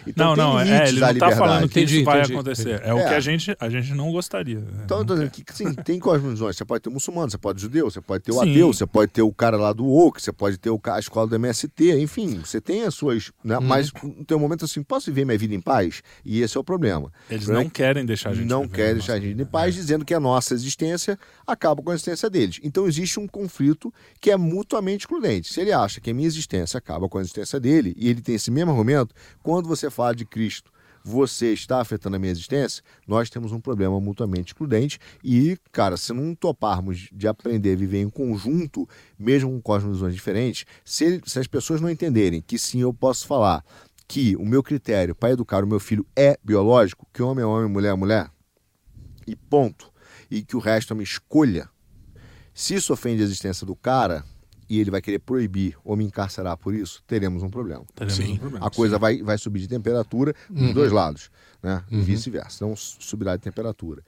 Então, 0.07 0.37
não, 0.37 0.55
não, 0.55 0.61
é, 0.61 0.89
ele 0.89 1.01
não 1.01 1.11
está 1.11 1.31
falando 1.33 1.69
que 1.69 1.81
entendi, 1.81 1.97
isso 1.97 2.05
vai 2.05 2.19
entendi, 2.19 2.35
acontecer. 2.35 2.75
Entendi. 2.75 2.91
É 2.91 2.95
o 2.95 2.99
é. 2.99 3.09
que 3.09 3.15
a 3.15 3.21
gente, 3.21 3.57
a 3.59 3.69
gente 3.69 3.95
não 3.95 4.11
gostaria. 4.11 4.63
Então, 4.85 4.99
eu 4.99 5.05
tô 5.05 5.15
dizendo 5.15 5.31
que 5.31 5.45
sim, 5.53 5.73
tem 5.75 5.99
cosmovisões. 5.99 6.57
Você 6.57 6.65
pode 6.65 6.83
ter 6.83 6.91
muçulmano, 6.91 7.31
você 7.31 7.39
pode 7.39 7.59
ter 7.59 7.63
judeu, 7.63 7.91
você 7.91 8.01
pode 8.01 8.25
ter 8.25 8.33
o 8.33 8.41
sim. 8.41 8.51
ateu, 8.51 8.73
você 8.73 8.87
pode 8.87 9.13
ter 9.13 9.23
o 9.23 9.33
cara 9.33 9.57
lá 9.57 9.73
do 9.73 9.87
OC, 9.87 10.21
você 10.21 10.33
pode 10.33 10.59
ter 10.59 10.71
o, 10.71 10.81
a 10.85 10.99
escola 10.99 11.27
do 11.27 11.35
MST, 11.37 12.01
enfim, 12.01 12.41
você 12.45 12.61
tem 12.61 12.83
as 12.83 12.95
suas. 12.95 13.33
Né? 13.43 13.57
Hum. 13.59 13.63
Mas 13.63 13.91
tem 14.27 14.37
um 14.37 14.41
momento 14.41 14.65
assim, 14.65 14.83
posso 14.83 15.07
viver 15.07 15.25
minha 15.25 15.39
vida 15.39 15.55
em 15.55 15.61
paz? 15.61 16.03
E 16.25 16.43
esse 16.43 16.57
é 16.57 16.61
o 16.61 16.65
problema. 16.65 17.11
Eles 17.31 17.49
não 17.49 17.69
querem 17.69 18.05
deixar 18.05 18.31
a 18.31 18.35
gente. 18.35 18.49
Não 18.49 18.69
querem 18.69 18.95
deixar 18.95 19.15
a 19.15 19.21
gente 19.21 19.41
em 19.41 19.45
paz, 19.47 19.75
é. 19.75 19.79
dizendo 19.79 20.05
que 20.05 20.13
a 20.13 20.21
nossa 20.21 20.53
existência 20.53 21.19
acaba 21.47 21.83
com 21.83 21.91
a 21.91 21.95
existência 21.95 22.29
deles. 22.29 22.61
Então 22.63 22.87
existe 22.87 23.19
um 23.19 23.27
conflito 23.27 23.93
que 24.21 24.31
é 24.31 24.37
mutuamente 24.37 25.05
excludente. 25.05 25.53
Se 25.53 25.61
ele 25.61 25.73
acha 25.73 26.02
que 26.03 26.11
a 26.11 26.15
minha 26.15 26.27
existência 26.27 26.79
acaba 26.79 27.09
com 27.09 27.19
a 27.19 27.21
existência 27.21 27.59
dele, 27.61 27.95
e 27.97 28.09
ele 28.09 28.21
tem 28.21 28.35
esse 28.35 28.51
mesmo 28.51 28.71
argumento, 28.73 29.15
quando 29.43 29.69
você 29.69 29.91
fala 29.91 30.15
de 30.15 30.25
Cristo, 30.25 30.71
você 31.05 31.53
está 31.53 31.81
afetando 31.81 32.17
a 32.17 32.19
minha 32.19 32.31
existência, 32.31 32.83
nós 33.07 33.29
temos 33.29 33.53
um 33.53 33.61
problema 33.61 34.01
mutuamente 34.01 34.53
excludente. 34.53 34.99
E, 35.23 35.59
cara, 35.73 35.97
se 35.97 36.13
não 36.13 36.35
toparmos 36.35 37.09
de 37.13 37.27
aprender 37.27 37.73
a 37.73 37.77
viver 37.77 38.01
em 38.01 38.09
conjunto, 38.09 38.89
mesmo 39.19 39.51
com 39.51 39.61
cosmovisões 39.61 40.15
diferentes, 40.15 40.65
se, 40.85 41.21
se 41.25 41.39
as 41.39 41.47
pessoas 41.47 41.81
não 41.81 41.91
entenderem 41.91 42.41
que 42.41 42.59
sim, 42.59 42.81
eu 42.81 42.95
posso 42.95 43.27
falar 43.27 43.65
que 44.07 44.37
o 44.37 44.45
meu 44.45 44.63
critério 44.63 45.15
para 45.15 45.33
educar 45.33 45.65
o 45.65 45.67
meu 45.67 45.81
filho 45.81 46.07
é 46.15 46.39
biológico, 46.45 47.07
que 47.13 47.23
homem 47.23 47.43
é 47.43 47.47
homem, 47.47 47.69
mulher 47.69 47.93
é 47.93 47.97
mulher, 47.97 48.31
e 49.27 49.35
ponto, 49.35 49.91
e 50.31 50.43
que 50.43 50.57
o 50.57 50.61
resto 50.61 50.93
é 50.93 50.95
uma 50.95 51.03
escolha, 51.03 51.69
se 52.55 52.75
isso 52.75 52.93
ofende 52.93 53.23
a 53.23 53.25
existência 53.25 53.67
do 53.67 53.75
cara, 53.75 54.25
e 54.73 54.81
ele 54.81 54.91
vai 54.91 55.03
querer 55.03 55.19
proibir 55.19 55.77
ou 55.85 55.95
me 55.95 56.03
encarcerar 56.03 56.57
por 56.57 56.75
isso, 56.75 57.03
teremos 57.07 57.43
um 57.43 57.51
problema. 57.51 57.85
Teremos 57.95 58.15
sim. 58.15 58.33
um 58.33 58.39
problema. 58.39 58.67
A 58.67 58.71
coisa 58.71 58.99
vai, 58.99 59.23
vai 59.23 59.37
subir 59.37 59.61
de 59.61 59.69
temperatura 59.69 60.35
dos 60.49 60.69
uhum. 60.69 60.73
dois 60.73 60.91
lados, 60.91 61.31
né? 61.63 61.85
Uhum. 61.93 61.99
E 61.99 62.03
vice-versa. 62.03 62.57
Então 62.57 62.75
subirá 62.75 63.37
de 63.37 63.43
temperatura. 63.43 64.03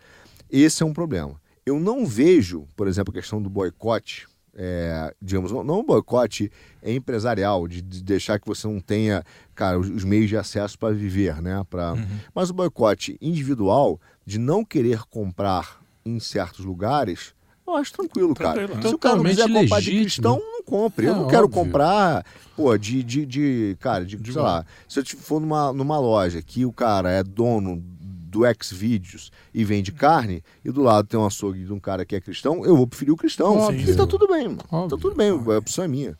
Esse 0.51 0.83
é 0.83 0.87
um 0.87 0.95
problema. 0.95 1.39
Eu 1.67 1.79
não 1.79 2.07
vejo, 2.07 2.67
por 2.75 2.89
exemplo, 2.89 3.12
a 3.12 3.15
questão 3.15 3.43
do 3.43 3.51
boicote, 3.51 4.27
é, 4.55 5.15
digamos, 5.21 5.53
não 5.53 5.81
um 5.81 5.85
boicote 5.85 6.51
empresarial, 6.83 7.69
de, 7.69 7.83
de, 7.83 8.03
deixar 8.03 8.41
que 8.41 8.47
você 8.47 8.67
não 8.67 8.81
tenha, 8.81 9.23
cara, 9.55 9.79
os, 9.79 9.91
os 9.91 10.03
meios 10.03 10.31
de 10.31 10.37
acesso 10.39 10.79
para 10.79 10.95
viver, 10.95 11.43
né? 11.43 11.62
Pra, 11.69 11.93
uhum. 11.93 12.07
Mas 12.35 12.49
o 12.49 12.55
boicote 12.55 13.19
individual, 13.21 14.01
de 14.25 14.39
não 14.39 14.65
querer 14.65 15.03
comprar 15.11 15.79
em 16.07 16.19
certos 16.19 16.65
lugares, 16.65 17.35
eu 17.67 17.77
acho 17.77 17.93
tranquilo, 17.93 18.35
cara. 18.35 18.67
Tranquilo. 18.67 18.89
Se 18.89 18.95
o 18.95 18.99
cara 18.99 19.17
não 19.17 19.25
quiser 19.25 19.49
comprar 19.51 19.81
de 19.81 19.91
cristão, 19.91 20.39
não 20.39 20.54
compre. 20.65 21.07
Eu 21.07 21.12
é, 21.12 21.17
não 21.17 21.29
quero 21.29 21.45
óbvio. 21.45 21.62
comprar, 21.62 22.25
pô, 22.57 22.77
de, 22.77 23.03
de, 23.03 23.27
de 23.27 23.77
cara, 23.81 24.05
de, 24.05 24.17
de 24.17 24.33
sei 24.33 24.43
lá, 24.43 24.65
se 24.89 25.01
eu 25.01 25.05
for 25.05 25.41
numa, 25.41 25.73
numa 25.73 25.99
loja 25.99 26.43
que 26.43 26.65
o 26.65 26.73
cara 26.73 27.11
é 27.11 27.23
dono 27.23 27.83
do 28.01 28.41
Xvideos 28.61 29.31
e 29.53 29.65
vende 29.65 29.93
carne, 29.93 30.43
e 30.65 30.71
do 30.71 30.83
lado 30.83 31.07
tem 31.07 31.19
um 31.19 31.27
açougue 31.27 31.65
de 31.65 31.73
um 31.73 31.79
cara 31.79 32.05
que 32.05 32.17
é 32.17 32.21
cristão, 32.21 32.65
eu 32.65 32.77
vou 32.77 32.87
preferir 32.87 33.12
o 33.12 33.17
cristão. 33.17 33.57
Óbvio. 33.57 33.89
E 33.89 33.97
tá 33.97 34.07
tudo 34.07 34.27
bem, 34.27 34.57
Óbvio. 34.71 34.97
tá 34.97 35.01
tudo 35.01 35.15
bem, 35.15 35.31
a 35.31 35.59
opção 35.59 35.85
é 35.85 35.89
minha. 35.89 36.19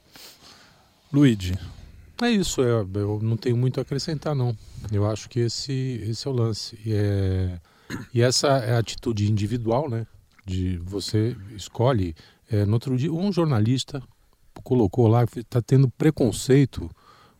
Luigi. 1.13 1.55
É 2.23 2.31
isso, 2.31 2.61
eu, 2.61 2.89
eu 2.95 3.19
não 3.21 3.37
tenho 3.37 3.57
muito 3.57 3.81
a 3.81 3.83
acrescentar, 3.83 4.35
não. 4.35 4.57
Eu 4.93 5.11
acho 5.11 5.29
que 5.29 5.41
esse, 5.41 6.01
esse 6.09 6.27
é 6.29 6.31
o 6.31 6.35
lance. 6.35 6.79
E, 6.85 6.93
é, 6.93 7.59
e 8.13 8.23
essa 8.23 8.47
é 8.59 8.77
a 8.77 8.79
atitude 8.79 9.29
individual, 9.29 9.91
né? 9.91 10.07
de 10.45 10.79
você 10.79 11.37
escolhe. 11.57 12.15
É, 12.51 12.65
no 12.65 12.75
outro 12.75 12.97
dia, 12.97 13.13
um 13.13 13.33
jornalista 13.33 14.03
colocou 14.63 15.09
lá 15.09 15.27
que 15.27 15.41
está 15.41 15.61
tendo 15.61 15.89
preconceito 15.89 16.91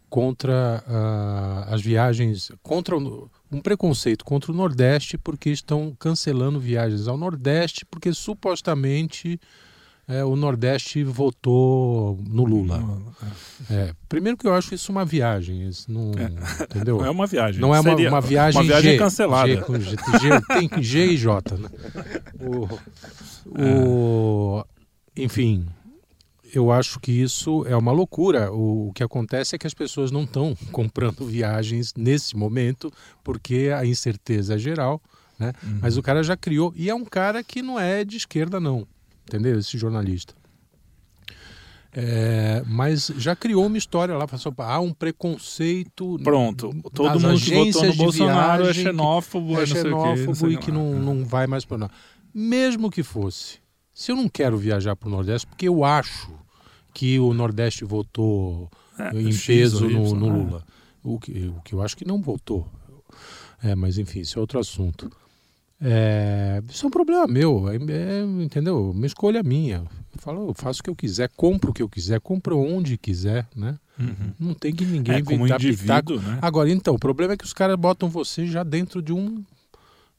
contra 0.09 0.85
uh, 0.87 1.75
as 1.75 1.81
viagens, 1.81 2.53
contra 2.63 2.97
um 2.97 3.61
preconceito 3.61 4.25
contra 4.25 4.53
o 4.53 4.55
Nordeste 4.55 5.19
porque 5.19 5.51
estão 5.51 5.95
cancelando 5.99 6.61
viagens 6.61 7.09
ao 7.09 7.17
Nordeste 7.17 7.85
porque 7.85 8.13
supostamente 8.13 9.41
é, 10.07 10.23
o 10.23 10.37
Nordeste 10.37 11.03
votou 11.03 12.19
no 12.29 12.45
Lula. 12.45 12.83
É, 13.71 13.95
primeiro 14.09 14.37
que 14.37 14.47
eu 14.47 14.55
acho 14.55 14.75
isso 14.75 14.93
uma 14.93 15.05
viagem, 15.05 15.67
isso 15.67 15.91
não, 15.91 16.13
é. 16.13 16.63
entendeu? 16.65 16.99
Não 16.99 17.07
é 17.07 17.11
uma 17.11 17.27
viagem. 17.27 17.61
Não 17.61 17.75
é 17.75 17.81
uma, 17.81 17.97
uma 17.97 18.21
viagem, 18.21 18.61
uma 18.61 18.67
viagem 18.67 18.93
G, 18.93 18.99
cancelada. 18.99 19.49
G, 19.49 19.63
com 19.63 19.81
G, 19.81 19.91
G, 19.91 19.97
tem 20.47 20.83
G 20.83 21.07
e 21.07 21.17
J. 21.17 21.57
Né? 21.57 21.69
O, 22.41 22.69
o, 23.61 24.65
enfim, 25.17 25.67
eu 26.55 26.71
acho 26.71 27.01
que 27.01 27.13
isso 27.13 27.65
é 27.67 27.77
uma 27.77 27.93
loucura. 27.93 28.53
O, 28.53 28.89
o 28.89 28.93
que 28.93 29.03
acontece 29.03 29.55
é 29.55 29.59
que 29.59 29.67
as 29.67 29.75
pessoas 29.75 30.11
não 30.11 30.23
estão 30.23 30.57
comprando 30.73 31.27
viagens 31.27 31.93
nesse 31.97 32.37
momento 32.37 32.93
porque 33.23 33.71
a 33.77 33.85
incerteza 33.85 34.55
é 34.55 34.59
geral. 34.59 35.03
Né? 35.39 35.53
Uhum. 35.63 35.79
Mas 35.83 35.97
o 35.97 36.03
cara 36.03 36.23
já 36.23 36.37
criou, 36.37 36.73
e 36.77 36.89
é 36.89 36.95
um 36.95 37.05
cara 37.05 37.43
que 37.43 37.61
não 37.61 37.79
é 37.79 38.05
de 38.05 38.17
esquerda, 38.17 38.61
não 38.61 38.87
entendeu? 39.27 39.59
Esse 39.59 39.77
jornalista. 39.77 40.35
É, 41.97 42.63
mas 42.67 43.13
já 43.17 43.37
criou 43.37 43.67
uma 43.67 43.79
história 43.79 44.17
lá, 44.17 44.27
falou, 44.27 44.55
há 44.59 44.81
um 44.81 44.93
preconceito. 44.93 46.19
Pronto, 46.25 46.71
todo 46.93 47.21
mundo 47.21 47.41
que 47.41 47.55
votou 47.55 47.85
no 47.85 47.95
Bolsonaro 47.95 48.69
é 48.69 48.75
xenófobo, 48.75 49.61
é 49.61 49.67
xenófobo 49.67 50.51
e 50.51 50.57
que 50.57 50.73
não, 50.73 50.99
não 50.99 51.25
vai 51.25 51.47
mais 51.47 51.65
para 51.65 51.79
nós. 51.79 51.91
Mesmo 52.35 52.91
que 52.91 53.05
fosse, 53.05 53.61
se 53.93 54.11
eu 54.11 54.17
não 54.17 54.29
quero 54.29 54.59
viajar 54.59 54.97
para 54.97 55.09
o 55.09 55.11
Nordeste, 55.11 55.47
porque 55.47 55.69
eu 55.69 55.85
acho 55.85 56.33
que 56.95 57.19
o 57.19 57.35
Nordeste 57.35 57.85
votou 57.85 58.71
é, 58.99 59.21
em 59.21 59.37
peso 59.37 59.89
no, 59.91 60.15
no, 60.15 60.29
Lula, 60.29 60.65
o 61.03 61.19
que, 61.19 61.49
o 61.49 61.61
que 61.63 61.75
eu 61.75 61.83
acho 61.83 61.97
que 61.97 62.07
não 62.07 62.23
votou. 62.23 62.67
É, 63.63 63.75
mas 63.75 63.99
enfim, 63.99 64.21
isso 64.21 64.39
é 64.39 64.41
outro 64.41 64.61
assunto. 64.61 65.11
É, 65.81 66.63
isso 66.71 66.87
é 66.87 66.89
um 66.89 66.91
problema 66.91 67.27
meu, 67.27 67.69
é, 67.69 67.77
é, 67.77 68.23
entendeu? 68.43 68.93
Uma 68.93 69.07
escolha 69.07 69.43
minha. 69.43 69.85
Eu 70.15 70.21
falo, 70.21 70.49
eu 70.49 70.55
faço 70.55 70.81
o 70.81 70.85
que 70.85 70.91
eu 70.91 70.95
quiser, 70.95 71.29
compro 71.37 71.73
o 71.73 71.75
que 71.75 71.83
eu 71.83 71.89
quiser, 71.89 72.21
compro 72.21 72.59
onde 72.59 72.97
quiser, 72.97 73.49
né? 73.55 73.77
Uhum. 73.99 74.33
Não 74.39 74.55
tem 74.55 74.73
que 74.73 74.85
ninguém 74.85 75.17
é, 75.17 75.19
inventar 75.19 75.59
pitaco. 75.59 76.15
Né? 76.15 76.39
Agora, 76.41 76.71
então, 76.71 76.95
o 76.95 76.99
problema 76.99 77.35
é 77.35 77.37
que 77.37 77.45
os 77.45 77.53
caras 77.53 77.77
botam 77.77 78.09
você 78.09 78.47
já 78.47 78.63
dentro 78.63 79.03
de 79.03 79.13
um 79.13 79.45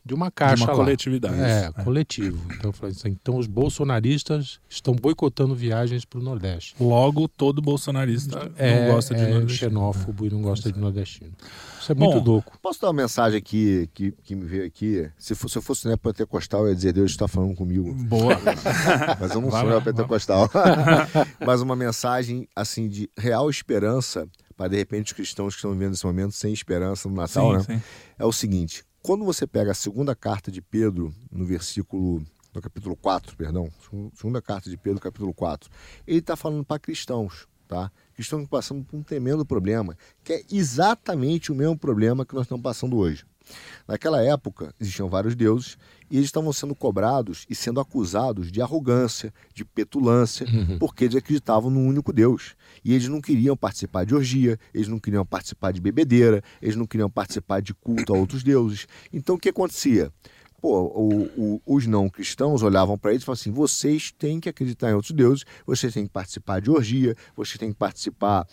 de 0.06 0.14
uma 0.14 0.30
caixa 0.30 0.58
de 0.58 0.62
uma 0.64 0.72
lá. 0.74 0.78
coletividade. 0.78 1.36
É, 1.42 1.72
coletivo. 1.84 2.40
Então, 2.54 2.70
eu 2.70 2.72
falei 2.74 2.96
assim, 2.96 3.10
então 3.10 3.38
os 3.38 3.48
bolsonaristas 3.48 4.60
estão 4.70 4.94
boicotando 4.94 5.56
viagens 5.56 6.06
para 6.06 6.20
o 6.20 6.24
Nordeste. 6.24 6.76
Logo, 6.80 7.28
todo 7.28 7.60
bolsonarista 7.62 8.52
É, 8.56 8.86
não 8.88 8.94
gosta 8.94 9.16
de 9.16 9.22
é 9.22 9.28
nordestino. 9.30 9.50
xenófobo 9.72 10.28
e 10.28 10.30
não 10.30 10.42
gosta 10.44 10.72
de 10.72 10.80
nordestino. 10.80 11.32
Isso 11.82 11.92
é 11.92 11.96
Bom, 11.96 12.12
muito 12.14 12.28
louco. 12.30 12.58
Posso 12.62 12.80
dar 12.82 12.88
uma 12.88 12.94
mensagem 13.02 13.38
aqui 13.40 13.90
que, 13.94 14.12
que 14.24 14.36
me 14.36 14.46
veio 14.46 14.66
aqui? 14.66 15.10
Se, 15.18 15.34
fosse, 15.34 15.54
se 15.54 15.58
eu 15.58 15.62
fosse 15.64 15.88
né, 15.88 15.96
pentecostal, 15.98 16.62
eu 16.64 16.70
ia 16.70 16.76
dizer 16.76 16.94
Deus 16.94 17.10
está 17.12 17.28
falando 17.28 17.56
comigo. 17.56 17.92
Boa. 17.94 18.36
Mas 19.20 19.32
eu 19.32 19.42
não 19.42 19.50
Vai 19.50 19.62
sou 19.62 19.70
né, 19.72 19.82
pentecostal. 19.82 20.50
Mas 21.46 21.62
uma 21.62 21.76
mensagem 21.76 22.48
assim 22.56 22.88
de 22.88 23.10
real 23.18 23.50
esperança 23.50 24.28
para 24.56 24.70
de 24.70 24.78
repente 24.78 25.08
os 25.08 25.14
cristãos 25.14 25.54
que 25.54 25.58
estão 25.60 25.72
vivendo 25.72 25.94
esse 25.94 26.06
momento 26.06 26.32
sem 26.32 26.54
esperança 26.54 27.10
no 27.10 27.16
Natal, 27.16 27.60
sim, 27.62 27.72
né? 27.74 27.80
sim. 27.80 27.84
É 28.18 28.26
o 28.26 28.32
seguinte: 28.32 28.84
quando 29.06 29.24
você 29.24 29.46
pega 29.46 29.70
a 29.70 29.76
segunda 29.76 30.16
carta 30.16 30.52
de 30.52 30.64
Pedro, 30.64 31.14
no 31.32 31.46
versículo. 31.46 32.26
No 32.52 32.60
capítulo 32.60 32.96
4, 32.96 33.38
perdão. 33.38 33.70
Segunda 34.16 34.42
carta 34.42 34.68
de 34.68 34.78
Pedro, 34.78 35.00
capítulo 35.00 35.32
4. 35.32 35.70
Ele 36.08 36.20
está 36.20 36.36
falando 36.36 36.66
para 36.66 36.80
cristãos, 36.80 37.48
tá? 37.68 37.92
Cristãos 38.16 38.48
passando 38.48 38.84
por 38.84 38.98
um 38.98 39.04
tremendo 39.04 39.46
problema, 39.46 39.96
que 40.24 40.34
é 40.34 40.44
exatamente 40.52 41.52
o 41.52 41.56
mesmo 41.56 41.78
problema 41.78 42.26
que 42.26 42.34
nós 42.34 42.46
estamos 42.46 42.64
passando 42.64 42.98
hoje. 42.98 43.26
Naquela 43.88 44.22
época, 44.24 44.74
existiam 44.80 45.08
vários 45.10 45.36
deuses 45.36 45.78
e 46.10 46.18
eles 46.18 46.28
estavam 46.28 46.52
sendo 46.54 46.74
cobrados 46.76 47.46
e 47.50 47.56
sendo 47.56 47.80
acusados 47.80 48.52
de 48.52 48.62
arrogância, 48.62 49.34
de 49.54 49.64
petulância, 49.64 50.46
porque 50.80 51.04
eles 51.06 51.16
acreditavam 51.16 51.70
no 51.70 51.80
único 51.80 52.12
Deus. 52.14 52.56
E 52.84 52.94
eles 52.94 53.08
não 53.08 53.22
queriam 53.22 53.56
participar 53.56 54.06
de 54.06 54.16
orgia, 54.16 54.60
eles 54.74 54.88
não 54.88 55.00
queriam 55.00 55.26
participar 55.26 55.72
de 55.72 55.82
bebedeira, 55.82 56.44
eles 56.62 56.76
não 56.76 56.86
queriam 56.86 57.10
participar 57.10 57.62
de 57.62 57.74
culto 57.74 58.14
a 58.14 58.18
outros 58.18 58.44
deuses. 58.44 58.88
Então 59.14 59.36
o 59.36 59.40
que 59.40 59.50
acontecia? 59.50 60.12
Pô, 60.62 60.82
o- 60.82 61.24
o- 61.38 61.62
os 61.76 61.86
não 61.86 62.10
cristãos 62.10 62.64
olhavam 62.64 62.98
para 62.98 63.12
eles 63.12 63.22
e 63.22 63.26
falavam 63.26 63.40
assim: 63.42 63.52
vocês 63.52 64.12
têm 64.12 64.40
que 64.40 64.50
acreditar 64.50 64.90
em 64.90 64.94
outros 64.94 65.12
deuses, 65.12 65.46
vocês 65.66 65.94
têm 65.94 66.06
que 66.08 66.12
participar 66.12 66.60
de 66.60 66.72
orgia, 66.72 67.16
vocês 67.36 67.58
têm 67.60 67.72
que 67.72 67.78
participar 67.78 68.48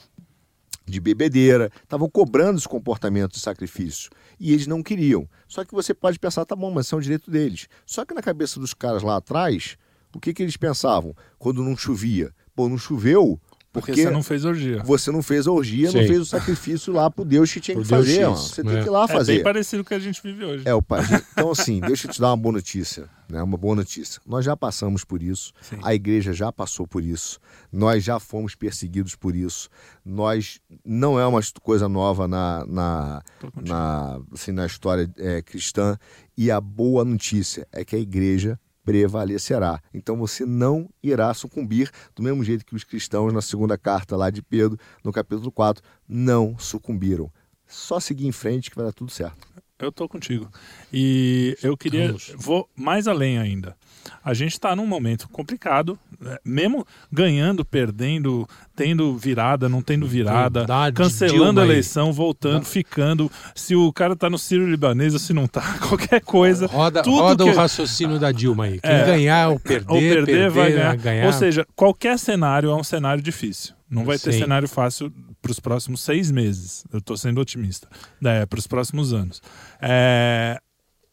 de 0.85 1.01
bebedeira, 1.01 1.71
estavam 1.83 2.09
cobrando 2.09 2.59
esse 2.59 2.69
comportamento 2.69 3.33
de 3.33 3.41
sacrifício. 3.41 4.11
E 4.39 4.53
eles 4.53 4.67
não 4.67 4.83
queriam. 4.83 5.29
Só 5.47 5.65
que 5.65 5.75
você 5.75 5.95
pode 5.95 6.19
pensar, 6.19 6.45
tá 6.45 6.57
bom, 6.57 6.71
mas 6.71 6.87
isso 6.87 6.95
é 6.95 6.99
um 6.99 7.03
direito 7.03 7.31
deles. 7.31 7.69
Só 7.87 8.05
que 8.05 8.15
na 8.15 8.23
cabeça 8.23 8.59
dos 8.59 8.75
caras 8.75 9.03
lá 9.03 9.17
atrás, 9.17 9.77
o 10.15 10.21
que, 10.21 10.35
que 10.35 10.43
eles 10.43 10.57
pensavam 10.57 11.15
quando 11.39 11.63
não 11.63 11.77
chovia? 11.77 12.35
Pô, 12.55 12.69
não 12.69 12.77
choveu 12.77 13.41
Porque, 13.73 13.93
porque 13.93 14.03
você 14.03 14.11
não 14.11 14.23
fez 14.23 14.45
orgia. 14.45 14.83
você 14.85 15.11
não 15.11 15.23
fez 15.23 15.47
a 15.47 15.51
orgia, 15.51 15.91
não 15.91 16.03
Sim. 16.03 16.07
fez 16.07 16.21
o 16.21 16.27
sacrifício 16.27 16.93
lá 16.93 17.11
pro 17.11 17.25
Deus 17.25 17.51
que 17.51 17.59
tinha 17.59 17.75
Pro 17.75 17.83
que 17.85 17.91
Deus 17.91 18.07
fazer. 18.07 18.27
Você 18.27 18.63
tem 18.63 18.73
né? 18.75 18.83
que 18.83 18.89
ir 18.89 18.91
lá 18.91 19.05
É 19.05 19.09
fazer. 19.09 19.35
bem 19.37 19.43
parecido 19.43 19.83
com 19.83 19.87
o 19.87 19.89
que 19.89 19.95
a 19.95 19.99
gente 19.99 20.23
vive 20.23 20.45
hoje. 20.45 20.69
É, 20.69 20.75
o 20.75 20.83
pai. 20.83 21.01
Então, 21.33 21.51
assim, 21.51 21.81
deixa 21.81 22.07
eu 22.07 22.13
te 22.13 22.21
dar 22.21 22.29
uma 22.29 22.37
boa 22.37 22.53
notícia. 22.53 23.09
Né? 23.31 23.43
Uma 23.43 23.57
boa 23.57 23.75
notícia. 23.75 24.21
Nós 24.27 24.45
já 24.45 24.55
passamos 24.55 25.05
por 25.05 25.23
isso. 25.23 25.55
Sim. 25.63 25.79
A 25.83 25.95
igreja 25.95 26.35
já 26.35 26.53
passou 26.53 26.87
por 26.87 27.03
isso. 27.03 27.41
Nós 27.73 28.05
já 28.05 28.21
fomos 28.21 28.55
perseguidos 28.55 29.15
por 29.15 29.35
isso. 29.35 29.71
Nós 30.05 30.61
não 30.85 31.19
é 31.19 31.27
uma 31.27 31.41
coisa 31.63 31.89
nova 31.89 32.29
na, 32.29 32.67
na, 32.67 33.23
na, 33.63 34.21
assim, 34.35 34.53
na 34.53 34.67
história 34.67 35.11
é, 35.17 35.41
cristã. 35.41 35.97
E 36.37 36.51
a 36.51 36.61
boa 36.61 37.07
notícia 37.07 37.67
é 37.73 37.87
que 37.87 37.97
a 37.97 37.99
igreja 37.99 38.61
prevalecerá. 38.85 39.81
Então 39.93 40.17
você 40.17 40.45
não 40.45 40.89
irá 41.03 41.33
sucumbir 41.35 41.91
do 42.15 42.23
mesmo 42.23 42.43
jeito 42.45 42.65
que 42.65 42.75
os 42.75 42.85
cristãos 42.85 43.33
na 43.33 43.43
segunda 43.43 43.79
carta 43.79 44.17
lá 44.17 44.31
de 44.31 44.43
Pedro, 44.43 44.79
no 45.05 45.13
capítulo 45.13 45.51
4, 45.51 45.83
não 46.09 46.59
sucumbiram. 46.59 47.31
Só 47.67 47.99
seguir 47.99 48.27
em 48.27 48.33
frente 48.33 48.71
que 48.71 48.77
vai 48.77 48.85
dar 48.85 48.93
tudo 48.93 49.11
certo. 49.11 49.49
Eu 49.79 49.91
tô 49.91 50.09
contigo. 50.09 50.49
E 50.93 51.57
eu 51.63 51.77
queria. 51.77 52.15
Vou 52.37 52.69
mais 52.77 53.09
além 53.09 53.39
ainda. 53.39 53.77
A 54.25 54.35
gente 54.35 54.53
está 54.53 54.75
num 54.77 54.87
momento 54.87 55.29
complicado, 55.29 55.99
né? 56.21 56.37
mesmo 56.45 56.87
ganhando, 57.11 57.65
perdendo, 57.65 58.49
tendo 58.75 59.17
virada, 59.17 59.69
não 59.69 59.83
tendo 59.83 60.07
virada, 60.07 60.65
Dá 60.65 60.91
de 60.91 60.97
cancelando 60.97 61.61
a 61.61 61.63
aí. 61.65 61.71
eleição, 61.71 62.13
voltando, 62.13 62.65
ficando. 62.65 63.31
Se 63.55 63.75
o 63.77 63.93
cara 63.93 64.15
tá 64.17 64.29
no 64.31 64.39
Sírio 64.39 64.69
Libanês 64.69 65.13
ou 65.13 65.19
se 65.19 65.33
não 65.33 65.47
tá, 65.47 65.63
qualquer 65.89 66.21
coisa. 66.21 66.67
Roda, 66.67 67.03
roda 67.03 67.45
que- 67.45 67.51
o 67.51 67.55
raciocínio 67.55 68.19
da 68.19 68.33
Dilma 68.33 68.65
aí. 68.65 68.81
Quem 68.81 68.91
É. 68.91 69.05
ganhar 69.05 69.49
ou 69.49 69.61
perder, 69.61 69.93
ou 69.93 69.99
perder, 70.01 70.51
vai 70.51 70.73
ganhar. 70.73 70.97
ganhar. 70.97 71.27
Ou 71.27 71.33
seja, 71.33 71.67
qualquer 71.77 72.19
cenário 72.19 72.71
é 72.71 72.75
um 72.75 72.85
cenário 72.85 73.23
difícil. 73.23 73.75
Não 73.91 74.05
vai 74.07 74.19
ter 74.19 74.33
Sim. 74.33 74.39
cenário 74.41 74.67
fácil 74.67 75.13
para 75.43 75.51
os 75.53 75.61
próximos 75.61 76.01
seis 76.01 76.31
meses. 76.31 76.85
Eu 76.91 77.01
estou 77.01 77.15
sendo 77.17 77.41
otimista. 77.41 77.87
É, 78.25 78.47
para 78.47 78.59
os 78.59 78.67
próximos 78.67 79.13
anos. 79.13 79.43
É, 79.83 80.59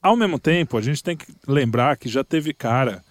ao 0.02 0.16
mesmo 0.16 0.40
tempo, 0.40 0.78
a 0.78 0.82
gente 0.82 1.04
tem 1.04 1.16
que 1.16 1.28
lembrar 1.48 1.98
que 1.98 2.10
já 2.10 2.24
teve 2.24 2.54
cara 2.54 3.04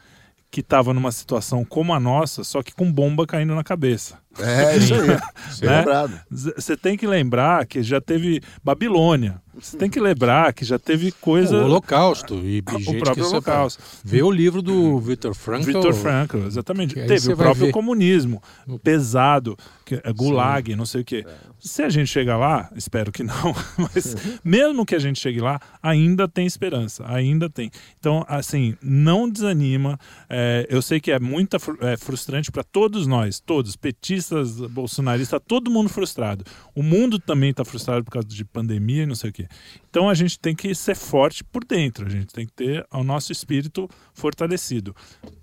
que 0.50 0.60
estava 0.60 0.94
numa 0.94 1.12
situação 1.12 1.64
como 1.64 1.92
a 1.92 2.00
nossa, 2.00 2.42
só 2.42 2.62
que 2.62 2.74
com 2.74 2.90
bomba 2.90 3.26
caindo 3.26 3.54
na 3.54 3.62
cabeça. 3.62 4.18
É 4.40 4.76
isso 4.76 4.94
aí. 4.94 5.08
Né? 5.62 5.78
Lembrado. 5.78 6.20
Você 6.30 6.76
tem 6.76 6.96
que 6.96 7.06
lembrar 7.06 7.66
que 7.66 7.82
já 7.82 8.00
teve 8.00 8.40
Babilônia. 8.62 9.40
Você 9.60 9.76
tem 9.76 9.90
que 9.90 9.98
lembrar 9.98 10.52
que 10.52 10.64
já 10.64 10.78
teve 10.78 11.10
coisa. 11.10 11.56
o 11.56 11.64
Holocausto. 11.64 12.34
E, 12.44 12.58
e 12.58 12.74
o 12.74 12.78
gente 12.78 12.98
próprio 12.98 13.24
que 13.24 13.30
Holocausto. 13.30 13.82
Vê 14.04 14.22
o 14.22 14.30
livro 14.30 14.62
do 14.62 14.98
Victor 15.00 15.34
Frankl. 15.34 15.64
Victor 15.64 15.94
Frankl, 15.94 16.38
exatamente. 16.46 16.94
Teve 16.94 17.32
o 17.32 17.36
próprio 17.36 17.66
ver. 17.66 17.72
comunismo 17.72 18.40
pesado, 18.84 19.56
que 19.84 19.96
é 19.96 20.12
Gulag, 20.12 20.76
não 20.76 20.86
sei 20.86 21.00
o 21.00 21.04
quê. 21.04 21.26
Se 21.58 21.82
a 21.82 21.88
gente 21.88 22.06
chegar 22.06 22.36
lá, 22.36 22.70
espero 22.76 23.10
que 23.10 23.24
não, 23.24 23.34
mas 23.76 24.14
mesmo 24.44 24.86
que 24.86 24.94
a 24.94 24.98
gente 24.98 25.18
chegue 25.18 25.40
lá, 25.40 25.60
ainda 25.82 26.28
tem 26.28 26.46
esperança, 26.46 27.04
ainda 27.08 27.50
tem. 27.50 27.70
Então, 27.98 28.24
assim, 28.28 28.76
não 28.80 29.28
desanima. 29.28 29.98
É, 30.30 30.66
eu 30.70 30.80
sei 30.80 31.00
que 31.00 31.10
é 31.10 31.18
muito 31.18 31.56
frustrante 31.98 32.52
para 32.52 32.62
todos 32.62 33.06
nós, 33.08 33.40
todos, 33.40 33.74
petistas, 33.74 34.27
bolsonaristas, 34.70 35.40
todo 35.46 35.70
mundo 35.70 35.88
frustrado. 35.88 36.44
O 36.74 36.82
mundo 36.82 37.18
também 37.18 37.50
está 37.50 37.64
frustrado 37.64 38.04
por 38.04 38.10
causa 38.10 38.28
de 38.28 38.44
pandemia 38.44 39.02
e 39.02 39.06
não 39.06 39.14
sei 39.14 39.30
o 39.30 39.32
quê. 39.32 39.48
Então 39.90 40.08
a 40.08 40.14
gente 40.14 40.38
tem 40.38 40.54
que 40.54 40.74
ser 40.74 40.94
forte 40.94 41.42
por 41.44 41.64
dentro, 41.64 42.06
a 42.06 42.10
gente 42.10 42.32
tem 42.32 42.46
que 42.46 42.52
ter 42.52 42.86
o 42.92 43.02
nosso 43.02 43.32
espírito 43.32 43.88
fortalecido. 44.12 44.94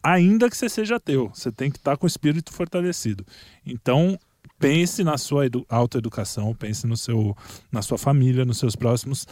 Ainda 0.03 0.49
que 0.49 0.57
você 0.57 0.69
seja 0.69 0.95
ateu, 0.97 1.31
você 1.33 1.51
tem 1.51 1.69
que 1.71 1.77
estar 1.77 1.97
com 1.97 2.05
o 2.05 2.07
espírito 2.07 2.53
fortalecido. 2.53 3.25
Então, 3.65 4.17
pense 4.59 5.03
na 5.03 5.17
sua 5.17 5.45
edu- 5.47 5.65
autoeducação, 5.69 6.53
pense 6.53 6.87
no 6.87 6.95
seu, 6.95 7.35
na 7.71 7.81
sua 7.81 7.97
família, 7.97 8.45
nos 8.45 8.57
seus 8.57 8.75
próximos. 8.75 9.27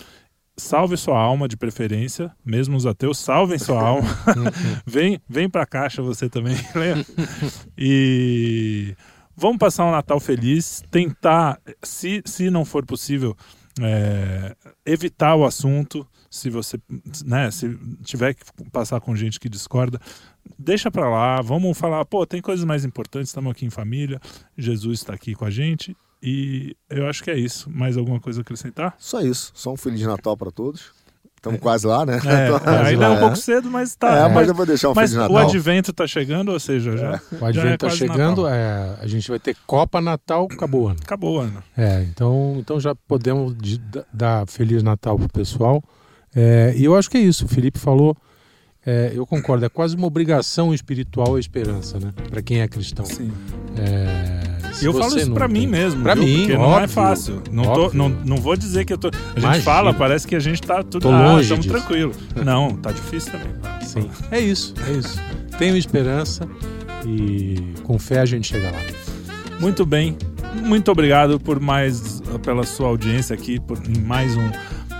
Salve 0.55 0.95
sua 0.97 1.17
alma 1.19 1.47
de 1.47 1.57
preferência, 1.57 2.31
mesmo 2.45 2.77
os 2.77 2.85
ateus, 2.85 3.17
salvem 3.17 3.57
sua 3.57 3.81
alma. 3.87 4.07
vem 4.85 5.19
vem 5.27 5.49
para 5.49 5.63
a 5.63 5.65
caixa 5.65 6.01
você 6.01 6.29
também? 6.29 6.55
E 7.77 8.95
vamos 9.35 9.57
passar 9.57 9.85
um 9.85 9.91
Natal 9.91 10.19
feliz, 10.19 10.83
tentar, 10.89 11.59
se, 11.81 12.21
se 12.25 12.49
não 12.49 12.65
for 12.65 12.85
possível, 12.85 13.35
é, 13.81 14.55
evitar 14.85 15.35
o 15.35 15.45
assunto. 15.45 16.07
Se 16.29 16.49
você 16.49 16.79
né, 17.25 17.51
se 17.51 17.77
tiver 18.03 18.33
que 18.33 18.43
passar 18.71 18.99
com 18.99 19.15
gente 19.15 19.39
que 19.39 19.47
discorda, 19.47 19.99
deixa 20.57 20.89
pra 20.89 21.07
lá. 21.07 21.41
Vamos 21.41 21.77
falar, 21.77 22.03
pô, 22.05 22.25
tem 22.25 22.41
coisas 22.41 22.65
mais 22.65 22.83
importantes. 22.83 23.29
Estamos 23.29 23.51
aqui 23.51 23.65
em 23.65 23.69
família. 23.69 24.19
Jesus 24.57 24.99
está 24.99 25.13
aqui 25.13 25.35
com 25.35 25.45
a 25.45 25.51
gente. 25.51 25.95
E 26.21 26.75
eu 26.89 27.05
acho 27.07 27.23
que 27.23 27.29
é 27.29 27.37
isso. 27.37 27.69
Mais 27.69 27.97
alguma 27.97 28.19
coisa 28.19 28.39
a 28.39 28.43
acrescentar? 28.43 28.95
Só 28.97 29.21
isso. 29.21 29.51
Só 29.53 29.73
um 29.73 29.77
Feliz 29.77 30.01
Natal 30.01 30.35
para 30.35 30.49
todos. 30.49 30.91
Estamos 31.43 31.59
quase 31.59 31.85
lá, 31.85 32.05
né? 32.05 32.21
É, 32.25 32.47
Então, 32.55 32.73
ainda 32.85 33.05
é 33.05 33.09
um 33.09 33.15
é. 33.15 33.19
pouco 33.19 33.35
cedo, 33.35 33.69
mas 33.69 33.95
tá. 33.95 34.15
É, 34.15 34.21
mas 34.23 34.33
mas 34.33 34.47
eu 34.47 34.55
vou 34.55 34.65
deixar 34.65 34.89
um 34.89 34.93
mas 34.95 35.11
Feliz 35.11 35.27
o 35.27 35.33
Natal. 35.33 35.49
advento 35.49 35.91
tá 35.91 36.07
chegando, 36.07 36.51
ou 36.53 36.59
seja, 36.59 36.95
já, 36.95 37.19
O 37.33 37.37
já 37.39 37.47
advento 37.47 37.85
é 37.85 37.89
tá 37.89 37.89
chegando, 37.89 38.47
é, 38.47 38.95
a 39.01 39.07
gente 39.07 39.29
vai 39.29 39.39
ter 39.39 39.53
Copa 39.67 39.99
Natal, 39.99 40.47
acabou 40.49 40.83
o 40.83 40.87
ano. 40.87 40.99
Acabou 41.03 41.35
o 41.35 41.39
ano. 41.41 41.61
É, 41.77 42.01
então, 42.03 42.55
então 42.59 42.79
já 42.79 42.95
podemos 42.95 43.53
de- 43.57 43.77
da- 43.77 44.05
dar 44.13 44.47
Feliz 44.47 44.81
Natal 44.83 45.17
pro 45.19 45.27
pessoal. 45.27 45.83
É, 46.33 46.73
e 46.77 46.85
eu 46.85 46.95
acho 46.95 47.09
que 47.09 47.17
é 47.17 47.21
isso, 47.21 47.43
o 47.45 47.47
Felipe 47.49 47.77
falou, 47.77 48.15
é, 48.85 49.13
eu 49.15 49.25
concordo, 49.25 49.65
é 49.65 49.69
quase 49.69 49.95
uma 49.95 50.07
obrigação 50.07 50.73
espiritual 50.73 51.35
a 51.35 51.39
esperança, 51.39 51.97
né? 51.99 52.13
Para 52.29 52.41
quem 52.41 52.59
é 52.61 52.67
cristão. 52.67 53.05
Sim. 53.05 53.31
É, 53.77 54.53
eu 54.81 54.93
falo 54.93 55.17
isso 55.17 55.29
não 55.29 55.35
pra 55.35 55.47
mim 55.47 55.67
mesmo. 55.67 56.03
Viu? 56.03 56.15
mim, 56.17 56.37
Porque 56.39 56.53
não 56.53 56.63
é 56.63 56.67
óbvio, 56.67 56.89
fácil. 56.89 57.41
Não, 57.49 57.63
tô, 57.63 57.69
óbvio. 57.85 57.97
não, 57.97 58.09
não 58.09 58.37
vou 58.37 58.57
dizer 58.57 58.83
que 58.83 58.91
eu 58.91 58.97
tô. 58.97 59.07
A 59.07 59.11
gente 59.11 59.37
Imagina. 59.37 59.63
fala, 59.63 59.93
parece 59.93 60.27
que 60.27 60.35
a 60.35 60.39
gente 60.39 60.61
tá 60.61 60.83
tudo. 60.83 61.01
Tô 61.01 61.11
ah, 61.11 61.31
longe 61.31 61.43
estamos 61.43 61.65
disso. 61.65 61.77
tranquilo. 61.77 62.11
Não, 62.43 62.75
tá 62.75 62.91
difícil 62.91 63.31
também. 63.31 63.53
Sim, 63.81 64.09
é 64.31 64.39
isso, 64.39 64.73
é 64.87 64.91
isso. 64.91 65.17
Tenho 65.57 65.77
esperança 65.77 66.47
e 67.05 67.73
com 67.83 67.97
fé 67.97 68.19
a 68.19 68.25
gente 68.25 68.47
chega 68.47 68.69
lá. 68.69 68.79
Muito 69.59 69.85
bem. 69.85 70.17
Muito 70.61 70.91
obrigado 70.91 71.39
por 71.39 71.59
mais 71.59 72.21
pela 72.43 72.63
sua 72.63 72.87
audiência 72.87 73.33
aqui 73.33 73.59
por, 73.59 73.77
em 73.87 74.01
mais 74.01 74.35
um 74.35 74.51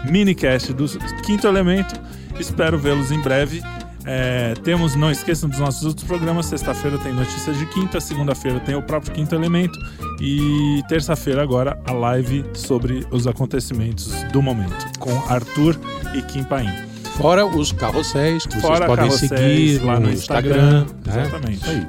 minicast 0.09 0.71
do 0.73 0.85
Quinto 1.23 1.47
Elemento. 1.47 1.99
Espero 2.39 2.77
vê-los 2.77 3.11
em 3.11 3.21
breve. 3.21 3.61
É, 4.05 4.53
temos, 4.63 4.95
não 4.95 5.09
esqueçam 5.09 5.49
dos 5.49 5.59
nossos 5.59 5.85
outros 5.85 6.05
programas. 6.05 6.47
Sexta-feira 6.47 6.97
tem 6.97 7.13
notícias 7.13 7.57
de 7.57 7.65
quinta, 7.67 8.01
segunda-feira 8.01 8.59
tem 8.59 8.75
o 8.75 8.81
próprio 8.81 9.13
Quinto 9.13 9.33
Elemento 9.33 9.79
e 10.19 10.81
terça-feira 10.89 11.41
agora 11.41 11.79
a 11.87 11.93
live 11.93 12.43
sobre 12.53 13.05
os 13.11 13.27
acontecimentos 13.27 14.11
do 14.31 14.41
momento 14.41 14.99
com 14.99 15.11
Arthur 15.29 15.77
e 16.13 16.21
Kim 16.21 16.43
Paim. 16.43 16.69
Fora 17.17 17.45
os 17.45 17.71
carrosséis 17.71 18.45
que 18.45 18.59
Fora 18.59 18.87
vocês 18.87 18.87
podem 18.87 19.11
seguir 19.11 19.83
lá 19.85 19.99
no 19.99 20.11
Instagram. 20.11 20.85
né? 21.05 21.21
Exatamente. 21.21 21.61
Isso 21.61 21.69
aí. 21.69 21.87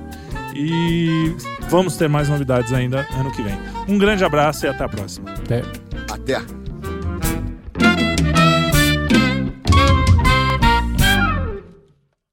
E 0.56 1.34
vamos 1.68 1.96
ter 1.96 2.08
mais 2.08 2.28
novidades 2.28 2.72
ainda 2.72 3.06
ano 3.18 3.32
que 3.32 3.42
vem. 3.42 3.58
Um 3.88 3.98
grande 3.98 4.24
abraço 4.24 4.66
e 4.66 4.68
até 4.68 4.84
a 4.84 4.88
próxima. 4.88 5.32
Até. 5.32 5.62
Até. 6.12 6.63